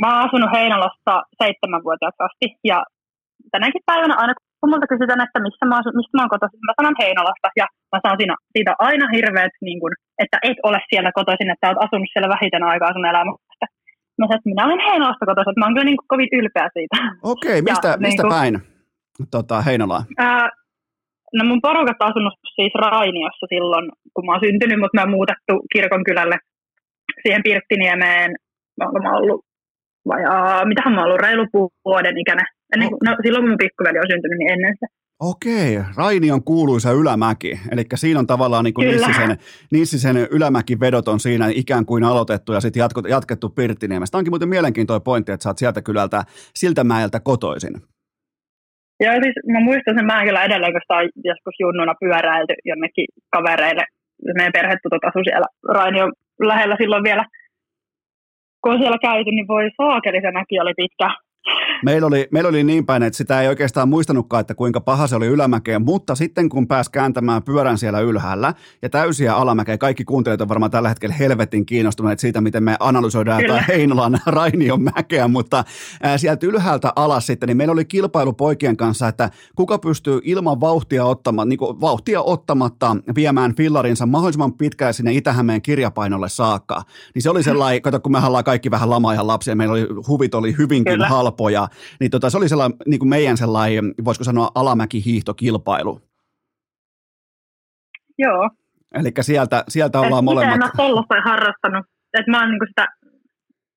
mä 0.00 0.14
oon 0.14 0.28
asunut 0.28 0.50
Heinolassa 0.52 1.22
seitsemänvuotiaaksi 1.42 2.22
asti 2.22 2.58
ja 2.64 2.84
tänäkin 3.50 3.82
päivänä 3.86 4.14
aina 4.18 4.34
kun 4.34 4.51
multa 4.70 4.92
kysytään, 4.92 5.24
että 5.26 5.38
missä 5.46 5.64
mä, 5.66 5.78
asun, 5.78 5.98
mistä 5.98 6.14
mä 6.16 6.22
oon 6.22 6.34
kotoisin, 6.34 6.66
mä 6.68 6.78
sanon 6.78 7.00
Heinolasta 7.02 7.48
ja 7.60 7.66
mä 7.92 7.98
saan 8.02 8.18
siinä, 8.20 8.34
siitä 8.54 8.72
aina 8.88 9.06
hirveät, 9.14 9.54
niin 9.66 9.78
kun, 9.82 9.92
että 10.22 10.38
et 10.48 10.58
ole 10.68 10.80
siellä 10.90 11.10
kotoisin, 11.18 11.50
että 11.52 11.68
oot 11.68 11.84
asunut 11.84 12.10
siellä 12.12 12.34
vähiten 12.34 12.64
aikaa 12.70 12.94
sun 12.94 13.10
elämästä. 13.12 13.64
Mä 14.18 14.24
sanoin, 14.26 14.38
että 14.38 14.50
minä 14.50 14.66
olen 14.66 14.86
Heinolasta 14.88 15.28
kotoisin, 15.28 15.50
että 15.50 15.60
mä 15.60 15.66
oon 15.66 15.74
kyllä 15.74 15.88
niin 15.90 16.00
kuin 16.00 16.10
kovin 16.12 16.32
ylpeä 16.38 16.68
siitä. 16.76 16.96
Okei, 17.34 17.58
okay, 17.58 17.62
mistä, 17.68 17.88
ja, 17.88 17.96
mistä 18.06 18.22
niin 18.22 18.30
kuin, 18.30 18.36
päin 18.36 18.54
tota, 19.34 19.56
Heinolaa? 19.68 20.02
Ää, 20.18 20.48
no 21.36 21.42
mun 21.48 21.64
porukat 21.66 22.00
on 22.00 22.10
asunut 22.10 22.34
siis 22.56 22.74
Rainiossa 22.84 23.46
silloin, 23.54 23.86
kun 24.14 24.24
mä 24.24 24.32
oon 24.32 24.44
syntynyt, 24.46 24.80
mutta 24.80 24.96
me 24.96 25.02
on 25.06 25.16
muutettu 25.16 25.54
kirkonkylälle 25.74 26.36
siihen 27.22 27.42
Pirttiniemeen, 27.46 28.30
mä 28.78 29.16
ollut 29.22 29.40
vai 30.08 30.24
aa, 30.24 30.64
mitähän 30.64 30.94
mä 30.94 31.00
oon 31.00 31.06
ollut, 31.06 31.20
reilu 31.20 31.46
vuoden 31.84 32.18
ikäinen. 32.18 32.46
Ennen, 32.74 32.88
no. 32.90 33.10
no, 33.10 33.16
silloin 33.22 33.42
kun 33.42 33.50
mun 33.50 33.58
pikkuveli 33.58 33.98
on 33.98 34.10
syntynyt, 34.10 34.38
niin 34.38 34.52
ennen 34.52 34.74
sitä. 34.74 34.86
Okei, 35.20 35.78
Raini 35.96 36.30
on 36.30 36.44
kuuluisa 36.44 36.90
ylämäki, 36.92 37.60
eli 37.72 37.82
siinä 37.94 38.20
on 38.20 38.26
tavallaan 38.26 38.64
niin 38.64 38.74
Nissisen, 38.78 39.36
Nissisen 39.72 40.16
ylämäkivedot 40.30 41.08
on 41.08 41.20
siinä 41.20 41.46
ikään 41.54 41.86
kuin 41.86 42.04
aloitettu 42.04 42.52
ja 42.52 42.60
sitten 42.60 42.80
jatkettu, 42.80 43.08
jatkettu 43.08 43.48
Pirttiniemestä. 43.48 44.12
Tämä 44.12 44.20
onkin 44.20 44.32
muuten 44.32 44.48
mielenkiintoinen 44.48 45.04
pointti, 45.04 45.32
että 45.32 45.42
sä 45.42 45.50
oot 45.50 45.58
sieltä 45.58 45.82
kylältä, 45.82 46.22
siltä 46.54 46.84
mäeltä 46.84 47.20
kotoisin. 47.20 47.74
Joo, 49.00 49.12
siis 49.22 49.36
mä 49.52 49.60
muistan 49.60 49.94
sen 49.96 50.06
mäen 50.06 50.26
kyllä 50.26 50.44
edelleen, 50.44 50.72
kun 50.72 50.80
sitä 50.84 50.94
on 50.94 51.08
joskus 51.24 51.54
junnuna 51.60 51.94
pyöräilty 52.00 52.54
jonnekin 52.64 53.06
kavereille. 53.36 53.84
Meidän 54.36 54.52
perhetutot 54.52 55.04
asui 55.04 55.24
siellä 55.24 55.48
Rainion 55.68 56.12
lähellä 56.40 56.76
silloin 56.80 57.04
vielä– 57.04 57.24
kun 58.62 58.72
on 58.72 58.78
siellä 58.78 58.98
käyty, 58.98 59.30
niin 59.30 59.48
voi 59.48 59.70
saakeli, 59.76 60.20
se 60.20 60.30
näki 60.30 60.60
oli 60.60 60.74
pitkä. 60.76 61.10
Meillä 61.84 62.06
oli, 62.06 62.28
meillä 62.30 62.48
oli 62.48 62.64
niin 62.64 62.86
päin, 62.86 63.02
että 63.02 63.16
sitä 63.16 63.40
ei 63.40 63.48
oikeastaan 63.48 63.88
muistanutkaan, 63.88 64.40
että 64.40 64.54
kuinka 64.54 64.80
paha 64.80 65.06
se 65.06 65.16
oli 65.16 65.26
ylämäkeen, 65.26 65.82
mutta 65.82 66.14
sitten 66.14 66.48
kun 66.48 66.68
pääsi 66.68 66.90
kääntämään 66.90 67.42
pyörän 67.42 67.78
siellä 67.78 68.00
ylhäällä 68.00 68.54
ja 68.82 68.88
täysiä 68.88 69.34
alamäkeä, 69.34 69.78
kaikki 69.78 70.04
kuuntelijat 70.04 70.40
on 70.40 70.48
varmaan 70.48 70.70
tällä 70.70 70.88
hetkellä 70.88 71.14
helvetin 71.14 71.66
kiinnostuneet 71.66 72.18
siitä, 72.18 72.40
miten 72.40 72.62
me 72.62 72.76
analysoidaan 72.80 73.40
Kyllä. 73.40 73.54
jotain 73.54 73.66
Heinolan 73.68 74.20
Rainion 74.26 74.82
mäkeä, 74.82 75.28
mutta 75.28 75.64
ää, 76.02 76.18
sieltä 76.18 76.46
ylhäältä 76.46 76.92
alas 76.96 77.26
sitten, 77.26 77.46
niin 77.46 77.56
meillä 77.56 77.72
oli 77.72 77.84
kilpailu 77.84 78.32
poikien 78.32 78.76
kanssa, 78.76 79.08
että 79.08 79.30
kuka 79.56 79.78
pystyy 79.78 80.20
ilman 80.24 80.60
vauhtia, 80.60 81.04
ottama, 81.04 81.44
niin 81.44 81.58
kuin 81.58 81.80
vauhtia 81.80 82.22
ottamatta 82.22 82.96
viemään 83.14 83.54
fillarinsa 83.54 84.06
mahdollisimman 84.06 84.52
pitkälle 84.52 84.92
sinne 84.92 85.12
Itä-Hämeen 85.12 85.62
kirjapainolle 85.62 86.28
saakka. 86.28 86.82
Niin 87.14 87.22
se 87.22 87.30
oli 87.30 87.42
sellainen, 87.42 87.82
kato 87.82 88.00
kun 88.00 88.12
me 88.12 88.18
ollaan 88.26 88.44
kaikki 88.44 88.70
vähän 88.70 88.90
lamaajan 88.90 89.26
lapsia, 89.26 89.56
meillä 89.56 89.72
oli, 89.72 89.86
huvit 90.08 90.34
oli 90.34 90.54
hyvinkin 90.58 90.92
Kyllä. 90.92 91.08
Halpoja, 91.32 91.68
niin 92.00 92.10
tota, 92.10 92.30
se 92.30 92.36
oli 92.36 92.48
sellainen 92.48 92.78
niin 92.86 92.98
kuin 92.98 93.08
meidän 93.08 93.36
sellainen, 93.36 93.94
voisiko 94.04 94.24
sanoa 94.24 94.50
alamäki-hiihtokilpailu. 94.54 96.00
Joo. 98.18 98.50
Eli 98.94 99.12
sieltä, 99.20 99.64
sieltä 99.68 100.00
ollaan 100.00 100.22
Et 100.22 100.24
molemmat. 100.24 100.56
Itse 100.56 100.64
en 100.64 100.70
ole 100.84 100.88
tollaista 100.88 101.30
harrastanut. 101.30 101.86
Et 102.18 102.26
mä 102.26 102.40
oon 102.40 102.50
niinku 102.50 102.66
sitä 102.68 102.86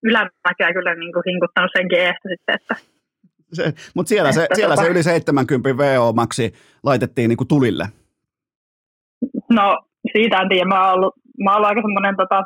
ylämäkeä 0.04 0.74
kyllä 0.74 0.96
niinku 0.96 1.22
hinkuttanut 1.28 1.72
senkin 1.78 2.00
eestä 2.00 2.30
sitten, 2.30 2.56
että 2.56 2.76
Se, 3.54 3.74
mutta 3.96 4.10
siellä 4.10 4.32
se, 4.32 4.48
siellä 4.54 4.76
se 4.76 4.82
tota- 4.82 4.92
yli 4.92 5.04
70 5.04 5.78
VO-maksi 5.78 6.54
laitettiin 6.84 7.30
niin 7.30 7.38
kuin 7.38 7.48
tulille. 7.48 7.88
no 9.50 9.86
siitä 10.12 10.38
en 10.42 10.50
tiedä, 10.50 10.66
mä 10.66 10.86
oon 10.86 10.94
ollut, 10.94 11.14
mä 11.44 11.52
oon 11.52 11.56
ollut 11.58 11.70
aika 11.70 11.82
semmoinen 11.82 12.16
tota, 12.18 12.44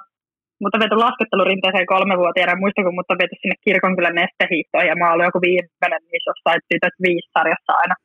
mutta 0.61 0.79
viety 0.79 0.97
laskettelurinteeseen 1.05 1.91
kolmevuotiaana, 1.93 2.61
muistan 2.63 2.85
kun 2.85 2.97
mut 2.97 3.11
on 3.11 3.21
viety 3.21 3.35
sinne 3.41 3.57
kirkonkylän 3.65 4.19
nestehiihtoon 4.21 4.87
ja 4.89 4.95
mä 4.99 5.05
oon 5.05 5.13
ollut 5.13 5.29
joku 5.29 5.41
viimeinen 5.47 6.03
niissä 6.09 6.29
jossain 6.31 6.61
tytöt 6.69 6.95
viisi 7.05 7.29
sarjassa 7.35 7.73
aina. 7.81 7.95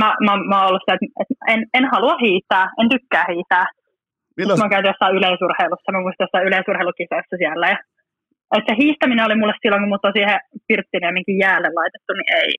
Mä, 0.00 0.08
mä, 0.26 0.32
mä 0.50 0.56
oon 0.58 0.68
ollut 0.68 0.82
sitä, 0.82 0.94
että 0.96 1.08
että 1.22 1.34
en, 1.52 1.60
en 1.78 1.86
halua 1.92 2.16
hiihtää, 2.24 2.64
en 2.80 2.88
tykkää 2.94 3.26
hiihtää. 3.32 3.66
Milloin, 4.36 4.58
Mä 4.58 4.64
oon 4.64 4.74
käyty 4.74 4.88
jossain 4.92 5.16
yleisurheilussa, 5.18 5.92
mä 5.92 6.04
muistan 6.04 6.24
jossain 6.26 6.48
yleisurheilukisoissa 6.48 7.36
siellä. 7.42 7.66
Ja, 7.72 7.78
että 8.56 8.68
se 8.68 8.74
hiihtäminen 8.82 9.26
oli 9.28 9.36
mulle 9.40 9.56
silloin, 9.62 9.82
kun 9.82 9.92
mut 9.92 10.04
on 10.08 10.16
siihen 10.16 10.38
Pirttiniemenkin 10.68 11.38
jäälle 11.44 11.68
laitettu, 11.78 12.12
niin 12.12 12.30
ei. 12.42 12.52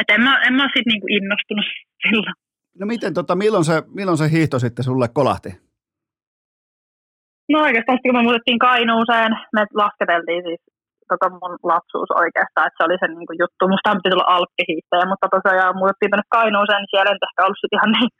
Et 0.00 0.08
en 0.14 0.22
mä, 0.26 0.32
en 0.46 0.54
mä 0.54 0.64
sit 0.74 0.86
niinku 0.86 1.06
innostunut 1.18 1.66
silloin. 2.02 2.34
no 2.80 2.86
miten, 2.86 3.14
tota, 3.14 3.34
milloin, 3.42 3.64
se, 3.64 3.82
milloin 3.98 4.18
se 4.18 4.30
hiihto 4.30 4.58
sitten 4.58 4.84
sulle 4.84 5.08
kolahti? 5.18 5.65
No 7.52 7.56
oikeastaan 7.66 7.98
kun 8.02 8.16
me 8.16 8.22
muutettiin 8.26 8.64
Kainuuseen, 8.66 9.32
me 9.54 9.62
lasketeltiin 9.82 10.42
siis 10.48 10.62
tota 11.10 11.26
mun 11.40 11.54
lapsuus 11.72 12.10
oikeastaan, 12.22 12.66
että 12.66 12.78
se 12.78 12.86
oli 12.86 12.96
se 13.00 13.06
niinku 13.08 13.34
juttu. 13.42 13.62
Musta 13.72 13.96
piti 13.96 14.12
tulla 14.12 14.32
alppihiihtäjä, 14.36 15.10
mutta 15.10 15.32
tosiaan 15.36 15.78
muutettiin 15.80 16.10
tänne 16.10 16.26
Kainuuseen, 16.36 16.80
niin 16.80 16.92
siellä 16.92 17.10
ei 17.10 17.24
ehkä 17.26 17.44
ollut 17.44 17.60
sit 17.60 17.76
ihan 17.76 17.92
niin, 17.96 18.10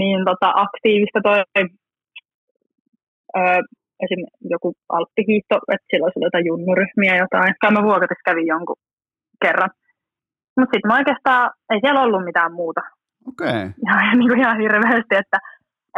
niin 0.00 0.20
tota 0.30 0.48
aktiivista 0.64 1.18
toi 1.28 1.38
öö, 3.38 3.60
esim. 4.04 4.20
joku 4.54 4.68
alppihiihto, 4.96 5.56
että 5.72 5.88
silloin 5.90 6.12
oli 6.16 6.26
jotain 6.28 6.48
junnuryhmiä 6.50 7.14
jotain. 7.24 7.50
Kai 7.60 7.72
mä 7.72 7.88
vuokatis 7.90 8.20
kävin 8.28 8.50
jonkun 8.54 8.80
kerran. 9.44 9.72
Mutta 10.56 10.72
sitten 10.72 10.88
mä 10.90 11.00
oikeastaan, 11.00 11.44
ei 11.70 11.80
siellä 11.82 12.04
ollut 12.06 12.24
mitään 12.30 12.52
muuta 12.60 12.82
Okei. 13.30 13.48
Okay. 13.48 13.72
ihan, 13.84 14.02
niin 14.18 14.28
kuin 14.30 14.40
ihan 14.40 14.60
hirveästi, 14.60 15.14
että, 15.22 15.38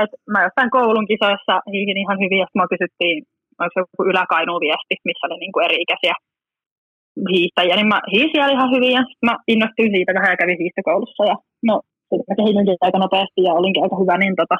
että 0.02 0.16
mä 0.32 0.44
jossain 0.46 0.70
koulun 0.76 1.06
kisoissa 1.12 1.54
hiihin 1.72 2.02
ihan 2.04 2.18
hyvin, 2.22 2.40
ja 2.40 2.46
sitten 2.46 2.60
mua 2.60 2.72
kysyttiin, 2.74 3.16
onko 3.60 3.72
se 3.74 3.80
joku 3.82 4.02
yläkainuun 4.10 4.64
viesti, 4.64 4.94
missä 5.08 5.26
oli 5.26 5.38
niin 5.40 5.54
kuin 5.54 5.64
eri-ikäisiä 5.66 6.16
hiihtäjiä, 7.32 7.76
niin 7.76 7.90
mä 7.92 7.98
siellä 8.32 8.54
ihan 8.56 8.70
hyvin, 8.74 8.92
ja 8.98 9.02
mä 9.26 9.34
innostuin 9.52 9.92
siitä 9.94 10.12
vähän 10.18 10.32
ja 10.32 10.40
kävin 10.42 10.60
hiihtokoulussa, 10.62 11.22
ja 11.30 11.36
no, 11.68 11.74
sitten 12.08 12.26
mä 12.28 12.38
kehitynkin 12.38 12.84
aika 12.86 12.98
nopeasti, 12.98 13.40
ja 13.46 13.52
olinkin 13.60 13.82
aika 13.82 13.96
hyvä, 14.02 14.16
niin 14.18 14.36
tota, 14.40 14.56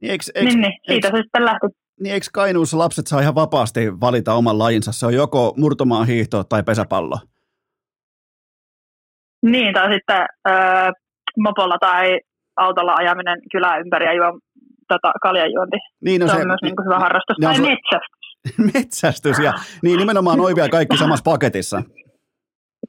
Niin 0.00 0.10
eikö, 0.12 0.24
eikö, 0.34 0.48
niin, 0.50 0.60
niin, 0.60 0.74
siitä 0.88 1.08
se 1.08 1.16
sitten 1.22 1.44
lähti. 1.44 1.66
niin 2.00 2.14
eikö 2.14 2.26
Kainuussa 2.32 2.78
lapset 2.78 3.06
saa 3.06 3.20
ihan 3.20 3.34
vapaasti 3.34 3.80
valita 4.00 4.34
oman 4.34 4.58
lajinsa? 4.58 4.92
Se 4.92 5.06
on 5.06 5.14
joko 5.14 5.54
murtomaan 5.56 6.06
hiihto 6.06 6.44
tai 6.44 6.62
pesäpallo. 6.62 7.16
Niin, 9.42 9.74
tai 9.74 9.92
sitten 9.94 10.26
öö, 10.48 10.90
mopolla 11.38 11.78
tai 11.80 12.20
autolla 12.58 12.94
ajaminen 12.94 13.38
kylää 13.52 13.78
ympäri 13.78 14.06
ja 14.06 14.12
juo 14.12 14.38
tota, 14.88 15.12
kaljanjuonti. 15.22 15.76
Niin, 16.04 16.20
no 16.20 16.26
se, 16.26 16.32
se, 16.32 16.40
on 16.40 16.46
myös 16.46 16.62
niin 16.62 16.76
kuin 16.76 16.84
hyvä 16.84 16.98
harrastus. 16.98 17.36
Tai 17.42 17.54
se- 17.54 17.62
metsästys, 17.62 18.18
metsästys 18.74 19.38
ja 19.38 19.52
niin 19.82 19.98
nimenomaan 19.98 20.38
vielä 20.56 20.68
kaikki 20.68 20.96
samassa 20.96 21.30
paketissa. 21.30 21.82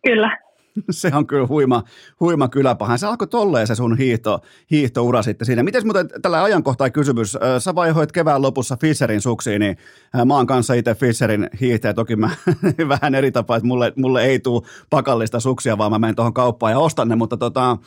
kyllä. 0.07 0.37
Se 0.91 1.11
on 1.13 1.27
kyllä 1.27 1.47
huima, 1.47 1.83
huima 2.19 2.47
kyläpaha. 2.47 2.97
Se 2.97 3.07
alkoi 3.07 3.27
tolleen 3.27 3.67
se 3.67 3.75
sun 3.75 3.97
hiihto, 3.97 4.39
hiihtoura 4.71 5.21
sitten 5.21 5.45
siinä. 5.45 5.63
Miten 5.63 5.85
muuten 5.85 6.09
tällä 6.21 6.43
ajankohtainen 6.43 6.91
kysymys? 6.91 7.37
Sä 7.59 7.75
vaihoit 7.75 8.11
kevään 8.11 8.41
lopussa 8.41 8.77
Fisherin 8.81 9.21
suksiin, 9.21 9.59
niin 9.59 9.77
mä 10.25 10.35
oon 10.35 10.47
kanssa 10.47 10.73
itse 10.73 10.95
Fisherin 10.95 11.49
hiihtäjä. 11.61 11.93
Toki 11.93 12.15
mä 12.15 12.29
vähän 12.99 13.15
eri 13.15 13.31
tapa, 13.31 13.55
että 13.55 13.67
mulle, 13.67 13.93
mulle 13.95 14.23
ei 14.23 14.39
tule 14.39 14.61
pakallista 14.89 15.39
suksia, 15.39 15.77
vaan 15.77 15.91
mä 15.91 15.99
menen 15.99 16.15
tuohon 16.15 16.33
kauppaan 16.33 16.71
ja 16.71 16.79
ostan 16.79 17.07
ne. 17.07 17.15
Mutta 17.15 17.37
tota, 17.37 17.77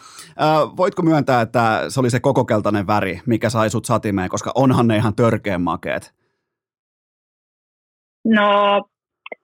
voitko 0.76 1.02
myöntää, 1.02 1.40
että 1.40 1.84
se 1.88 2.00
oli 2.00 2.10
se 2.10 2.20
koko 2.20 2.44
keltainen 2.44 2.86
väri, 2.86 3.20
mikä 3.26 3.50
sai 3.50 3.70
sut 3.70 3.84
satimeen, 3.84 4.30
koska 4.30 4.52
onhan 4.54 4.88
ne 4.88 4.96
ihan 4.96 5.14
törkeän 5.14 5.62
makeet. 5.62 6.14
No, 8.24 8.84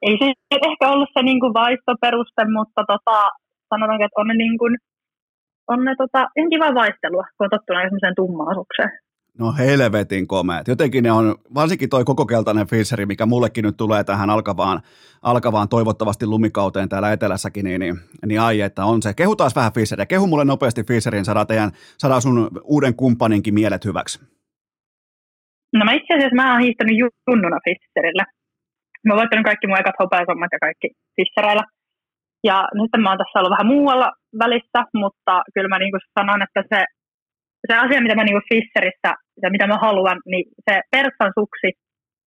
ei 0.03 0.15
se 0.21 0.27
nyt 0.27 0.65
ehkä 0.71 0.89
ollut 0.93 1.09
se 1.15 1.23
niin 1.23 1.41
kuin 1.41 1.55
vaistoperuste, 1.55 2.43
mutta 2.57 2.81
tota, 2.93 3.17
sanotaanko, 3.71 4.05
että 4.05 4.21
on 4.21 4.27
ne, 4.29 4.35
niin 4.35 4.59
kuin, 4.59 4.77
on 5.69 5.85
ne 5.85 5.95
tota, 6.03 6.29
ihan 6.37 6.51
kiva 6.51 6.75
vaistelua, 6.75 7.25
kun 7.37 7.45
on 7.45 7.51
tottunut 7.51 7.83
semmoiseen 7.83 8.15
tummaan 8.17 8.55
sukseen. 8.55 8.91
No 9.39 9.53
helvetin 9.59 10.27
komeet. 10.27 10.69
Jotenkin 10.69 11.05
ne 11.05 11.13
on, 11.13 11.35
varsinkin 11.55 11.89
toi 11.89 12.05
koko 12.05 12.27
keltainen 12.27 12.67
Fisheri, 12.67 13.07
mikä 13.07 13.27
mullekin 13.27 13.65
nyt 13.65 13.77
tulee 13.77 14.05
tähän 14.05 14.31
alkavaan, 14.31 14.81
alkavaan 15.23 15.69
toivottavasti 15.69 16.27
lumikauteen 16.27 16.89
täällä 16.89 17.13
etelässäkin, 17.13 17.65
niin, 17.65 17.81
niin, 17.81 17.97
niin 18.27 18.41
ai, 18.41 18.61
että 18.61 18.85
on 18.85 19.03
se. 19.03 19.15
Kehu 19.15 19.37
taas 19.37 19.57
vähän 19.57 19.73
Fisheriä. 19.73 20.07
Kehu 20.07 20.27
mulle 20.27 20.45
nopeasti 20.45 20.83
Fisherin, 20.83 21.25
saadaan, 21.25 21.47
teidän, 21.47 21.71
saadaan 21.99 22.23
sun 22.23 22.51
uuden 22.65 22.95
kumppaninkin 22.95 23.55
mielet 23.55 23.85
hyväksi. 23.85 24.21
No 25.73 25.85
mä 25.85 25.93
itse 25.93 26.15
asiassa 26.15 26.35
mä 26.35 26.53
oon 26.53 26.61
hiihtänyt 26.61 26.97
junnuna 26.99 27.59
Fisserillä. 27.65 28.25
Mä 29.05 29.13
oon 29.13 29.21
voittanut 29.21 29.49
kaikki 29.49 29.67
mun 29.67 29.81
ekat 29.81 30.01
hopeasommat 30.03 30.53
ja 30.55 30.65
kaikki 30.67 30.89
Fissereillä. 31.17 31.65
Ja 32.49 32.57
nyt 32.81 32.93
mä 33.03 33.11
oon 33.11 33.21
tässä 33.21 33.39
ollut 33.39 33.55
vähän 33.57 33.73
muualla 33.75 34.09
välissä, 34.43 34.81
mutta 35.03 35.35
kyllä 35.55 35.71
mä 35.73 35.79
niinku 35.79 36.01
sanon, 36.17 36.41
että 36.47 36.63
se, 36.73 36.81
se 37.69 37.75
asia, 37.85 38.05
mitä 38.05 38.19
mä 38.19 38.25
niinku 38.25 38.45
Fisserissä, 38.51 39.11
ja 39.43 39.49
mitä 39.55 39.67
mä 39.67 39.79
haluan, 39.87 40.19
niin 40.31 40.45
se 40.67 40.75
Perssan 40.95 41.33
suksi, 41.39 41.69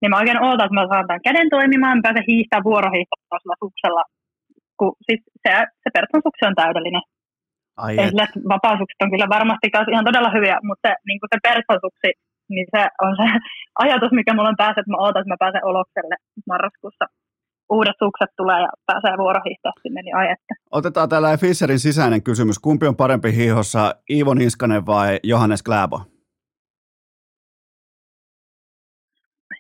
niin 0.01 0.11
mä 0.11 0.21
oikein 0.21 0.45
ootan, 0.45 0.67
että 0.67 0.79
mä 0.79 0.91
saan 0.93 1.07
tämän 1.09 1.27
käden 1.29 1.49
toimimaan, 1.57 1.97
mä 1.99 2.07
pääsen 2.07 2.31
hiihtää 2.31 2.67
vuorohiihtoa 2.69 3.39
sillä 3.43 3.57
suksella, 3.65 4.03
kun 4.79 4.93
siis 5.07 5.21
se, 5.43 5.51
se 5.83 5.89
Perssan 5.97 6.25
suksi 6.27 6.47
on 6.49 6.61
täydellinen. 6.63 7.05
Ai 7.83 7.93
Ei 7.93 8.05
et. 8.05 8.11
sillä, 8.11 8.27
vapaasukset 8.55 9.03
on 9.03 9.13
kyllä 9.13 9.29
varmasti 9.37 9.67
ihan 9.93 10.09
todella 10.11 10.31
hyviä, 10.37 10.57
mutta 10.69 10.83
se, 10.85 10.93
niin 11.07 11.19
se 11.33 11.39
persasuksi, 11.49 12.11
niin 12.49 12.67
se 12.75 12.83
on 13.05 13.17
se 13.21 13.27
ajatus, 13.85 14.13
mikä 14.13 14.35
mulla 14.35 14.49
on 14.49 14.63
päässä, 14.63 14.81
että 14.81 14.91
mä 14.91 14.97
ootan, 15.05 15.21
että 15.21 15.33
mä 15.33 15.43
pääsen 15.45 15.65
Olokselle 15.65 16.17
marraskuussa. 16.47 17.05
Uudet 17.73 17.97
sukset 17.99 18.31
tulee 18.37 18.61
ja 18.61 18.69
pääsee 18.87 19.19
vuorohiihtoa 19.19 19.73
sinne, 19.83 20.03
niin 20.03 20.17
ai 20.17 20.27
että. 20.33 20.55
Otetaan 20.71 21.09
täällä 21.09 21.37
Fisherin 21.37 21.79
sisäinen 21.79 22.23
kysymys. 22.23 22.59
Kumpi 22.59 22.87
on 22.87 22.97
parempi 22.97 23.37
hiihossa, 23.37 23.95
Iivo 24.11 24.35
Niskanen 24.35 24.87
vai 24.87 25.21
Johannes 25.23 25.63
Kläbo? 25.63 26.01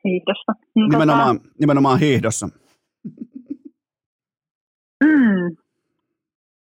hiihdossa. 0.06 0.52
Niin 0.74 0.90
Nimenomaan, 0.90 1.40
nimenomaan 1.60 1.98
hiihdossa. 2.00 2.48
mm. 5.04 5.56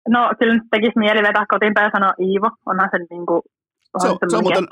No 0.09 0.31
kyllä 0.39 0.55
nyt 0.55 0.63
tekisi 0.71 0.99
mieli 0.99 1.23
vetää 1.23 1.45
kotiin 1.49 1.75
päin 1.75 1.85
ja 1.85 1.91
sanoa 1.95 2.15
Iivo. 2.21 2.51
Onhan 2.67 2.89
se 2.93 2.99
niin 3.11 3.27
kuin, 3.27 3.43
Se 3.99 4.09
on- 4.09 4.19
se 4.31 4.37
on 4.37 4.43
muuten-. 4.45 4.67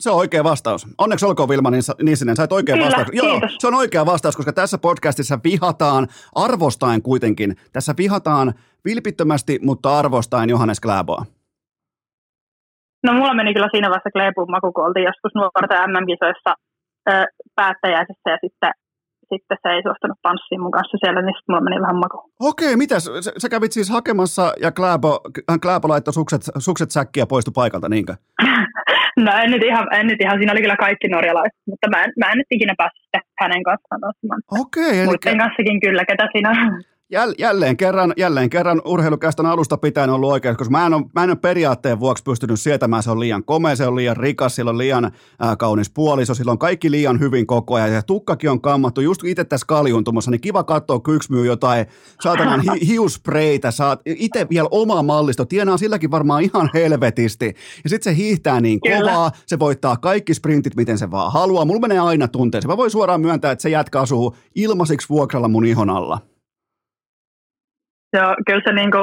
Se 0.00 0.10
on 0.10 0.16
oikea 0.16 0.44
vastaus. 0.44 0.86
Onneksi 0.98 1.26
olkoon 1.26 1.48
Vilma 1.48 1.70
Nis- 1.70 2.02
Nissinen, 2.04 2.36
sait 2.36 2.52
oikea 2.52 2.74
Kyllä, 2.74 2.86
vastaus. 2.86 3.08
Joo, 3.12 3.30
kiitos. 3.30 3.56
se 3.58 3.66
on 3.66 3.74
oikea 3.74 4.06
vastaus, 4.06 4.36
koska 4.36 4.52
tässä 4.52 4.78
podcastissa 4.78 5.38
vihataan, 5.44 6.06
arvostaen 6.34 7.02
kuitenkin, 7.02 7.56
tässä 7.72 7.94
vihataan 7.98 8.54
vilpittömästi, 8.84 9.58
mutta 9.62 9.98
arvostaen 9.98 10.50
Johannes 10.50 10.80
Kläboa. 10.80 11.24
No 13.06 13.12
mulla 13.12 13.34
meni 13.34 13.54
kyllä 13.54 13.68
siinä 13.72 13.88
vaiheessa 13.88 14.10
Kleepun 14.10 14.50
maku, 14.50 14.72
kun 14.72 14.84
oltiin 14.86 15.04
joskus 15.04 15.32
nuorten 15.34 15.90
MM-kisoissa 15.90 16.54
päättäjäisessä 17.54 18.30
ja 18.30 18.38
sitten, 18.44 18.72
sitten 19.32 19.58
se 19.62 19.68
ei 19.74 19.82
suostunut 19.82 20.18
tanssiin 20.22 20.60
mun 20.62 20.76
kanssa 20.76 20.96
siellä, 21.00 21.20
niin 21.22 21.34
sitten 21.36 21.50
mulla 21.52 21.66
meni 21.66 21.82
vähän 21.86 22.02
maku. 22.04 22.18
Okei, 22.40 22.76
mitäs? 22.76 23.04
Sä, 23.04 23.32
sä 23.42 23.48
kävit 23.48 23.72
siis 23.72 23.90
hakemassa 23.90 24.44
ja 24.64 24.70
Kläbo, 24.72 25.20
Kläbo 25.62 25.88
laittoi 25.88 26.14
sukset, 26.14 26.42
sukset 26.58 26.90
säkkiä 26.90 27.22
ja 27.22 27.26
poistui 27.26 27.52
paikalta, 27.60 27.88
niinkö? 27.88 28.14
No 29.16 29.32
en 29.42 29.50
nyt, 29.50 29.62
ihan, 29.62 29.86
en 29.94 30.06
nyt 30.06 30.20
ihan, 30.20 30.38
siinä 30.38 30.52
oli 30.52 30.60
kyllä 30.60 30.76
kaikki 30.76 31.08
norjalaiset, 31.08 31.58
mutta 31.70 31.90
mä 31.90 32.04
en, 32.04 32.12
mä 32.18 32.30
en 32.32 32.38
nyt 32.38 32.46
ikinä 32.50 32.74
päässyt 32.78 33.04
hänen 33.40 33.62
kanssaan 33.62 34.00
tanssimaan. 34.00 34.40
Okei, 34.60 34.98
eli 34.98 35.06
Muiden 35.06 35.38
kanssakin 35.38 35.80
kyllä, 35.80 36.04
ketä 36.04 36.28
siinä 36.32 36.50
jälleen, 37.38 37.76
kerran, 37.76 38.12
jälleen 38.16 38.50
kerran 38.50 38.82
urheilukästön 38.84 39.46
alusta 39.46 39.76
pitäen 39.76 40.10
ollut 40.10 40.30
oikein, 40.30 40.56
koska 40.56 40.70
mä 40.70 40.86
en, 40.86 40.94
ole, 40.94 41.04
mä 41.14 41.24
en 41.24 41.30
ole 41.30 41.36
periaatteen 41.36 42.00
vuoksi 42.00 42.24
pystynyt 42.24 42.60
sietämään, 42.60 43.02
se 43.02 43.10
on 43.10 43.20
liian 43.20 43.44
komea, 43.44 43.76
se 43.76 43.86
on 43.86 43.96
liian 43.96 44.16
rikas, 44.16 44.54
sillä 44.54 44.70
on 44.70 44.78
liian 44.78 45.12
ää, 45.40 45.56
kaunis 45.56 45.90
puoliso, 45.90 46.34
sillä 46.34 46.52
on 46.52 46.58
kaikki 46.58 46.90
liian 46.90 47.20
hyvin 47.20 47.46
koko 47.46 47.74
ajan, 47.74 47.92
ja 47.92 48.02
tukkakin 48.02 48.50
on 48.50 48.60
kammattu, 48.60 49.00
just 49.00 49.24
itse 49.24 49.44
tässä 49.44 49.66
kaljuntumassa, 49.66 50.30
niin 50.30 50.40
kiva 50.40 50.64
katsoa, 50.64 51.00
kun 51.00 51.14
yksi 51.14 51.32
myy 51.32 51.46
jotain 51.46 51.86
saatanan 52.22 52.60
hi, 52.60 52.86
hiuspreitä, 52.86 53.70
saat 53.70 54.00
itse 54.06 54.46
vielä 54.50 54.68
oma 54.70 55.02
mallisto, 55.02 55.44
tienaa 55.44 55.76
silläkin 55.76 56.10
varmaan 56.10 56.42
ihan 56.42 56.70
helvetisti, 56.74 57.54
ja 57.84 57.90
sitten 57.90 58.14
se 58.14 58.16
hiihtää 58.16 58.60
niin 58.60 58.80
kovaa, 58.80 59.30
se 59.46 59.58
voittaa 59.58 59.96
kaikki 59.96 60.34
sprintit, 60.34 60.76
miten 60.76 60.98
se 60.98 61.10
vaan 61.10 61.32
haluaa, 61.32 61.64
mulla 61.64 61.80
menee 61.80 61.98
aina 61.98 62.28
tunteeseen, 62.28 62.70
mä 62.70 62.76
voin 62.76 62.90
suoraan 62.90 63.20
myöntää, 63.20 63.52
että 63.52 63.62
se 63.62 63.70
jätkä 63.70 64.00
asuu 64.00 64.36
ilmaiseksi 64.54 65.08
vuokralla 65.08 65.48
mun 65.48 65.64
ihon 65.64 65.90
alla. 65.90 66.30
Joo, 68.12 68.34
kyllä 68.46 68.62
se, 68.66 68.72
niinku, 68.72 69.00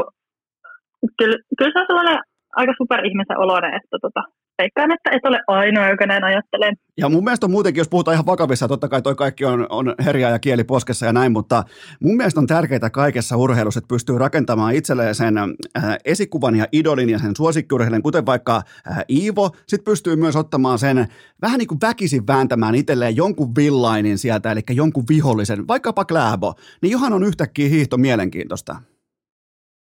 kyllä, 1.17 1.37
kyllä 1.57 1.71
se 1.73 1.79
on 1.79 1.87
sellainen 1.87 2.19
aika 2.55 2.73
superihmisen 2.77 3.39
oloinen, 3.39 3.73
että 3.73 3.97
tota, 4.01 4.21
veikkaan, 4.57 4.91
että 4.91 5.09
et 5.11 5.25
ole 5.25 5.39
ainoa, 5.47 5.89
joka 5.89 6.05
näin 6.05 6.23
ajattelee. 6.23 6.71
Ja 6.97 7.09
mun 7.09 7.23
mielestä 7.23 7.45
on 7.45 7.51
muutenkin, 7.51 7.79
jos 7.79 7.89
puhutaan 7.89 8.15
ihan 8.15 8.25
vakavissa, 8.25 8.67
totta 8.67 8.87
kai 8.87 9.01
toi 9.01 9.15
kaikki 9.15 9.45
on, 9.45 9.65
on 9.69 9.95
herjaa 10.05 10.31
ja 10.31 10.39
kieli 10.39 10.63
poskessa 10.63 11.05
ja 11.05 11.13
näin, 11.13 11.31
mutta 11.31 11.63
mun 12.03 12.17
mielestä 12.17 12.39
on 12.39 12.47
tärkeää 12.47 12.89
kaikessa 12.89 13.37
urheilussa, 13.37 13.77
että 13.77 13.87
pystyy 13.87 14.17
rakentamaan 14.17 14.75
itselleen 14.75 15.15
sen 15.15 15.37
äh, 15.37 15.97
esikuvan 16.05 16.55
ja 16.55 16.65
idolin 16.71 17.09
ja 17.09 17.19
sen 17.19 17.35
suosikkiurheilijan, 17.35 18.03
kuten 18.03 18.25
vaikka 18.25 18.55
äh, 18.91 18.97
Iivo, 19.09 19.49
sitten 19.67 19.91
pystyy 19.91 20.15
myös 20.15 20.35
ottamaan 20.35 20.79
sen 20.79 21.07
vähän 21.41 21.57
niin 21.57 21.67
kuin 21.67 21.81
väkisin 21.81 22.27
vääntämään 22.27 22.75
itselleen 22.75 23.15
jonkun 23.15 23.55
villainin 23.55 24.17
sieltä, 24.17 24.51
eli 24.51 24.61
jonkun 24.69 25.03
vihollisen, 25.09 25.67
vaikkapa 25.67 26.05
Kläbo, 26.05 26.53
niin 26.81 26.91
johan 26.91 27.13
on 27.13 27.23
yhtäkkiä 27.23 27.69
hiihto 27.69 27.97
mielenkiintoista. 27.97 28.75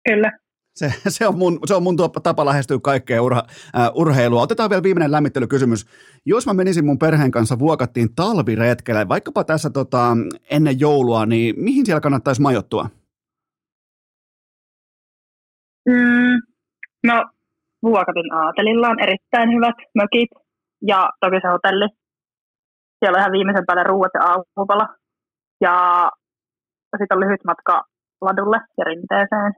Kyllä. 0.10 0.32
Se, 0.76 0.92
se, 1.08 1.28
on 1.28 1.38
mun, 1.38 1.60
se 1.66 1.76
on 1.76 1.84
mun 1.84 1.98
tapa 2.24 2.46
lähestyä 2.46 2.78
kaikkea 2.84 3.22
urha, 3.22 3.44
uh, 3.48 4.02
urheilua. 4.02 4.42
Otetaan 4.42 4.70
vielä 4.70 4.84
viimeinen 4.84 5.12
lämmittelykysymys. 5.12 5.86
Jos 6.26 6.48
mä 6.48 6.54
menisin 6.54 6.86
mun 6.86 7.00
perheen 7.00 7.32
kanssa 7.32 7.60
vuokattiin 7.60 8.16
talviretkelle, 8.16 9.08
vaikkapa 9.10 9.44
tässä 9.44 9.70
tota, 9.70 10.18
ennen 10.52 10.80
joulua, 10.80 11.26
niin 11.26 11.56
mihin 11.58 11.86
siellä 11.86 12.02
kannattaisi 12.02 12.42
majoittua? 12.42 12.90
Mm, 15.90 16.40
no, 17.08 17.26
vuokatin 17.84 18.34
aatelilla 18.34 18.88
on 18.88 19.00
erittäin 19.00 19.50
hyvät 19.56 19.76
mökit 19.96 20.30
ja 20.82 21.10
toki 21.20 21.36
se 21.42 21.48
hotelli. 21.48 21.88
Siellä 23.00 23.16
on 23.16 23.20
ihan 23.22 23.32
viimeisen 23.32 23.66
päälle 23.66 23.84
ruuat 23.84 24.12
ja 24.14 24.22
aamupala. 24.24 24.88
Ja 25.62 26.10
sitten 26.98 27.18
on 27.18 27.20
lyhyt 27.20 27.44
matka 27.46 27.84
ladulle 28.22 28.58
ja 28.78 28.84
rinteeseen. 28.84 29.54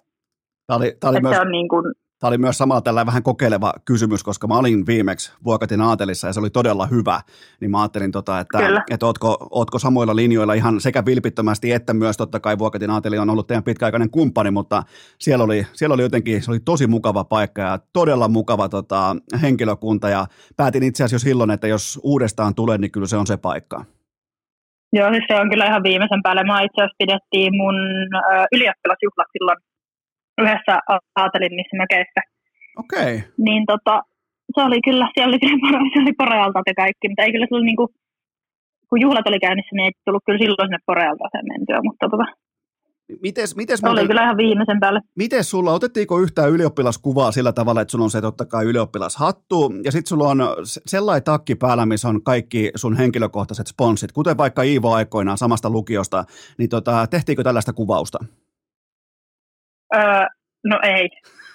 Tämä 0.68 0.78
oli, 0.78 0.96
tämä 1.00 1.12
oli, 1.12 1.22
myös, 1.22 1.40
on 1.40 1.52
niin 1.52 1.68
kuin... 1.70 1.94
tämä 2.20 2.30
oli 2.30 2.38
myös 2.38 2.58
samalla 2.58 2.82
tällä 2.82 3.06
vähän 3.06 3.24
kokeileva 3.24 3.74
kysymys, 3.86 4.24
koska 4.24 4.48
mä 4.48 4.58
olin 4.58 4.86
viimeksi 4.86 5.34
Vuokatin 5.44 5.82
Aatelissa 5.82 6.28
ja 6.28 6.34
se 6.34 6.40
oli 6.40 6.50
todella 6.50 6.86
hyvä, 6.86 7.22
niin 7.62 7.72
mä 7.72 7.82
ajattelin, 7.82 8.12
tota, 8.12 8.40
että, 8.40 8.58
Kyllä. 8.58 8.84
että 8.92 9.06
ootko, 9.06 9.48
ootko 9.52 9.80
samoilla 9.80 10.16
linjoilla 10.16 10.54
ihan 10.54 10.82
sekä 10.82 11.06
vilpittömästi 11.06 11.72
että 11.72 11.94
myös 11.94 12.18
totta 12.18 12.40
kai 12.40 12.58
Vuokatin 12.58 12.90
Aateli 12.90 13.18
on 13.18 13.30
ollut 13.30 13.48
teidän 13.48 13.64
pitkäaikainen 13.64 14.10
kumppani, 14.10 14.52
mutta 14.52 14.84
siellä 15.20 15.44
oli, 15.44 15.68
siellä 15.74 15.94
oli 15.94 16.02
jotenkin, 16.02 16.42
se 16.42 16.52
oli 16.52 16.60
tosi 16.60 16.88
mukava 16.88 17.24
paikka 17.24 17.62
ja 17.62 17.80
todella 17.94 18.28
mukava 18.28 18.70
tota, 18.70 19.16
henkilökunta 19.42 20.10
ja 20.10 20.26
päätin 20.58 20.84
itse 20.84 21.04
asiassa 21.04 21.28
jo 21.28 21.30
silloin, 21.32 21.52
että 21.52 21.68
jos 21.68 22.00
uudestaan 22.04 22.56
tulee, 22.56 22.78
niin 22.78 22.92
kyllä 22.92 23.08
se 23.08 23.18
on 23.18 23.28
se 23.28 23.38
paikka. 23.38 23.86
Joo, 24.94 25.10
siis 25.10 25.24
se 25.28 25.36
on 25.36 25.50
kyllä 25.50 25.66
ihan 25.66 25.84
viimeisen 25.84 26.24
päälle. 26.24 26.44
Mä 26.44 26.62
itse 26.62 26.82
asiassa 26.82 26.96
pidettiin 26.98 27.58
mun 27.58 27.76
ö, 28.16 28.46
ylioppilasjuhlat 28.52 29.28
silloin 29.34 29.58
yhdessä 30.42 30.74
aatelin 31.16 31.56
niissä 31.56 31.78
mökeissä. 31.82 32.22
Okei. 32.84 33.16
Okay. 33.18 33.32
Niin 33.38 33.64
tota, 33.72 33.96
se 34.56 34.60
oli 34.68 34.80
kyllä, 34.88 35.06
siellä 35.14 35.32
oli, 35.32 35.40
se 35.94 36.00
oli 36.04 36.14
porealta 36.22 36.60
ja 36.68 36.74
kaikki, 36.84 37.08
mutta 37.08 37.24
ei 37.24 37.32
kyllä 37.32 37.48
se 37.50 37.56
oli 37.56 37.66
niinku, 37.66 37.86
kun 38.90 39.02
juhlat 39.02 39.28
oli 39.28 39.40
käynnissä, 39.40 39.76
niin 39.76 39.86
ei 39.86 39.92
tullut 40.06 40.24
kyllä 40.26 40.40
silloin 40.44 40.68
sinne 40.68 40.88
porealta 40.90 41.26
sen 41.32 41.46
mentyä, 41.52 41.80
mutta 41.88 42.06
tota, 42.12 42.26
Mites, 43.22 43.56
mites 43.56 43.80
se 43.80 43.90
oli 43.90 44.08
kyllä 44.08 44.24
ihan 44.24 44.38
viimeisen 44.38 44.80
päälle. 44.80 45.00
Miten 45.16 45.44
sulla, 45.44 45.74
otettiinko 45.74 46.20
yhtään 46.20 46.50
ylioppilaskuvaa 46.50 47.32
sillä 47.32 47.54
tavalla, 47.54 47.82
että 47.82 47.92
sulla 47.92 48.04
on 48.04 48.12
se 48.12 48.22
totta 48.22 48.46
kai 48.46 48.66
ylioppilashattu, 48.66 49.74
ja 49.84 49.92
sitten 49.92 50.10
sulla 50.10 50.28
on 50.30 50.38
sellainen 50.66 51.24
takki 51.24 51.56
päällä, 51.56 51.86
missä 51.86 52.10
on 52.10 52.24
kaikki 52.24 52.72
sun 52.76 52.98
henkilökohtaiset 52.98 53.68
sponssit, 53.68 54.12
kuten 54.12 54.38
vaikka 54.38 54.62
Iivo 54.62 54.94
aikoinaan 54.94 55.38
samasta 55.38 55.70
lukiosta, 55.70 56.24
niin 56.58 56.70
tota, 56.70 57.08
tehtiinkö 57.08 57.44
tällaista 57.44 57.74
kuvausta? 57.74 58.20
Öö, 59.96 60.26
no 60.64 60.80
ei. 60.84 61.10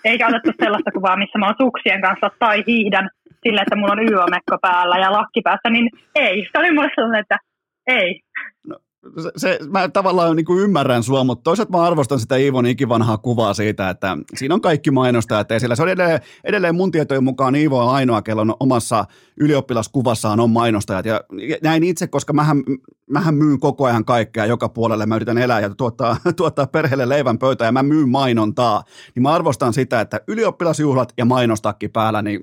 Eikä 0.05 0.27
otettu 0.27 0.51
sellaista 0.61 0.91
kuvaa, 0.93 1.17
missä 1.17 1.39
mä 1.39 1.47
oon 1.47 1.63
suksien 1.63 2.01
kanssa 2.01 2.31
tai 2.39 2.65
hiihdän 2.67 3.09
sillä, 3.43 3.63
että 3.63 3.77
mulla 3.77 3.93
on 3.93 4.09
yömekko 4.13 4.57
päällä 4.63 4.97
ja 4.99 5.13
lakki 5.13 5.41
päässä, 5.45 5.71
niin 5.71 5.91
ei. 6.15 6.49
Se 6.53 6.59
oli 6.59 6.75
mulle 6.75 6.91
sellainen, 6.95 7.21
että 7.21 7.39
ei. 7.87 8.21
No, 8.69 8.77
se, 9.23 9.31
se, 9.37 9.59
mä 9.71 9.89
tavallaan 9.89 10.37
niin 10.37 10.47
kuin 10.47 10.63
ymmärrän 10.63 11.03
sua, 11.03 11.25
mutta 11.25 11.43
toisaalta 11.43 11.73
mä 11.73 11.85
arvostan 11.85 12.21
sitä 12.21 12.37
Iivon 12.37 12.67
ikivanhaa 12.67 13.19
kuvaa 13.19 13.55
siitä, 13.55 13.91
että 13.91 14.17
siinä 14.37 14.55
on 14.55 14.61
kaikki 14.61 14.91
mainostajat 14.91 15.53
esillä. 15.53 15.77
Se 15.77 15.83
on 15.83 15.89
edelleen, 15.89 16.21
edelleen 16.45 16.75
mun 16.75 16.91
tietojen 16.91 17.25
mukaan 17.25 17.55
Iivo 17.55 17.85
on 17.85 17.95
ainoa, 17.95 18.23
kello 18.23 18.43
on 18.43 18.55
omassa 18.61 19.05
ylioppilaskuvassaan 19.41 20.41
on 20.41 20.51
mainostajat. 20.51 21.07
Ja 21.07 21.21
näin 21.63 21.85
itse, 21.85 22.07
koska 22.07 22.33
mähän, 22.33 22.63
mähän 23.11 23.35
myyn 23.35 23.61
koko 23.61 23.85
ajan 23.85 24.05
kaikkea 24.05 24.47
joka 24.47 24.69
puolelle. 24.69 25.07
Mä 25.07 25.17
yritän 25.17 25.39
elää 25.39 25.61
ja 25.61 25.75
tuottaa, 25.75 26.17
tuottaa 26.37 26.67
perheelle 26.67 27.09
leivän 27.09 27.39
pöytä 27.39 27.65
ja 27.65 27.73
mä 27.73 27.83
myyn 27.83 28.09
mainontaa. 28.09 28.83
Niin 29.15 29.23
mä 29.23 29.33
arvostan 29.33 29.73
sitä, 29.73 30.01
että 30.01 30.21
ylioppilasjuhlat 30.29 31.13
ja 31.17 31.25
mainostakki 31.25 31.89
päällä, 31.89 32.23
niin 32.23 32.41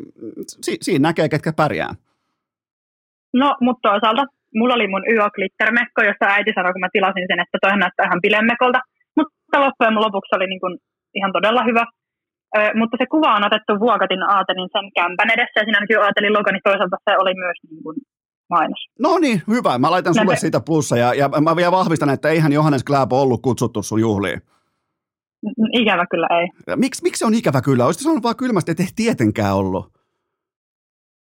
si, 0.48 0.78
siinä 0.82 1.10
näkee, 1.10 1.30
ketkä 1.30 1.54
pärjää. 1.54 1.96
No, 3.34 3.56
mutta 3.62 3.90
toisaalta 3.90 4.26
mulla 4.60 4.78
oli 4.78 4.88
mun 4.94 5.06
yö 5.14 5.28
glittermekko, 5.36 6.00
josta 6.10 6.26
äiti 6.36 6.52
sanoi, 6.56 6.74
kun 6.74 6.86
mä 6.86 6.96
tilasin 6.96 7.28
sen, 7.30 7.40
että 7.44 7.58
toihan 7.62 7.84
näyttää 7.84 8.08
ihan 8.08 8.24
bilemekolta. 8.26 8.80
Mutta 9.18 9.64
loppujen 9.66 10.04
lopuksi 10.06 10.36
oli 10.38 10.48
niin 10.50 10.64
kuin 10.64 10.74
ihan 11.20 11.32
todella 11.38 11.64
hyvä. 11.70 11.86
Ö, 12.58 12.60
mutta 12.80 12.96
se 13.00 13.06
kuva 13.14 13.36
on 13.38 13.48
otettu 13.50 13.72
Vuokatin 13.86 14.24
Aatenin 14.24 14.70
sen 14.76 14.88
kämpän 14.98 15.34
edessä, 15.36 15.58
ja 15.60 15.64
siinä 15.66 15.80
näkyy 15.80 16.00
Aatelin 16.04 16.34
logo, 16.38 16.50
niin 16.52 16.68
toisaalta 16.70 16.98
se 17.10 17.14
oli 17.24 17.34
myös 17.44 17.58
niin 17.70 17.84
kuin 17.84 17.98
mainos. 18.50 18.82
No 19.00 19.18
niin, 19.18 19.42
hyvä. 19.48 19.78
Mä 19.78 19.92
laitan 19.92 20.16
sulle 20.16 20.36
siitä 20.36 20.60
plussa, 20.68 20.98
ja, 20.98 21.14
ja 21.14 21.30
mä 21.30 21.56
vielä 21.56 21.72
vahvistan, 21.72 22.10
että 22.10 22.30
eihän 22.30 22.52
Johannes 22.52 22.84
Kläbo 22.84 23.22
ollut 23.22 23.42
kutsuttu 23.42 23.84
sun 23.84 24.02
juhliin. 24.02 24.42
Ikävä 25.72 26.06
kyllä 26.12 26.28
ei. 26.40 26.76
Miksi, 26.76 27.04
miksi 27.04 27.20
se 27.20 27.26
on 27.26 27.34
ikävä 27.34 27.62
kyllä? 27.62 27.86
Olisi 27.86 28.04
sanonut 28.04 28.24
vaan 28.24 28.36
kylmästi, 28.36 28.72
että 28.72 28.84
ei 28.84 28.90
tietenkään 28.96 29.56
ollut. 29.56 29.86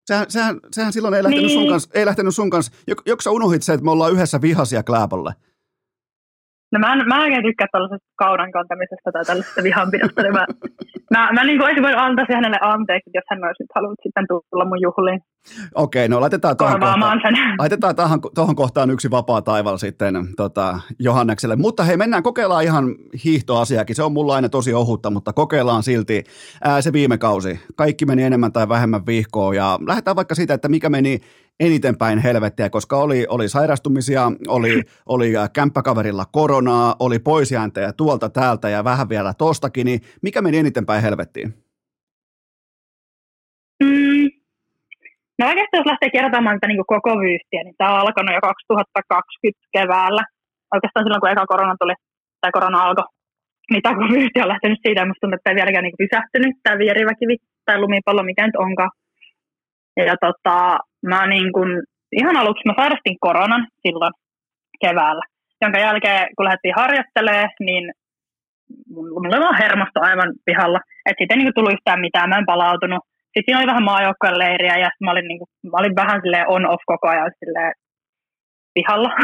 Sehän, 0.06 0.26
sehän, 0.30 0.60
sehän 0.72 0.94
silloin 0.94 1.14
ei 1.14 1.24
lähtenyt, 1.24 1.46
niin. 1.46 1.60
sun 1.60 1.70
kanssa, 1.70 1.90
ei 1.94 2.06
lähtenyt 2.06 2.36
sun 2.36 2.50
kanssa. 2.50 2.72
Joko 3.06 3.22
sä 3.22 3.32
unohit 3.32 3.64
se, 3.64 3.74
että 3.74 3.84
me 3.84 3.92
ollaan 3.92 4.14
yhdessä 4.14 4.42
vihasia 4.42 4.84
Kläbolle? 4.84 5.34
No 6.76 6.80
mä 6.80 6.94
en, 6.94 7.08
mä 7.08 7.26
en 7.26 7.44
tykkää 7.44 7.68
tällaisesta 7.72 8.08
kaunan 8.16 8.52
kantamisesta 8.52 9.12
tai 9.14 9.26
tällaisesta 9.26 9.64
vihanpidosta, 9.64 10.22
niin 10.22 10.34
mä, 10.34 10.46
mä, 11.12 11.32
mä 11.34 11.44
niin 11.44 11.58
kuin 11.58 11.66
olisin 11.66 11.84
voinut 11.84 12.02
antaa 12.02 12.26
hänelle 12.34 12.58
anteeksi, 12.62 13.10
jos 13.14 13.24
hän 13.30 13.44
olisi 13.44 13.64
halunnut 13.76 14.00
sitten 14.04 14.26
tulla 14.28 14.66
mun 14.66 14.82
juhliin. 14.82 15.22
Okei, 15.76 16.10
no 16.10 16.22
laitetaan 16.22 16.58
tuohon 16.58 16.80
kohtaan, 16.80 17.20
laitetaan 17.60 17.96
tuohon, 17.96 18.20
tuohon 18.36 18.56
kohtaan 18.56 18.92
yksi 18.92 19.12
vapaa 19.12 19.42
taival 19.42 19.78
sitten 19.78 20.16
tota, 20.38 20.80
Johannekselle. 21.00 21.56
Mutta 21.56 21.84
hei, 21.84 21.98
mennään, 21.98 22.24
kokeillaan 22.24 22.64
ihan 22.64 22.96
hiihtoasiakin. 23.26 23.96
Se 23.96 24.04
on 24.04 24.14
mulla 24.14 24.36
aina 24.36 24.50
tosi 24.50 24.74
ohutta, 24.74 25.12
mutta 25.12 25.34
kokeillaan 25.34 25.84
silti 25.84 26.24
ää, 26.64 26.82
se 26.82 26.94
viime 26.94 27.18
kausi. 27.18 27.60
Kaikki 27.76 28.06
meni 28.06 28.24
enemmän 28.24 28.52
tai 28.52 28.70
vähemmän 28.70 29.06
vihkoon 29.06 29.56
ja 29.56 29.80
lähdetään 29.88 30.16
vaikka 30.16 30.36
siitä, 30.36 30.54
että 30.54 30.70
mikä 30.70 30.90
meni 30.90 31.20
eniten 31.60 31.98
päin 31.98 32.20
helvettiä, 32.20 32.70
koska 32.70 32.98
oli, 32.98 33.26
oli 33.30 33.50
sairastumisia, 33.50 34.32
oli, 34.48 34.84
oli 35.06 35.38
äh, 35.38 35.50
kämppäkaverilla 35.54 36.26
koronaa, 36.32 36.96
oli 37.00 37.20
poisjääntejä 37.20 37.94
tuolta 37.94 38.30
täältä 38.30 38.70
ja 38.70 38.84
vähän 38.84 39.10
vielä 39.10 39.34
tostakin, 39.38 39.86
niin 39.86 40.00
mikä 40.22 40.42
meni 40.42 40.58
eniten 40.58 40.86
päin 40.86 41.02
helvettiin? 41.02 41.54
Mm. 43.84 44.30
No 45.40 45.48
oikeastaan 45.48 45.82
jos 45.82 45.92
lähtee 45.92 46.10
kertomaan 46.10 46.56
tätä 46.56 46.68
niin 46.68 46.94
koko 46.96 47.12
vyyhtiä, 47.24 47.64
niin 47.64 47.76
tämä 47.78 47.94
on 47.94 48.00
alkanut 48.00 48.36
jo 48.36 48.42
2020 48.42 49.68
keväällä. 49.76 50.24
Oikeastaan 50.74 51.04
silloin, 51.06 51.22
kun 51.22 51.30
eka 51.30 51.46
korona 51.54 51.76
tuli, 51.80 51.96
tai 52.42 52.52
korona 52.52 52.84
alkoi, 52.84 53.06
niin 53.72 53.82
tämä 53.82 53.96
koko 53.96 54.08
vyyhti 54.16 54.42
on 54.42 54.54
lähtenyt 54.54 54.80
siitä, 54.86 55.06
musta 55.06 55.22
tuntuu, 55.22 55.38
että 55.38 55.50
ei 55.50 55.60
vieläkään 55.60 55.84
niin 55.84 56.02
pysähtynyt, 56.04 56.56
tämä 56.64 56.82
vieriväkivi 56.84 57.36
tai 57.66 57.78
lumipallo, 57.80 58.24
mikä 58.24 58.46
nyt 58.46 58.64
onkaan. 58.66 58.92
Ja 60.10 60.16
tota, 60.26 60.56
mä 61.10 61.28
niin 61.28 61.54
kun, 61.54 61.84
ihan 62.12 62.38
aluksi 62.38 62.68
mä 62.68 62.74
sairastin 62.78 63.18
koronan 63.20 63.68
silloin 63.82 64.14
keväällä, 64.82 65.24
jonka 65.62 65.80
jälkeen 65.80 66.28
kun 66.36 66.46
lähdettiin 66.46 66.80
harjoittelemaan, 66.82 67.50
niin 67.60 67.86
mulla 68.90 69.40
vaan 69.40 69.62
hermosto 69.64 70.00
aivan 70.02 70.32
pihalla. 70.46 70.80
Että 71.06 71.20
sitten 71.22 71.40
ei 71.40 71.44
niin 71.44 71.56
tullut 71.56 71.74
yhtään 71.74 72.00
mitään, 72.00 72.30
mä 72.30 72.38
en 72.38 72.52
palautunut. 72.54 73.04
Sitten 73.34 73.58
oli 73.58 73.72
vähän 73.72 73.90
maajoukkojen 73.92 74.40
leiriä 74.44 74.78
ja 74.78 74.90
mä 75.04 75.12
olin, 75.12 75.28
niin 75.28 75.40
kuin, 75.40 75.50
mä 75.72 75.78
olin 75.80 75.96
vähän 75.96 76.22
on-off 76.48 76.84
koko 76.86 77.08
ajan 77.08 77.32
pihalla. 78.74 79.12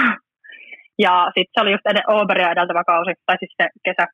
Ja 1.06 1.14
sitten 1.36 1.54
se 1.54 1.62
oli 1.62 1.72
just 1.72 1.88
ennen 1.90 2.10
Oberia 2.16 2.52
edeltävä 2.52 2.84
kausi, 2.92 3.12
tai 3.26 3.36
siis 3.40 3.54
se 3.62 3.68
kesä. 3.86 4.06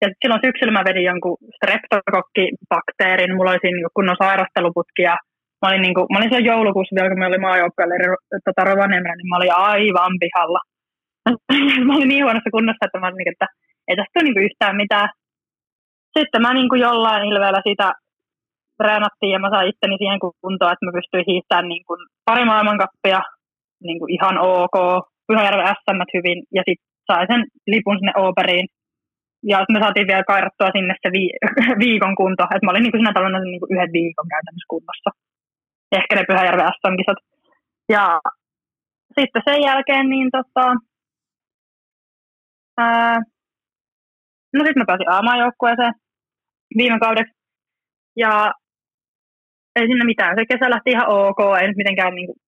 Ja 0.00 0.04
sitten 0.06 0.22
silloin 0.22 0.46
syksyllä 0.46 0.72
mä 0.72 0.88
vedin 0.88 1.10
jonkun 1.10 1.36
streptokokkibakteerin, 1.56 3.36
mulla 3.36 3.50
oli 3.50 3.62
siinä 3.62 3.76
niin 3.76 3.96
kunnon 3.96 4.22
sairasteluputki 4.22 5.02
ja 5.02 5.16
mä 5.60 5.68
olin, 5.68 5.82
niin 5.82 5.94
kuin, 5.94 6.06
mä 6.10 6.18
olin 6.18 6.30
siellä 6.30 6.50
joulukuussa 6.52 6.94
vielä, 6.96 7.10
kun 7.10 7.18
me 7.18 7.30
oli 7.30 7.38
maajoukkoille 7.46 7.94
tota, 8.46 8.64
Rovaniemellä, 8.70 9.16
niin 9.16 9.30
mä 9.30 9.36
olin 9.36 9.54
aivan 9.70 10.14
pihalla. 10.22 10.60
mä 11.86 11.94
olin 11.96 12.08
niin 12.08 12.24
huonossa 12.24 12.56
kunnossa, 12.56 12.84
että 12.86 12.98
mä 13.00 13.06
olin 13.06 13.16
niin, 13.18 13.34
että 13.34 13.46
ei 13.88 13.96
tästä 13.96 14.16
ole 14.16 14.24
niin 14.24 14.46
yhtään 14.48 14.76
mitään. 14.76 15.08
Sitten 16.18 16.42
mä 16.42 16.54
niin 16.54 16.68
kuin 16.68 16.80
jollain 16.80 17.28
ilveellä 17.30 17.60
sitä 17.68 17.88
treenattiin 18.78 19.32
ja 19.34 19.38
mä 19.38 19.50
sain 19.50 19.68
itteni 19.70 19.96
siihen 19.98 20.20
kuntoon, 20.42 20.72
että 20.72 20.86
mä 20.86 20.96
pystyin 20.96 21.28
hiihtämään 21.30 21.68
niin 21.68 21.84
kuin 21.88 22.00
pari 22.28 22.44
maailmankappia 22.44 23.20
niin 23.86 23.98
kuin 23.98 24.10
ihan 24.16 24.36
ok, 24.38 24.76
Pyhäjärven 25.28 25.68
SM 25.76 26.00
hyvin 26.14 26.38
ja 26.56 26.62
sitten 26.66 26.88
sai 27.06 27.26
sen 27.30 27.42
lipun 27.72 27.98
sinne 27.98 28.12
Operiin. 28.16 28.66
Ja 29.50 29.58
me 29.72 29.78
saatiin 29.82 30.10
vielä 30.10 30.30
kairattua 30.32 30.70
sinne 30.76 30.94
se 31.02 31.08
vi- 31.16 31.38
viikon 31.84 32.14
kunto, 32.20 32.42
että 32.44 32.64
mä 32.64 32.70
olin 32.70 32.82
niin 32.82 32.92
kuin 32.92 33.00
sinä 33.00 33.12
talvena 33.14 33.38
niin 33.40 33.60
kuin 33.60 33.72
yhden 33.74 33.92
viikon 33.98 34.28
käytännössä 34.34 34.72
kunnossa. 34.74 35.10
Ehkä 35.92 36.14
ne 36.14 36.24
Pyhäjärven 36.28 36.66
SM-kisat. 36.66 37.18
Ja 37.88 38.20
sitten 39.20 39.42
sen 39.44 39.62
jälkeen 39.62 40.08
niin 40.10 40.28
tota, 40.30 40.74
ää, 42.78 43.16
no 44.52 44.64
sitten 44.64 44.80
mä 44.80 44.84
pääsin 44.86 45.10
aamaajoukkueeseen 45.10 45.94
viime 46.78 46.98
kaudeksi. 46.98 47.34
Ja 48.16 48.52
ei 49.76 49.86
sinne 49.86 50.04
mitään. 50.04 50.36
Se 50.36 50.46
kesä 50.46 50.70
lähti 50.70 50.90
ihan 50.90 51.08
ok, 51.08 51.38
ei 51.60 51.68
nyt 51.68 51.76
mitenkään 51.76 52.14
niin 52.14 52.26
kuin 52.26 52.38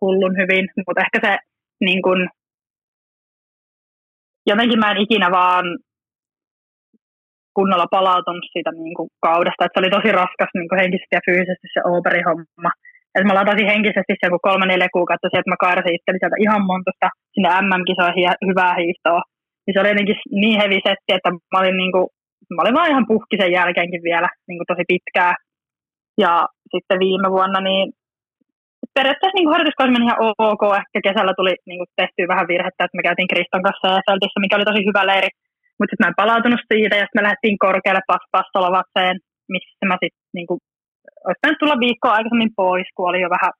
hullun 0.00 0.36
hyvin, 0.36 0.68
mutta 0.86 1.00
ehkä 1.00 1.18
se 1.28 1.38
niin 1.80 2.02
kuin, 2.02 2.28
jotenkin 4.46 4.78
mä 4.78 4.90
en 4.90 4.96
ikinä 4.96 5.30
vaan 5.30 5.64
kunnolla 7.58 7.94
palautunut 7.96 8.46
siitä 8.52 8.70
niin 8.72 8.96
kuin 8.98 9.08
kaudesta. 9.28 9.64
Et 9.64 9.72
se 9.74 9.80
oli 9.80 9.94
tosi 9.96 10.10
raskas 10.20 10.52
niin 10.54 10.68
kuin 10.68 10.80
henkisesti 10.82 11.16
ja 11.16 11.26
fyysisesti 11.28 11.68
se 11.74 11.80
operihomma. 11.96 12.70
Et 13.14 13.26
mä 13.28 13.38
latasin 13.38 13.72
henkisesti 13.72 14.12
se 14.16 14.26
joku 14.26 14.40
kolme 14.48 14.66
neljä 14.66 14.88
kuukautta 14.96 15.28
sieltä, 15.28 15.52
mä 15.52 15.64
kaarsin 15.64 15.96
itseni 15.96 16.20
sieltä 16.20 16.42
ihan 16.44 16.62
montusta 16.70 17.08
sinne 17.32 17.48
MM-kisoihin 17.66 18.26
ja 18.28 18.32
hyvää 18.48 18.74
hiihtoa. 18.80 19.22
Niin 19.62 19.72
se 19.74 19.80
oli 19.80 19.92
jotenkin 19.92 20.18
niin 20.42 20.56
heavy 20.60 20.78
setti, 20.88 21.10
että 21.16 21.30
mä 21.52 21.58
olin, 21.60 21.76
niin 21.82 21.92
kuin, 21.94 22.06
mä 22.54 22.62
olin 22.62 22.78
vaan 22.78 22.92
ihan 22.92 23.08
puhki 23.12 23.36
sen 23.40 23.52
jälkeenkin 23.58 24.02
vielä 24.10 24.28
niin 24.48 24.58
kuin 24.58 24.70
tosi 24.70 24.84
pitkää. 24.92 25.32
Ja 26.24 26.32
sitten 26.72 26.98
viime 27.04 27.28
vuonna 27.36 27.60
niin 27.68 27.86
periaatteessa 28.96 29.36
niin 29.36 29.52
harjoituskausi 29.52 29.92
meni 29.92 30.06
ihan 30.08 30.22
ok. 30.50 30.62
Ehkä 30.80 30.98
kesällä 31.06 31.32
tuli 31.36 31.54
niin 31.68 31.80
kuin 31.80 31.90
tehtyä 32.00 32.32
vähän 32.32 32.48
virhettä, 32.52 32.84
että 32.84 32.96
me 32.98 33.06
käytiin 33.06 33.30
Kriston 33.32 33.66
kanssa 33.66 33.86
ja 33.96 34.06
Seltissä, 34.06 34.42
mikä 34.44 34.56
oli 34.56 34.70
tosi 34.70 34.88
hyvä 34.88 35.02
leiri. 35.10 35.30
Mutta 35.76 35.90
sitten 35.90 36.04
mä 36.04 36.10
en 36.10 36.22
palautunut 36.22 36.62
siitä 36.72 36.94
ja 36.96 37.04
sitten 37.04 37.18
me 37.18 37.26
lähdettiin 37.26 37.58
korkealle 37.66 38.04
Passolovatseen, 38.34 39.16
missä 39.54 39.84
mä 39.90 39.96
sitten 40.02 40.24
niin 40.36 40.48
kuin, 40.48 40.60
olisi 41.24 41.40
pitänyt 41.40 41.60
tulla 41.60 41.84
viikkoa 41.86 42.16
aikaisemmin 42.16 42.56
pois, 42.60 42.88
kun 42.94 43.08
oli 43.10 43.20
jo 43.24 43.30
vähän, 43.36 43.52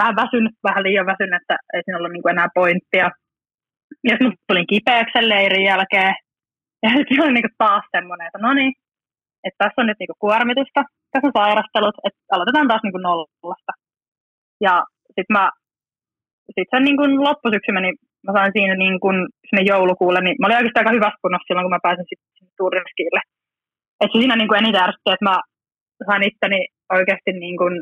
vähän 0.00 0.16
väsynyt, 0.22 0.54
vähän 0.68 0.84
liian 0.86 1.10
väsynyt, 1.12 1.40
että 1.40 1.56
ei 1.74 1.82
siinä 1.82 1.98
ollut 1.98 2.12
niin 2.12 2.24
kuin 2.24 2.34
enää 2.34 2.56
pointtia. 2.58 3.08
Ja 4.08 4.14
sitten 4.18 4.44
tulin 4.48 4.70
kipeäksi 4.72 5.12
sen 5.12 5.28
leirin 5.32 5.68
jälkeen. 5.72 6.14
Ja 6.82 6.88
sitten 6.94 7.22
oli 7.22 7.32
niin 7.34 7.46
kuin 7.48 7.60
taas 7.64 7.84
semmoinen, 7.96 8.26
että 8.26 8.42
no 8.46 8.50
niin, 8.54 8.72
että 9.46 9.58
tässä 9.62 9.80
on 9.80 9.86
nyt 9.86 9.98
niin 10.00 10.10
kuin 10.10 10.22
kuormitusta, 10.24 10.80
tässä 11.10 11.28
on 11.28 11.38
sairastelut, 11.40 11.96
että 12.06 12.20
aloitetaan 12.34 12.68
taas 12.68 12.82
niin 12.82 12.96
kuin 12.96 13.06
nollasta. 13.08 13.72
Ja 14.66 14.74
sitten 15.16 15.34
mä, 15.36 15.44
sit 16.54 16.68
sen 16.74 16.84
niin 16.84 16.98
kuin 17.00 17.12
loppusyksy 17.26 17.72
meni, 17.72 17.90
mä 18.24 18.32
sain 18.36 18.52
siinä 18.56 18.74
niin 18.84 19.00
kuin 19.04 19.16
sinne 19.48 19.62
joulukuulle, 19.72 20.20
niin 20.22 20.36
mä 20.38 20.46
olin 20.46 20.60
oikeastaan 20.60 20.86
aika 20.86 20.96
hyvässä 20.96 21.22
kunnossa 21.22 21.46
silloin, 21.46 21.64
kun 21.66 21.76
mä 21.76 21.86
pääsin 21.86 22.10
sitten 22.10 22.48
Turriskille. 22.58 23.20
Että 24.02 24.18
siinä 24.18 24.34
niin 24.36 24.48
kuin 24.48 24.60
eniten 24.60 24.82
ärsytti, 24.86 25.14
että 25.14 25.28
mä 25.30 25.36
sain 26.08 26.28
itteni 26.28 26.60
oikeasti 26.98 27.32
niin 27.44 27.56
kuin 27.60 27.74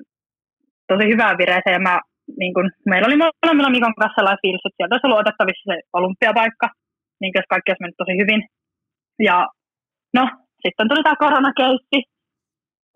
tosi 0.91 1.05
hyvää 1.13 1.39
vireeseen 1.41 1.77
ja 1.79 1.87
mä 1.89 1.97
niin 2.43 2.55
kuin, 2.57 2.67
meillä 2.91 3.07
oli 3.09 3.21
molemmilla 3.23 3.75
Mikon 3.75 3.95
kanssa 4.01 4.19
sellainen 4.19 4.43
fiilis, 4.43 4.65
että 4.65 4.77
sieltä 4.79 4.95
olisi 4.95 5.07
ollut 5.07 5.23
otettavissa 5.23 5.65
se 5.71 5.77
olympiapaikka, 5.99 6.67
niin 7.21 7.33
jos 7.39 7.49
kaikki 7.53 7.71
olisi 7.71 7.83
mennyt 7.83 8.01
tosi 8.01 8.15
hyvin. 8.23 8.41
Ja 9.29 9.37
no, 10.17 10.25
sitten 10.63 10.89
tuli 10.89 11.03
tämä 11.03 11.23
koronakeissi, 11.25 11.99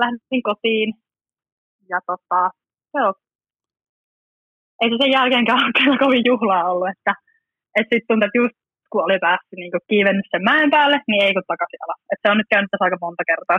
lähdin 0.01 0.43
kotiin 0.49 0.89
ja 1.91 1.99
tota, 2.11 2.41
joo, 2.97 3.13
ei 4.81 4.91
se 4.91 4.97
sen 5.01 5.15
jälkeenkään 5.17 5.59
ole 5.89 5.99
kovin 6.05 6.25
juhlaa 6.31 6.71
ollut, 6.71 6.89
että, 6.95 7.13
että 7.77 7.91
sitten 7.93 8.09
tuntuu, 8.09 8.27
että 8.27 8.41
just 8.43 8.57
kun 8.91 9.05
oli 9.05 9.19
päässyt 9.27 9.59
niin 9.59 9.87
kiivennyt 9.93 10.27
sen 10.31 10.45
mäen 10.51 10.71
päälle, 10.71 10.99
niin 11.09 11.23
ei 11.25 11.35
kun 11.35 11.43
takaisin 11.47 11.83
alas. 11.85 12.01
Että 12.13 12.23
se 12.25 12.31
on 12.33 12.39
nyt 12.39 12.51
käynyt 12.51 12.71
tässä 12.71 12.85
aika 12.85 12.99
monta 13.01 13.25
kertaa. 13.31 13.59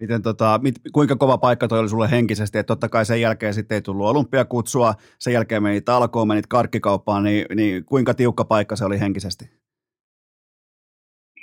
Miten 0.00 0.22
tota, 0.22 0.60
mit, 0.62 0.74
kuinka 0.92 1.16
kova 1.16 1.38
paikka 1.38 1.68
toi 1.68 1.78
oli 1.78 1.88
sulle 1.88 2.10
henkisesti, 2.10 2.58
että 2.58 2.72
totta 2.72 2.88
kai 2.88 3.04
sen 3.04 3.20
jälkeen 3.20 3.54
sitten 3.54 3.76
ei 3.76 3.82
tullut 3.82 4.06
olympiakutsua, 4.06 4.94
sen 5.18 5.32
jälkeen 5.32 5.62
menit 5.62 5.88
alkoon, 5.88 6.28
menit 6.28 6.46
karkkikauppaan, 6.46 7.24
niin, 7.24 7.46
niin 7.54 7.84
kuinka 7.84 8.14
tiukka 8.14 8.44
paikka 8.44 8.76
se 8.76 8.84
oli 8.84 9.00
henkisesti? 9.00 9.44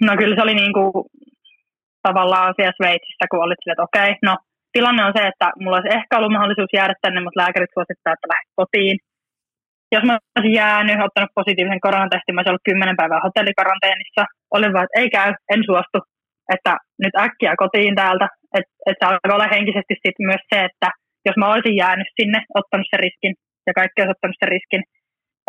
No 0.07 0.11
kyllä 0.17 0.35
se 0.35 0.41
oli 0.41 0.55
niin 0.55 0.73
kuin, 0.73 0.91
tavallaan 2.07 2.53
siellä 2.55 2.77
Sveitsissä, 2.77 3.25
kun 3.31 3.43
olit 3.43 3.59
sille, 3.61 3.73
että 3.73 3.89
okei, 3.89 4.15
no 4.29 4.33
tilanne 4.71 5.05
on 5.05 5.13
se, 5.17 5.21
että 5.27 5.47
mulla 5.59 5.77
olisi 5.77 5.95
ehkä 5.97 6.17
ollut 6.17 6.31
mahdollisuus 6.31 6.73
jäädä 6.73 6.95
tänne, 7.01 7.19
mutta 7.21 7.41
lääkärit 7.41 7.73
suosittaa, 7.73 8.13
että 8.13 8.31
lähde 8.33 8.47
kotiin. 8.59 8.97
Jos 9.95 10.03
mä 10.07 10.15
olisin 10.35 10.59
jäänyt, 10.61 11.05
ottanut 11.05 11.37
positiivisen 11.39 11.85
koronatestin, 11.85 12.33
mä 12.33 12.39
olisin 12.39 12.53
ollut 12.53 12.67
kymmenen 12.69 12.99
päivää 12.99 13.25
hotellikaranteenissa. 13.27 14.23
Olin 14.55 14.73
vaan, 14.73 14.85
että 14.85 14.99
ei 15.01 15.09
käy, 15.17 15.29
en 15.53 15.61
suostu, 15.69 15.97
että 16.55 16.73
nyt 17.03 17.15
äkkiä 17.25 17.53
kotiin 17.63 17.95
täältä. 18.01 18.27
Että 18.57 18.73
et 18.87 18.97
se 18.99 19.05
alkoi 19.07 19.35
olla 19.35 19.53
henkisesti 19.55 19.93
sit 20.03 20.17
myös 20.29 20.43
se, 20.51 20.57
että 20.69 20.89
jos 21.27 21.37
mä 21.39 21.51
olisin 21.53 21.79
jäänyt 21.83 22.09
sinne, 22.17 22.39
ottanut 22.59 22.87
sen 22.89 23.03
riskin, 23.05 23.33
ja 23.67 23.71
kaikki 23.79 23.97
olisi 23.99 24.15
ottanut 24.15 24.39
sen 24.39 24.53
riskin, 24.55 24.81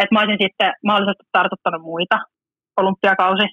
että 0.01 0.15
mä 0.15 0.21
olisin 0.21 0.45
sitten 0.45 0.71
mahdollisesti 0.89 1.27
tartuttanut 1.37 1.83
muita 1.91 2.17
olympiakausi 2.81 3.47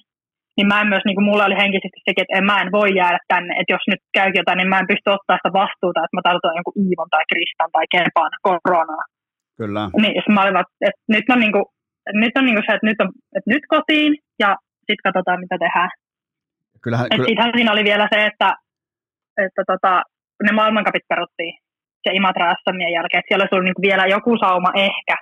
niin 0.56 0.70
mä 0.72 0.80
en 0.80 0.92
myös, 0.92 1.04
niin 1.06 1.18
kuin 1.18 1.28
mulla 1.30 1.48
oli 1.48 1.62
henkisesti 1.64 2.00
sekin, 2.06 2.22
että 2.24 2.36
en, 2.38 2.44
mä 2.50 2.56
en 2.62 2.70
voi 2.78 2.90
jäädä 3.00 3.20
tänne, 3.32 3.52
että 3.58 3.72
jos 3.74 3.84
nyt 3.90 4.02
käy 4.16 4.28
jotain, 4.38 4.58
niin 4.58 4.72
mä 4.72 4.80
en 4.82 4.90
pysty 4.92 5.08
ottaa 5.16 5.38
sitä 5.38 5.52
vastuuta, 5.62 6.02
että 6.02 6.16
mä 6.16 6.26
tartutan 6.26 6.58
jonkun 6.58 6.78
Iivon 6.84 7.10
tai 7.14 7.24
Kristan 7.30 7.70
tai 7.74 7.86
Kepaan 7.92 8.34
koronaa. 8.46 9.04
Kyllä. 9.60 9.82
Niin, 10.02 10.22
mä 10.34 10.42
olin, 10.42 10.56
että 10.88 11.02
nyt 11.14 11.26
on, 11.34 11.40
niin 11.40 11.54
kuin, 11.56 11.66
nyt 12.24 12.34
on 12.38 12.44
niin 12.46 12.56
kuin 12.56 12.66
se, 12.66 12.72
että 12.74 12.88
nyt, 12.90 13.00
on, 13.02 13.08
että 13.36 13.50
nyt 13.54 13.64
kotiin 13.74 14.12
ja 14.42 14.50
sitten 14.86 15.06
katsotaan, 15.06 15.40
mitä 15.44 15.56
tehdään. 15.64 15.90
Kyllähän, 16.82 17.06
kyllä. 17.08 17.26
Sittenhän 17.26 17.56
siinä 17.56 17.72
oli 17.72 17.84
vielä 17.90 18.06
se, 18.12 18.18
että, 18.30 18.48
että 19.44 19.62
tota, 19.70 19.92
ne 20.44 20.52
maailmankapit 20.52 21.08
peruttiin 21.08 21.54
se 22.02 22.10
Imatra 22.18 22.54
SMien 22.62 22.92
jälkeen, 22.96 23.18
että 23.18 23.28
siellä 23.28 23.42
olisi 23.42 23.54
ollut 23.54 23.68
niin 23.68 23.86
vielä 23.88 24.04
joku 24.16 24.32
sauma 24.44 24.70
ehkä, 24.88 25.16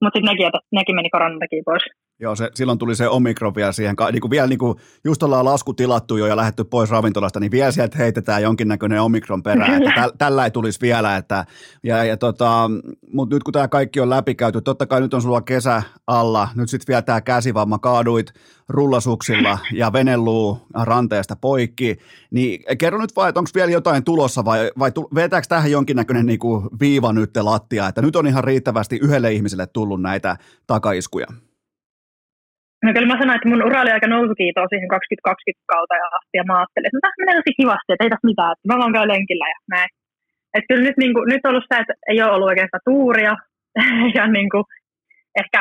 mutta 0.00 0.16
sitten 0.16 0.28
nekin, 0.30 0.50
nekin 0.78 0.96
meni 0.96 1.10
koronan 1.14 1.42
takia 1.42 1.68
pois. 1.70 1.84
Joo, 2.20 2.36
se, 2.36 2.50
silloin 2.54 2.78
tuli 2.78 2.96
se 2.96 3.08
omikron 3.08 3.54
vielä 3.54 3.72
siihen, 3.72 3.96
niin 4.12 4.20
kuin 4.20 4.30
vielä 4.30 4.46
niin 4.46 4.58
kuin, 4.58 4.78
just 5.04 5.22
ollaan 5.22 5.44
lasku 5.44 5.74
tilattu 5.74 6.16
jo 6.16 6.26
ja 6.26 6.36
lähetty 6.36 6.64
pois 6.64 6.90
ravintolasta, 6.90 7.40
niin 7.40 7.50
vielä 7.50 7.72
sieltä 7.72 7.98
heitetään 7.98 8.42
jonkinnäköinen 8.42 9.02
omikron 9.02 9.42
perään, 9.42 9.82
että 9.82 10.00
täl, 10.00 10.10
tällä 10.18 10.44
ei 10.44 10.50
tulisi 10.50 10.80
vielä, 10.82 11.16
että, 11.16 11.44
ja, 11.82 12.04
ja 12.04 12.16
tota, 12.16 12.70
mutta 13.12 13.36
nyt 13.36 13.42
kun 13.42 13.52
tämä 13.52 13.68
kaikki 13.68 14.00
on 14.00 14.10
läpikäyty, 14.10 14.60
totta 14.60 14.86
kai 14.86 15.00
nyt 15.00 15.14
on 15.14 15.22
sulla 15.22 15.40
kesä 15.40 15.82
alla, 16.06 16.48
nyt 16.54 16.70
sitten 16.70 16.92
vielä 16.92 17.02
tämä 17.02 17.20
käsivamma, 17.20 17.78
kaaduit 17.78 18.32
rullasuksilla 18.68 19.58
ja 19.72 19.92
venelluu 19.92 20.58
ranteesta 20.74 21.36
poikki, 21.36 21.96
niin 22.30 22.76
kerro 22.78 23.00
nyt 23.00 23.16
vaan, 23.16 23.28
että 23.28 23.40
onko 23.40 23.50
vielä 23.54 23.70
jotain 23.70 24.04
tulossa 24.04 24.44
vai, 24.44 24.70
vai 24.78 24.92
vetääkö 25.14 25.46
tähän 25.48 25.70
jonkinnäköinen 25.70 26.26
niin 26.26 26.38
kuin 26.38 26.68
viiva 26.80 27.12
nyt 27.12 27.30
lattia, 27.36 27.88
että 27.88 28.02
nyt 28.02 28.16
on 28.16 28.26
ihan 28.26 28.44
riittävästi 28.44 28.98
yhdelle 29.02 29.32
ihmiselle 29.32 29.66
tullut 29.66 30.02
näitä 30.02 30.36
takaiskuja? 30.66 31.26
No 32.84 32.88
kyllä 32.94 33.10
mä 33.10 33.20
sanoin, 33.20 33.38
että 33.38 33.50
mun 33.50 33.66
ura 33.68 33.82
oli 33.84 33.92
aika 33.94 34.08
nousukiitoa 34.16 34.70
siihen 34.72 34.88
2020 34.88 35.72
kautta 35.72 35.94
ja 36.00 36.06
asti 36.18 36.34
ja 36.40 36.44
mä 36.48 36.54
ajattelin, 36.58 36.88
että 36.88 37.02
tässä 37.04 37.20
menee 37.20 37.36
tosi 37.38 37.58
kivasti, 37.60 37.90
että 37.92 38.04
ei 38.04 38.12
tässä 38.12 38.30
mitään, 38.30 38.52
että 38.52 38.68
mä 38.68 38.80
vaan 38.80 38.94
käyn 38.96 39.12
lenkillä 39.12 39.46
ja 39.54 39.58
näin. 39.74 39.90
Että 40.54 40.68
kyllä 40.68 40.84
nyt, 40.88 40.98
niin 41.02 41.12
kuin, 41.14 41.24
nyt 41.32 41.42
on 41.44 41.50
ollut 41.50 41.68
se, 41.70 41.76
että 41.82 41.94
ei 42.10 42.18
ole 42.22 42.34
ollut 42.34 42.50
oikeastaan 42.52 42.86
tuuria 42.90 43.34
ja 44.18 44.24
niin 44.36 44.50
kuin, 44.52 44.64
ehkä 45.42 45.60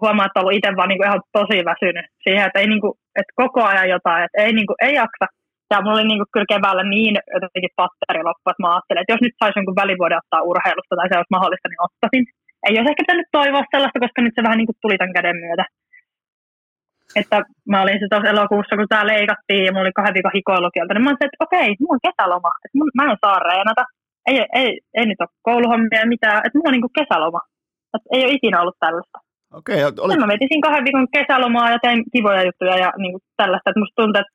huomaa, 0.00 0.26
että 0.26 0.36
on 0.38 0.42
ollut 0.42 0.58
itse 0.58 0.70
vaan 0.78 0.90
niin 0.90 1.00
kuin 1.00 1.08
ihan 1.08 1.26
tosi 1.38 1.58
väsynyt 1.70 2.06
siihen, 2.24 2.46
että, 2.46 2.58
ei, 2.60 2.68
niin 2.72 2.82
kuin, 2.84 2.94
että 3.20 3.32
koko 3.42 3.60
ajan 3.70 3.88
jotain, 3.96 4.22
että 4.24 4.38
ei, 4.44 4.52
niin 4.58 4.68
kuin, 4.68 4.78
ei 4.86 4.94
jaksa. 5.02 5.26
Ja 5.70 5.76
mulla 5.80 5.98
oli 5.98 6.08
niin 6.10 6.20
kuin, 6.20 6.32
kyllä 6.32 6.52
keväällä 6.52 6.84
niin 6.94 7.14
jotenkin 7.44 7.76
patteri 7.80 8.22
loppu, 8.28 8.46
että 8.48 8.62
mä 8.62 8.70
ajattelin, 8.72 9.00
että 9.02 9.12
jos 9.14 9.24
nyt 9.24 9.36
saisi 9.40 9.58
jonkun 9.58 9.80
välivuoden 9.82 10.20
ottaa 10.22 10.46
urheilusta 10.50 10.96
tai 10.98 11.08
se 11.08 11.18
olisi 11.18 11.36
mahdollista, 11.36 11.68
niin 11.68 11.86
ottaisin. 11.86 12.24
Ei 12.66 12.74
olisi 12.76 12.90
ehkä 12.90 13.04
pitänyt 13.04 13.28
toivoa 13.38 13.70
sellaista, 13.72 14.02
koska 14.04 14.20
nyt 14.22 14.36
se 14.36 14.46
vähän 14.46 14.58
niin 14.60 14.70
kuin 14.70 14.80
tuli 14.82 14.96
tämän 14.98 15.16
käden 15.18 15.38
myötä 15.44 15.64
että 17.20 17.36
mä 17.72 17.82
olin 17.82 18.00
se 18.00 18.06
tuossa 18.10 18.32
elokuussa, 18.34 18.76
kun 18.76 18.92
tää 18.92 19.10
leikattiin 19.12 19.64
ja 19.64 19.72
mulla 19.72 19.86
oli 19.86 19.98
kahden 19.98 20.14
viikon 20.14 20.36
hikoilukieltä, 20.38 20.94
niin 20.94 21.04
mä 21.04 21.10
olin, 21.10 21.26
että 21.26 21.44
okei, 21.46 21.68
mulla 21.80 21.96
on 21.98 22.06
kesäloma, 22.08 22.50
että 22.64 22.78
mun, 22.78 22.90
mä 22.98 23.04
en 23.04 23.22
saa 23.24 23.38
reenata, 23.48 23.84
ei, 24.30 24.36
ei, 24.60 24.70
ei 24.98 25.06
nyt 25.06 25.20
ole 25.24 25.38
kouluhommia 25.48 26.02
ja 26.02 26.12
mitään, 26.14 26.38
että 26.44 26.56
mulla 26.56 26.70
on 26.70 26.76
niin 26.76 26.98
kesäloma, 27.00 27.40
että 27.94 28.08
ei 28.14 28.24
ole 28.24 28.36
ikinä 28.38 28.60
ollut 28.62 28.80
tällaista. 28.84 29.18
Okei, 29.58 29.84
okay, 29.84 30.04
oli... 30.04 30.16
Mä 30.16 30.32
vetin 30.32 30.66
kahden 30.66 30.84
viikon 30.86 31.14
kesälomaa 31.16 31.70
ja 31.74 31.78
tein 31.82 32.00
kivoja 32.12 32.42
juttuja 32.48 32.76
ja 32.84 32.90
niin 33.02 33.14
tällaista, 33.40 33.70
että 33.70 33.82
musta 33.82 33.98
tuntuu, 34.00 34.20
että, 34.20 34.34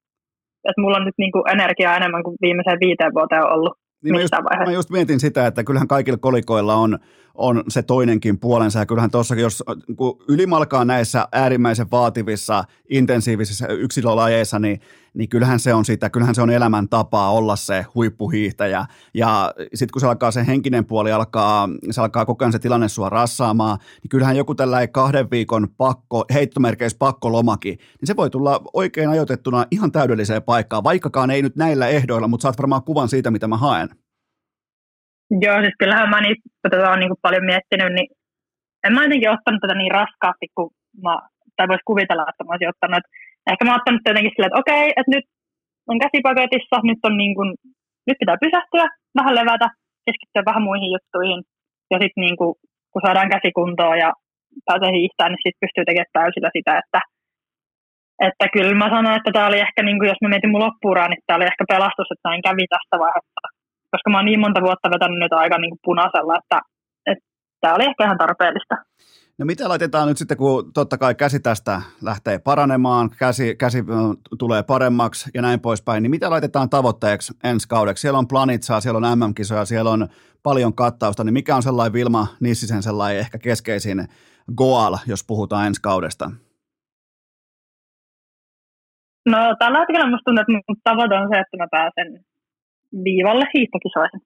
että 0.68 0.81
mulla 0.81 0.97
on 0.97 1.06
nyt 1.06 1.19
niin 1.23 1.34
kuin 1.35 1.49
energiaa 1.56 1.97
enemmän 1.99 2.23
kuin 2.23 2.38
viimeiseen 2.45 2.84
viiteen 2.85 3.14
vuoteen 3.18 3.45
on 3.45 3.53
ollut. 3.56 3.76
Niin 4.03 4.15
mä, 4.15 4.21
just, 4.21 4.34
mä 4.65 4.71
just 4.71 4.89
mietin 4.89 5.19
sitä, 5.19 5.47
että 5.47 5.63
kyllähän 5.63 5.88
kaikilla 5.88 6.17
kolikoilla 6.17 6.76
on, 6.76 6.99
on 7.35 7.63
se 7.67 7.84
toinenkin 7.84 8.39
puolensa, 8.39 8.80
ja 8.80 8.85
kyllähän 8.85 9.11
tuossa, 9.11 9.35
jos 9.35 9.63
kun 9.95 10.23
ylimalkaa 10.27 10.85
näissä 10.85 11.27
äärimmäisen 11.31 11.91
vaativissa, 11.91 12.63
intensiivisissä 12.89 13.67
yksilölajeissa, 13.67 14.59
niin, 14.59 14.81
niin 15.14 15.30
kyllähän 15.30 15.60
se 15.60 15.73
on 15.73 15.86
sitä, 15.86 16.10
kyllähän 16.10 16.36
se 16.36 16.41
on 16.41 16.49
elämäntapaa 16.49 17.31
olla 17.31 17.56
se 17.56 17.86
huippuhiihtäjä, 17.95 18.86
ja 19.14 19.53
sitten 19.73 19.91
kun 19.94 20.02
se 20.02 20.07
alkaa 20.07 20.31
se 20.31 20.48
henkinen 20.48 20.86
puoli, 20.86 21.11
alkaa, 21.11 21.69
se 21.91 22.02
alkaa 22.02 22.26
koko 22.26 22.45
ajan 22.45 22.52
se 22.52 22.60
tilanne 22.60 22.88
sua 22.88 23.10
rassaamaan, 23.10 23.77
niin 24.02 24.10
kyllähän 24.10 24.38
joku 24.38 24.56
tällainen 24.56 24.91
kahden 24.91 25.31
viikon 25.31 25.68
pakko, 25.77 26.26
heittomerkeissä 26.34 26.98
pakkolomakin, 26.99 27.77
niin 27.77 28.07
se 28.07 28.15
voi 28.15 28.30
tulla 28.30 28.61
oikein 28.73 29.10
ajoitettuna 29.10 29.65
ihan 29.72 29.91
täydelliseen 29.91 30.44
paikkaan, 30.44 30.84
vaikkakaan 30.84 31.31
ei 31.31 31.41
nyt 31.41 31.56
näillä 31.56 31.88
ehdoilla, 31.88 32.27
mutta 32.27 32.41
saat 32.41 32.57
varmaan 32.57 32.84
kuvan 32.84 33.10
siitä, 33.10 33.31
mitä 33.31 33.48
mä 33.48 33.57
haen. 33.57 33.90
Joo, 35.41 35.61
siis 35.61 35.73
kyllähän 35.80 36.10
mä 36.10 36.22
niitä, 36.22 36.41
kun 36.61 36.72
tätä 36.72 36.91
on 36.91 36.99
niin 36.99 37.10
kuin 37.10 37.19
paljon 37.22 37.45
miettinyt, 37.45 37.94
niin 37.94 38.07
en 38.84 38.94
mä 38.94 39.03
jotenkin 39.03 39.30
ottanut 39.30 39.61
tätä 39.61 39.76
niin 39.76 39.91
raskaasti, 39.91 40.48
kuin 40.56 40.69
mä, 41.03 41.14
tai 41.56 41.68
voisi 41.68 41.90
kuvitella, 41.91 42.26
että 42.30 42.44
mä 42.44 42.52
olisin 42.52 42.69
ottanut. 42.69 42.98
Että 42.98 43.11
ehkä 43.51 43.63
mä 43.65 43.71
oon 43.71 43.81
ottanut 43.81 44.09
jotenkin 44.09 44.31
silleen, 44.34 44.51
että 44.51 44.63
okei, 44.63 44.85
että 44.99 45.13
nyt 45.15 45.26
on 45.89 45.97
käsipaketissa, 46.03 46.76
nyt, 46.89 47.01
on 47.07 47.15
niin 47.23 47.34
kuin, 47.38 47.49
nyt 48.07 48.17
pitää 48.21 48.43
pysähtyä, 48.45 48.85
vähän 49.19 49.35
levätä, 49.39 49.67
keskittyä 50.05 50.49
vähän 50.49 50.63
muihin 50.67 50.91
juttuihin. 50.95 51.41
Ja 51.91 51.97
sitten 52.01 52.21
niin 52.26 52.38
kuin, 52.39 52.51
kun 52.91 53.03
saadaan 53.05 53.34
käsikuntoa 53.35 53.95
ja 54.03 54.09
pääsee 54.67 54.91
hiihtämään, 54.97 55.31
niin 55.31 55.43
sitten 55.43 55.63
pystyy 55.63 55.84
tekemään 55.85 56.15
täysillä 56.17 56.49
sitä, 56.57 56.71
että, 56.81 56.99
että 58.27 58.45
kyllä 58.53 58.76
mä 58.81 58.88
sanoin, 58.95 59.17
että 59.19 59.31
tämä 59.34 59.49
oli 59.49 59.59
ehkä, 59.65 59.81
niin 59.84 59.97
kuin, 59.99 60.09
jos 60.11 60.21
mä 60.21 60.31
mietin 60.31 60.53
mun 60.53 60.65
loppuuraa, 60.65 61.09
niin 61.09 61.23
tämä 61.26 61.38
oli 61.38 61.49
ehkä 61.51 61.65
pelastus, 61.73 62.09
että 62.11 62.27
näin 62.27 62.41
kävi 62.47 62.65
tästä 62.73 62.95
vaiheessa 63.03 63.41
koska 63.91 64.09
mä 64.09 64.17
oon 64.17 64.26
niin 64.26 64.39
monta 64.39 64.61
vuotta 64.61 64.93
vetänyt 64.93 65.19
nyt 65.19 65.34
aika 65.34 65.57
niin 65.57 65.71
kuin 65.73 65.85
punaisella, 65.88 66.34
että, 66.41 66.59
että 67.11 67.26
tämä 67.61 67.76
oli 67.76 67.85
ehkä 67.89 68.03
ihan 68.03 68.17
tarpeellista. 68.17 68.76
No 69.40 69.45
mitä 69.45 69.70
laitetaan 69.70 70.07
nyt 70.07 70.18
sitten, 70.18 70.38
kun 70.38 70.74
totta 70.74 70.98
kai 70.98 71.16
käsi 71.16 71.40
tästä 71.40 71.82
lähtee 72.02 72.40
paranemaan, 72.40 73.10
käsi, 73.10 73.56
käsi 73.56 73.84
tulee 74.40 74.64
paremmaksi 74.64 75.30
ja 75.34 75.41
näin 75.41 75.60
poispäin, 75.60 76.03
niin 76.03 76.11
mitä 76.11 76.30
laitetaan 76.30 76.70
tavoitteeksi 76.70 77.34
ensi 77.44 77.68
kaudeksi? 77.68 78.02
Siellä 78.02 78.20
on 78.20 78.28
Planitsaa, 78.28 78.82
siellä 78.82 79.07
on 79.07 79.20
MM-kisoja, 79.20 79.66
siellä 79.66 79.91
on 79.91 80.07
paljon 80.44 80.74
kattausta, 80.74 81.24
niin 81.24 81.34
mikä 81.34 81.56
on 81.56 81.64
sellainen 81.64 81.94
Vilma 81.94 82.28
Nissisen 82.40 82.84
sellainen 82.84 83.20
ehkä 83.20 83.38
keskeisin 83.38 84.07
goal, 84.57 84.98
jos 85.07 85.24
puhutaan 85.28 85.68
ensi 85.68 85.82
kaudesta? 85.82 86.32
No 89.26 89.56
tällä 89.60 89.80
hetkellä 89.80 90.10
musta 90.10 90.24
tuntuu, 90.26 90.41
että 90.41 90.52
mun 90.52 90.78
tavoite 90.84 91.16
on 91.16 91.30
se, 91.34 91.40
että 91.40 91.57
mä 91.57 91.68
pääsen 91.72 92.26
viivalle 93.03 93.45
hiihtokisoihin. 93.53 94.22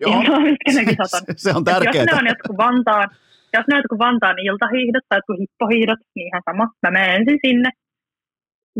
Joo, 0.00 0.40
mitkä 0.40 0.72
ne 0.74 0.84
kisat 0.84 1.12
on. 1.14 1.34
se 1.36 1.52
on 1.54 1.64
tärkeää. 1.64 2.04
Jos 2.04 2.06
ne 2.06 2.18
on 2.18 2.26
jotkut 2.26 2.56
Vantaan, 2.56 3.08
jos 3.56 3.66
ne 3.68 3.74
on 3.76 4.02
Vantaan 4.04 4.38
iltahiihdot 4.48 5.04
tai 5.08 5.18
jotkut 5.18 5.40
hippohiihdot, 5.42 6.00
niin 6.14 6.28
ihan 6.30 6.46
sama. 6.48 6.64
Mä 6.82 6.90
menen 6.90 7.14
ensin 7.16 7.38
sinne 7.44 7.70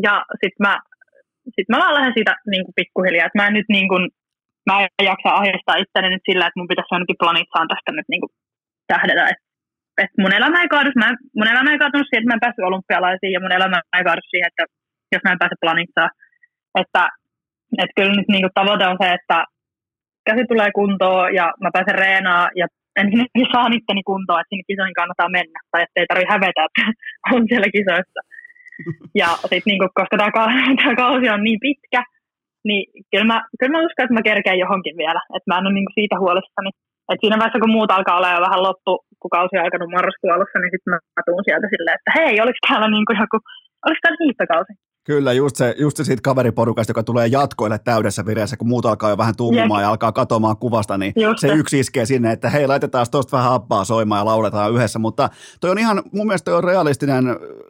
ja 0.07 0.15
sitten 0.40 0.62
mä, 0.66 0.74
sit 1.55 1.69
mä 1.69 1.82
vaan 1.82 1.97
lähden 1.97 2.16
siitä 2.16 2.32
niin 2.53 2.65
kuin 2.65 2.78
pikkuhiljaa. 2.81 3.27
Et 3.27 3.39
mä 3.39 3.47
en 3.47 3.57
nyt 3.59 3.70
niin 3.77 3.89
kuin, 3.93 4.05
mä 4.66 4.74
en 4.82 5.07
jaksa 5.11 5.31
ahdistaa 5.40 5.81
itteni 5.82 6.09
nyt 6.11 6.27
sillä, 6.28 6.47
että 6.47 6.59
mun 6.59 6.70
pitäisi 6.70 6.93
ainakin 6.95 7.23
planitsaan 7.23 7.69
tästä 7.73 7.90
nyt 7.93 8.09
niin 8.12 8.23
kuin 8.23 8.32
tähdätä. 8.93 9.24
Et, 9.32 9.40
et 10.03 10.12
mun 10.23 10.36
elämä 10.39 10.62
ei 10.62 10.70
kaadu, 10.74 10.90
mä, 11.03 11.09
mun 11.39 11.53
elämä 11.53 11.73
ei 11.73 11.82
kaatunut 11.82 12.07
siihen, 12.07 12.23
että 12.23 12.31
mä 12.31 12.36
en 12.36 12.45
päässyt 12.45 12.69
olympialaisiin 12.70 13.35
ja 13.35 13.40
mun 13.45 13.57
elämä 13.59 13.78
ei 13.99 14.05
kaadu 14.09 14.23
siihen, 14.31 14.49
että 14.51 14.65
jos 15.12 15.23
mä 15.24 15.32
en 15.32 15.43
pääse 15.43 15.57
planitsaan. 15.65 16.11
Että 16.82 17.03
että 17.82 17.97
kyllä 17.97 18.15
nyt 18.15 18.28
niin 18.28 18.45
kuin 18.45 18.59
tavoite 18.59 18.86
on 18.86 18.99
se, 19.03 19.09
että 19.19 19.39
käsi 20.27 20.45
tulee 20.49 20.70
kuntoon 20.78 21.35
ja 21.35 21.47
mä 21.62 21.70
pääsen 21.73 21.99
reenaa 22.05 22.49
ja 22.61 22.66
ensinnäkin 23.02 23.52
saan 23.54 23.76
itteni 23.78 24.02
kuntoon, 24.10 24.40
että 24.40 24.50
sinne 24.50 24.68
kisoihin 24.70 24.98
kannattaa 25.00 25.34
mennä 25.38 25.58
tai 25.70 25.80
ettei 25.82 26.06
tarvitse 26.06 26.32
hävetä, 26.34 26.60
että 26.66 26.82
on 27.34 27.42
siellä 27.50 27.70
kisoissa. 27.76 28.20
Ja 29.20 29.28
sitten 29.50 29.68
niin 29.70 29.80
koska 29.98 30.16
tämä, 30.16 30.30
tämä 30.80 31.00
kausi 31.02 31.26
on 31.34 31.42
niin 31.48 31.60
pitkä, 31.66 32.00
niin 32.68 32.84
kyllä 33.10 33.28
mä, 33.32 33.38
kyllä 33.58 33.72
mä 33.74 33.84
uskon, 33.86 34.04
että 34.04 34.18
mä 34.18 34.28
kerkeen 34.30 34.62
johonkin 34.64 34.96
vielä. 35.02 35.20
Että 35.36 35.48
mä 35.48 35.58
en 35.58 35.68
ole 35.68 35.74
niin 35.74 35.96
siitä 35.98 36.16
huolissani. 36.22 36.70
Että 37.10 37.22
siinä 37.22 37.38
vaiheessa, 37.38 37.62
kun 37.62 37.76
muut 37.76 37.94
alkaa 37.96 38.16
olla 38.18 38.34
jo 38.36 38.46
vähän 38.46 38.66
loppu, 38.68 38.92
kun 39.20 39.34
kausi 39.36 39.54
on 39.56 39.64
alkanut 39.64 39.94
marraskuun 39.96 40.34
alussa, 40.34 40.58
niin 40.58 40.72
sitten 40.74 40.90
mä 41.16 41.22
tuun 41.26 41.44
sieltä 41.46 41.68
silleen, 41.72 41.98
että 41.98 42.10
hei, 42.18 42.34
oliko 42.44 42.60
täällä 42.66 42.88
niin 42.88 43.20
joku, 43.24 43.38
oliko 43.86 44.00
täällä 44.02 44.22
hiihtokausi? 44.22 44.72
Kyllä, 45.04 45.32
just 45.32 45.56
se, 45.56 45.74
just 45.78 45.96
se 45.96 46.04
siitä 46.04 46.22
kaveriporukasta, 46.22 46.90
joka 46.90 47.02
tulee 47.02 47.26
jatkoille 47.26 47.78
täydessä 47.78 48.26
vireessä, 48.26 48.56
kun 48.56 48.68
muut 48.68 48.86
alkaa 48.86 49.10
jo 49.10 49.18
vähän 49.18 49.36
tummumaan 49.36 49.82
ja 49.82 49.90
alkaa 49.90 50.12
katoamaan 50.12 50.56
kuvasta, 50.56 50.98
niin 50.98 51.12
just 51.16 51.38
se, 51.38 51.48
yksi 51.48 51.80
iskee 51.80 52.06
sinne, 52.06 52.32
että 52.32 52.50
hei, 52.50 52.66
laitetaan 52.66 53.06
tuosta 53.10 53.36
vähän 53.36 53.50
happaa 53.50 53.84
soimaan 53.84 54.20
ja 54.20 54.24
lauletaan 54.24 54.72
yhdessä. 54.72 54.98
Mutta 54.98 55.30
toi 55.60 55.70
on 55.70 55.78
ihan, 55.78 56.02
mun 56.12 56.26
mielestä 56.26 56.56
on 56.56 56.64
realistinen 56.64 57.24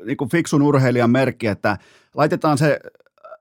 niin 0.04 0.16
kuin 0.16 0.30
fiksun 0.30 0.62
urheilijan 0.62 1.10
merkki, 1.10 1.46
että 1.46 1.78
laitetaan 2.14 2.58
se 2.58 2.80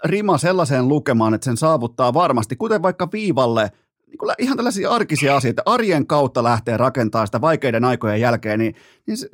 rima 0.03 0.37
sellaiseen 0.37 0.87
lukemaan, 0.87 1.33
että 1.33 1.45
sen 1.45 1.57
saavuttaa 1.57 2.13
varmasti, 2.13 2.55
kuten 2.55 2.81
vaikka 2.81 3.07
viivalle– 3.11 3.71
niin 4.07 4.17
kuin 4.17 4.31
ihan 4.39 4.57
tällaisia 4.57 4.89
arkisia 4.89 5.35
asioita, 5.35 5.61
arjen 5.65 6.07
kautta 6.07 6.43
lähtee 6.43 6.77
rakentamaan 6.77 7.27
sitä 7.27 7.41
vaikeiden 7.41 7.85
aikojen 7.85 8.21
jälkeen, 8.21 8.59
niin, 8.59 8.75
niin 9.07 9.17
se, 9.17 9.29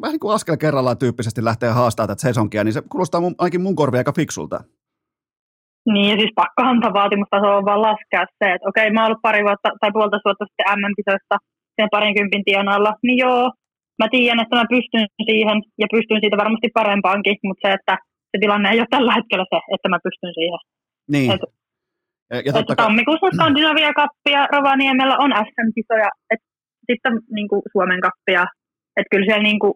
vähän 0.00 0.12
niin 0.12 0.20
kuin 0.20 0.34
askel 0.34 0.56
kerrallaan 0.56 0.98
tyyppisesti 0.98 1.44
lähtee 1.44 1.70
haastamaan 1.70 2.08
tätä 2.08 2.22
sesonkia, 2.22 2.64
niin 2.64 2.72
se 2.72 2.82
kuulostaa 2.92 3.20
mun, 3.20 3.34
ainakin 3.38 3.60
mun 3.60 3.76
korvia 3.76 4.00
aika 4.00 4.12
fiksulta. 4.12 4.60
Niin, 5.92 6.10
ja 6.10 6.16
siis 6.16 6.32
pakkohan 6.34 6.94
vaatimustaso 7.00 7.56
on 7.56 7.64
vaan 7.64 7.82
laskea 7.82 8.24
se, 8.38 8.46
että 8.54 8.68
okei, 8.68 8.90
mä 8.90 9.00
oon 9.00 9.06
ollut 9.06 9.22
pari 9.22 9.44
vuotta 9.44 9.68
tai 9.80 9.90
puolta 9.92 10.24
vuotta 10.24 10.44
sitten 10.48 10.66
MM-kisoissa 10.78 11.36
sen 11.76 11.88
parinkympin 11.90 12.44
tienoilla, 12.44 12.92
niin 13.02 13.18
joo, 13.18 13.52
mä 13.98 14.06
tiedän, 14.10 14.42
että 14.42 14.56
mä 14.56 14.72
pystyn 14.74 15.06
siihen 15.28 15.58
ja 15.82 15.86
pystyn 15.94 16.20
siitä 16.20 16.36
varmasti 16.42 16.68
parempaankin, 16.74 17.36
mutta 17.48 17.68
se, 17.68 17.72
että 17.78 17.94
se 18.30 18.36
tilanne 18.40 18.70
ei 18.70 18.80
ole 18.80 18.94
tällä 18.96 19.12
hetkellä 19.18 19.46
se, 19.52 19.58
että 19.74 19.88
mä 19.88 19.98
pystyn 20.06 20.34
siihen. 20.38 20.62
Niin. 21.12 21.30
Et 21.32 21.44
ja 22.30 22.52
totta 22.52 22.76
kai... 22.76 22.86
Tammikuussa 22.86 23.26
Skandinavia 23.34 23.92
kappia 23.92 24.46
Rovaniemellä 24.52 25.16
on 25.18 25.30
SM-kisoja, 25.30 26.08
että 26.30 26.46
sitten 26.90 27.12
niin 27.30 27.48
kuin 27.48 27.62
Suomen 27.72 28.00
kappia, 28.00 28.42
että 28.96 29.10
kyllä 29.10 29.26
siellä 29.26 29.42
niin 29.42 29.58
kuin 29.58 29.74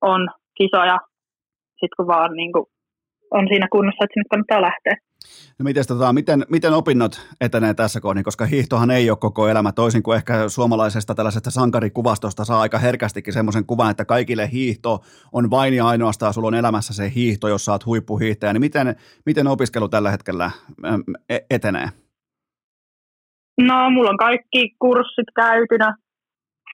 on 0.00 0.28
kisoja, 0.58 0.98
sitten 1.80 1.96
kun 1.96 2.06
vaan 2.06 2.32
niin 2.36 2.52
kuin 2.52 2.66
on 3.32 3.48
siinä 3.48 3.68
kunnossa, 3.72 4.04
että 4.04 4.14
sinne 4.14 4.28
kannattaa 4.30 4.62
lähteä. 4.62 4.96
No 5.58 5.62
mites, 5.64 5.86
tota, 5.86 6.12
miten, 6.12 6.44
miten 6.50 6.72
opinnot 6.72 7.28
etenee 7.40 7.74
tässä 7.74 8.00
kohdin, 8.00 8.24
koska 8.24 8.46
hiihtohan 8.46 8.90
ei 8.90 9.10
ole 9.10 9.18
koko 9.18 9.48
elämä, 9.48 9.72
toisin 9.72 10.02
kuin 10.02 10.16
ehkä 10.16 10.48
suomalaisesta 10.48 11.14
tällaisesta 11.14 11.50
sankarikuvastosta 11.50 12.44
saa 12.44 12.60
aika 12.60 12.78
herkästikin 12.78 13.32
semmoisen 13.32 13.66
kuvan, 13.66 13.90
että 13.90 14.04
kaikille 14.04 14.48
hiihto 14.52 14.98
on 15.32 15.50
vain 15.50 15.74
ja 15.74 15.86
ainoastaan, 15.86 16.34
sulla 16.34 16.48
on 16.48 16.54
elämässä 16.54 16.94
se 16.94 17.12
hiihto, 17.14 17.48
jos 17.48 17.64
saat 17.64 17.86
huippuhiihtäjä, 17.86 18.52
niin 18.52 18.60
miten, 18.60 18.96
miten 19.26 19.46
opiskelu 19.46 19.88
tällä 19.88 20.10
hetkellä 20.10 20.50
e, 21.28 21.38
etenee? 21.50 21.88
No, 23.60 23.90
mulla 23.90 24.10
on 24.10 24.16
kaikki 24.16 24.74
kurssit 24.78 25.26
käytynä, 25.36 25.96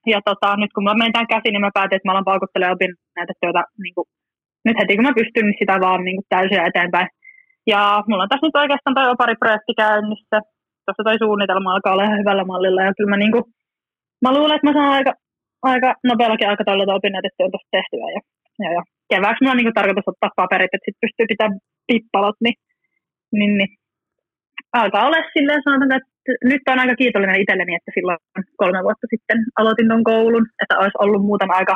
ja 0.07 0.21
tota, 0.25 0.57
nyt 0.57 0.73
kun 0.75 0.85
mä 0.85 0.95
menen 0.95 1.13
tämän 1.13 1.27
käsiin, 1.27 1.53
niin 1.53 1.61
mä 1.61 1.71
päätin, 1.75 1.97
että 1.97 2.09
mä 2.09 2.13
alan 2.13 2.25
paukuttelemaan 2.25 2.77
opinnäytetyötä 2.77 3.65
niin 3.83 3.95
kuin, 3.95 4.07
nyt 4.69 4.81
heti 4.81 4.97
kun 4.97 5.09
mä 5.09 5.19
pystyn, 5.21 5.47
niin 5.47 5.61
sitä 5.61 5.75
vaan 5.85 6.01
niin 6.05 6.17
kuin 6.19 6.31
täysin 6.35 6.67
eteenpäin 6.69 7.09
ja 7.73 7.81
mulla 8.07 8.23
on 8.25 8.33
tässä 8.33 8.47
nyt 8.47 8.61
oikeastaan 8.63 8.95
toi 8.95 9.21
pari 9.23 9.37
projekti 9.43 9.75
käynnissä. 9.83 10.37
Tuossa 10.85 11.07
toi 11.07 11.19
suunnitelma 11.25 11.73
alkaa 11.73 11.93
olla 11.93 12.09
ihan 12.09 12.21
hyvällä 12.23 12.45
mallilla. 12.53 12.87
Ja 12.87 12.93
kyllä 12.97 13.13
mä, 13.13 13.19
niinku, 13.25 13.41
mä 14.25 14.31
luulen, 14.35 14.57
että 14.57 14.67
mä 14.69 14.77
saan 14.77 14.97
aika, 14.99 15.13
aika 15.73 15.89
nopeallakin 16.11 16.49
aikataululla 16.49 16.99
että 17.29 17.45
on 17.45 17.53
tuossa 17.53 17.75
tehtyä. 17.77 18.07
Ja, 18.17 18.21
ja, 18.63 18.69
ja 18.77 18.83
kevääksi 19.11 19.41
mulla 19.41 19.55
on 19.55 19.59
niinku 19.61 19.77
tarkoitus 19.79 20.11
ottaa 20.13 20.39
paperit, 20.41 20.75
että 20.75 20.87
sitten 20.87 21.05
pystyy 21.05 21.27
pitämään 21.33 21.61
pippalot. 21.89 22.39
Niin, 22.45 22.59
niin, 23.39 23.53
niin. 23.59 23.71
Alkaa 24.81 25.07
olla 25.07 25.31
silleen 25.37 25.63
sanotaan, 25.65 25.93
että 25.99 26.11
nyt 26.51 26.63
on 26.71 26.83
aika 26.83 26.95
kiitollinen 27.01 27.41
itselleni, 27.43 27.75
että 27.79 27.91
silloin 27.97 28.19
kolme 28.61 28.81
vuotta 28.87 29.07
sitten 29.13 29.39
aloitin 29.61 29.89
ton 29.89 30.05
koulun, 30.11 30.47
että 30.63 30.75
olisi 30.81 31.01
ollut 31.05 31.23
muuten 31.29 31.51
aika 31.59 31.75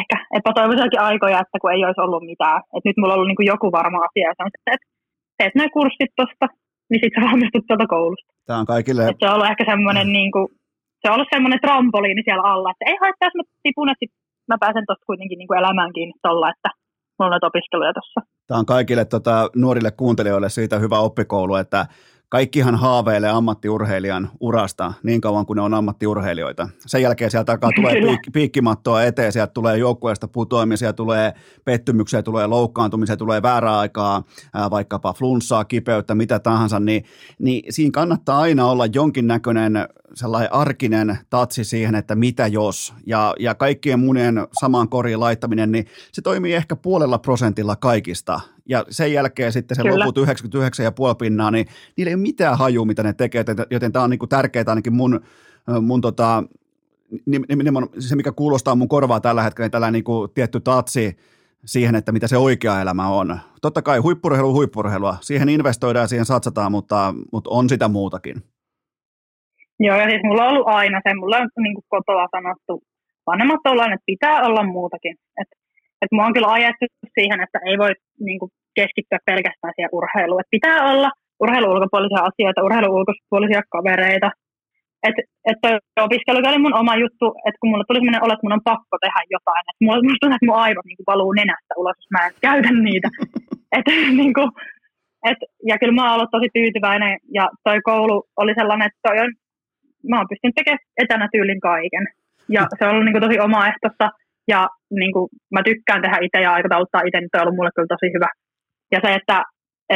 ehkä 0.00 0.16
epätoivoisiakin 0.38 1.04
aikoja, 1.08 1.42
että 1.44 1.58
kun 1.60 1.72
ei 1.72 1.84
olisi 1.84 2.04
ollut 2.04 2.24
mitään. 2.30 2.58
Et 2.74 2.84
nyt 2.84 2.96
mulla 2.98 3.12
on 3.12 3.16
ollut 3.16 3.30
niin 3.30 3.40
kuin 3.40 3.52
joku 3.54 3.68
varma 3.78 3.98
asia, 4.06 4.26
ja 4.28 4.34
se 4.36 4.42
on 4.42 4.50
että 4.74 4.86
teet 5.38 5.54
nämä 5.54 5.76
kurssit 5.76 6.12
tuosta, 6.18 6.46
niin 6.90 7.00
sitten 7.02 7.16
sä 7.16 7.28
valmistut 7.28 7.66
tuolta 7.68 7.86
koulusta. 7.94 8.30
Tämä 8.46 8.58
on 8.62 8.70
kaikille... 8.74 9.02
Et 9.02 9.20
se 9.20 9.28
on 9.28 9.34
ollut 9.34 9.50
ehkä 9.52 9.64
semmoinen, 9.72 10.06
mm. 10.06 10.14
niin 10.18 10.30
kuin, 10.34 10.46
se 11.00 11.04
on 11.08 11.14
ollut 11.14 11.34
semmoinen 11.34 11.60
trampoliini 11.64 12.22
siellä 12.24 12.44
alla, 12.52 12.70
että 12.70 12.88
ei 12.90 12.98
haittaa, 13.02 13.26
jos 13.28 13.38
mä 13.38 13.44
tipun, 13.64 13.88
että 13.90 14.02
sit 14.02 14.12
mä 14.50 14.56
pääsen 14.64 14.86
tuosta 14.86 15.08
kuitenkin 15.10 15.38
niin 15.38 15.48
kuin 15.48 15.58
elämään 15.62 15.92
kiinni 15.96 16.14
tuolla, 16.22 16.52
että 16.54 16.70
mulla 17.18 17.34
on 17.34 17.50
opiskeluja 17.50 17.92
tuossa. 17.98 18.20
Tämä 18.48 18.60
on 18.62 18.66
kaikille 18.74 19.04
tota, 19.04 19.36
nuorille 19.56 19.90
kuuntelijoille 19.90 20.48
siitä 20.48 20.76
hyvä 20.84 20.98
oppikoulu, 21.08 21.54
että 21.54 21.86
kaikkihan 22.32 22.74
haaveilee 22.74 23.30
ammattiurheilijan 23.30 24.30
urasta 24.40 24.92
niin 25.02 25.20
kauan 25.20 25.46
kuin 25.46 25.56
ne 25.56 25.62
on 25.62 25.74
ammattiurheilijoita. 25.74 26.68
Sen 26.86 27.02
jälkeen 27.02 27.30
sieltä 27.30 27.52
alkaa 27.52 27.70
tulee 27.76 27.94
piik- 27.94 28.30
piikkimattoa 28.32 29.02
eteen, 29.04 29.32
sieltä 29.32 29.52
tulee 29.52 29.76
joukkueesta 29.76 30.28
putoamisia, 30.28 30.92
tulee 30.92 31.32
pettymyksiä, 31.64 32.22
tulee 32.22 32.46
loukkaantumisia, 32.46 33.16
tulee 33.16 33.42
väärää 33.42 33.78
aikaa, 33.78 34.22
ää, 34.54 34.70
vaikkapa 34.70 35.12
flunssaa, 35.12 35.64
kipeyttä, 35.64 36.14
mitä 36.14 36.38
tahansa, 36.38 36.80
niin, 36.80 37.04
niin 37.38 37.72
siinä 37.72 37.90
kannattaa 37.92 38.40
aina 38.40 38.66
olla 38.66 38.86
jonkinnäköinen 38.86 39.88
sellainen 40.14 40.52
arkinen 40.52 41.18
tatsi 41.30 41.64
siihen, 41.64 41.94
että 41.94 42.14
mitä 42.14 42.46
jos, 42.46 42.94
ja, 43.06 43.34
ja 43.38 43.54
kaikkien 43.54 44.00
munien 44.00 44.46
samaan 44.60 44.88
koriin 44.88 45.20
laittaminen, 45.20 45.72
niin 45.72 45.86
se 46.12 46.22
toimii 46.22 46.54
ehkä 46.54 46.76
puolella 46.76 47.18
prosentilla 47.18 47.76
kaikista, 47.76 48.40
ja 48.66 48.84
sen 48.90 49.12
jälkeen 49.12 49.52
sitten 49.52 49.76
se 49.76 49.82
loput 49.82 50.18
99,5 50.18 50.24
pinnaa, 51.18 51.50
niin 51.50 51.66
niillä 51.96 52.10
ei 52.10 52.14
ole 52.14 52.22
mitään 52.22 52.58
hajua, 52.58 52.84
mitä 52.84 53.02
ne 53.02 53.12
tekee, 53.12 53.44
joten, 53.70 53.92
tämä 53.92 54.04
on 54.04 54.10
niin 54.10 54.18
kuin 54.18 54.28
tärkeää 54.28 54.64
ainakin 54.66 54.92
mun, 54.92 55.20
mun 55.80 56.00
tota, 56.00 56.44
se, 57.98 58.16
mikä 58.16 58.32
kuulostaa 58.32 58.74
mun 58.74 58.88
korvaa 58.88 59.20
tällä 59.20 59.42
hetkellä, 59.42 59.64
niin 59.64 59.70
tällainen 59.70 59.92
niin 59.92 60.04
kuin 60.04 60.30
tietty 60.34 60.60
tatsi 60.60 61.16
siihen, 61.64 61.94
että 61.94 62.12
mitä 62.12 62.28
se 62.28 62.36
oikea 62.36 62.80
elämä 62.80 63.08
on. 63.08 63.40
Totta 63.62 63.82
kai 63.82 63.98
huippurheilu 63.98 64.52
huippurheilua, 64.52 65.16
siihen 65.20 65.48
investoidaan 65.48 66.04
ja 66.04 66.08
siihen 66.08 66.26
satsataan, 66.26 66.72
mutta, 66.72 67.14
mutta 67.32 67.50
on 67.50 67.68
sitä 67.68 67.88
muutakin. 67.88 68.42
Joo, 69.84 69.96
ja 70.02 70.06
siis 70.10 70.22
mulla 70.24 70.44
on 70.44 70.52
ollut 70.52 70.68
aina 70.80 70.98
se, 71.04 71.14
mulla 71.14 71.38
on 71.38 71.48
niin 71.64 71.74
kuin 71.76 71.90
kotoa 71.94 72.26
sanottu, 72.36 72.72
vanhemmat 73.26 73.66
ollaan, 73.70 73.92
että 73.92 74.10
pitää 74.12 74.36
olla 74.46 74.62
muutakin. 74.76 75.14
Että 75.40 75.56
että 76.02 76.14
mua 76.16 76.26
on 76.28 76.36
kyllä 76.36 76.56
ajettu 76.56 76.84
siihen, 77.18 77.38
että 77.44 77.58
ei 77.68 77.76
voi 77.78 77.92
niin 78.26 78.38
kuin, 78.40 78.50
keskittyä 78.78 79.18
pelkästään 79.30 79.74
siihen 79.74 79.94
urheiluun. 79.98 80.40
Että 80.40 80.56
pitää 80.56 80.78
olla 80.90 81.10
urheilun 81.42 81.72
ulkopuolisia 81.74 82.26
asioita, 82.30 82.66
urheilun 82.66 82.96
ulkopuolisia 82.98 83.62
kavereita. 83.74 84.30
Et, 85.08 85.16
että 85.52 85.68
opiskelu 86.06 86.38
oli 86.50 86.64
mun 86.64 86.80
oma 86.82 86.94
juttu, 87.04 87.26
että 87.46 87.58
kun 87.60 87.70
mulla 87.70 87.84
tuli 87.88 87.98
sellainen 87.98 88.24
olo, 88.24 88.32
että 88.32 88.46
mun 88.46 88.58
on 88.58 88.68
pakko 88.72 88.96
tehdä 89.00 89.20
jotain. 89.36 89.64
Että 89.68 89.84
mulla 89.84 90.00
tuntuu, 90.06 90.26
että 90.28 90.48
mun 90.48 90.62
aivot 90.66 90.86
niin 90.86 90.98
kuin, 90.98 91.10
valuu 91.12 91.32
nenästä 91.32 91.72
ulos, 91.80 91.96
jos 92.00 92.12
mä 92.14 92.26
en 92.26 92.32
käytä 92.46 92.70
niitä. 92.88 93.08
Et, 93.76 93.86
niin 94.20 94.34
kuin, 94.36 94.50
et, 95.30 95.40
ja 95.70 95.74
kyllä 95.78 95.96
mä 95.96 96.02
oon 96.04 96.14
ollut 96.14 96.34
tosi 96.36 96.48
tyytyväinen 96.56 97.14
ja 97.38 97.44
toi 97.64 97.78
koulu 97.88 98.16
oli 98.42 98.52
sellainen, 98.54 98.86
että 98.86 99.00
toi 99.06 99.18
on, 99.24 99.30
mä 100.10 100.16
oon 100.18 100.30
pystynyt 100.30 100.56
tekemään 100.58 100.84
etänä 101.04 101.26
tyylin 101.32 101.60
kaiken. 101.70 102.04
Ja 102.56 102.62
se 102.78 102.84
on 102.84 102.90
ollut 102.92 103.04
niin 103.06 103.16
kuin, 103.16 103.26
tosi 103.26 103.38
omaehtoista 103.48 104.06
ja 104.52 104.60
niin 105.00 105.12
kuin, 105.14 105.26
mä 105.54 105.60
tykkään 105.68 106.02
tehdä 106.02 106.18
itse 106.26 106.40
ja 106.46 106.54
aikatauluttaa 106.56 107.06
itse, 107.06 107.18
niin 107.20 107.34
on 107.34 107.42
ollut 107.42 107.58
mulle 107.58 107.74
kyllä 107.74 107.94
tosi 107.94 108.08
hyvä. 108.16 108.30
Ja 108.92 108.98
se, 109.04 109.10
että, 109.18 109.38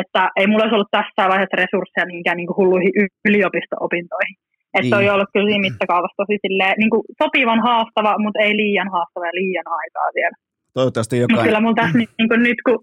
että 0.00 0.22
ei 0.38 0.46
mulla 0.46 0.64
olisi 0.64 0.76
ollut 0.76 0.94
tässä 0.98 1.22
vaiheessa 1.32 1.60
resursseja 1.62 2.10
mihinkään 2.10 2.38
niin 2.38 2.48
kuin 2.48 2.58
hulluihin 2.58 2.92
yliopisto-opintoihin. 3.28 4.36
Että 4.78 4.96
niin. 4.96 5.10
on 5.10 5.14
ollut 5.14 5.32
kyllä 5.32 5.48
siinä 5.48 5.66
mittakaavassa 5.68 6.20
tosi 6.22 6.36
silleen, 6.44 6.74
niin 6.82 6.92
kuin 6.94 7.04
sopivan 7.22 7.60
haastava, 7.68 8.12
mutta 8.24 8.42
ei 8.46 8.54
liian 8.62 8.90
haastava 8.94 9.28
ja 9.30 9.38
liian 9.40 9.68
aikaa 9.80 10.08
vielä. 10.18 10.36
Toivottavasti 10.76 11.14
jokainen. 11.16 11.36
Mutta 11.36 11.48
kyllä 11.48 11.64
mulla 11.64 11.80
tässä 11.80 11.98
niin 11.98 12.30
kuin 12.30 12.42
nyt, 12.48 12.60
kun 12.66 12.78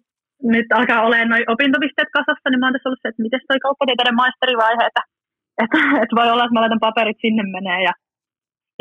nyt 0.56 0.68
alkaa 0.78 1.06
olemaan 1.08 1.32
noin 1.34 1.52
opintopisteet 1.54 2.12
kasassa, 2.18 2.48
niin 2.48 2.60
mä 2.60 2.66
oon 2.66 2.74
tässä 2.74 2.90
ollut 2.90 3.04
se, 3.04 3.10
että 3.10 3.26
miten 3.26 3.42
toi 3.50 3.60
kauppatieteiden 3.66 4.20
maisterivaihe, 4.22 4.84
että, 4.90 5.04
että, 5.64 5.78
että 6.04 6.16
voi 6.16 6.30
olla, 6.32 6.44
että 6.46 6.54
mä 6.54 6.62
laitan 6.62 6.86
paperit 6.88 7.18
sinne 7.22 7.44
menee 7.44 7.84
ja 7.84 7.94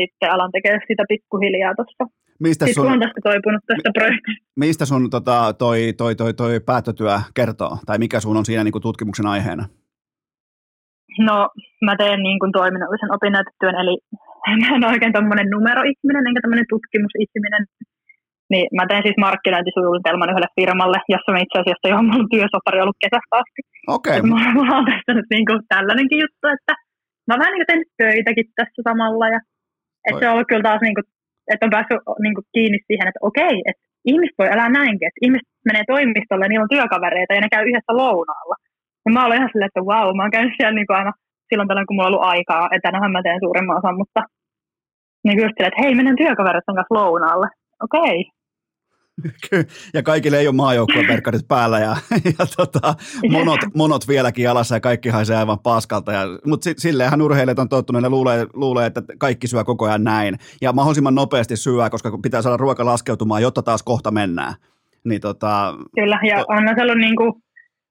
sitten 0.01 0.33
alan 0.33 0.53
tekemään 0.53 0.81
sitä 0.89 1.05
pikkuhiljaa 1.09 1.75
tuossa 1.75 2.05
Mistä 2.41 2.67
sun, 2.75 2.93
on 2.93 3.01
tästä 3.01 3.21
toipunut 3.23 3.63
tästä 3.67 3.91
projektista. 3.99 4.45
Mistä 4.57 4.85
sun 4.87 5.11
tota, 5.11 5.55
toi, 5.59 5.79
toi, 6.01 6.15
toi, 6.15 6.35
toi 6.35 6.61
päättötyö 6.61 7.15
kertoo? 7.35 7.75
Tai 7.87 7.99
mikä 7.99 8.21
sun 8.21 8.37
on 8.37 8.45
siinä 8.45 8.65
niin 8.65 8.73
kuin 8.73 8.83
tutkimuksen 8.83 9.27
aiheena? 9.27 9.65
No, 11.19 11.37
mä 11.87 11.95
teen 11.97 12.21
niin 12.23 12.39
kuin 12.41 12.53
toiminnallisen 12.53 13.15
opinnäytetyön, 13.17 13.77
eli 13.83 13.95
mä 14.61 14.77
en 14.77 14.91
oikein 14.93 15.13
tuommoinen 15.13 15.51
numeroihminen, 15.51 16.27
enkä 16.27 16.41
tämmöinen 16.43 16.71
tutkimusihminen. 16.73 17.63
Niin 18.53 18.67
mä 18.77 18.85
teen 18.87 19.07
siis 19.07 19.19
markkinointisuunnitelman 19.27 20.31
yhdelle 20.31 20.51
firmalle, 20.59 20.99
jossa 21.13 21.33
mä 21.33 21.45
itse 21.45 21.57
asiassa 21.59 21.87
jo 21.93 21.99
mun 22.11 22.27
työsopari 22.33 22.79
ollut 22.81 23.03
kesästä 23.05 23.35
asti. 23.43 23.61
Okei. 23.97 24.19
Okay. 24.19 24.29
Mulla, 24.29 24.49
mulla 24.57 24.75
on 24.81 24.89
tässä 24.91 25.13
nyt 25.15 25.29
niin 25.35 25.47
kuin 25.49 25.61
tällainenkin 25.73 26.23
juttu, 26.25 26.45
että 26.57 26.73
mä 27.29 27.35
vähän 27.41 27.53
niin 27.55 27.67
kuin 27.69 27.83
töitäkin 28.01 28.49
tässä 28.59 28.81
samalla. 28.89 29.27
Ja, 29.35 29.41
että 30.07 30.21
se 30.21 30.29
on 30.29 30.35
ollut 30.35 30.51
kyllä 30.51 30.67
taas 30.69 30.83
niin 30.87 30.97
kuin 30.99 31.07
että 31.51 31.67
on 31.67 31.75
päässyt 31.75 32.01
niin 32.25 32.35
kuin, 32.37 32.47
kiinni 32.55 32.79
siihen, 32.89 33.09
että 33.09 33.27
okei, 33.31 33.57
että 33.69 33.83
ihmiset 34.11 34.37
voi 34.39 34.49
elää 34.55 34.71
näinkin, 34.81 35.09
että 35.09 35.25
ihmiset 35.27 35.49
menee 35.69 35.85
toimistolle 35.93 36.45
ja 36.45 36.49
niillä 36.49 36.67
on 36.67 36.77
työkavereita 36.77 37.35
ja 37.35 37.41
ne 37.41 37.55
käy 37.55 37.65
yhdessä 37.69 37.93
lounaalla. 38.03 38.57
Ja 39.05 39.11
mä 39.13 39.25
olen 39.25 39.39
ihan 39.39 39.51
silleen, 39.53 39.71
että 39.71 39.89
vau, 39.93 40.07
wow, 40.07 40.17
mä 40.17 40.23
oon 40.23 40.37
käynyt 40.37 40.55
siellä 40.57 40.77
niin 40.77 40.89
kuin 40.89 40.99
aina 41.01 41.13
silloin 41.49 41.69
tällöin, 41.69 41.89
kun 41.89 41.97
mulla 41.97 42.09
on 42.09 42.13
ollut 42.13 42.31
aikaa, 42.35 42.69
etänähän 42.77 43.13
mä 43.13 43.23
teen 43.23 43.43
suurimman 43.45 43.81
osan, 43.81 44.01
mutta 44.03 44.21
niin 45.25 45.39
just 45.43 45.55
silleen, 45.55 45.73
että 45.73 45.83
hei, 45.83 45.95
menen 45.95 46.17
työkavereiden 46.23 46.77
kanssa 46.79 46.99
lounaalle. 46.99 47.49
Okei, 47.87 48.17
ja 49.95 50.03
kaikille 50.03 50.39
ei 50.39 50.49
ole 50.49 50.55
maajoukkueen 50.55 51.09
verkkarit 51.09 51.49
päällä 51.49 51.79
ja, 51.79 51.97
ja 52.39 52.47
tota, 52.57 52.95
monot, 53.31 53.61
monot 53.75 54.09
vieläkin 54.09 54.43
jalassa 54.45 54.77
ja 54.77 54.81
kaikki 54.81 55.09
haisee 55.09 55.37
aivan 55.37 55.59
paskalta. 55.59 56.13
Ja, 56.13 56.21
mutta 56.47 56.65
si, 56.65 56.75
silleenhän 56.79 57.23
urheilijat 57.23 57.59
on 57.59 57.69
tottunut, 57.69 58.03
ne 58.03 58.09
luulee, 58.09 58.47
luulee, 58.53 58.87
että 58.87 59.03
kaikki 59.19 59.47
syö 59.47 59.65
koko 59.65 59.85
ajan 59.87 60.05
näin. 60.05 60.35
Ja 60.63 60.73
mahdollisimman 60.73 61.15
nopeasti 61.15 61.57
syö, 61.57 61.91
koska 61.91 62.19
pitää 62.23 62.43
saada 62.43 62.57
ruoka 62.57 62.85
laskeutumaan, 62.85 63.43
jotta 63.43 63.63
taas 63.63 63.83
kohta 63.83 64.11
mennään. 64.11 64.55
Niin, 65.05 65.21
tota, 65.21 65.75
Kyllä, 65.95 66.21
ja 66.29 66.37
to... 66.37 66.45
on 66.49 66.81
ollut 66.83 66.99
niin 66.99 67.17
kuin, 67.17 67.33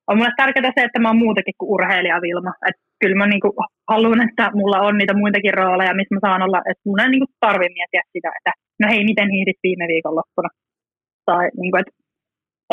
on 0.07 0.17
mulle 0.17 0.31
tärkeää 0.37 0.71
se, 0.75 0.81
että 0.85 0.99
mä 0.99 1.09
oon 1.09 1.23
muutakin 1.25 1.53
kuin 1.57 1.69
urheilija 1.69 2.21
Vilma. 2.21 2.53
Et 2.67 2.75
kyllä 2.99 3.15
mä 3.15 3.27
niin 3.27 3.41
kuin 3.41 3.53
haluan, 3.89 4.29
että 4.29 4.51
mulla 4.53 4.79
on 4.79 4.97
niitä 4.97 5.13
muitakin 5.13 5.53
rooleja, 5.53 5.93
missä 5.93 6.15
mä 6.15 6.19
saan 6.27 6.41
olla, 6.41 6.59
että 6.69 6.81
mun 6.85 6.99
ei 6.99 7.09
niin 7.09 7.23
kuin 7.23 7.35
tarvi 7.39 7.67
miettiä 7.77 8.03
sitä, 8.13 8.29
että 8.37 8.51
no 8.79 8.85
hei, 8.91 9.03
miten 9.05 9.29
hiihdit 9.35 9.59
viime 9.63 9.85
viikonloppuna 9.87 10.49
tai 11.25 11.43
niin 11.61 11.71
kuin, 11.71 11.81
et, 11.81 11.89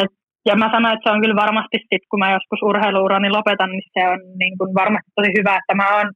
et, 0.02 0.12
ja 0.48 0.54
mä 0.56 0.68
sanoin, 0.74 0.94
että 0.94 1.04
se 1.06 1.14
on 1.14 1.22
kyllä 1.22 1.42
varmasti 1.44 1.76
sit, 1.88 2.04
kun 2.10 2.20
mä 2.22 2.34
joskus 2.36 2.60
urheiluurani 2.68 3.30
lopetan, 3.30 3.70
niin 3.72 3.86
se 3.94 4.02
on 4.12 4.20
niin 4.42 4.54
kuin 4.58 4.70
varmasti 4.80 5.10
tosi 5.16 5.30
hyvä, 5.38 5.58
että 5.60 5.74
mä 5.80 5.86
oon 5.96 6.08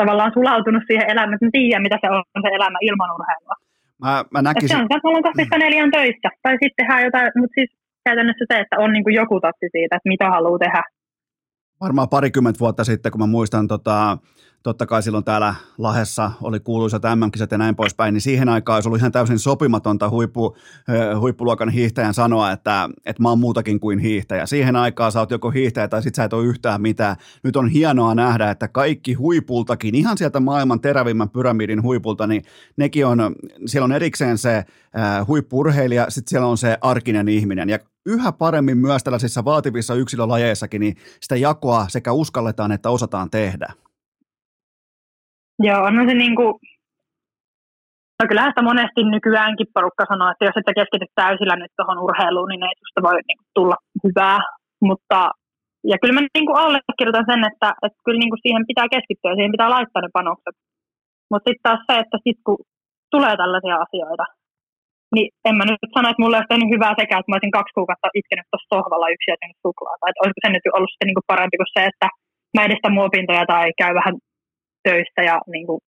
tavallaan 0.00 0.32
sulautunut 0.36 0.84
siihen 0.86 1.10
elämään, 1.12 1.34
että 1.34 1.46
mä 1.46 1.56
tiedän, 1.58 1.86
mitä 1.86 1.98
se 2.00 2.06
on 2.10 2.42
se 2.44 2.50
elämä 2.58 2.78
ilman 2.88 3.14
urheilua. 3.16 3.56
Mä, 4.04 4.24
mä 4.34 4.40
näkisin... 4.42 4.68
se 4.68 4.76
on 4.76 4.82
että 4.82 5.04
mulla 5.04 5.18
on 5.20 5.28
kahdesta 5.28 5.58
neljän 5.58 5.90
töissä, 5.96 6.28
tai 6.42 6.52
sitten 6.52 6.78
tehdään 6.80 7.04
jotain, 7.06 7.30
mutta 7.40 7.54
siis 7.58 7.70
käytännössä 8.04 8.44
se, 8.50 8.56
että 8.60 8.76
on 8.84 8.92
niin 8.92 9.04
kuin 9.04 9.14
joku 9.14 9.40
tatsi 9.40 9.66
siitä, 9.72 9.96
että 9.96 10.12
mitä 10.14 10.26
haluaa 10.30 10.58
tehdä. 10.58 10.82
Varmaan 11.80 12.08
parikymmentä 12.08 12.60
vuotta 12.60 12.84
sitten, 12.84 13.12
kun 13.12 13.20
mä 13.20 13.26
muistan 13.26 13.68
tota, 13.68 14.18
totta 14.66 14.86
kai 14.86 15.02
silloin 15.02 15.24
täällä 15.24 15.54
Lahessa 15.78 16.30
oli 16.42 16.60
kuuluisat 16.60 17.02
MM-kisat 17.02 17.50
ja 17.50 17.58
näin 17.58 17.76
poispäin, 17.76 18.14
niin 18.14 18.20
siihen 18.20 18.48
aikaan 18.48 18.76
olisi 18.76 18.88
ollut 18.88 18.98
ihan 18.98 19.12
täysin 19.12 19.38
sopimatonta 19.38 20.10
huippu, 20.10 20.56
huippuluokan 21.20 21.68
hiihtäjän 21.68 22.14
sanoa, 22.14 22.52
että, 22.52 22.88
että 23.04 23.22
mä 23.22 23.28
oon 23.28 23.38
muutakin 23.38 23.80
kuin 23.80 23.98
hiihtäjä. 23.98 24.46
Siihen 24.46 24.76
aikaan 24.76 25.12
sä 25.12 25.20
oot 25.20 25.30
joko 25.30 25.50
hiihtäjä 25.50 25.88
tai 25.88 26.02
sit 26.02 26.14
sä 26.14 26.24
et 26.24 26.32
ole 26.32 26.44
yhtään 26.46 26.82
mitään. 26.82 27.16
Nyt 27.42 27.56
on 27.56 27.68
hienoa 27.68 28.14
nähdä, 28.14 28.50
että 28.50 28.68
kaikki 28.68 29.14
huipultakin, 29.14 29.94
ihan 29.94 30.18
sieltä 30.18 30.40
maailman 30.40 30.80
terävimmän 30.80 31.30
pyramidin 31.30 31.82
huipulta, 31.82 32.26
niin 32.26 32.42
nekin 32.76 33.06
on, 33.06 33.34
siellä 33.66 33.84
on 33.84 33.92
erikseen 33.92 34.38
se 34.38 34.64
huippurheilija, 35.28 36.06
sitten 36.08 36.30
siellä 36.30 36.46
on 36.46 36.58
se 36.58 36.78
arkinen 36.80 37.28
ihminen. 37.28 37.68
Ja 37.68 37.78
yhä 38.06 38.32
paremmin 38.32 38.78
myös 38.78 39.04
tällaisissa 39.04 39.44
vaativissa 39.44 39.94
yksilölajeissakin, 39.94 40.80
niin 40.80 40.96
sitä 41.20 41.36
jakoa 41.36 41.86
sekä 41.88 42.12
uskalletaan 42.12 42.72
että 42.72 42.90
osataan 42.90 43.30
tehdä. 43.30 43.72
Joo, 45.58 45.90
no 45.90 46.00
se 46.08 46.14
niin 46.14 46.36
kuin, 46.36 46.52
no 48.18 48.22
kyllähän 48.28 48.52
sitä 48.52 48.68
monesti 48.70 49.00
nykyäänkin 49.14 49.72
porukka 49.74 50.04
sanoo, 50.08 50.28
että 50.30 50.44
jos 50.44 50.56
et 50.56 50.76
keskity 50.78 51.06
täysillä 51.14 51.56
nyt 51.56 51.72
tuohon 51.76 52.02
urheiluun, 52.06 52.48
niin 52.50 52.62
ei 52.66 52.76
susta 52.80 53.00
voi 53.06 53.16
niin 53.28 53.38
kuin, 53.40 53.50
tulla 53.58 53.76
hyvää. 54.04 54.38
Mutta, 54.88 55.18
ja 55.90 55.96
kyllä 56.00 56.14
mä 56.16 56.22
niin 56.36 56.46
kuin 56.48 56.60
allekirjoitan 56.64 57.30
sen, 57.30 57.42
että, 57.50 57.68
että 57.84 57.98
kyllä 58.04 58.20
niin 58.20 58.32
kuin 58.32 58.42
siihen 58.44 58.68
pitää 58.70 58.88
keskittyä 58.94 59.30
ja 59.30 59.36
siihen 59.36 59.54
pitää 59.56 59.74
laittaa 59.76 60.02
ne 60.02 60.10
panokset. 60.18 60.56
Mutta 61.30 61.46
sitten 61.46 61.66
taas 61.66 61.82
se, 61.88 61.94
että 62.02 62.16
sit 62.24 62.38
kun 62.46 62.58
tulee 63.14 63.34
tällaisia 63.36 63.76
asioita, 63.84 64.24
niin 65.14 65.28
en 65.48 65.56
mä 65.58 65.64
nyt 65.64 65.92
sano, 65.94 66.06
että 66.08 66.22
mulle 66.22 66.36
olisi 66.38 66.52
tehnyt 66.52 66.74
hyvää 66.74 66.94
sekä, 67.00 67.14
että 67.18 67.28
mä 67.30 67.36
olisin 67.36 67.58
kaksi 67.58 67.76
kuukautta 67.76 68.16
itkenyt 68.20 68.46
tuossa 68.48 68.72
sohvalla 68.74 69.12
yksi 69.14 69.30
ja 69.30 69.36
suklaata. 69.66 70.04
Että 70.08 70.20
olisiko 70.22 70.40
se 70.42 70.50
nyt 70.52 70.66
ollut 70.76 70.92
sitten 70.92 71.06
niin 71.08 71.18
kuin 71.18 71.30
parempi 71.32 71.56
kuin 71.60 71.74
se, 71.76 71.82
että 71.90 72.06
mä 72.54 72.64
edestä 72.66 72.88
muopintoja 72.98 73.44
tai 73.52 73.64
käy 73.80 73.92
vähän 74.00 74.16
töissä 74.88 75.22
ja 75.30 75.36
niin 75.54 75.66
kuin, 75.66 75.80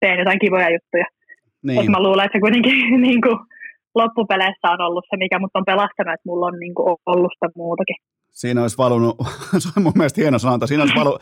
teen 0.00 0.18
jotain 0.18 0.38
kivoja 0.44 0.70
juttuja. 0.76 1.08
Niin. 1.66 1.80
Et 1.80 1.88
mä 1.94 2.02
luulen, 2.02 2.24
että 2.26 2.36
se 2.36 2.40
kuitenkin 2.40 2.76
niin 3.08 3.20
kuin, 3.24 3.38
loppupeleissä 3.94 4.70
on 4.74 4.80
ollut 4.86 5.04
se, 5.10 5.16
mikä 5.16 5.38
mut 5.38 5.50
on 5.54 5.64
pelastanut, 5.70 6.14
että 6.14 6.28
mulla 6.28 6.46
on 6.46 6.58
niin 6.60 6.74
kuin 6.74 6.96
ollut 7.06 7.32
sitä 7.34 7.48
muutakin. 7.56 7.96
Siinä 8.30 8.62
olisi 8.62 8.78
valunut, 8.78 9.16
se 9.62 9.68
on 9.76 9.82
mun 9.82 9.92
mielestä 9.96 10.20
hieno 10.20 10.38
sanonta, 10.38 10.66
siinä 10.66 10.82
olisi 10.82 10.96
valu, 10.96 11.18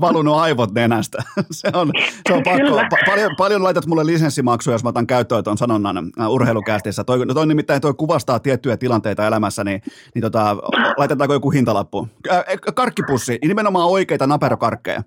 valunut 0.00 0.36
aivot 0.36 0.74
nenästä. 0.74 1.18
Se 1.50 1.68
on, 1.74 1.92
se 2.28 2.34
on 2.34 2.42
pakko. 2.42 2.96
Pa- 2.96 3.10
paljon, 3.10 3.30
paljon 3.38 3.62
laitat 3.62 3.86
mulle 3.86 4.06
lisenssimaksuja, 4.06 4.74
jos 4.74 4.82
mä 4.82 4.88
otan 4.88 5.06
käyttöön 5.06 5.44
tuon 5.44 5.58
sanonnan 5.58 5.96
äh, 5.96 6.30
urheilukästissä. 6.30 7.04
Toi, 7.04 7.26
no 7.26 7.34
toi 7.34 7.46
nimittäin 7.46 7.80
toi 7.80 7.94
kuvastaa 7.94 8.38
tiettyjä 8.38 8.76
tilanteita 8.76 9.26
elämässä, 9.26 9.64
niin, 9.64 9.82
niin 10.14 10.22
tota, 10.22 10.56
laitetaanko 10.96 11.34
joku 11.34 11.50
hintalappu? 11.50 12.08
Äh, 12.30 12.44
karkkipussi, 12.74 13.38
nimenomaan 13.44 13.88
oikeita 13.88 14.26
naperokarkkeja. 14.26 15.02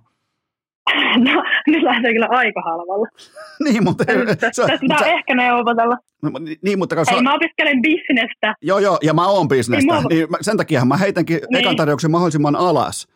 No, 1.28 1.44
nyt 1.68 1.84
lähtee 1.84 2.14
kyllä 2.14 2.28
aika 2.30 2.62
halvalla. 2.62 3.08
niin, 3.66 3.84
mutta... 3.84 4.04
Tästä 4.40 4.78
pitää 4.82 5.00
sä, 5.00 5.06
ehkä 5.06 5.36
neuvotella. 5.36 5.98
No, 6.22 6.32
niin, 6.62 6.80
mutta 6.80 6.96
Hei, 6.96 7.06
sä... 7.06 7.22
mä 7.22 7.34
opiskelen 7.34 7.82
bisnestä. 7.82 8.56
Joo, 8.62 8.80
joo, 8.80 8.98
ja 9.04 9.14
mä 9.14 9.28
oon 9.28 9.48
bisnestä. 9.48 9.94
Niin, 9.94 10.04
mä... 10.04 10.10
niin 10.10 10.28
sen 10.42 10.58
takia 10.58 10.86
mä 10.86 10.98
heitänkin 10.98 11.40
niin. 11.50 11.60
ekan 11.62 11.76
tarjouksen 11.76 12.12
mahdollisimman 12.12 12.56
alas. 12.56 13.08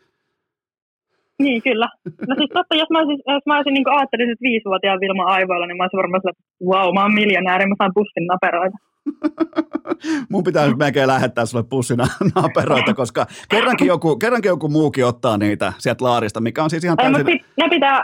Niin, 1.39 1.61
kyllä. 1.61 1.89
No 2.27 2.35
siis 2.37 2.51
totta, 2.53 2.75
jos 2.75 2.89
mä 2.89 2.99
olisin, 2.99 3.23
jos 3.33 3.45
mä 3.45 3.55
olisin 3.55 3.73
niin 3.73 3.95
ajattelin, 3.97 4.31
että 4.31 4.47
viisivuotiaan 4.49 4.99
Vilma 4.99 5.23
aivoilla, 5.23 5.67
niin 5.67 5.77
mä 5.77 5.83
olisin 5.83 5.97
varmaan 5.97 6.21
että 6.29 6.43
wow, 6.69 6.93
mä 6.93 7.01
oon 7.01 7.13
miljonääri, 7.13 7.65
mä 7.65 7.75
saan 7.77 7.95
bussin 7.95 8.27
naperoita. 8.27 8.77
Mun 10.31 10.43
pitää 10.43 10.67
nyt 10.67 10.77
melkein 10.77 11.07
lähettää 11.07 11.45
sulle 11.45 11.63
pussina 11.63 12.07
naperoita, 12.35 12.93
koska 12.93 13.25
kerrankin 13.49 13.87
joku, 13.87 14.17
kerrankin 14.17 14.49
joku 14.49 14.69
muukin 14.69 15.05
ottaa 15.05 15.37
niitä 15.37 15.73
sieltä 15.77 16.05
laarista, 16.05 16.41
mikä 16.41 16.63
on 16.63 16.69
siis 16.69 16.83
ihan 16.83 16.97
täysin... 16.97 17.29
Ei, 17.29 17.39
ne 17.57 17.69
pitää, 17.69 18.03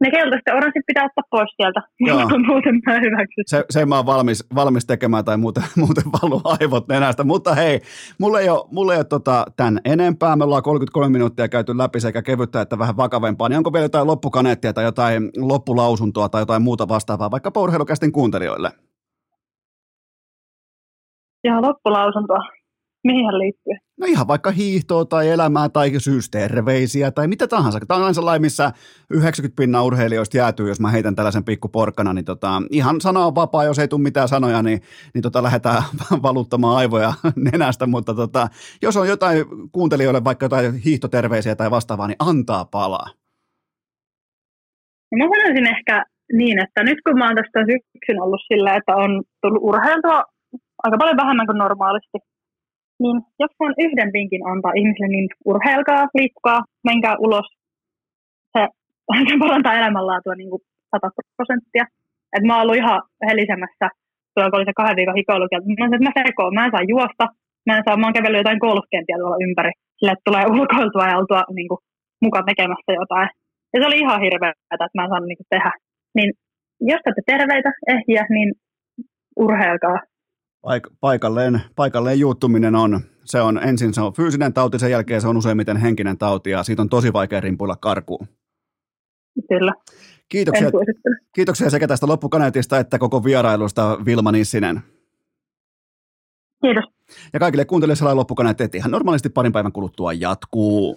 ne 0.00 0.10
keltaiset 0.10 0.48
oranssit 0.56 0.86
pitää 0.86 1.04
ottaa 1.04 1.24
pois 1.30 1.50
sieltä, 1.56 1.82
Joo. 2.00 2.38
muuten 2.46 2.80
mä 2.86 2.92
hyväksyn. 2.92 3.44
Se, 3.46 3.64
se 3.70 3.86
mä 3.86 3.96
oon 3.96 4.06
valmis, 4.06 4.46
valmis 4.54 4.86
tekemään 4.86 5.24
tai 5.24 5.36
muuten, 5.36 5.62
muuten 5.76 6.04
valu 6.22 6.40
aivot 6.44 6.88
nenästä. 6.88 7.24
Mutta 7.24 7.54
hei, 7.54 7.80
mulle 8.18 8.40
ei 8.40 8.48
ole, 8.48 8.68
mulle 8.70 8.92
ei 8.92 8.98
ole 8.98 9.04
tota, 9.04 9.46
tämän 9.56 9.80
enempää. 9.84 10.36
Me 10.36 10.44
ollaan 10.44 10.62
33 10.62 11.12
minuuttia 11.12 11.48
käyty 11.48 11.78
läpi 11.78 12.00
sekä 12.00 12.22
kevyttä 12.22 12.60
että 12.60 12.78
vähän 12.78 12.96
vakavempaa. 12.96 13.48
Niin 13.48 13.56
onko 13.56 13.72
vielä 13.72 13.84
jotain 13.84 14.06
loppukaneettia 14.06 14.72
tai 14.72 14.84
jotain 14.84 15.30
loppulausuntoa 15.36 16.28
tai 16.28 16.42
jotain 16.42 16.62
muuta 16.62 16.88
vastaavaa 16.88 17.30
vaikka 17.30 17.52
urheilukästin 17.56 18.12
kuuntelijoille? 18.12 18.70
Ja 21.44 21.62
loppulausuntoa. 21.62 22.38
Mihin 23.06 23.38
liittyy? 23.38 23.74
No 24.00 24.06
ihan 24.06 24.28
vaikka 24.28 24.50
hiihtoa 24.50 25.04
tai 25.04 25.28
elämää 25.28 25.68
tai 25.68 25.90
syysterveisiä 25.98 27.10
tai 27.10 27.28
mitä 27.28 27.48
tahansa. 27.48 27.80
Tämä 27.80 27.98
on 27.98 28.04
aina 28.04 28.14
sellainen, 28.14 28.42
missä 28.42 28.72
90 29.10 29.56
pinnan 29.56 29.84
urheilijoista 29.84 30.36
jäätyy, 30.36 30.68
jos 30.68 30.80
mä 30.80 30.90
heitän 30.90 31.16
tällaisen 31.16 31.44
pikkuporkkana, 31.44 32.12
niin 32.12 32.24
tota, 32.24 32.62
ihan 32.70 33.00
sana 33.00 33.26
on 33.26 33.34
vapaa, 33.34 33.64
jos 33.64 33.78
ei 33.78 33.88
tule 33.88 34.02
mitään 34.02 34.28
sanoja, 34.28 34.62
niin, 34.62 34.80
niin 35.14 35.22
tota, 35.22 35.42
lähdetään 35.42 35.82
valuttamaan 36.22 36.76
aivoja 36.76 37.12
nenästä, 37.52 37.86
mutta 37.86 38.14
tota, 38.14 38.48
jos 38.82 38.96
on 38.96 39.08
jotain 39.08 39.44
kuuntelijoille 39.72 40.24
vaikka 40.24 40.44
jotain 40.44 40.74
hiihtoterveisiä 40.84 41.56
tai 41.56 41.70
vastaavaa, 41.70 42.06
niin 42.06 42.16
antaa 42.18 42.64
palaa. 42.64 43.06
No 45.12 45.26
mä 45.26 45.30
sanoisin 45.36 45.76
ehkä 45.76 46.04
niin, 46.32 46.62
että 46.64 46.82
nyt 46.82 46.98
kun 47.04 47.18
mä 47.18 47.26
oon 47.26 47.36
tästä 47.36 47.60
syksyn 47.60 48.22
ollut 48.22 48.40
sillä, 48.48 48.74
että 48.74 48.96
on 48.96 49.22
tullut 49.42 49.62
urheiltua 49.62 50.22
aika 50.86 51.02
paljon 51.02 51.22
vähemmän 51.22 51.48
kuin 51.48 51.58
normaalisti, 51.64 52.18
niin 53.02 53.16
jos 53.42 53.52
on 53.64 53.74
yhden 53.84 54.10
vinkin 54.16 54.46
antaa 54.52 54.72
ihmisille, 54.80 55.08
niin 55.08 55.28
urheilkaa, 55.50 56.02
liikkaa, 56.18 56.60
menkää 56.88 57.14
ulos. 57.26 57.48
Se, 58.52 58.62
se 59.28 59.34
parantaa 59.42 59.78
elämänlaatua 59.80 60.34
niin 60.34 60.50
kuin 60.50 60.62
100 60.90 61.10
prosenttia. 61.36 61.84
Et 62.34 62.44
mä 62.46 62.54
oon 62.54 62.62
ollut 62.62 62.80
ihan 62.82 62.98
helisemässä, 63.28 63.86
tuolla 64.34 64.56
oli 64.58 64.68
se 64.68 64.80
kahden 64.80 64.96
viikon 64.96 65.20
hikoilukielto. 65.20 65.66
Mä 65.68 65.74
sanoin, 65.78 65.94
että 65.94 66.08
mä 66.08 66.18
sekoon, 66.20 66.54
mä 66.54 66.64
en 66.64 66.74
saa 66.74 66.90
juosta, 66.94 67.24
mä 67.66 67.76
en 67.76 67.84
saa, 67.86 67.96
mä 67.96 68.06
oon 68.06 68.16
kävellyt 68.18 68.42
jotain 68.42 68.64
golfkenttiä 68.66 69.18
tuolla 69.18 69.44
ympäri, 69.46 69.72
sille 69.98 70.14
tulee 70.26 70.44
ulkoiltua 70.54 71.10
ja 71.10 71.18
oltua 71.20 71.42
niin 71.58 71.68
kuin, 71.70 71.80
mukaan 72.24 72.48
tekemässä 72.50 72.92
jotain. 73.02 73.28
Ja 73.72 73.76
se 73.80 73.86
oli 73.88 73.98
ihan 74.04 74.20
hirveätä, 74.26 74.84
että 74.86 74.96
mä 74.96 75.04
en 75.04 75.10
saanut 75.10 75.28
niin 75.28 75.40
kuin, 75.40 75.52
tehdä. 75.54 75.72
Niin 76.16 76.30
jos 76.90 77.00
te 77.00 77.08
olette 77.08 77.30
terveitä, 77.32 77.70
ehjiä, 77.94 78.24
niin 78.36 78.50
urheilkaa 79.44 79.98
paik- 80.62 80.96
paikalleen, 81.00 81.60
paikalleen 81.76 82.18
juuttuminen 82.18 82.74
on, 82.74 83.00
se 83.24 83.40
on 83.40 83.58
ensin 83.62 83.94
se 83.94 84.00
on 84.00 84.12
fyysinen 84.12 84.52
tauti, 84.52 84.78
sen 84.78 84.90
jälkeen 84.90 85.20
se 85.20 85.28
on 85.28 85.36
useimmiten 85.36 85.76
henkinen 85.76 86.18
tauti 86.18 86.50
ja 86.50 86.62
siitä 86.62 86.82
on 86.82 86.88
tosi 86.88 87.12
vaikea 87.12 87.40
rimpuilla 87.40 87.76
karkuun. 87.76 88.28
Kyllä. 89.48 89.72
Kiitoksia, 90.28 90.70
kiitoksia 91.34 91.70
sekä 91.70 91.88
tästä 91.88 92.06
loppukaneetista 92.06 92.78
että 92.78 92.98
koko 92.98 93.24
vierailusta 93.24 93.98
Vilma 94.04 94.32
Nissinen. 94.32 94.80
Kiitos. 96.62 96.84
Ja 97.32 97.40
kaikille 97.40 97.64
kuuntelijoille 97.64 97.96
sellainen 97.96 98.16
loppukaneetti, 98.16 98.64
että 98.64 98.78
ihan 98.78 98.90
normaalisti 98.90 99.28
parin 99.28 99.52
päivän 99.52 99.72
kuluttua 99.72 100.12
jatkuu. 100.12 100.96